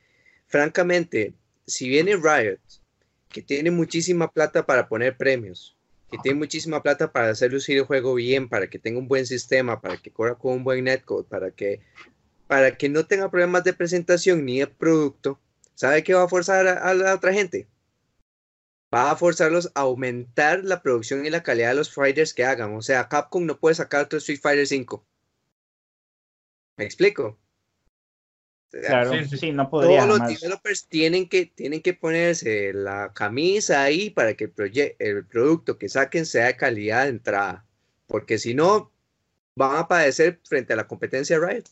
francamente, 0.49 1.35
si 1.67 1.89
viene 1.89 2.17
Riot 2.17 2.61
que 3.37 3.43
tiene 3.43 3.71
muchísima 3.71 4.33
plata 4.33 4.65
para 4.65 4.89
poner 4.89 5.15
premios, 5.15 5.77
que 6.11 6.17
tiene 6.17 6.39
muchísima 6.39 6.83
plata 6.83 7.13
para 7.13 7.29
hacer 7.29 7.53
lucir 7.53 7.77
el 7.77 7.85
juego 7.85 8.15
bien, 8.15 8.49
para 8.49 8.67
que 8.67 8.79
tenga 8.79 8.99
un 8.99 9.09
buen 9.09 9.27
sistema, 9.27 9.83
para 9.83 9.99
que 9.99 10.11
corra 10.11 10.37
con 10.37 10.55
un 10.55 10.65
buen 10.65 10.85
netcode, 10.85 11.25
para 11.29 11.51
que, 11.51 11.83
para 12.47 12.79
que 12.79 12.89
no 12.89 13.05
tenga 13.05 13.31
problemas 13.31 13.63
de 13.63 13.75
presentación 13.75 14.47
ni 14.47 14.61
de 14.61 14.69
producto, 14.69 15.39
¿sabe 15.75 16.03
qué 16.03 16.15
va 16.15 16.23
a 16.23 16.29
forzar 16.29 16.67
a, 16.67 16.95
la 16.95 17.15
otra 17.15 17.35
gente? 17.35 17.69
Va 18.95 19.11
a 19.11 19.17
forzarlos 19.17 19.71
a 19.75 19.81
aumentar 19.83 20.65
la 20.65 20.81
producción 20.81 21.27
y 21.27 21.29
la 21.29 21.43
calidad 21.43 21.69
de 21.69 21.75
los 21.75 21.93
fighters 21.93 22.33
que 22.33 22.47
hagan. 22.47 22.75
O 22.75 22.81
sea, 22.81 23.07
Capcom 23.11 23.45
no 23.45 23.61
puede 23.61 23.75
sacar 23.75 24.07
otro 24.07 24.17
Street 24.17 24.41
Fighter 24.41 24.67
5. 24.67 25.05
¿Me 26.79 26.87
explico? 26.87 27.39
Claro, 28.71 29.13
sí, 29.25 29.53
no 29.53 29.71
podría. 29.71 30.07
Todos 30.07 30.19
los 30.19 30.29
developers 30.29 30.87
tienen 30.89 31.29
que, 31.29 31.47
tienen 31.47 31.81
que 31.83 31.95
ponerse 31.95 32.73
la 32.73 33.13
camisa 33.13 33.83
ahí 33.83 34.11
para 34.11 34.35
que 34.35 34.53
el, 34.57 34.97
el 34.99 35.25
producto 35.25 35.79
que 35.79 35.89
saquen 35.89 36.27
sea 36.27 36.47
de 36.47 36.57
calidad 36.57 37.05
de 37.05 37.11
entrada. 37.11 37.65
Porque 38.07 38.39
si 38.39 38.55
no, 38.55 38.91
van 39.55 39.77
a 39.77 39.89
padecer 39.89 40.41
frente 40.45 40.73
a 40.73 40.77
la 40.77 40.87
competencia 40.87 41.39
Riot. 41.39 41.65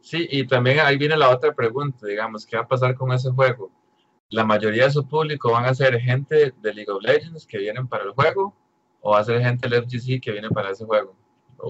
Sí, 0.00 0.26
y 0.30 0.46
también 0.46 0.80
ahí 0.80 0.96
viene 0.96 1.16
la 1.16 1.30
otra 1.30 1.54
pregunta, 1.54 2.06
digamos, 2.06 2.44
¿qué 2.44 2.56
va 2.56 2.62
a 2.62 2.68
pasar 2.68 2.96
con 2.96 3.12
ese 3.12 3.30
juego? 3.30 3.70
¿La 4.30 4.44
mayoría 4.44 4.84
de 4.84 4.90
su 4.90 5.06
público 5.06 5.52
van 5.52 5.66
a 5.66 5.74
ser 5.74 6.00
gente 6.00 6.52
de 6.60 6.74
League 6.74 6.90
of 6.90 7.02
Legends 7.02 7.46
que 7.46 7.58
vienen 7.58 7.86
para 7.86 8.04
el 8.04 8.10
juego 8.10 8.56
o 9.00 9.12
va 9.12 9.20
a 9.20 9.24
ser 9.24 9.40
gente 9.40 9.68
del 9.68 9.84
FGC 9.84 10.20
que 10.20 10.32
viene 10.32 10.48
para 10.48 10.70
ese 10.70 10.84
juego? 10.84 11.14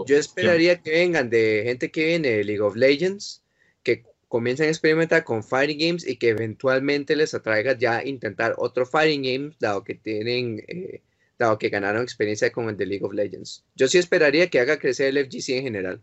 Yo 0.06 0.16
esperaría 0.16 0.80
que 0.80 0.90
vengan 0.90 1.28
de 1.28 1.62
gente 1.66 1.90
que 1.90 2.06
viene 2.06 2.28
de 2.28 2.44
League 2.44 2.62
of 2.62 2.76
Legends 2.76 3.42
que 3.82 4.04
comiencen 4.28 4.66
a 4.66 4.70
experimentar 4.70 5.24
con 5.24 5.42
fighting 5.42 5.78
games 5.78 6.06
y 6.06 6.16
que 6.16 6.30
eventualmente 6.30 7.14
les 7.16 7.34
atraiga 7.34 7.76
ya 7.76 8.02
intentar 8.02 8.54
otro 8.56 8.86
fighting 8.86 9.22
game, 9.22 9.54
dado 9.60 9.84
que 9.84 9.94
tienen, 9.94 10.64
eh, 10.68 11.02
dado 11.38 11.58
que 11.58 11.68
ganaron 11.68 12.02
experiencia 12.02 12.50
con 12.50 12.68
el 12.68 12.76
de 12.76 12.86
League 12.86 13.04
of 13.04 13.12
Legends. 13.12 13.64
Yo 13.74 13.88
sí 13.88 13.98
esperaría 13.98 14.48
que 14.48 14.60
haga 14.60 14.78
crecer 14.78 15.08
el 15.08 15.26
FGC 15.26 15.58
en 15.58 15.64
general. 15.64 16.00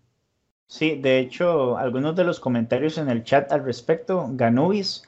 Sí, 0.68 1.00
de 1.02 1.18
hecho, 1.18 1.78
algunos 1.78 2.16
de 2.16 2.24
los 2.24 2.40
comentarios 2.40 3.00
en 3.00 3.10
el 3.10 3.24
chat 3.24 3.52
al 3.52 3.66
respecto, 3.66 4.30
Ganubis 4.34 5.02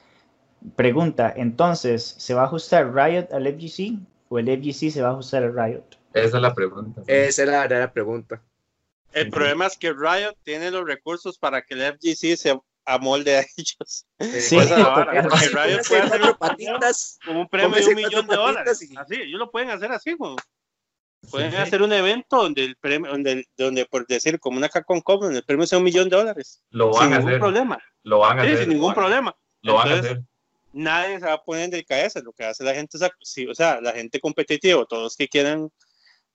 pregunta, 0.75 1.31
entonces, 1.35 2.15
¿se 2.17 2.33
va 2.33 2.41
a 2.41 2.45
ajustar 2.45 2.93
Riot 2.93 3.27
al 3.31 3.47
FGC 3.47 3.99
o 4.29 4.39
el 4.39 4.47
FGC 4.47 4.91
se 4.91 5.01
va 5.01 5.09
a 5.09 5.11
ajustar 5.11 5.43
al 5.43 5.53
Riot? 5.53 5.83
Esa 6.13 6.37
es 6.37 6.41
la 6.41 6.53
pregunta. 6.53 7.03
Esa 7.07 7.43
es 7.43 7.49
la 7.49 7.59
verdadera 7.61 7.93
pregunta. 7.93 8.41
El 9.13 9.29
problema 9.29 9.65
es 9.67 9.77
que 9.77 9.91
Riot 9.93 10.35
tiene 10.43 10.71
los 10.71 10.85
recursos 10.85 11.37
para 11.37 11.61
que 11.61 11.73
el 11.73 11.81
FGC 11.81 12.35
se 12.37 12.59
a 12.85 12.97
molde 12.97 13.37
a 13.37 13.39
ellos. 13.57 14.05
Sí. 14.19 14.55
Porque 14.57 15.21
sí, 15.37 15.47
Riot 15.53 15.81
puede 15.87 16.01
hacer 16.01 16.35
patitas. 16.39 17.19
como 17.25 17.41
un 17.41 17.47
premio 17.49 17.77
de 17.77 17.85
un 17.87 17.95
millón 17.95 18.27
de 18.27 18.35
dólares. 18.35 18.81
y- 18.81 18.95
Así, 18.97 19.15
ellos 19.15 19.39
lo 19.39 19.51
pueden 19.51 19.69
hacer 19.69 19.91
así, 19.91 20.13
güey. 20.13 20.35
Pueden 21.29 21.51
Sí, 21.51 21.57
sí. 21.57 21.61
hacer 21.61 21.81
un 21.83 21.93
evento 21.93 22.37
donde 22.37 22.63
el 22.63 22.75
premio, 22.77 23.11
donde, 23.11 23.45
donde 23.55 23.85
por 23.85 24.07
decir, 24.07 24.39
como 24.39 24.57
una 24.57 24.69
Capcom 24.69 25.01
donde 25.05 25.37
el 25.37 25.43
premio 25.45 25.67
sea 25.67 25.77
un 25.77 25.83
millón 25.83 26.09
de 26.09 26.17
dólares. 26.17 26.63
Lo 26.71 26.91
Sin 26.93 27.01
van 27.01 27.13
a 27.13 27.17
ningún 27.17 27.29
hacer. 27.29 27.39
problema. 27.39 27.83
Lo 28.03 28.19
van 28.19 28.39
a 28.39 28.41
Sí, 28.43 28.47
hacer. 28.47 28.59
sin 28.61 28.69
ningún 28.73 28.93
problema. 28.95 29.35
Lo 29.61 29.75
van 29.75 29.87
a 29.87 29.91
Entonces, 29.91 30.11
hacer. 30.13 30.23
nadie 30.73 31.19
se 31.19 31.25
va 31.27 31.33
a 31.33 31.43
poner 31.43 31.69
de 31.69 31.85
cabeza. 31.85 32.21
Lo 32.23 32.33
que 32.33 32.43
hace 32.45 32.63
la 32.63 32.73
gente 32.73 32.97
es, 32.97 33.09
sí, 33.21 33.45
o 33.45 33.53
sea, 33.53 33.79
la 33.81 33.91
gente 33.91 34.19
competitiva, 34.19 34.83
todos 34.89 35.15
que 35.15 35.27
quieran 35.27 35.69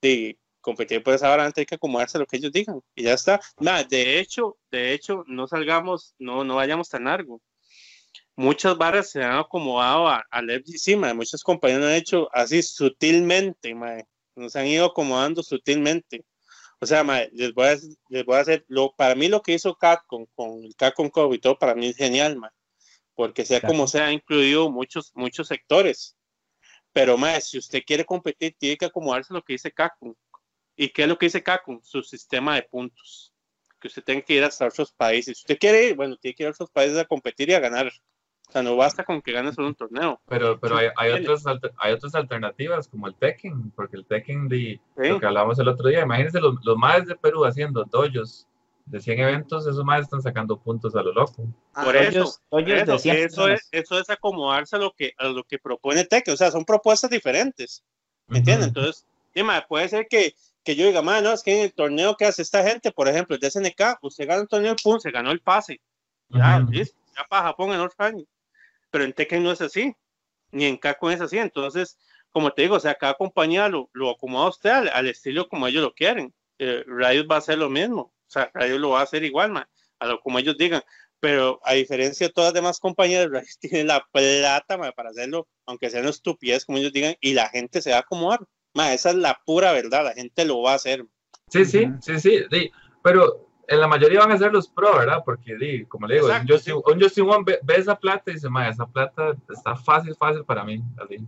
de 0.00 0.38
competir 0.66 1.02
por 1.02 1.14
esa 1.14 1.32
hora, 1.32 1.50
hay 1.54 1.64
que 1.66 1.76
acomodarse 1.76 2.18
a 2.18 2.20
lo 2.20 2.26
que 2.26 2.38
ellos 2.38 2.50
digan 2.52 2.80
y 2.96 3.04
ya 3.04 3.12
está. 3.14 3.40
Nada, 3.60 3.84
de 3.84 4.18
hecho, 4.18 4.58
de 4.70 4.92
hecho, 4.92 5.22
no 5.28 5.46
salgamos, 5.46 6.14
no, 6.18 6.42
no 6.44 6.56
vayamos 6.56 6.88
tan 6.88 7.04
largo. 7.04 7.40
Muchas 8.34 8.76
barras 8.76 9.10
se 9.10 9.22
han 9.22 9.38
acomodado 9.38 10.08
a- 10.08 10.24
al 10.30 10.50
FGC, 10.50 10.96
mae. 10.96 11.14
muchas 11.14 11.42
compañías 11.42 11.82
han 11.82 11.92
hecho 11.92 12.28
así 12.32 12.62
sutilmente, 12.62 13.74
nos 14.34 14.56
han 14.56 14.66
ido 14.66 14.86
acomodando 14.86 15.42
sutilmente. 15.42 16.24
O 16.80 16.86
sea, 16.86 17.02
les 17.32 17.54
voy 17.54 17.66
a, 17.68 17.76
les 18.10 18.24
voy 18.26 18.36
a 18.36 18.40
hacer, 18.40 18.64
lo, 18.68 18.92
para 18.94 19.14
mí 19.14 19.28
lo 19.28 19.40
que 19.40 19.54
hizo 19.54 19.74
Capcom 19.76 20.26
con 20.34 20.62
el 20.64 20.74
Capcom 20.76 21.08
Cup 21.08 21.32
y 21.32 21.38
todo, 21.38 21.58
para 21.58 21.74
mí 21.74 21.86
es 21.86 21.96
genial, 21.96 22.36
mae 22.36 22.50
porque 23.14 23.46
sea 23.46 23.60
Claro. 23.60 23.72
como 23.72 23.86
sea, 23.88 24.06
ha 24.08 24.12
incluido 24.12 24.70
muchos, 24.70 25.10
muchos 25.14 25.48
sectores. 25.48 26.14
Pero, 26.92 27.16
más, 27.16 27.48
si 27.48 27.56
usted 27.58 27.82
quiere 27.86 28.04
competir, 28.04 28.54
tiene 28.58 28.76
que 28.76 28.84
acomodarse 28.86 29.32
a 29.32 29.36
lo 29.36 29.42
que 29.42 29.54
dice 29.54 29.72
Capcom. 29.72 30.14
¿Y 30.76 30.90
qué 30.90 31.02
es 31.02 31.08
lo 31.08 31.18
que 31.18 31.26
dice 31.26 31.42
Capcom? 31.42 31.80
Su 31.82 32.02
sistema 32.02 32.54
de 32.56 32.62
puntos. 32.62 33.32
Que 33.80 33.88
usted 33.88 34.02
tenga 34.04 34.22
que 34.22 34.34
ir 34.34 34.44
hasta 34.44 34.66
otros 34.66 34.92
países. 34.92 35.38
Si 35.38 35.42
usted 35.42 35.58
quiere 35.58 35.88
ir, 35.88 35.96
bueno, 35.96 36.16
tiene 36.16 36.34
que 36.34 36.42
ir 36.42 36.48
a 36.48 36.52
otros 36.52 36.70
países 36.70 36.98
a 36.98 37.04
competir 37.04 37.50
y 37.50 37.54
a 37.54 37.60
ganar. 37.60 37.90
O 38.48 38.52
sea, 38.52 38.62
no 38.62 38.76
basta 38.76 39.04
con 39.04 39.20
que 39.20 39.32
gane 39.32 39.52
solo 39.52 39.68
un 39.68 39.74
torneo. 39.74 40.20
Pero, 40.28 40.58
pero 40.60 40.76
hay, 40.76 40.88
hay, 40.96 41.10
otras, 41.12 41.44
alter- 41.46 41.72
hay 41.78 41.92
otras 41.92 42.14
alternativas 42.14 42.86
como 42.88 43.08
el 43.08 43.14
Tekken, 43.16 43.70
porque 43.72 43.96
el 43.96 44.06
Tekken 44.06 44.48
de 44.48 44.56
¿sí? 44.56 45.08
lo 45.08 45.18
que 45.18 45.26
hablábamos 45.26 45.58
el 45.58 45.68
otro 45.68 45.88
día, 45.88 46.02
imagínense 46.02 46.40
los, 46.40 46.54
los 46.64 46.76
maes 46.76 47.06
de 47.06 47.16
Perú 47.16 47.44
haciendo 47.44 47.84
dojos 47.84 48.46
de 48.84 49.00
100 49.00 49.18
eventos, 49.18 49.66
esos 49.66 49.84
maes 49.84 50.02
están 50.04 50.22
sacando 50.22 50.56
puntos 50.60 50.94
a 50.94 51.02
lo 51.02 51.12
loco. 51.12 51.44
Ah, 51.74 51.84
Por 51.84 51.96
eso, 51.96 52.22
Eso, 52.22 52.92
de 52.92 52.98
100 53.00 53.16
eso, 53.16 53.48
es, 53.48 53.68
eso 53.72 53.98
es 53.98 54.08
acomodarse 54.10 54.76
a 54.76 54.78
lo 54.78 54.92
que, 54.92 55.12
a 55.18 55.26
lo 55.26 55.42
que 55.42 55.58
propone 55.58 56.04
Tekken. 56.04 56.34
O 56.34 56.36
sea, 56.36 56.52
son 56.52 56.64
propuestas 56.64 57.10
diferentes. 57.10 57.82
¿Me 58.28 58.38
entienden? 58.38 58.70
Ujú. 58.70 58.78
Entonces, 58.78 59.04
sí, 59.34 59.42
mae, 59.42 59.62
puede 59.68 59.88
ser 59.88 60.06
que, 60.08 60.34
que 60.66 60.74
yo 60.74 60.86
diga, 60.86 61.00
"Ma, 61.00 61.20
no, 61.20 61.32
es 61.32 61.42
que 61.42 61.56
en 61.56 61.62
el 61.62 61.72
torneo 61.72 62.16
que 62.16 62.26
hace 62.26 62.42
esta 62.42 62.62
gente, 62.68 62.90
por 62.90 63.08
ejemplo, 63.08 63.36
el 63.36 63.40
de 63.40 63.46
SNK, 63.46 63.98
usted 64.02 64.26
gana 64.26 64.42
el 64.42 64.48
torneo, 64.48 64.74
pum, 64.82 64.98
se 64.98 65.12
ganó 65.12 65.30
el 65.30 65.40
pase. 65.40 65.80
Ya, 66.28 66.58
Ujú. 66.58 66.72
listo, 66.72 66.98
ya 67.16 67.24
para 67.24 67.44
Japón 67.44 67.72
en 67.72 67.80
otro 67.80 68.04
año. 68.04 68.24
Pero 68.90 69.04
en 69.04 69.12
Tekken 69.12 69.44
no 69.44 69.52
es 69.52 69.60
así, 69.60 69.94
ni 70.50 70.64
en 70.66 70.76
Capcom 70.76 71.10
es 71.10 71.20
así. 71.20 71.38
Entonces, 71.38 71.96
como 72.32 72.50
te 72.50 72.62
digo, 72.62 72.76
o 72.76 72.80
sea, 72.80 72.94
cada 72.96 73.14
compañía 73.14 73.68
lo, 73.68 73.88
lo 73.92 74.10
acomoda 74.10 74.46
a 74.46 74.50
usted 74.50 74.70
al, 74.70 74.88
al 74.88 75.06
estilo 75.06 75.48
como 75.48 75.68
ellos 75.68 75.82
lo 75.82 75.94
quieren. 75.94 76.34
Eh, 76.58 76.84
Riot 76.86 77.28
va 77.30 77.36
a 77.36 77.38
hacer 77.38 77.58
lo 77.58 77.70
mismo. 77.70 78.00
O 78.02 78.30
sea, 78.30 78.50
Riot 78.54 78.78
lo 78.78 78.90
va 78.90 79.00
a 79.00 79.04
hacer 79.04 79.22
igual, 79.24 79.52
ma, 79.52 79.68
a 80.00 80.06
lo 80.06 80.20
como 80.20 80.38
ellos 80.40 80.58
digan. 80.58 80.82
Pero 81.20 81.60
a 81.64 81.74
diferencia 81.74 82.26
de 82.26 82.32
todas 82.32 82.48
las 82.48 82.54
demás 82.54 82.80
compañías, 82.80 83.28
Riot 83.30 83.46
tiene 83.60 83.84
la 83.84 84.04
plata 84.12 84.76
ma, 84.76 84.90
para 84.92 85.10
hacerlo, 85.10 85.48
aunque 85.64 85.90
sea 85.90 86.00
una 86.00 86.10
estupidez 86.10 86.64
como 86.64 86.78
ellos 86.78 86.92
digan, 86.92 87.14
y 87.20 87.34
la 87.34 87.48
gente 87.48 87.80
se 87.80 87.90
va 87.90 87.98
a 87.98 88.00
acomodar. 88.00 88.40
Ma, 88.76 88.92
esa 88.92 89.08
es 89.08 89.16
la 89.16 89.40
pura 89.46 89.72
verdad, 89.72 90.04
la 90.04 90.12
gente 90.12 90.44
lo 90.44 90.60
va 90.60 90.72
a 90.72 90.74
hacer. 90.74 91.06
Sí, 91.48 91.64
sí, 91.64 91.86
sí, 92.02 92.20
sí, 92.20 92.40
sí, 92.50 92.70
pero 93.02 93.48
en 93.68 93.80
la 93.80 93.88
mayoría 93.88 94.20
van 94.20 94.32
a 94.32 94.38
ser 94.38 94.52
los 94.52 94.68
pro, 94.68 94.98
¿verdad? 94.98 95.22
Porque, 95.24 95.56
di, 95.56 95.86
como 95.86 96.06
le 96.06 96.16
digo, 96.16 96.26
Exacto, 96.26 96.52
un 96.52 96.58
Justin, 96.58 96.74
sí. 96.74 96.92
un 96.92 97.00
Justin 97.00 97.26
Wong 97.26 97.44
ve, 97.46 97.58
ve 97.62 97.76
esa 97.76 97.98
plata 97.98 98.30
y 98.30 98.34
dice, 98.34 98.50
ma, 98.50 98.68
esa 98.68 98.86
plata 98.86 99.34
está 99.48 99.76
fácil, 99.76 100.14
fácil 100.14 100.44
para 100.44 100.62
mí, 100.62 100.82
así. 101.02 101.26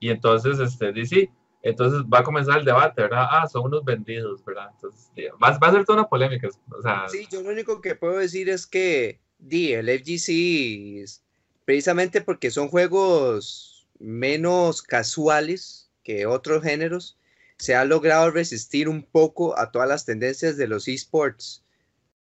Y 0.00 0.10
entonces, 0.10 0.58
este, 0.58 0.92
di, 0.92 1.06
sí, 1.06 1.30
entonces 1.62 2.02
va 2.02 2.18
a 2.18 2.24
comenzar 2.24 2.58
el 2.58 2.66
debate, 2.66 3.00
¿verdad? 3.00 3.26
Ah, 3.30 3.48
son 3.48 3.64
unos 3.64 3.82
vendidos, 3.82 4.44
¿verdad? 4.44 4.68
Entonces, 4.74 5.10
di, 5.14 5.28
va, 5.42 5.56
va 5.58 5.68
a 5.68 5.72
ser 5.72 5.86
toda 5.86 6.00
una 6.00 6.08
polémica, 6.10 6.46
o 6.46 6.82
sea, 6.82 7.08
Sí, 7.08 7.26
yo 7.32 7.40
lo 7.40 7.48
único 7.48 7.80
que 7.80 7.94
puedo 7.94 8.18
decir 8.18 8.50
es 8.50 8.66
que 8.66 9.18
di, 9.38 9.72
el 9.72 9.88
FGC, 9.88 11.22
precisamente 11.64 12.20
porque 12.20 12.50
son 12.50 12.68
juegos 12.68 13.88
menos 13.98 14.82
casuales 14.82 15.89
que 16.02 16.26
otros 16.26 16.62
géneros, 16.62 17.16
se 17.58 17.74
ha 17.74 17.84
logrado 17.84 18.30
resistir 18.30 18.88
un 18.88 19.02
poco 19.02 19.58
a 19.58 19.70
todas 19.70 19.88
las 19.88 20.04
tendencias 20.06 20.56
de 20.56 20.66
los 20.66 20.88
esports. 20.88 21.62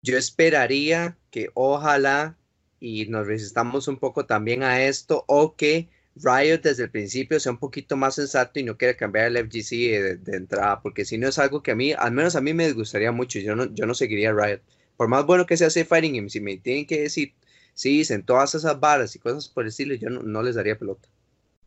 Yo 0.01 0.17
esperaría 0.17 1.17
que 1.31 1.49
ojalá 1.53 2.35
y 2.79 3.05
nos 3.07 3.27
resistamos 3.27 3.87
un 3.87 3.97
poco 3.97 4.25
también 4.25 4.63
a 4.63 4.83
esto 4.83 5.23
o 5.27 5.55
que 5.55 5.89
Riot 6.15 6.61
desde 6.61 6.83
el 6.83 6.89
principio 6.89 7.39
sea 7.39 7.53
un 7.53 7.57
poquito 7.57 7.95
más 7.95 8.15
sensato 8.15 8.59
y 8.59 8.63
no 8.63 8.77
quiera 8.77 8.97
cambiar 8.97 9.27
el 9.27 9.37
FGC 9.37 10.19
de, 10.19 10.37
entrada, 10.37 10.81
porque 10.81 11.05
si 11.05 11.17
no 11.17 11.27
es 11.27 11.39
algo 11.39 11.63
que 11.63 11.71
a 11.71 11.75
mí, 11.75 11.93
al 11.93 12.11
menos 12.11 12.35
a 12.35 12.41
mí 12.41 12.53
me 12.53 12.65
disgustaría 12.65 13.11
mucho, 13.11 13.39
yo 13.39 13.55
no, 13.55 13.73
yo 13.73 13.85
no 13.85 13.93
seguiría 13.93 14.33
Riot. 14.33 14.61
Por 14.97 15.07
más 15.07 15.25
bueno 15.25 15.45
que 15.45 15.55
sea 15.55 15.69
Fighting 15.69 16.15
Game, 16.15 16.29
si 16.29 16.41
me 16.41 16.57
tienen 16.57 16.85
que 16.85 17.01
decir, 17.01 17.33
si 17.73 17.99
dicen 17.99 18.23
todas 18.23 18.53
esas 18.55 18.77
varas 18.79 19.15
y 19.15 19.19
cosas 19.19 19.47
por 19.47 19.63
el 19.63 19.69
estilo, 19.69 19.95
yo 19.95 20.09
no, 20.09 20.21
no 20.21 20.43
les 20.43 20.55
daría 20.55 20.77
pelota, 20.77 21.07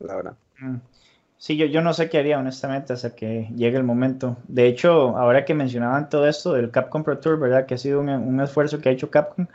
la 0.00 0.16
verdad. 0.16 0.36
Mm. 0.58 0.76
Sí, 1.42 1.56
yo, 1.56 1.66
yo 1.66 1.82
no 1.82 1.92
sé 1.92 2.08
qué 2.08 2.18
haría 2.18 2.38
honestamente 2.38 2.92
hasta 2.92 3.16
que 3.16 3.48
llegue 3.56 3.76
el 3.76 3.82
momento. 3.82 4.36
De 4.46 4.68
hecho, 4.68 5.16
ahora 5.18 5.44
que 5.44 5.54
mencionaban 5.54 6.08
todo 6.08 6.28
esto 6.28 6.52
del 6.52 6.70
Capcom 6.70 7.02
Pro 7.02 7.18
Tour, 7.18 7.40
¿verdad? 7.40 7.66
Que 7.66 7.74
ha 7.74 7.78
sido 7.78 7.98
un, 7.98 8.10
un 8.10 8.40
esfuerzo 8.40 8.78
que 8.78 8.88
ha 8.88 8.92
hecho 8.92 9.10
Capcom. 9.10 9.48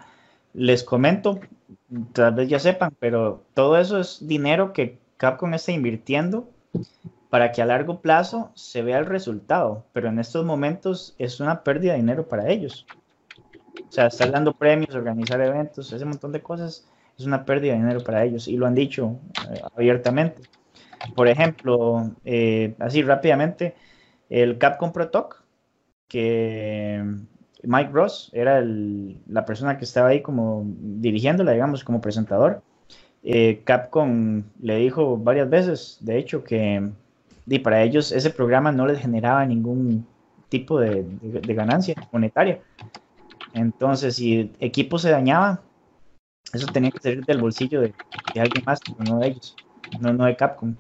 Les 0.53 0.83
comento, 0.83 1.39
tal 2.11 2.35
vez 2.35 2.49
ya 2.49 2.59
sepan, 2.59 2.93
pero 2.99 3.41
todo 3.53 3.77
eso 3.77 4.01
es 4.01 4.27
dinero 4.27 4.73
que 4.73 4.97
Capcom 5.15 5.53
está 5.53 5.71
invirtiendo 5.71 6.49
para 7.29 7.53
que 7.53 7.61
a 7.61 7.65
largo 7.65 8.01
plazo 8.01 8.51
se 8.53 8.81
vea 8.81 8.97
el 8.97 9.05
resultado. 9.05 9.85
Pero 9.93 10.09
en 10.09 10.19
estos 10.19 10.43
momentos 10.43 11.15
es 11.17 11.39
una 11.39 11.63
pérdida 11.63 11.93
de 11.93 11.99
dinero 11.99 12.27
para 12.27 12.49
ellos. 12.49 12.85
O 13.87 13.91
sea, 13.93 14.07
estar 14.07 14.29
dando 14.29 14.51
premios, 14.51 14.93
organizar 14.93 15.39
eventos, 15.39 15.93
ese 15.93 16.03
montón 16.03 16.33
de 16.33 16.41
cosas 16.41 16.85
es 17.17 17.25
una 17.25 17.45
pérdida 17.45 17.71
de 17.71 17.79
dinero 17.79 18.03
para 18.03 18.25
ellos 18.25 18.49
y 18.49 18.57
lo 18.57 18.67
han 18.67 18.75
dicho 18.75 19.15
eh, 19.49 19.61
abiertamente. 19.73 20.41
Por 21.15 21.27
ejemplo, 21.27 22.15
eh, 22.25 22.75
así 22.79 23.01
rápidamente, 23.03 23.75
el 24.29 24.57
Capcom 24.57 24.91
Pro 24.93 25.09
Talk, 25.09 25.43
que 26.07 27.03
Mike 27.63 27.91
Ross 27.93 28.29
era 28.33 28.59
el- 28.59 29.21
la 29.27 29.45
persona 29.45 29.77
que 29.77 29.85
estaba 29.85 30.09
ahí 30.09 30.21
como 30.21 30.63
dirigiéndola, 30.79 31.53
digamos, 31.53 31.83
como 31.83 32.01
presentador. 32.01 32.63
Eh, 33.23 33.63
Capcom 33.65 34.43
le 34.61 34.77
dijo 34.77 35.17
varias 35.17 35.49
veces, 35.49 35.97
de 36.01 36.17
hecho, 36.19 36.43
que 36.43 36.91
y 37.47 37.59
para 37.59 37.83
ellos 37.83 38.11
ese 38.11 38.29
programa 38.31 38.71
no 38.71 38.87
les 38.87 38.99
generaba 39.01 39.45
ningún 39.45 40.07
tipo 40.49 40.79
de, 40.79 41.05
ganancia 41.55 41.95
monetaria. 42.11 42.63
Entonces, 43.53 44.15
si 44.17 44.39
el 44.41 44.57
equipo 44.59 44.99
se 44.99 45.09
dañaba, 45.11 45.63
eso 46.53 46.71
tenía 46.71 46.91
que 46.91 46.99
salir 47.01 47.25
del 47.25 47.39
bolsillo 47.39 47.81
de, 47.81 47.95
alguien 48.39 48.63
más, 48.65 48.81
no 48.97 49.19
de 49.19 49.27
ellos, 49.29 49.59
no 49.97 50.25
de 50.25 50.35
Capcom. 50.37 50.75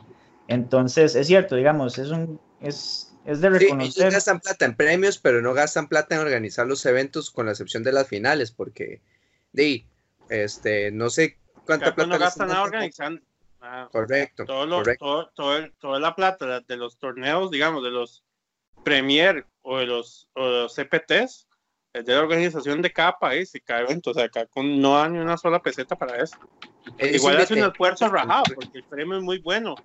Entonces, 0.47 1.15
es 1.15 1.27
cierto, 1.27 1.55
digamos, 1.55 1.97
es 1.97 2.09
un 2.09 2.39
es, 2.59 3.13
es 3.25 3.41
de 3.41 3.49
Sí, 3.49 3.65
ellos 3.65 3.69
reconocer. 3.69 4.11
gastan 4.11 4.39
plata 4.39 4.65
en 4.65 4.75
premios, 4.75 5.17
pero 5.19 5.41
no 5.41 5.53
gastan 5.53 5.87
plata 5.87 6.15
en 6.15 6.21
organizar 6.21 6.65
los 6.65 6.85
eventos 6.85 7.29
con 7.31 7.45
la 7.45 7.51
excepción 7.51 7.83
de 7.83 7.91
las 7.91 8.07
finales, 8.07 8.51
porque 8.51 9.01
de 9.51 9.85
este, 10.29 10.91
no 10.91 11.09
sé 11.09 11.37
cuánta 11.65 11.93
plata 11.93 12.07
no 12.13 12.19
gasta 12.19 12.45
gastan 12.45 12.47
nada 12.47 12.61
en- 12.61 12.67
organizando. 12.73 13.21
nada. 13.61 13.89
Correcto, 13.89 14.45
todo 14.45 14.65
lo, 14.65 14.77
correcto. 14.77 15.05
todo, 15.05 15.31
todo 15.35 15.57
el- 15.57 15.73
toda 15.73 15.99
la 15.99 16.15
plata 16.15 16.61
de 16.61 16.77
los 16.77 16.97
torneos, 16.97 17.51
digamos, 17.51 17.83
de 17.83 17.91
los 17.91 18.23
Premier 18.83 19.45
o 19.61 19.79
de 19.79 19.85
los, 19.85 20.29
o 20.33 20.45
de 20.45 20.61
los 20.63 20.73
CPTs, 20.75 21.47
es 21.93 22.05
de 22.05 22.13
la 22.13 22.21
organización 22.21 22.81
de 22.81 22.91
cada 22.93 23.17
país 23.19 23.53
y 23.53 23.59
cada 23.59 23.81
evento. 23.81 24.11
O 24.11 24.13
sea, 24.13 24.29
Capcom 24.29 24.79
no 24.79 24.95
da 24.97 25.09
ni 25.09 25.19
una 25.19 25.37
sola 25.37 25.61
peseta 25.61 25.95
para 25.97 26.21
eso. 26.23 26.37
Ellos 26.97 27.15
Igual 27.15 27.37
hace 27.37 27.53
un 27.53 27.63
esfuerzo 27.69 28.07
rajado 28.09 28.45
porque 28.55 28.77
el 28.77 28.85
premio 28.85 29.17
es 29.17 29.23
muy 29.23 29.39
bueno. 29.39 29.75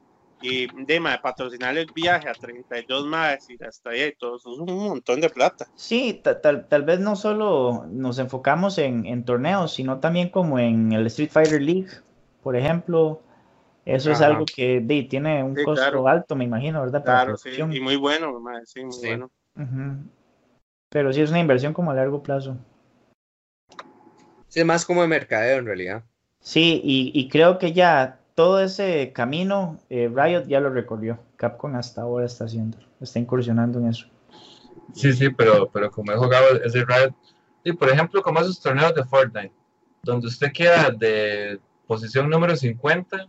Y 0.42 0.84
de, 0.84 0.98
ma, 0.98 1.20
patrocinar 1.22 1.78
el 1.78 1.88
viaje 1.94 2.28
a 2.28 2.34
32 2.34 3.06
más 3.06 3.48
y 3.48 3.56
hasta 3.62 3.90
ahí 3.90 4.02
y 4.02 4.16
todo 4.16 4.36
eso 4.36 4.52
es 4.52 4.58
un 4.58 4.74
montón 4.88 5.20
de 5.20 5.30
plata. 5.30 5.66
Sí, 5.76 6.20
ta- 6.22 6.40
tal, 6.40 6.66
tal 6.68 6.82
vez 6.82 6.98
no 6.98 7.14
solo 7.14 7.86
nos 7.88 8.18
enfocamos 8.18 8.78
en, 8.78 9.06
en 9.06 9.24
torneos, 9.24 9.72
sino 9.72 10.00
también 10.00 10.30
como 10.30 10.58
en 10.58 10.92
el 10.92 11.06
Street 11.06 11.30
Fighter 11.30 11.62
League, 11.62 11.88
por 12.42 12.56
ejemplo. 12.56 13.20
Eso 13.84 14.12
es 14.12 14.20
algo 14.20 14.44
que 14.44 14.80
tiene 15.08 15.42
un 15.42 15.56
Sí, 15.56 15.64
costo 15.64 15.80
claro. 15.80 16.08
alto, 16.08 16.36
me 16.36 16.44
imagino, 16.44 16.80
¿verdad? 16.80 17.04
Para 17.04 17.24
Claro, 17.24 17.36
sí. 17.36 17.50
Y 17.76 17.80
muy 17.80 17.96
bueno, 17.96 18.32
sí, 18.64 18.84
muy 18.84 18.92
Sí. 18.92 19.06
bueno. 19.08 19.30
Pero 20.88 21.12
sí 21.12 21.20
es 21.20 21.30
una 21.30 21.40
inversión 21.40 21.72
como 21.72 21.90
a 21.90 21.94
largo 21.94 22.22
plazo. 22.22 22.56
Sí, 24.48 24.60
es 24.60 24.66
más 24.66 24.84
como 24.84 25.02
de 25.02 25.08
mercadeo 25.08 25.58
en 25.58 25.66
realidad. 25.66 26.04
Sí, 26.40 26.80
y, 26.84 27.12
y 27.14 27.28
creo 27.28 27.58
que 27.58 27.72
ya 27.72 28.18
todo 28.34 28.60
ese 28.60 29.12
camino 29.12 29.78
eh, 29.90 30.10
Riot 30.12 30.46
ya 30.46 30.60
lo 30.60 30.70
recorrió. 30.70 31.18
Capcom 31.36 31.74
hasta 31.76 32.02
ahora 32.02 32.26
está 32.26 32.44
haciendo, 32.44 32.78
está 33.00 33.18
incursionando 33.18 33.78
en 33.78 33.88
eso. 33.88 34.06
Sí, 34.94 35.12
sí, 35.12 35.30
pero, 35.30 35.70
pero 35.70 35.90
como 35.90 36.12
he 36.12 36.16
jugado 36.16 36.62
ese 36.62 36.84
Riot, 36.84 37.14
y 37.64 37.72
por 37.72 37.88
ejemplo, 37.88 38.22
como 38.22 38.40
esos 38.40 38.60
torneos 38.60 38.94
de 38.94 39.04
Fortnite, 39.04 39.52
donde 40.02 40.26
usted 40.26 40.52
queda 40.52 40.90
de 40.90 41.60
posición 41.86 42.28
número 42.28 42.56
50 42.56 43.28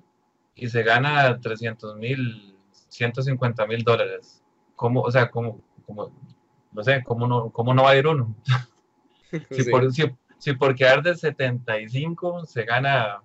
y 0.55 0.69
se 0.69 0.83
gana 0.83 1.39
300 1.39 1.95
mil, 1.97 2.55
150 2.89 3.65
mil 3.67 3.83
dólares. 3.83 4.41
¿Cómo, 4.75 5.01
o 5.01 5.11
sea, 5.11 5.29
cómo, 5.29 5.61
cómo, 5.85 6.11
no 6.71 6.83
sé, 6.83 7.03
cómo 7.03 7.27
no, 7.27 7.49
cómo 7.51 7.73
no 7.73 7.83
va 7.83 7.91
a 7.91 7.95
ir 7.95 8.07
uno? 8.07 8.35
si, 9.51 9.63
Sí. 9.63 9.71
por, 9.71 9.91
si, 9.93 10.03
si 10.37 10.53
por 10.53 10.75
quedar 10.75 11.03
de 11.03 11.15
75 11.15 12.45
se 12.45 12.63
gana, 12.63 13.21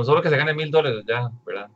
con 0.00 0.06
solo 0.06 0.22
que 0.22 0.30
se 0.30 0.36
gane 0.38 0.54
mil 0.54 0.70
dólares 0.70 1.04
ya, 1.06 1.30
¿verdad? 1.44 1.68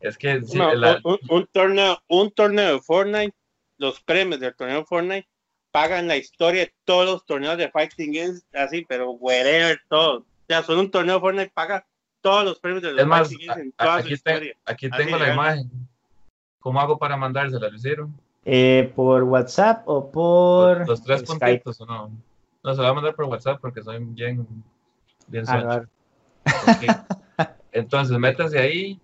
Es 0.00 0.16
que 0.16 0.40
sí, 0.42 0.56
No, 0.56 0.72
la- 0.74 0.98
un, 1.04 1.18
un 1.28 1.46
torneo, 1.52 1.98
un 2.08 2.30
torneo 2.30 2.72
de 2.72 2.80
Fortnite, 2.80 3.34
los 3.76 4.00
premios 4.00 4.40
del 4.40 4.56
torneo 4.56 4.78
de 4.78 4.84
Fortnite 4.86 5.28
pagan 5.70 6.08
la 6.08 6.16
historia 6.16 6.62
de 6.62 6.74
todos 6.86 7.04
los 7.04 7.26
torneos 7.26 7.58
de 7.58 7.70
Fighting 7.70 8.10
Games, 8.10 8.46
así, 8.54 8.86
pero 8.88 9.10
wherever, 9.10 9.78
todos. 9.90 10.22
O 10.22 10.26
sea, 10.48 10.62
solo 10.62 10.80
un 10.80 10.90
torneo 10.90 11.16
de 11.16 11.20
Fortnite 11.20 11.52
paga 11.54 11.86
todos 12.22 12.42
los 12.42 12.58
premios 12.58 12.82
de 12.82 12.92
los 12.92 13.02
es 13.02 13.06
más, 13.06 13.28
Fighting 13.28 13.46
Games 13.48 13.62
en 13.66 13.72
toda 13.72 13.94
su 14.00 14.00
aquí, 14.00 14.08
te- 14.08 14.14
historia. 14.14 14.56
aquí 14.64 14.88
Así 14.90 15.04
tengo 15.04 15.18
la 15.18 15.34
imagen. 15.34 15.70
¿Cómo 16.58 16.80
hago 16.80 16.98
para 16.98 17.18
mandársela, 17.18 17.68
Lucero? 17.68 18.08
Eh, 18.46 18.90
¿Por 18.96 19.24
WhatsApp 19.24 19.82
o 19.86 20.10
por 20.10 20.88
Los 20.88 21.02
tres 21.02 21.20
Skype? 21.20 21.36
puntitos 21.36 21.80
o 21.82 21.84
no. 21.86 22.10
No, 22.62 22.70
se 22.70 22.76
lo 22.78 22.82
voy 22.84 22.90
a 22.92 22.94
mandar 22.94 23.14
por 23.14 23.26
WhatsApp 23.26 23.60
porque 23.60 23.82
soy 23.82 24.02
bien, 24.02 24.46
bien 25.26 25.44
Ah, 25.46 25.82
Entonces, 27.72 28.18
métase 28.18 28.58
ahí 28.58 29.00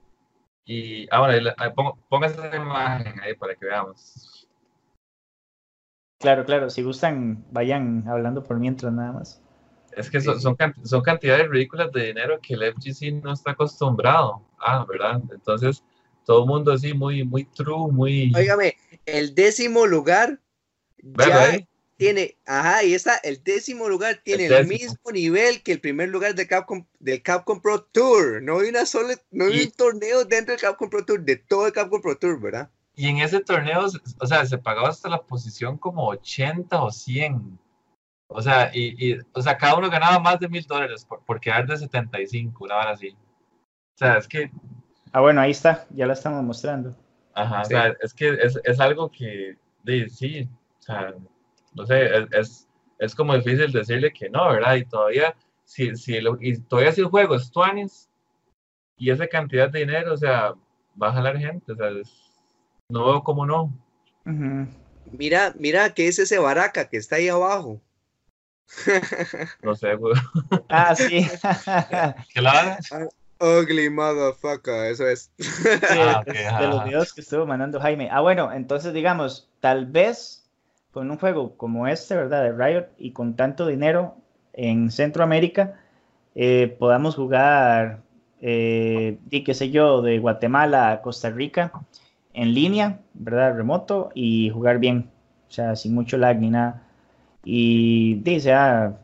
y 0.65 1.07
ahora 1.11 1.35
ahí, 1.35 1.41
ahí 1.57 1.71
pongo- 1.75 1.99
ponga 2.09 2.27
esa 2.27 2.55
imagen 2.57 3.21
ahí 3.21 3.35
para 3.35 3.55
que 3.55 3.67
veamos. 3.67 4.49
Claro, 6.21 6.45
claro. 6.45 6.71
Si 6.71 6.83
gustan, 6.83 7.45
vayan 7.51 8.09
hablando 8.09 8.43
por 8.43 8.59
mientras 8.59 8.93
nada 8.93 9.13
más. 9.13 9.43
Es 9.93 10.11
que 10.11 10.21
son, 10.21 10.41
son, 10.41 10.57
can- 10.57 10.75
son 10.85 11.03
cantidades 11.03 11.49
ridículas 11.49 11.93
de 11.93 12.07
dinero 12.07 12.41
que 12.41 12.55
el 12.55 12.63
FGC 12.63 13.13
no 13.23 13.33
está 13.33 13.53
acostumbrado. 13.53 14.43
Ah, 14.59 14.85
¿verdad? 14.89 15.21
Entonces, 15.31 15.85
todo 16.25 16.43
el 16.43 16.49
mundo 16.49 16.73
así 16.73 16.95
muy, 16.95 17.25
muy 17.25 17.45
true, 17.45 17.93
muy... 17.93 18.33
Óigame, 18.35 18.75
el 19.05 19.35
décimo 19.35 19.87
lugar 19.87 20.41
ya. 20.99 21.59
Tiene, 21.97 22.37
ajá, 22.47 22.79
ahí 22.79 22.95
está, 22.95 23.17
el 23.19 23.43
décimo 23.45 23.89
lugar 23.89 24.21
tiene 24.25 24.47
El 24.47 24.53
el, 24.53 24.67
mismo 24.67 25.11
nivel 25.13 25.63
que 25.63 25.73
el 25.73 25.81
primer 25.81 26.09
lugar 26.09 26.35
de 26.35 26.47
Capcom, 26.47 26.85
del 26.99 27.23
Capcom 27.23 27.61
Pro 27.61 27.83
Tour. 27.85 28.43
No 28.43 28.59
hay 28.61 28.69
una 28.71 28.85
sola, 28.87 29.15
no 29.31 29.45
hay 29.47 29.61
Y- 29.61 29.65
un 29.67 29.71
torneo 29.73 30.25
dentro 30.25 30.53
del 30.53 30.61
Capcom 30.61 30.91
Pro 30.91 31.05
Tour, 31.05 31.23
de 31.25 31.37
todo 31.37 31.67
el 31.67 31.73
Capcom 31.73 32.01
Pro 32.03 32.17
Tour, 32.19 32.41
¿verdad? 32.41 32.71
Y 32.97 33.09
en 33.09 33.19
ese 33.19 33.41
torneo, 33.41 33.87
o 34.21 34.27
sea, 34.27 34.47
se 34.47 34.59
pagaba 34.59 34.89
hasta 34.89 35.09
la 35.09 35.23
posición 35.23 35.79
como 35.79 36.07
80 36.09 36.83
o 36.83 36.91
100. 36.93 37.59
O 38.29 38.41
sea, 38.41 38.71
y, 38.73 39.13
y, 39.13 39.19
o 39.33 39.43
sea, 39.43 39.57
cada 39.59 39.77
uno 39.77 39.91
ganaba 39.91 40.19
más 40.19 40.39
de 40.41 40.49
mil 40.49 40.65
dólares 40.65 41.05
por, 41.05 41.25
por 41.25 41.41
quedar 41.41 41.67
de 41.67 41.77
75, 41.77 42.65
una 42.65 42.77
hora 42.77 42.91
así. 42.91 43.09
O 43.11 43.99
sea, 43.99 44.19
es 44.19 44.27
que, 44.29 44.51
Ah, 45.13 45.21
bueno, 45.21 45.41
ahí 45.41 45.53
está. 45.53 45.87
Ya 45.91 46.07
la 46.07 46.15
estamos 46.15 46.43
mostrando. 46.43 46.97
ajá, 47.35 47.65
Sí. 47.65 47.75
o 47.75 47.77
sea, 47.79 47.97
es 48.01 48.15
que 48.15 48.29
es, 48.31 48.59
es 48.65 48.81
algo 48.81 49.11
que, 49.11 49.57
de, 49.85 50.09
sí, 50.09 50.49
o 50.79 50.83
sea, 50.83 51.15
no 51.75 51.87
sé, 51.87 52.05
es, 52.07 52.27
es, 52.33 52.69
es 52.99 53.15
como 53.15 53.35
difícil 53.35 53.71
decirle 53.73 54.13
que 54.13 54.29
no, 54.31 54.49
¿verdad? 54.49 54.77
Y 54.77 54.85
todavía, 54.85 55.35
si, 55.65 55.95
si 55.97 56.17
el, 56.17 56.29
y 56.41 56.59
todavía 56.61 56.93
si 56.93 57.01
el 57.01 57.09
juego 57.09 57.35
es 57.35 57.51
Tuanis 57.51 58.09
y 58.97 59.11
esa 59.11 59.27
cantidad 59.27 59.69
de 59.71 59.81
dinero, 59.81 60.15
o 60.15 60.17
sea, 60.17 60.55
va 61.01 61.09
a 61.09 61.13
jalar 61.13 61.39
gente, 61.39 61.73
o 61.73 61.77
sea, 61.77 61.89
es- 61.91 62.31
no 62.89 63.07
veo 63.07 63.23
cómo 63.23 63.47
no. 63.47 63.73
Mira, 65.13 65.55
mira 65.59 65.93
que 65.95 66.09
es 66.09 66.19
ese 66.19 66.39
baraca 66.39 66.89
que 66.89 66.97
está 66.97 67.17
ahí 67.17 67.29
abajo. 67.29 67.81
No 69.63 69.75
sé, 69.75 69.95
güey. 69.95 70.15
Ah, 70.69 70.95
sí. 70.95 71.29
¿Qué 72.35 72.41
la 72.41 72.51
haga? 72.53 72.79
Ugly 73.41 73.91
motherfucker, 73.91 74.87
eso 74.87 75.07
es. 75.07 75.31
Sí, 75.39 75.49
Ah, 75.91 76.21
ok, 76.21 76.29
es 76.29 76.47
ajá, 76.47 76.61
de 76.63 76.69
los 76.69 76.85
videos 76.85 77.13
que 77.13 77.21
estuvo 77.21 77.47
mandando 77.47 77.81
Jaime. 77.81 78.09
Ah, 78.11 78.21
bueno, 78.21 78.53
entonces 78.53 78.93
digamos, 78.95 79.51
tal 79.61 79.87
vez 79.87 80.44
con 80.95 81.11
un 81.11 81.19
juego 81.19 81.57
como 81.57 81.89
este, 81.89 82.15
¿verdad? 82.17 82.45
De 82.45 82.53
Riot 82.53 82.87
y 82.99 83.11
con 83.11 83.35
tanto 83.37 83.67
dinero 83.67 84.17
en 84.53 84.91
Centroamérica, 84.93 85.81
eh, 86.37 86.75
podamos 86.79 87.17
jugar, 87.17 88.01
eh, 88.41 89.19
y 89.31 89.45
qué 89.45 89.55
sé 89.55 89.71
yo, 89.71 90.03
de 90.03 90.21
Guatemala 90.21 90.93
a 90.93 91.03
Costa 91.03 91.31
Rica 91.31 91.73
en 92.33 92.55
línea, 92.55 93.01
¿verdad? 93.15 93.57
Remoto 93.57 94.11
y 94.15 94.51
jugar 94.51 94.79
bien, 94.79 95.11
o 95.49 95.53
sea, 95.53 95.77
sin 95.77 95.95
mucho 95.95 96.17
lag 96.17 96.39
ni 96.41 96.51
nada. 96.51 96.83
Y 97.45 98.15
dice, 98.23 98.53
ah, 98.53 98.97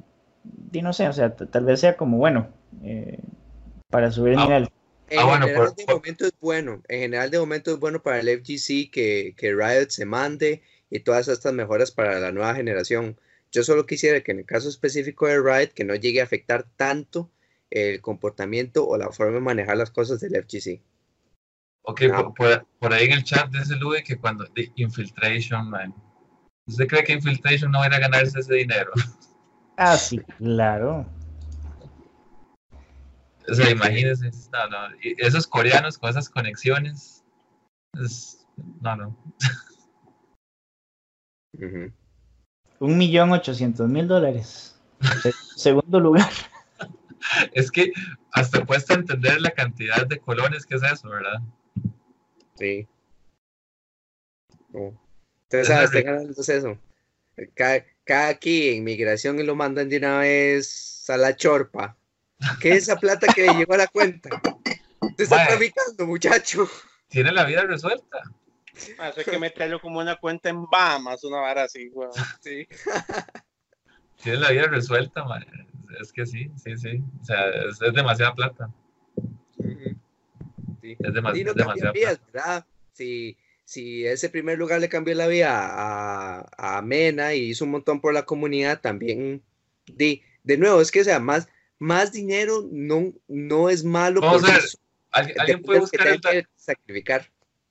di, 0.45 0.83
no 0.83 0.93
sé, 0.93 1.09
o 1.09 1.13
sea, 1.13 1.35
tal 1.35 1.65
vez 1.65 1.81
sea 1.81 1.97
como 1.97 2.19
bueno 2.19 2.49
eh, 2.85 3.19
para 3.91 4.11
subir 4.13 4.35
el 4.35 4.39
Ah, 4.41 4.45
nivel. 4.47 4.69
En 5.11 5.19
Ah, 5.19 5.25
bueno, 5.27 5.47
general, 5.47 5.69
por- 5.69 5.77
de 5.77 5.87
por- 5.87 5.95
momento 5.97 6.25
es 6.25 6.33
bueno. 6.41 6.83
En 6.89 7.01
general, 7.01 7.31
de 7.31 7.39
momento 7.41 7.73
es 7.73 7.81
bueno 7.81 8.01
para 8.01 8.21
el 8.21 8.29
FGC 8.29 8.91
que, 8.93 9.35
que 9.37 9.53
Riot 9.53 9.89
se 9.91 10.07
mande 10.07 10.63
y 10.91 11.01
todas 11.01 11.29
estas 11.29 11.53
mejoras 11.55 11.91
para 11.93 12.19
la 12.21 12.33
nueva 12.33 12.55
generación. 12.55 13.19
Yo 13.53 13.63
solo 13.65 13.87
quisiera 13.87 14.21
que 14.21 14.33
en 14.33 14.41
el 14.41 14.45
caso 14.47 14.69
específico 14.69 15.27
de 15.27 15.41
Riot, 15.41 15.73
que 15.75 15.85
no 15.85 15.95
llegue 15.95 16.21
a 16.21 16.25
afectar 16.25 16.67
tanto 16.77 17.31
el 17.71 18.01
comportamiento 18.01 18.87
o 18.87 18.97
la 18.99 19.11
forma 19.13 19.35
de 19.35 19.41
manejar 19.41 19.77
las 19.77 19.91
cosas 19.91 20.21
del 20.21 20.35
FGC. 20.37 20.83
Ok, 21.83 22.03
No. 22.03 22.35
por, 22.35 22.67
por- 22.79 22.93
ahí 22.93 23.07
en 23.07 23.13
el 23.13 23.25
chat 23.25 23.51
dice 23.51 23.75
Louis 23.77 24.03
que 24.05 24.19
cuando 24.19 24.45
de 24.55 24.71
Infiltration, 24.77 25.71
man. 25.71 25.95
¿Usted 26.67 26.87
cree 26.87 27.05
que 27.05 27.13
Infiltration 27.15 27.71
no 27.71 27.79
va 27.81 27.87
a 27.87 27.99
ganarse 27.99 28.39
ese 28.41 28.55
dinero? 28.55 28.91
Ah, 29.83 29.97
sí, 29.97 30.19
claro. 30.37 31.07
O 33.49 33.55
sea, 33.55 33.71
imagínese. 33.71 34.31
No, 34.53 34.69
no. 34.69 34.95
Esos 35.17 35.47
coreanos 35.47 35.97
con 35.97 36.11
esas 36.11 36.29
conexiones. 36.29 37.25
es- 37.95 38.47
no, 38.83 38.95
no. 38.97 39.17
Un 41.59 42.97
millón 42.99 43.33
ochocientos 43.33 43.89
mil 43.89 44.07
dólares. 44.09 44.79
Se- 45.23 45.33
Segundo 45.57 46.01
lugar. 46.01 46.31
Es 47.53 47.71
que 47.71 47.93
hasta 48.33 48.65
cuesta 48.65 48.95
entender 48.95 49.41
la 49.41 49.51
cantidad 49.51 50.07
de 50.07 50.19
colones 50.19 50.65
que 50.65 50.77
es 50.77 50.83
eso, 50.83 51.09
¿verdad? 51.11 51.41
Sí. 52.59 52.87
No. 54.71 54.99
Entonces, 55.51 55.69
Eso 55.69 55.73
es 55.75 55.85
está 55.85 55.99
rico. 55.99 56.11
ganando 56.11 56.41
eso. 56.41 56.79
Cada, 57.55 57.85
cada 58.05 58.29
aquí 58.29 58.71
en 58.71 58.85
migración 58.85 59.39
y 59.39 59.43
lo 59.43 59.55
mandan 59.57 59.89
de 59.89 59.99
una 59.99 60.19
vez 60.21 61.05
a 61.11 61.17
la 61.17 61.35
chorpa. 61.37 61.97
¿Qué 62.61 62.71
es 62.73 62.85
esa 62.85 62.97
plata 62.97 63.27
que 63.35 63.43
le 63.47 63.55
llegó 63.55 63.75
a 63.75 63.79
la 63.79 63.87
cuenta? 63.89 64.31
Te 65.17 65.25
está 65.25 65.47
traficando, 65.47 66.07
muchacho. 66.07 66.69
Tiene 67.09 67.33
la 67.33 67.45
vida 67.45 67.63
resuelta. 67.65 68.19
Eso 68.89 69.15
hay 69.17 69.25
que 69.25 69.39
meterlo 69.39 69.81
como 69.81 69.99
una 70.01 70.17
cuenta 70.17 70.49
en 70.49 70.65
Bahamas, 70.69 71.23
una 71.25 71.39
vara 71.41 71.65
así, 71.65 71.89
weón. 71.93 72.13
Sí. 72.41 72.67
Tiene 74.23 74.39
la 74.39 74.51
vida 74.51 74.67
resuelta, 74.69 75.25
man. 75.25 75.45
Es 76.01 76.13
que 76.13 76.27
sí, 76.27 76.51
sí, 76.57 76.77
sí. 76.77 77.03
O 77.21 77.25
sea, 77.25 77.49
es, 77.69 77.81
es 77.83 77.93
demasiada 77.95 78.35
plata. 78.35 78.71
Sí. 79.57 79.97
Es, 80.83 81.13
demasi- 81.15 81.41
Y 81.41 81.45
no 81.45 81.51
es 81.51 81.57
demasiada 81.57 81.93
plata. 81.93 82.23
¿verdad? 82.33 82.67
Si, 82.93 83.37
si 83.65 84.07
ese 84.07 84.29
primer 84.29 84.59
lugar 84.59 84.81
le 84.81 84.89
cambió 84.89 85.15
la 85.15 85.27
vida 85.27 85.51
a, 85.53 86.77
a 86.79 86.83
Mena 86.83 87.35
y 87.35 87.51
hizo 87.51 87.65
un 87.65 87.71
montón 87.73 88.01
por 88.01 88.13
la 88.15 88.25
comunidad, 88.25 88.81
también 88.81 89.43
de, 89.87 90.23
de 90.45 90.59
nuevo, 90.59 90.81
es 90.81 90.91
que 90.91 91.01
o 91.01 91.05
sea, 91.05 91.19
más, 91.21 91.49
más 91.79 92.13
dinero 92.13 92.67
no, 92.71 93.13
no 93.29 93.69
es 93.71 93.85
malo 93.85 94.21
Vamos 94.21 94.43
por 94.43 94.51
a 94.51 94.55
ver, 94.55 95.35
¿Alguien, 95.39 95.63
puede 95.63 95.81
buscar 95.81 96.07
el, 96.09 96.47
sacrificar. 96.57 97.31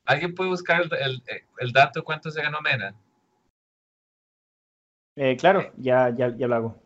¿Alguien 0.09 0.33
puede 0.33 0.49
buscar 0.49 0.81
el, 0.81 0.91
el, 0.99 1.23
el 1.59 1.71
dato 1.71 1.99
de 1.99 2.03
cuánto 2.03 2.31
se 2.31 2.41
ganó 2.41 2.59
Mena? 2.61 2.95
Eh, 5.15 5.37
claro, 5.37 5.71
ya, 5.77 6.13
ya, 6.15 6.35
ya 6.35 6.47
lo 6.47 6.55
hago. 6.55 6.81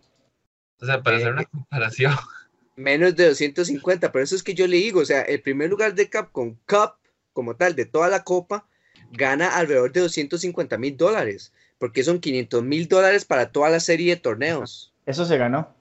O 0.81 0.85
sea, 0.85 1.01
para 1.01 1.17
Eh, 1.17 1.19
hacer 1.21 1.33
una 1.33 1.45
comparación. 1.45 2.13
Menos 2.75 3.15
de 3.15 3.27
250, 3.27 4.11
pero 4.11 4.23
eso 4.23 4.35
es 4.35 4.43
que 4.43 4.55
yo 4.55 4.67
le 4.67 4.77
digo, 4.77 5.01
o 5.01 5.05
sea, 5.05 5.21
el 5.21 5.41
primer 5.41 5.69
lugar 5.69 5.93
de 5.93 6.09
Capcom 6.09 6.55
Cup, 6.67 6.95
como 7.31 7.55
tal, 7.55 7.75
de 7.75 7.85
toda 7.85 8.09
la 8.09 8.23
copa, 8.23 8.67
gana 9.11 9.55
alrededor 9.55 9.91
de 9.91 10.01
250 10.01 10.77
mil 10.77 10.97
dólares, 10.97 11.53
porque 11.77 12.03
son 12.03 12.19
500 12.19 12.63
mil 12.63 12.87
dólares 12.87 13.25
para 13.25 13.51
toda 13.51 13.69
la 13.69 13.79
serie 13.79 14.15
de 14.15 14.21
torneos. 14.21 14.91
Eso 15.05 15.25
se 15.25 15.37
ganó. 15.37 15.73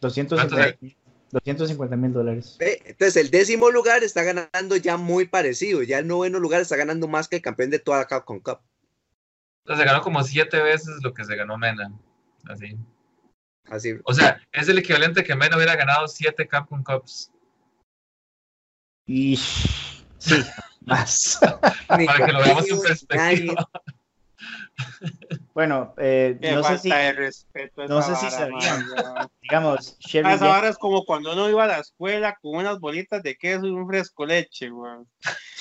¿Cuánto 0.00 0.56
250 1.34 1.96
mil 1.96 2.12
dólares. 2.12 2.56
Entonces, 2.60 3.16
el 3.16 3.30
décimo 3.30 3.70
lugar 3.70 4.04
está 4.04 4.22
ganando 4.22 4.76
ya 4.76 4.96
muy 4.96 5.26
parecido, 5.26 5.82
ya 5.82 5.98
el 5.98 6.06
noveno 6.06 6.38
lugar 6.38 6.60
está 6.60 6.76
ganando 6.76 7.08
más 7.08 7.26
que 7.26 7.36
el 7.36 7.42
campeón 7.42 7.70
de 7.70 7.80
toda 7.80 7.98
la 7.98 8.06
Capcom 8.06 8.38
Cup. 8.38 8.60
Sea, 9.66 9.76
se 9.76 9.84
ganó 9.84 10.02
como 10.02 10.22
siete 10.22 10.60
veces 10.62 11.02
lo 11.02 11.12
que 11.12 11.24
se 11.24 11.34
ganó 11.34 11.58
Mena. 11.58 11.92
Así. 12.48 12.76
Así, 13.64 13.94
O 14.04 14.12
sea, 14.12 14.40
es 14.52 14.68
el 14.68 14.78
equivalente 14.78 15.20
a 15.20 15.24
que 15.24 15.34
Mena 15.34 15.56
hubiera 15.56 15.74
ganado 15.74 16.06
siete 16.06 16.46
Capcom 16.46 16.84
Cups. 16.84 17.32
Y 19.06 19.36
sí, 19.36 20.36
más. 20.82 21.40
Para 21.88 22.26
que 22.26 22.32
lo 22.32 22.42
veamos 22.42 22.68
en 22.68 22.80
perspectiva. 22.80 23.68
Bueno, 25.54 25.94
eh, 25.98 26.36
no 26.40 26.64
sé 26.64 26.78
si, 26.78 26.90
de 26.90 27.32
no 27.88 28.02
sé 28.02 28.16
si 28.16 28.30
sabían. 28.30 28.84
digamos. 29.40 29.96
Sherry 30.00 30.32
Esa 30.32 30.48
vara 30.48 30.68
es 30.68 30.76
como 30.76 31.04
cuando 31.04 31.32
uno 31.32 31.48
iba 31.48 31.64
a 31.64 31.68
la 31.68 31.78
escuela 31.78 32.36
con 32.42 32.56
unas 32.56 32.80
bolitas 32.80 33.22
de 33.22 33.36
queso 33.36 33.66
y 33.66 33.70
un 33.70 33.86
fresco 33.86 34.26
leche, 34.26 34.70
weón. 34.70 35.06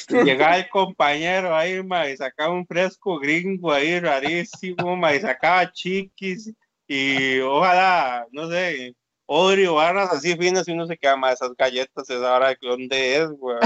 Llegaba 0.10 0.58
el 0.58 0.70
compañero 0.70 1.56
ahí, 1.56 1.84
ma, 1.84 2.10
y 2.10 2.18
sacaba 2.18 2.54
un 2.54 2.66
fresco 2.66 3.20
gringo 3.20 3.72
ahí 3.72 4.00
rarísimo, 4.00 4.96
ma, 4.96 5.14
y 5.14 5.20
sacaba 5.20 5.72
chiquis 5.72 6.52
y 6.88 7.40
ojalá, 7.40 8.26
no 8.32 8.50
sé, 8.50 8.96
Oreo, 9.26 9.76
barras 9.76 10.12
así 10.12 10.36
finas 10.36 10.68
y 10.68 10.72
uno 10.72 10.86
se 10.86 10.98
queda 10.98 11.16
más 11.16 11.36
esas 11.36 11.56
galletas, 11.56 12.10
esa 12.10 12.36
hora 12.36 12.56
que 12.56 12.68
dónde 12.68 13.18
es, 13.18 13.30
weón. 13.38 13.60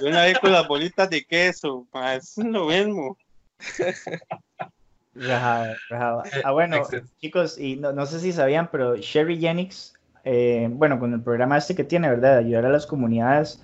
Y 0.00 0.04
uno 0.04 0.18
ahí 0.18 0.32
con 0.34 0.52
las 0.52 0.66
bolitas 0.66 1.10
de 1.10 1.24
queso, 1.24 1.86
ma, 1.92 2.14
es 2.14 2.36
lo 2.38 2.66
mismo. 2.66 3.18
Rajado, 5.14 5.74
rajado. 5.88 6.22
Ah, 6.44 6.52
bueno, 6.52 6.82
chicos, 7.20 7.58
y 7.58 7.76
no, 7.76 7.92
no 7.92 8.06
sé 8.06 8.20
si 8.20 8.32
sabían, 8.32 8.70
pero 8.70 8.96
Sherry 8.96 9.38
Jennings, 9.38 9.94
eh, 10.24 10.68
bueno, 10.70 10.98
con 10.98 11.12
el 11.12 11.20
programa 11.20 11.58
este 11.58 11.74
que 11.74 11.84
tiene, 11.84 12.08
¿verdad? 12.08 12.34
De 12.34 12.38
ayudar 12.46 12.66
a 12.66 12.70
las 12.70 12.86
comunidades 12.86 13.60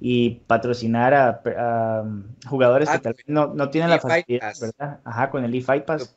y 0.00 0.40
patrocinar 0.46 1.14
a, 1.14 1.42
a, 1.56 2.02
um, 2.02 2.24
jugadores 2.46 2.88
Ah, 2.88 2.94
que 2.94 2.98
tal 2.98 3.14
vez 3.14 3.24
no, 3.26 3.48
no 3.54 3.70
tienen 3.70 3.90
la 3.90 4.00
facilidad. 4.00 4.54
¿verdad? 4.60 5.00
Ajá, 5.04 5.30
con 5.30 5.44
el 5.44 5.54
eFight 5.54 5.84
Pass. 5.84 6.14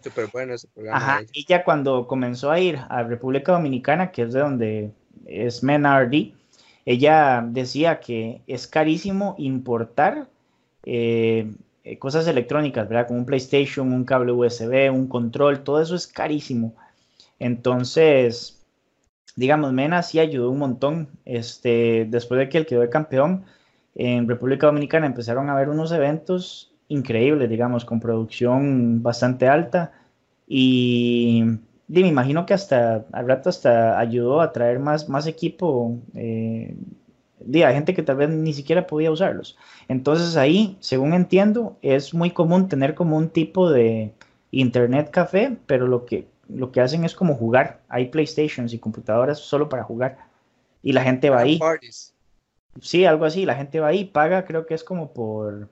Súper 0.00 0.28
bueno 0.32 0.54
ese 0.54 0.68
programa. 0.68 0.96
Ajá, 0.96 1.20
ella. 1.20 1.30
ella 1.34 1.64
cuando 1.64 2.06
comenzó 2.06 2.50
a 2.50 2.60
ir 2.60 2.78
a 2.88 3.02
República 3.02 3.52
Dominicana, 3.52 4.10
que 4.12 4.22
es 4.22 4.32
de 4.32 4.40
donde 4.40 4.92
es 5.26 5.62
MENRD, 5.62 6.32
ella 6.86 7.44
decía 7.46 8.00
que 8.00 8.42
es 8.46 8.66
carísimo 8.66 9.34
importar 9.38 10.28
eh, 10.84 11.50
eh, 11.84 11.98
cosas 11.98 12.26
electrónicas, 12.26 12.88
¿verdad? 12.88 13.06
Como 13.06 13.20
un 13.20 13.26
PlayStation, 13.26 13.92
un 13.92 14.04
cable 14.04 14.32
USB, 14.32 14.90
un 14.90 15.06
control, 15.06 15.62
todo 15.62 15.80
eso 15.80 15.94
es 15.94 16.06
carísimo. 16.06 16.74
Entonces, 17.38 18.64
digamos, 19.36 19.72
Mena 19.72 20.02
sí 20.02 20.18
ayudó 20.18 20.50
un 20.50 20.58
montón. 20.58 21.08
Este, 21.24 22.06
después 22.08 22.38
de 22.38 22.48
que 22.48 22.58
él 22.58 22.66
quedó 22.66 22.80
de 22.80 22.90
campeón, 22.90 23.44
en 23.94 24.28
República 24.28 24.66
Dominicana 24.66 25.06
empezaron 25.06 25.48
a 25.48 25.52
haber 25.52 25.68
unos 25.68 25.92
eventos 25.92 26.72
increíbles, 26.88 27.50
digamos, 27.50 27.84
con 27.84 28.00
producción 28.00 29.02
bastante 29.02 29.46
alta. 29.48 29.92
Y, 30.46 31.44
y 31.88 32.02
me 32.02 32.08
imagino 32.08 32.46
que 32.46 32.54
hasta 32.54 33.06
al 33.12 33.28
rato 33.28 33.50
hasta 33.50 33.98
ayudó 33.98 34.40
a 34.40 34.52
traer 34.52 34.78
más, 34.78 35.08
más 35.08 35.26
equipo 35.26 35.98
eh, 36.14 36.74
de 37.40 37.60
gente 37.72 37.94
que 37.94 38.02
tal 38.02 38.16
vez 38.16 38.30
ni 38.30 38.52
siquiera 38.52 38.86
podía 38.86 39.10
usarlos. 39.10 39.56
Entonces 39.88 40.36
ahí, 40.36 40.76
según 40.80 41.14
entiendo, 41.14 41.76
es 41.82 42.14
muy 42.14 42.30
común 42.30 42.68
tener 42.68 42.94
como 42.94 43.16
un 43.16 43.30
tipo 43.30 43.70
de 43.70 44.14
internet 44.50 45.10
café, 45.10 45.56
pero 45.66 45.86
lo 45.86 46.06
que, 46.06 46.28
lo 46.48 46.72
que 46.72 46.80
hacen 46.80 47.04
es 47.04 47.14
como 47.14 47.34
jugar. 47.34 47.82
Hay 47.88 48.06
PlayStations 48.06 48.72
y 48.72 48.78
computadoras 48.78 49.38
solo 49.38 49.68
para 49.68 49.84
jugar. 49.84 50.18
Y 50.82 50.92
la 50.92 51.02
gente 51.02 51.30
va 51.30 51.40
ahí. 51.40 51.58
Parties. 51.58 52.14
Sí, 52.80 53.04
algo 53.04 53.24
así. 53.24 53.44
La 53.46 53.54
gente 53.54 53.80
va 53.80 53.88
ahí, 53.88 54.04
paga, 54.04 54.44
creo 54.44 54.66
que 54.66 54.74
es 54.74 54.84
como 54.84 55.12
por, 55.12 55.70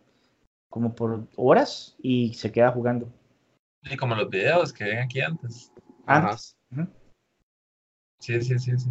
como 0.68 0.94
por 0.94 1.26
horas 1.36 1.96
y 2.02 2.34
se 2.34 2.52
queda 2.52 2.70
jugando. 2.70 3.08
Y 3.84 3.96
como 3.96 4.14
los 4.14 4.30
videos 4.30 4.72
que 4.72 4.84
ven 4.84 4.98
aquí 4.98 5.20
antes. 5.20 5.72
Antes. 6.06 6.56
Ujú. 6.70 6.86
Sí, 8.20 8.40
sí, 8.40 8.58
sí, 8.58 8.78
sí. 8.78 8.90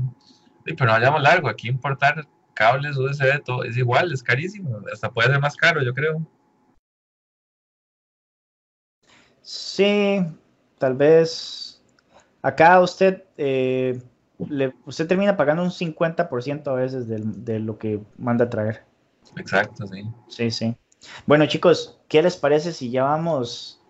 Sí, 0.65 0.73
pero 0.73 0.85
no 0.87 0.91
vayamos 0.91 1.21
largo. 1.21 1.47
Aquí 1.47 1.69
importar 1.69 2.27
cables 2.61 2.95
USB, 2.95 3.39
todo 3.43 3.63
es 3.63 3.75
igual, 3.75 4.11
es 4.11 4.21
carísimo. 4.21 4.79
Hasta 4.93 5.11
puede 5.11 5.29
ser 5.29 5.39
más 5.39 5.55
caro, 5.55 5.81
yo 5.81 5.95
creo. 5.95 6.21
Sí, 9.41 10.19
tal 10.77 10.95
vez 10.95 11.81
acá 12.43 12.79
usted, 12.79 13.23
eh, 13.37 13.99
le, 14.47 14.75
usted 14.85 15.07
termina 15.07 15.35
pagando 15.35 15.63
un 15.63 15.71
50% 15.71 16.69
a 16.69 16.75
veces 16.75 17.07
del- 17.07 17.43
de, 17.43 17.57
lo 17.57 17.79
que 17.79 17.99
manda 18.19 18.45
a 18.45 18.49
traer. 18.51 18.83
Exacto, 19.37 19.87
sí. 19.87 20.03
Sí, 20.27 20.51
sí. 20.51 20.75
Bueno, 21.25 21.47
chicos, 21.47 21.99
¿qué 22.07 22.21
les 22.21 22.37
parece 22.37 22.73
si 22.73 22.91
ya 22.91 23.05
vamos 23.05 23.81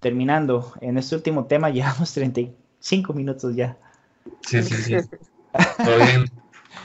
terminando? 0.00 0.74
En 0.82 0.98
este 0.98 1.14
último 1.14 1.46
tema 1.46 1.70
llevamos 1.70 2.12
35 2.12 3.14
minutos 3.14 3.56
ya. 3.56 3.78
Sí, 4.42 4.62
sí, 4.62 4.76
sí. 4.82 4.96
Todo 5.82 5.96
bien, 5.96 6.26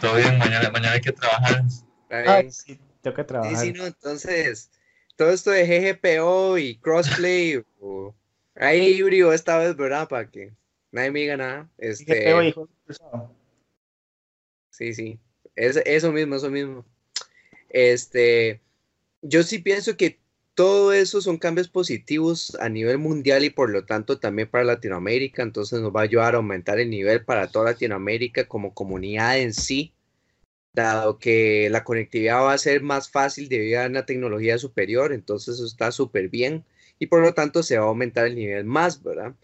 todo 0.02 0.16
bien. 0.16 0.38
Mañana, 0.38 0.70
mañana 0.70 0.94
hay 0.94 1.02
que 1.02 1.12
trabajar. 1.12 1.64
Está 1.66 2.36
Ay, 2.36 2.52
sí, 2.52 2.80
toca 3.02 3.24
Sí, 3.24 3.28
trabajar. 3.28 3.58
sí, 3.58 3.74
no, 3.74 3.86
entonces, 3.86 4.72
todo 5.16 5.32
esto 5.32 5.52
de 5.52 5.66
GGPO 5.66 6.58
y 6.58 6.78
crossplay, 6.78 7.64
o, 7.80 8.14
hay 8.56 8.82
híbrido 8.88 9.34
esta 9.34 9.58
vez, 9.58 9.76
¿verdad? 9.76 10.08
Para 10.08 10.30
que 10.30 10.54
nadie 10.92 11.12
me 11.12 11.20
diga 11.22 11.38
nada. 11.38 11.70
Que 11.78 11.88
y 11.88 11.90
Este, 11.90 12.32
juego 12.34 12.70
cruzado. 12.86 13.36
sí, 14.70 14.94
sí, 14.94 15.20
es, 15.56 15.78
eso 15.86 16.12
mismo, 16.12 16.36
eso 16.36 16.50
mismo. 16.50 16.86
Este, 17.70 18.62
yo 19.22 19.44
sí 19.44 19.60
pienso 19.60 19.98
que 19.98 20.20
todo 20.56 20.94
eso 20.94 21.22
son 21.22 21.38
cambios 21.38 21.68
positivos 21.68 22.56
a 22.60 22.70
nivel 22.70 22.98
mundial 23.00 23.44
y 23.44 23.50
por 23.50 23.70
lo 23.72 23.86
tanto 23.86 24.20
también 24.20 24.50
para 24.50 24.64
Latinoamérica, 24.64 25.42
entonces 25.44 25.82
nos 25.82 25.96
va 25.96 26.02
a 26.02 26.04
ayudar 26.04 26.36
a 26.36 26.38
aumentar 26.38 26.80
el 26.80 26.90
nivel 26.90 27.26
para 27.26 27.48
toda 27.48 27.72
Latinoamérica 27.72 28.48
como 28.48 28.74
comunidad 28.74 29.40
en 29.40 29.54
sí, 29.54 29.94
dado 30.74 31.20
que 31.20 31.70
la 31.70 31.84
conectividad 31.84 32.44
va 32.44 32.54
a 32.54 32.58
ser 32.58 32.82
más 32.82 33.10
fácil 33.10 33.50
debido 33.50 33.82
a 33.82 33.88
una 33.88 34.06
tecnología 34.06 34.58
superior, 34.58 35.14
entonces 35.14 35.56
eso 35.56 35.66
está 35.66 35.92
súper 35.92 36.30
bien 36.30 36.66
y 37.00 37.08
por 37.08 37.22
lo 37.22 37.34
tanto 37.34 37.64
se 37.64 37.78
va 37.78 37.86
a 37.86 37.88
aumentar 37.88 38.28
el 38.28 38.36
nivel 38.36 38.66
más, 38.66 39.04
¿verdad? 39.04 39.36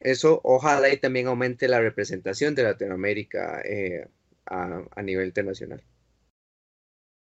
Eso 0.00 0.40
ojalá 0.44 0.92
y 0.92 0.98
también 0.98 1.26
aumente 1.26 1.66
la 1.66 1.80
representación 1.80 2.54
de 2.54 2.62
Latinoamérica 2.62 3.62
eh, 3.64 4.06
a, 4.46 5.02
nivel 5.02 5.28
internacional. 5.28 5.82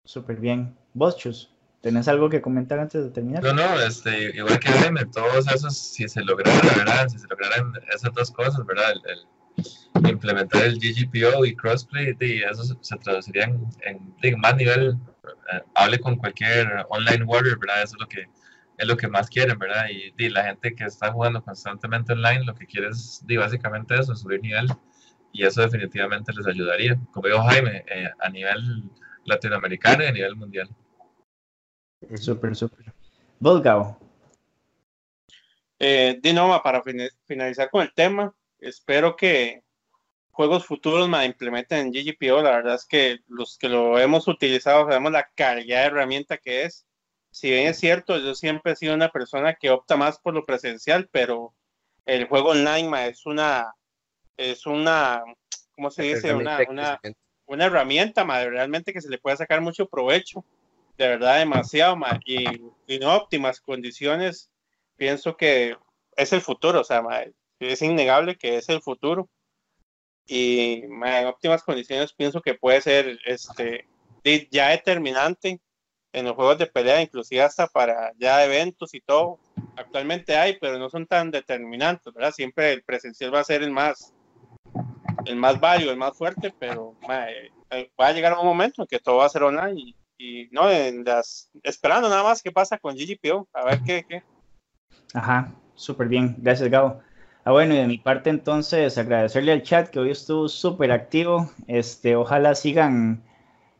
Súper 0.04 0.36
bien. 0.36 0.76
Vos, 0.94 1.16
Chus, 1.16 1.53
¿tenés 1.84 2.08
algo 2.08 2.30
que 2.30 2.40
comentar 2.40 2.78
antes 2.78 3.04
de 3.04 3.10
terminar? 3.10 3.42
No, 3.42 3.52
no, 3.52 3.78
este, 3.78 4.34
igual 4.34 4.58
que 4.58 4.70
Jaime, 4.70 5.04
todos 5.04 5.46
esos, 5.48 5.76
si 5.76 6.08
se 6.08 6.22
lograran, 6.22 6.62
¿verdad? 6.78 7.08
Si 7.08 7.18
se 7.18 7.26
lograran 7.28 7.74
esas 7.94 8.10
dos 8.14 8.30
cosas, 8.30 8.64
¿verdad? 8.64 8.92
El, 8.92 9.20
el 10.00 10.10
implementar 10.10 10.64
el 10.64 10.78
GGPO 10.78 11.44
y 11.44 11.54
crossplay, 11.54 12.16
y 12.18 12.42
eso 12.42 12.74
se, 12.80 12.96
traduciría 12.96 13.44
en, 13.44 13.68
en, 13.82 14.14
en 14.22 14.40
más 14.40 14.56
nivel, 14.56 14.96
eh, 15.52 15.60
hable 15.74 15.98
con 15.98 16.16
cualquier 16.16 16.86
online 16.88 17.22
warrior, 17.22 17.58
¿verdad? 17.60 17.82
Eso 17.82 17.96
es 17.96 18.00
lo 18.00 18.08
que 18.08 18.28
es 18.76 18.88
lo 18.88 18.96
que 18.96 19.06
más 19.06 19.28
quieren, 19.28 19.58
¿verdad? 19.58 19.84
Y, 19.90 20.14
y 20.16 20.30
la 20.30 20.44
gente 20.44 20.74
que 20.74 20.84
está 20.84 21.12
jugando 21.12 21.44
constantemente 21.44 22.14
online, 22.14 22.46
lo 22.46 22.54
que 22.54 22.66
quiere 22.66 22.88
es 22.88 23.22
di, 23.26 23.36
básicamente 23.36 23.94
eso, 23.94 24.16
subir 24.16 24.40
nivel, 24.40 24.68
y 25.32 25.44
eso 25.44 25.60
definitivamente 25.60 26.32
les 26.32 26.46
ayudaría, 26.46 26.98
como 27.12 27.28
dijo 27.28 27.42
Jaime, 27.42 27.84
eh, 27.88 28.10
a 28.18 28.30
nivel 28.30 28.90
latinoamericano 29.26 30.02
y 30.02 30.06
a 30.06 30.12
nivel 30.12 30.36
mundial. 30.36 30.70
Súper, 32.16 32.54
súper. 32.56 32.92
Volgao. 33.38 33.98
Eh, 35.78 36.18
Dinoma, 36.22 36.62
para 36.62 36.82
fina- 36.82 37.08
finalizar 37.26 37.68
con 37.70 37.82
el 37.82 37.92
tema, 37.92 38.34
espero 38.58 39.16
que 39.16 39.62
juegos 40.30 40.66
futuros 40.66 41.08
me 41.08 41.24
implementen 41.24 41.86
en 41.86 41.92
GGPO. 41.92 42.42
La 42.42 42.50
verdad 42.50 42.74
es 42.74 42.86
que 42.86 43.18
los 43.28 43.58
que 43.58 43.68
lo 43.68 43.98
hemos 43.98 44.26
utilizado 44.28 44.86
sabemos 44.86 45.12
la 45.12 45.28
calidad 45.34 45.80
de 45.80 45.86
herramienta 45.86 46.38
que 46.38 46.64
es. 46.64 46.86
Si 47.30 47.50
bien 47.50 47.66
es 47.66 47.78
cierto, 47.78 48.18
yo 48.18 48.34
siempre 48.34 48.72
he 48.72 48.76
sido 48.76 48.94
una 48.94 49.08
persona 49.10 49.54
que 49.54 49.70
opta 49.70 49.96
más 49.96 50.18
por 50.20 50.34
lo 50.34 50.44
presencial, 50.44 51.08
pero 51.10 51.52
el 52.06 52.28
juego 52.28 52.50
online 52.50 52.88
ma, 52.88 53.06
es 53.06 53.26
una, 53.26 53.74
es 54.36 54.66
una, 54.66 55.22
¿cómo 55.74 55.90
se 55.90 56.04
dice? 56.04 56.32
Una, 57.46 57.66
herramienta, 57.66 58.24
ma, 58.24 58.44
realmente 58.44 58.92
que 58.92 59.00
se 59.00 59.10
le 59.10 59.18
puede 59.18 59.36
sacar 59.36 59.60
mucho 59.60 59.88
provecho, 59.88 60.44
de 60.96 61.08
verdad 61.08 61.38
demasiado, 61.38 61.96
ma, 61.96 62.20
y 62.24 62.44
en 62.86 63.04
óptimas 63.04 63.60
condiciones, 63.60 64.50
pienso 64.96 65.36
que 65.36 65.76
es 66.16 66.32
el 66.32 66.40
futuro, 66.40 66.80
o 66.80 66.84
sea, 66.84 67.02
ma, 67.02 67.22
es 67.58 67.82
innegable 67.82 68.36
que 68.36 68.56
es 68.56 68.68
el 68.68 68.80
futuro, 68.80 69.28
y 70.26 70.84
ma, 70.88 71.20
en 71.20 71.26
óptimas 71.26 71.62
condiciones 71.62 72.12
pienso 72.12 72.40
que 72.40 72.54
puede 72.54 72.80
ser 72.80 73.18
este, 73.24 73.88
ya 74.50 74.68
determinante 74.70 75.60
en 76.12 76.24
los 76.24 76.34
juegos 76.36 76.58
de 76.58 76.66
pelea, 76.66 77.02
inclusive 77.02 77.42
hasta 77.42 77.66
para 77.66 78.12
ya 78.16 78.44
eventos 78.44 78.94
y 78.94 79.00
todo, 79.00 79.40
actualmente 79.76 80.36
hay, 80.36 80.58
pero 80.60 80.78
no 80.78 80.88
son 80.88 81.06
tan 81.06 81.32
determinantes, 81.32 82.14
¿verdad? 82.14 82.32
Siempre 82.32 82.72
el 82.72 82.84
presencial 82.84 83.34
va 83.34 83.40
a 83.40 83.44
ser 83.44 83.64
el 83.64 83.72
más, 83.72 84.14
el 85.24 85.34
más 85.34 85.58
válido, 85.58 85.90
el 85.90 85.96
más 85.96 86.16
fuerte, 86.16 86.54
pero 86.56 86.94
ma, 87.08 87.28
eh, 87.28 87.50
eh, 87.70 87.90
va 88.00 88.08
a 88.08 88.12
llegar 88.12 88.38
un 88.38 88.46
momento 88.46 88.82
en 88.82 88.88
que 88.88 89.00
todo 89.00 89.16
va 89.16 89.26
a 89.26 89.30
ser 89.30 89.42
online 89.42 89.80
y, 89.80 89.96
y 90.18 90.48
no, 90.52 90.70
en 90.70 91.04
las, 91.04 91.50
esperando 91.62 92.08
nada 92.08 92.22
más 92.22 92.42
qué 92.42 92.52
pasa 92.52 92.78
con 92.78 92.94
GGPO, 92.96 93.48
a 93.52 93.64
ver 93.64 93.80
qué, 93.84 94.04
qué. 94.08 94.22
Ajá, 95.12 95.52
súper 95.74 96.08
bien. 96.08 96.36
Gracias, 96.38 96.68
Gabo. 96.70 97.00
Ah, 97.44 97.52
bueno, 97.52 97.74
y 97.74 97.78
de 97.78 97.86
mi 97.86 97.98
parte 97.98 98.30
entonces 98.30 98.96
agradecerle 98.96 99.52
al 99.52 99.62
chat 99.62 99.88
que 99.90 99.98
hoy 99.98 100.10
estuvo 100.10 100.48
súper 100.48 100.90
activo. 100.92 101.50
Este, 101.66 102.16
ojalá 102.16 102.54
sigan 102.54 103.22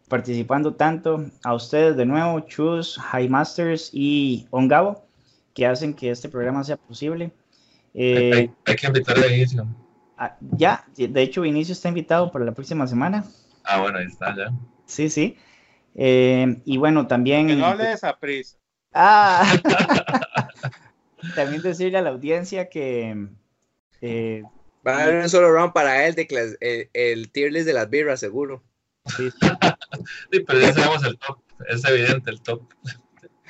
participando 0.09 0.75
tanto. 0.75 1.25
A 1.43 1.55
ustedes 1.55 1.97
de 1.97 2.05
nuevo, 2.05 2.41
Chus, 2.41 2.99
High 2.99 3.29
Masters 3.29 3.91
y 3.93 4.47
On 4.51 4.69
Gabo. 4.69 5.03
que 5.55 5.67
hacen 5.67 5.95
que 5.95 6.11
este 6.11 6.29
programa 6.29 6.63
sea 6.65 6.77
posible. 6.77 7.25
Hay, 7.25 7.33
Eh, 7.95 8.51
hay 8.67 8.77
que 8.77 8.87
invitar 8.89 9.17
a 9.19 9.27
Inicio. 9.29 9.67
ah, 10.19 10.37
ya, 10.41 10.85
de 10.97 11.23
hecho, 11.23 11.43
Vinicio 11.43 11.73
está 11.73 11.89
invitado 11.89 12.31
para 12.33 12.45
la 12.45 12.53
próxima 12.53 12.87
semana. 12.87 13.25
Ah, 13.63 13.81
bueno, 13.81 13.99
ahí 13.99 14.07
está 14.07 14.37
ya. 14.37 14.53
Sí, 14.85 15.09
sí. 15.09 15.37
Eh, 15.95 16.61
y 16.65 16.77
bueno, 16.77 17.07
también. 17.07 17.47
Que 17.47 17.57
no 17.57 17.75
le 17.75 17.85
des 17.85 18.05
a 18.05 18.19
prisa. 18.19 18.57
Ah, 18.93 19.45
también 21.35 21.63
decirle 21.63 21.99
a 21.99 22.03
la 22.03 22.11
audiencia 22.11 22.69
que. 22.69 23.29
eh, 24.01 24.43
Va 24.87 24.99
a 24.99 25.03
haber 25.05 25.23
un 25.23 25.29
solo 25.31 25.51
round 25.51 25.73
para 25.73 26.07
él 26.07 26.15
de 26.15 26.29
clas- 26.29 26.57
el, 26.61 26.91
el 26.93 27.31
tier 27.33 27.51
list 27.53 27.67
de 27.67 27.73
las 27.73 27.89
birras, 27.89 28.21
seguro. 28.21 28.63
sí, 29.17 29.31
sí. 29.31 29.39
Sí, 30.33 30.41
pero 30.41 30.59
ya 30.61 30.73
sabemos 30.73 31.05
el 31.05 31.17
top. 31.19 31.39
Es 31.69 31.85
evidente 31.85 32.31
el 32.31 32.41
top. 32.43 32.63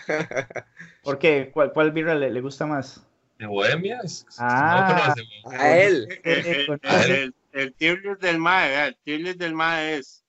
¿Por 1.02 1.18
qué? 1.18 1.50
¿Cuál, 1.52 1.72
cuál 1.72 1.90
birra 1.92 2.14
le, 2.14 2.30
le 2.30 2.40
gusta 2.40 2.66
más? 2.66 3.02
¿De 3.38 3.46
Bohemia? 3.46 4.00
Es- 4.04 4.26
Ah. 4.38 4.86
no 4.88 4.94
conoce, 5.00 5.22
güey. 5.22 5.58
A 5.60 5.78
él. 5.78 6.08
El, 6.22 6.80
el, 6.82 7.34
el, 7.52 7.74
tier 7.74 7.98
list 8.04 8.20
del 8.22 8.38
MAE, 8.38 8.88
el 8.88 8.96
tier 9.04 9.20
list 9.20 9.38
del 9.38 9.54
MAE 9.54 9.96
es 9.98 10.23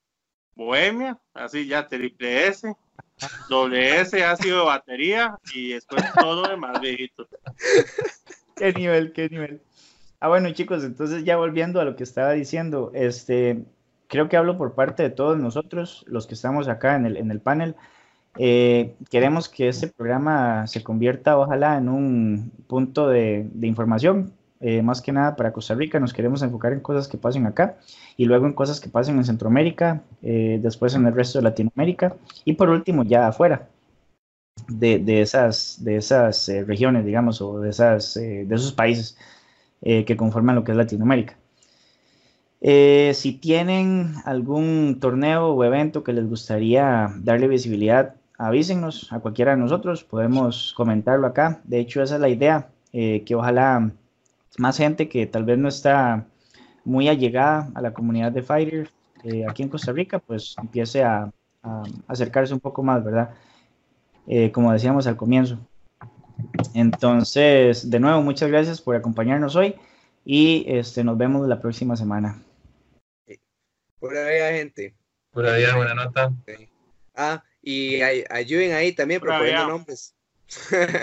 Bohemia, 0.55 1.17
así 1.33 1.67
ya 1.67 1.87
triple 1.87 2.47
S, 2.47 2.75
doble 3.49 4.01
S 4.01 4.23
ácido 4.23 4.59
de 4.59 4.65
batería 4.65 5.37
y 5.53 5.73
después 5.73 6.03
todo 6.19 6.43
lo 6.43 6.49
demás 6.49 6.79
viejito. 6.79 7.27
¿Qué 8.55 8.73
nivel? 8.73 9.11
¿Qué 9.11 9.29
nivel? 9.29 9.61
Ah, 10.19 10.29
bueno, 10.29 10.51
chicos, 10.51 10.83
entonces 10.83 11.23
ya 11.23 11.35
volviendo 11.37 11.81
a 11.81 11.85
lo 11.85 11.95
que 11.95 12.03
estaba 12.03 12.31
diciendo, 12.31 12.91
este, 12.93 13.65
creo 14.07 14.29
que 14.29 14.37
hablo 14.37 14.57
por 14.57 14.73
parte 14.73 15.03
de 15.03 15.09
todos 15.09 15.37
nosotros, 15.37 16.05
los 16.07 16.25
que 16.25 16.33
estamos 16.33 16.67
acá 16.67 16.95
en 16.95 17.05
el, 17.05 17.17
en 17.17 17.31
el 17.31 17.41
panel. 17.41 17.75
Eh, 18.37 18.95
queremos 19.09 19.47
que 19.49 19.67
este 19.67 19.87
programa 19.87 20.67
se 20.67 20.83
convierta, 20.83 21.37
ojalá, 21.37 21.77
en 21.77 21.89
un 21.89 22.51
punto 22.67 23.07
de, 23.07 23.47
de 23.53 23.67
información, 23.67 24.33
eh, 24.67 24.81
más 24.81 24.99
que 24.99 25.11
nada 25.11 25.35
para 25.35 25.53
Costa 25.53 25.75
Rica. 25.75 25.99
Nos 25.99 26.11
queremos 26.11 26.41
enfocar 26.41 26.73
en 26.73 26.79
cosas 26.79 27.07
que 27.07 27.19
pasen 27.19 27.45
acá 27.45 27.77
y 28.17 28.25
luego 28.25 28.47
en 28.47 28.53
cosas 28.53 28.79
que 28.79 28.89
pasen 28.89 29.15
en 29.17 29.23
Centroamérica, 29.23 30.01
eh, 30.23 30.59
después 30.59 30.95
en 30.95 31.05
el 31.05 31.13
resto 31.13 31.37
de 31.37 31.43
Latinoamérica 31.43 32.15
y 32.45 32.53
por 32.53 32.69
último 32.69 33.03
ya 33.03 33.27
afuera 33.27 33.69
de, 34.67 34.97
de 34.97 35.21
esas, 35.21 35.83
de 35.83 35.97
esas 35.97 36.49
eh, 36.49 36.63
regiones, 36.63 37.05
digamos, 37.05 37.41
o 37.41 37.59
de, 37.59 37.69
esas, 37.69 38.15
de 38.15 38.47
esos 38.49 38.71
países 38.71 39.15
que 39.81 40.17
conforman 40.17 40.55
lo 40.55 40.63
que 40.63 40.71
es 40.71 40.77
Latinoamérica. 40.77 41.37
Si 42.59 43.37
tienen 43.39 44.15
algún 44.25 44.97
torneo 44.99 45.49
o 45.49 45.63
evento 45.63 46.03
que 46.03 46.11
les 46.11 46.27
gustaría 46.27 47.13
darle 47.17 47.47
visibilidad, 47.47 48.15
avísenos 48.39 49.13
a 49.13 49.19
cualquiera 49.19 49.51
de 49.51 49.57
nosotros, 49.57 50.03
podemos 50.03 50.73
comentarlo 50.75 51.27
acá. 51.27 51.61
De 51.65 51.77
hecho, 51.77 52.01
esa 52.01 52.15
es 52.15 52.21
la 52.21 52.29
idea, 52.29 52.69
que 52.91 53.35
ojalá 53.35 53.91
más 54.57 54.77
gente 54.77 55.09
que 55.09 55.25
tal 55.27 55.43
vez 55.43 55.57
no 55.57 55.67
está 55.67 56.25
muy 56.83 57.07
allegada 57.07 57.69
a 57.75 57.81
la 57.81 57.93
comunidad 57.93 58.31
de 58.31 58.43
Fighters 58.43 58.89
eh, 59.23 59.43
aquí 59.49 59.63
en 59.63 59.69
Costa 59.69 59.91
Rica, 59.91 60.19
pues 60.19 60.55
empiece 60.61 61.03
a, 61.03 61.31
a 61.63 61.83
acercarse 62.07 62.53
un 62.53 62.59
poco 62.59 62.83
más, 62.83 63.03
¿verdad? 63.03 63.31
Eh, 64.27 64.51
como 64.51 64.71
decíamos 64.71 65.07
al 65.07 65.17
comienzo. 65.17 65.59
Entonces, 66.73 67.89
de 67.89 67.99
nuevo, 67.99 68.21
muchas 68.21 68.49
gracias 68.49 68.81
por 68.81 68.95
acompañarnos 68.95 69.55
hoy 69.55 69.75
y 70.23 70.65
este, 70.67 71.03
nos 71.03 71.17
vemos 71.17 71.47
la 71.47 71.59
próxima 71.61 71.95
semana. 71.95 72.41
Pura 73.99 74.27
vida, 74.27 74.51
gente. 74.51 74.93
Pura 75.31 75.55
vida, 75.55 75.75
buena 75.75 75.93
nota. 75.93 76.31
Ah, 77.15 77.43
y 77.61 78.01
ay- 78.01 78.25
ayuden 78.29 78.73
ahí 78.73 78.91
también 78.93 79.21
proponiendo 79.21 79.61
nombres. 79.69 80.14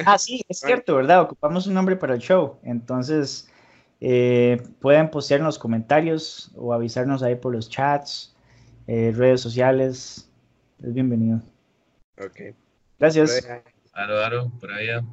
Ah, 0.06 0.18
sí, 0.18 0.42
es 0.48 0.60
cierto, 0.64 0.96
¿verdad? 0.96 1.22
Ocupamos 1.22 1.66
un 1.66 1.74
nombre 1.74 1.96
para 1.96 2.14
el 2.14 2.20
show. 2.20 2.58
Entonces, 2.62 3.48
eh, 4.00 4.62
pueden 4.80 5.10
postear 5.10 5.40
en 5.40 5.46
los 5.46 5.58
comentarios 5.58 6.50
o 6.56 6.72
avisarnos 6.72 7.22
ahí 7.22 7.36
por 7.36 7.52
los 7.52 7.68
chats, 7.68 8.34
eh, 8.86 9.12
redes 9.14 9.40
sociales. 9.40 10.28
Es 10.82 10.92
bienvenido. 10.92 11.40
Ok. 12.18 12.54
Gracias. 12.98 13.46
Aro, 13.92 14.18
aro, 14.18 14.50
pura 14.58 14.78
vida. 14.78 15.04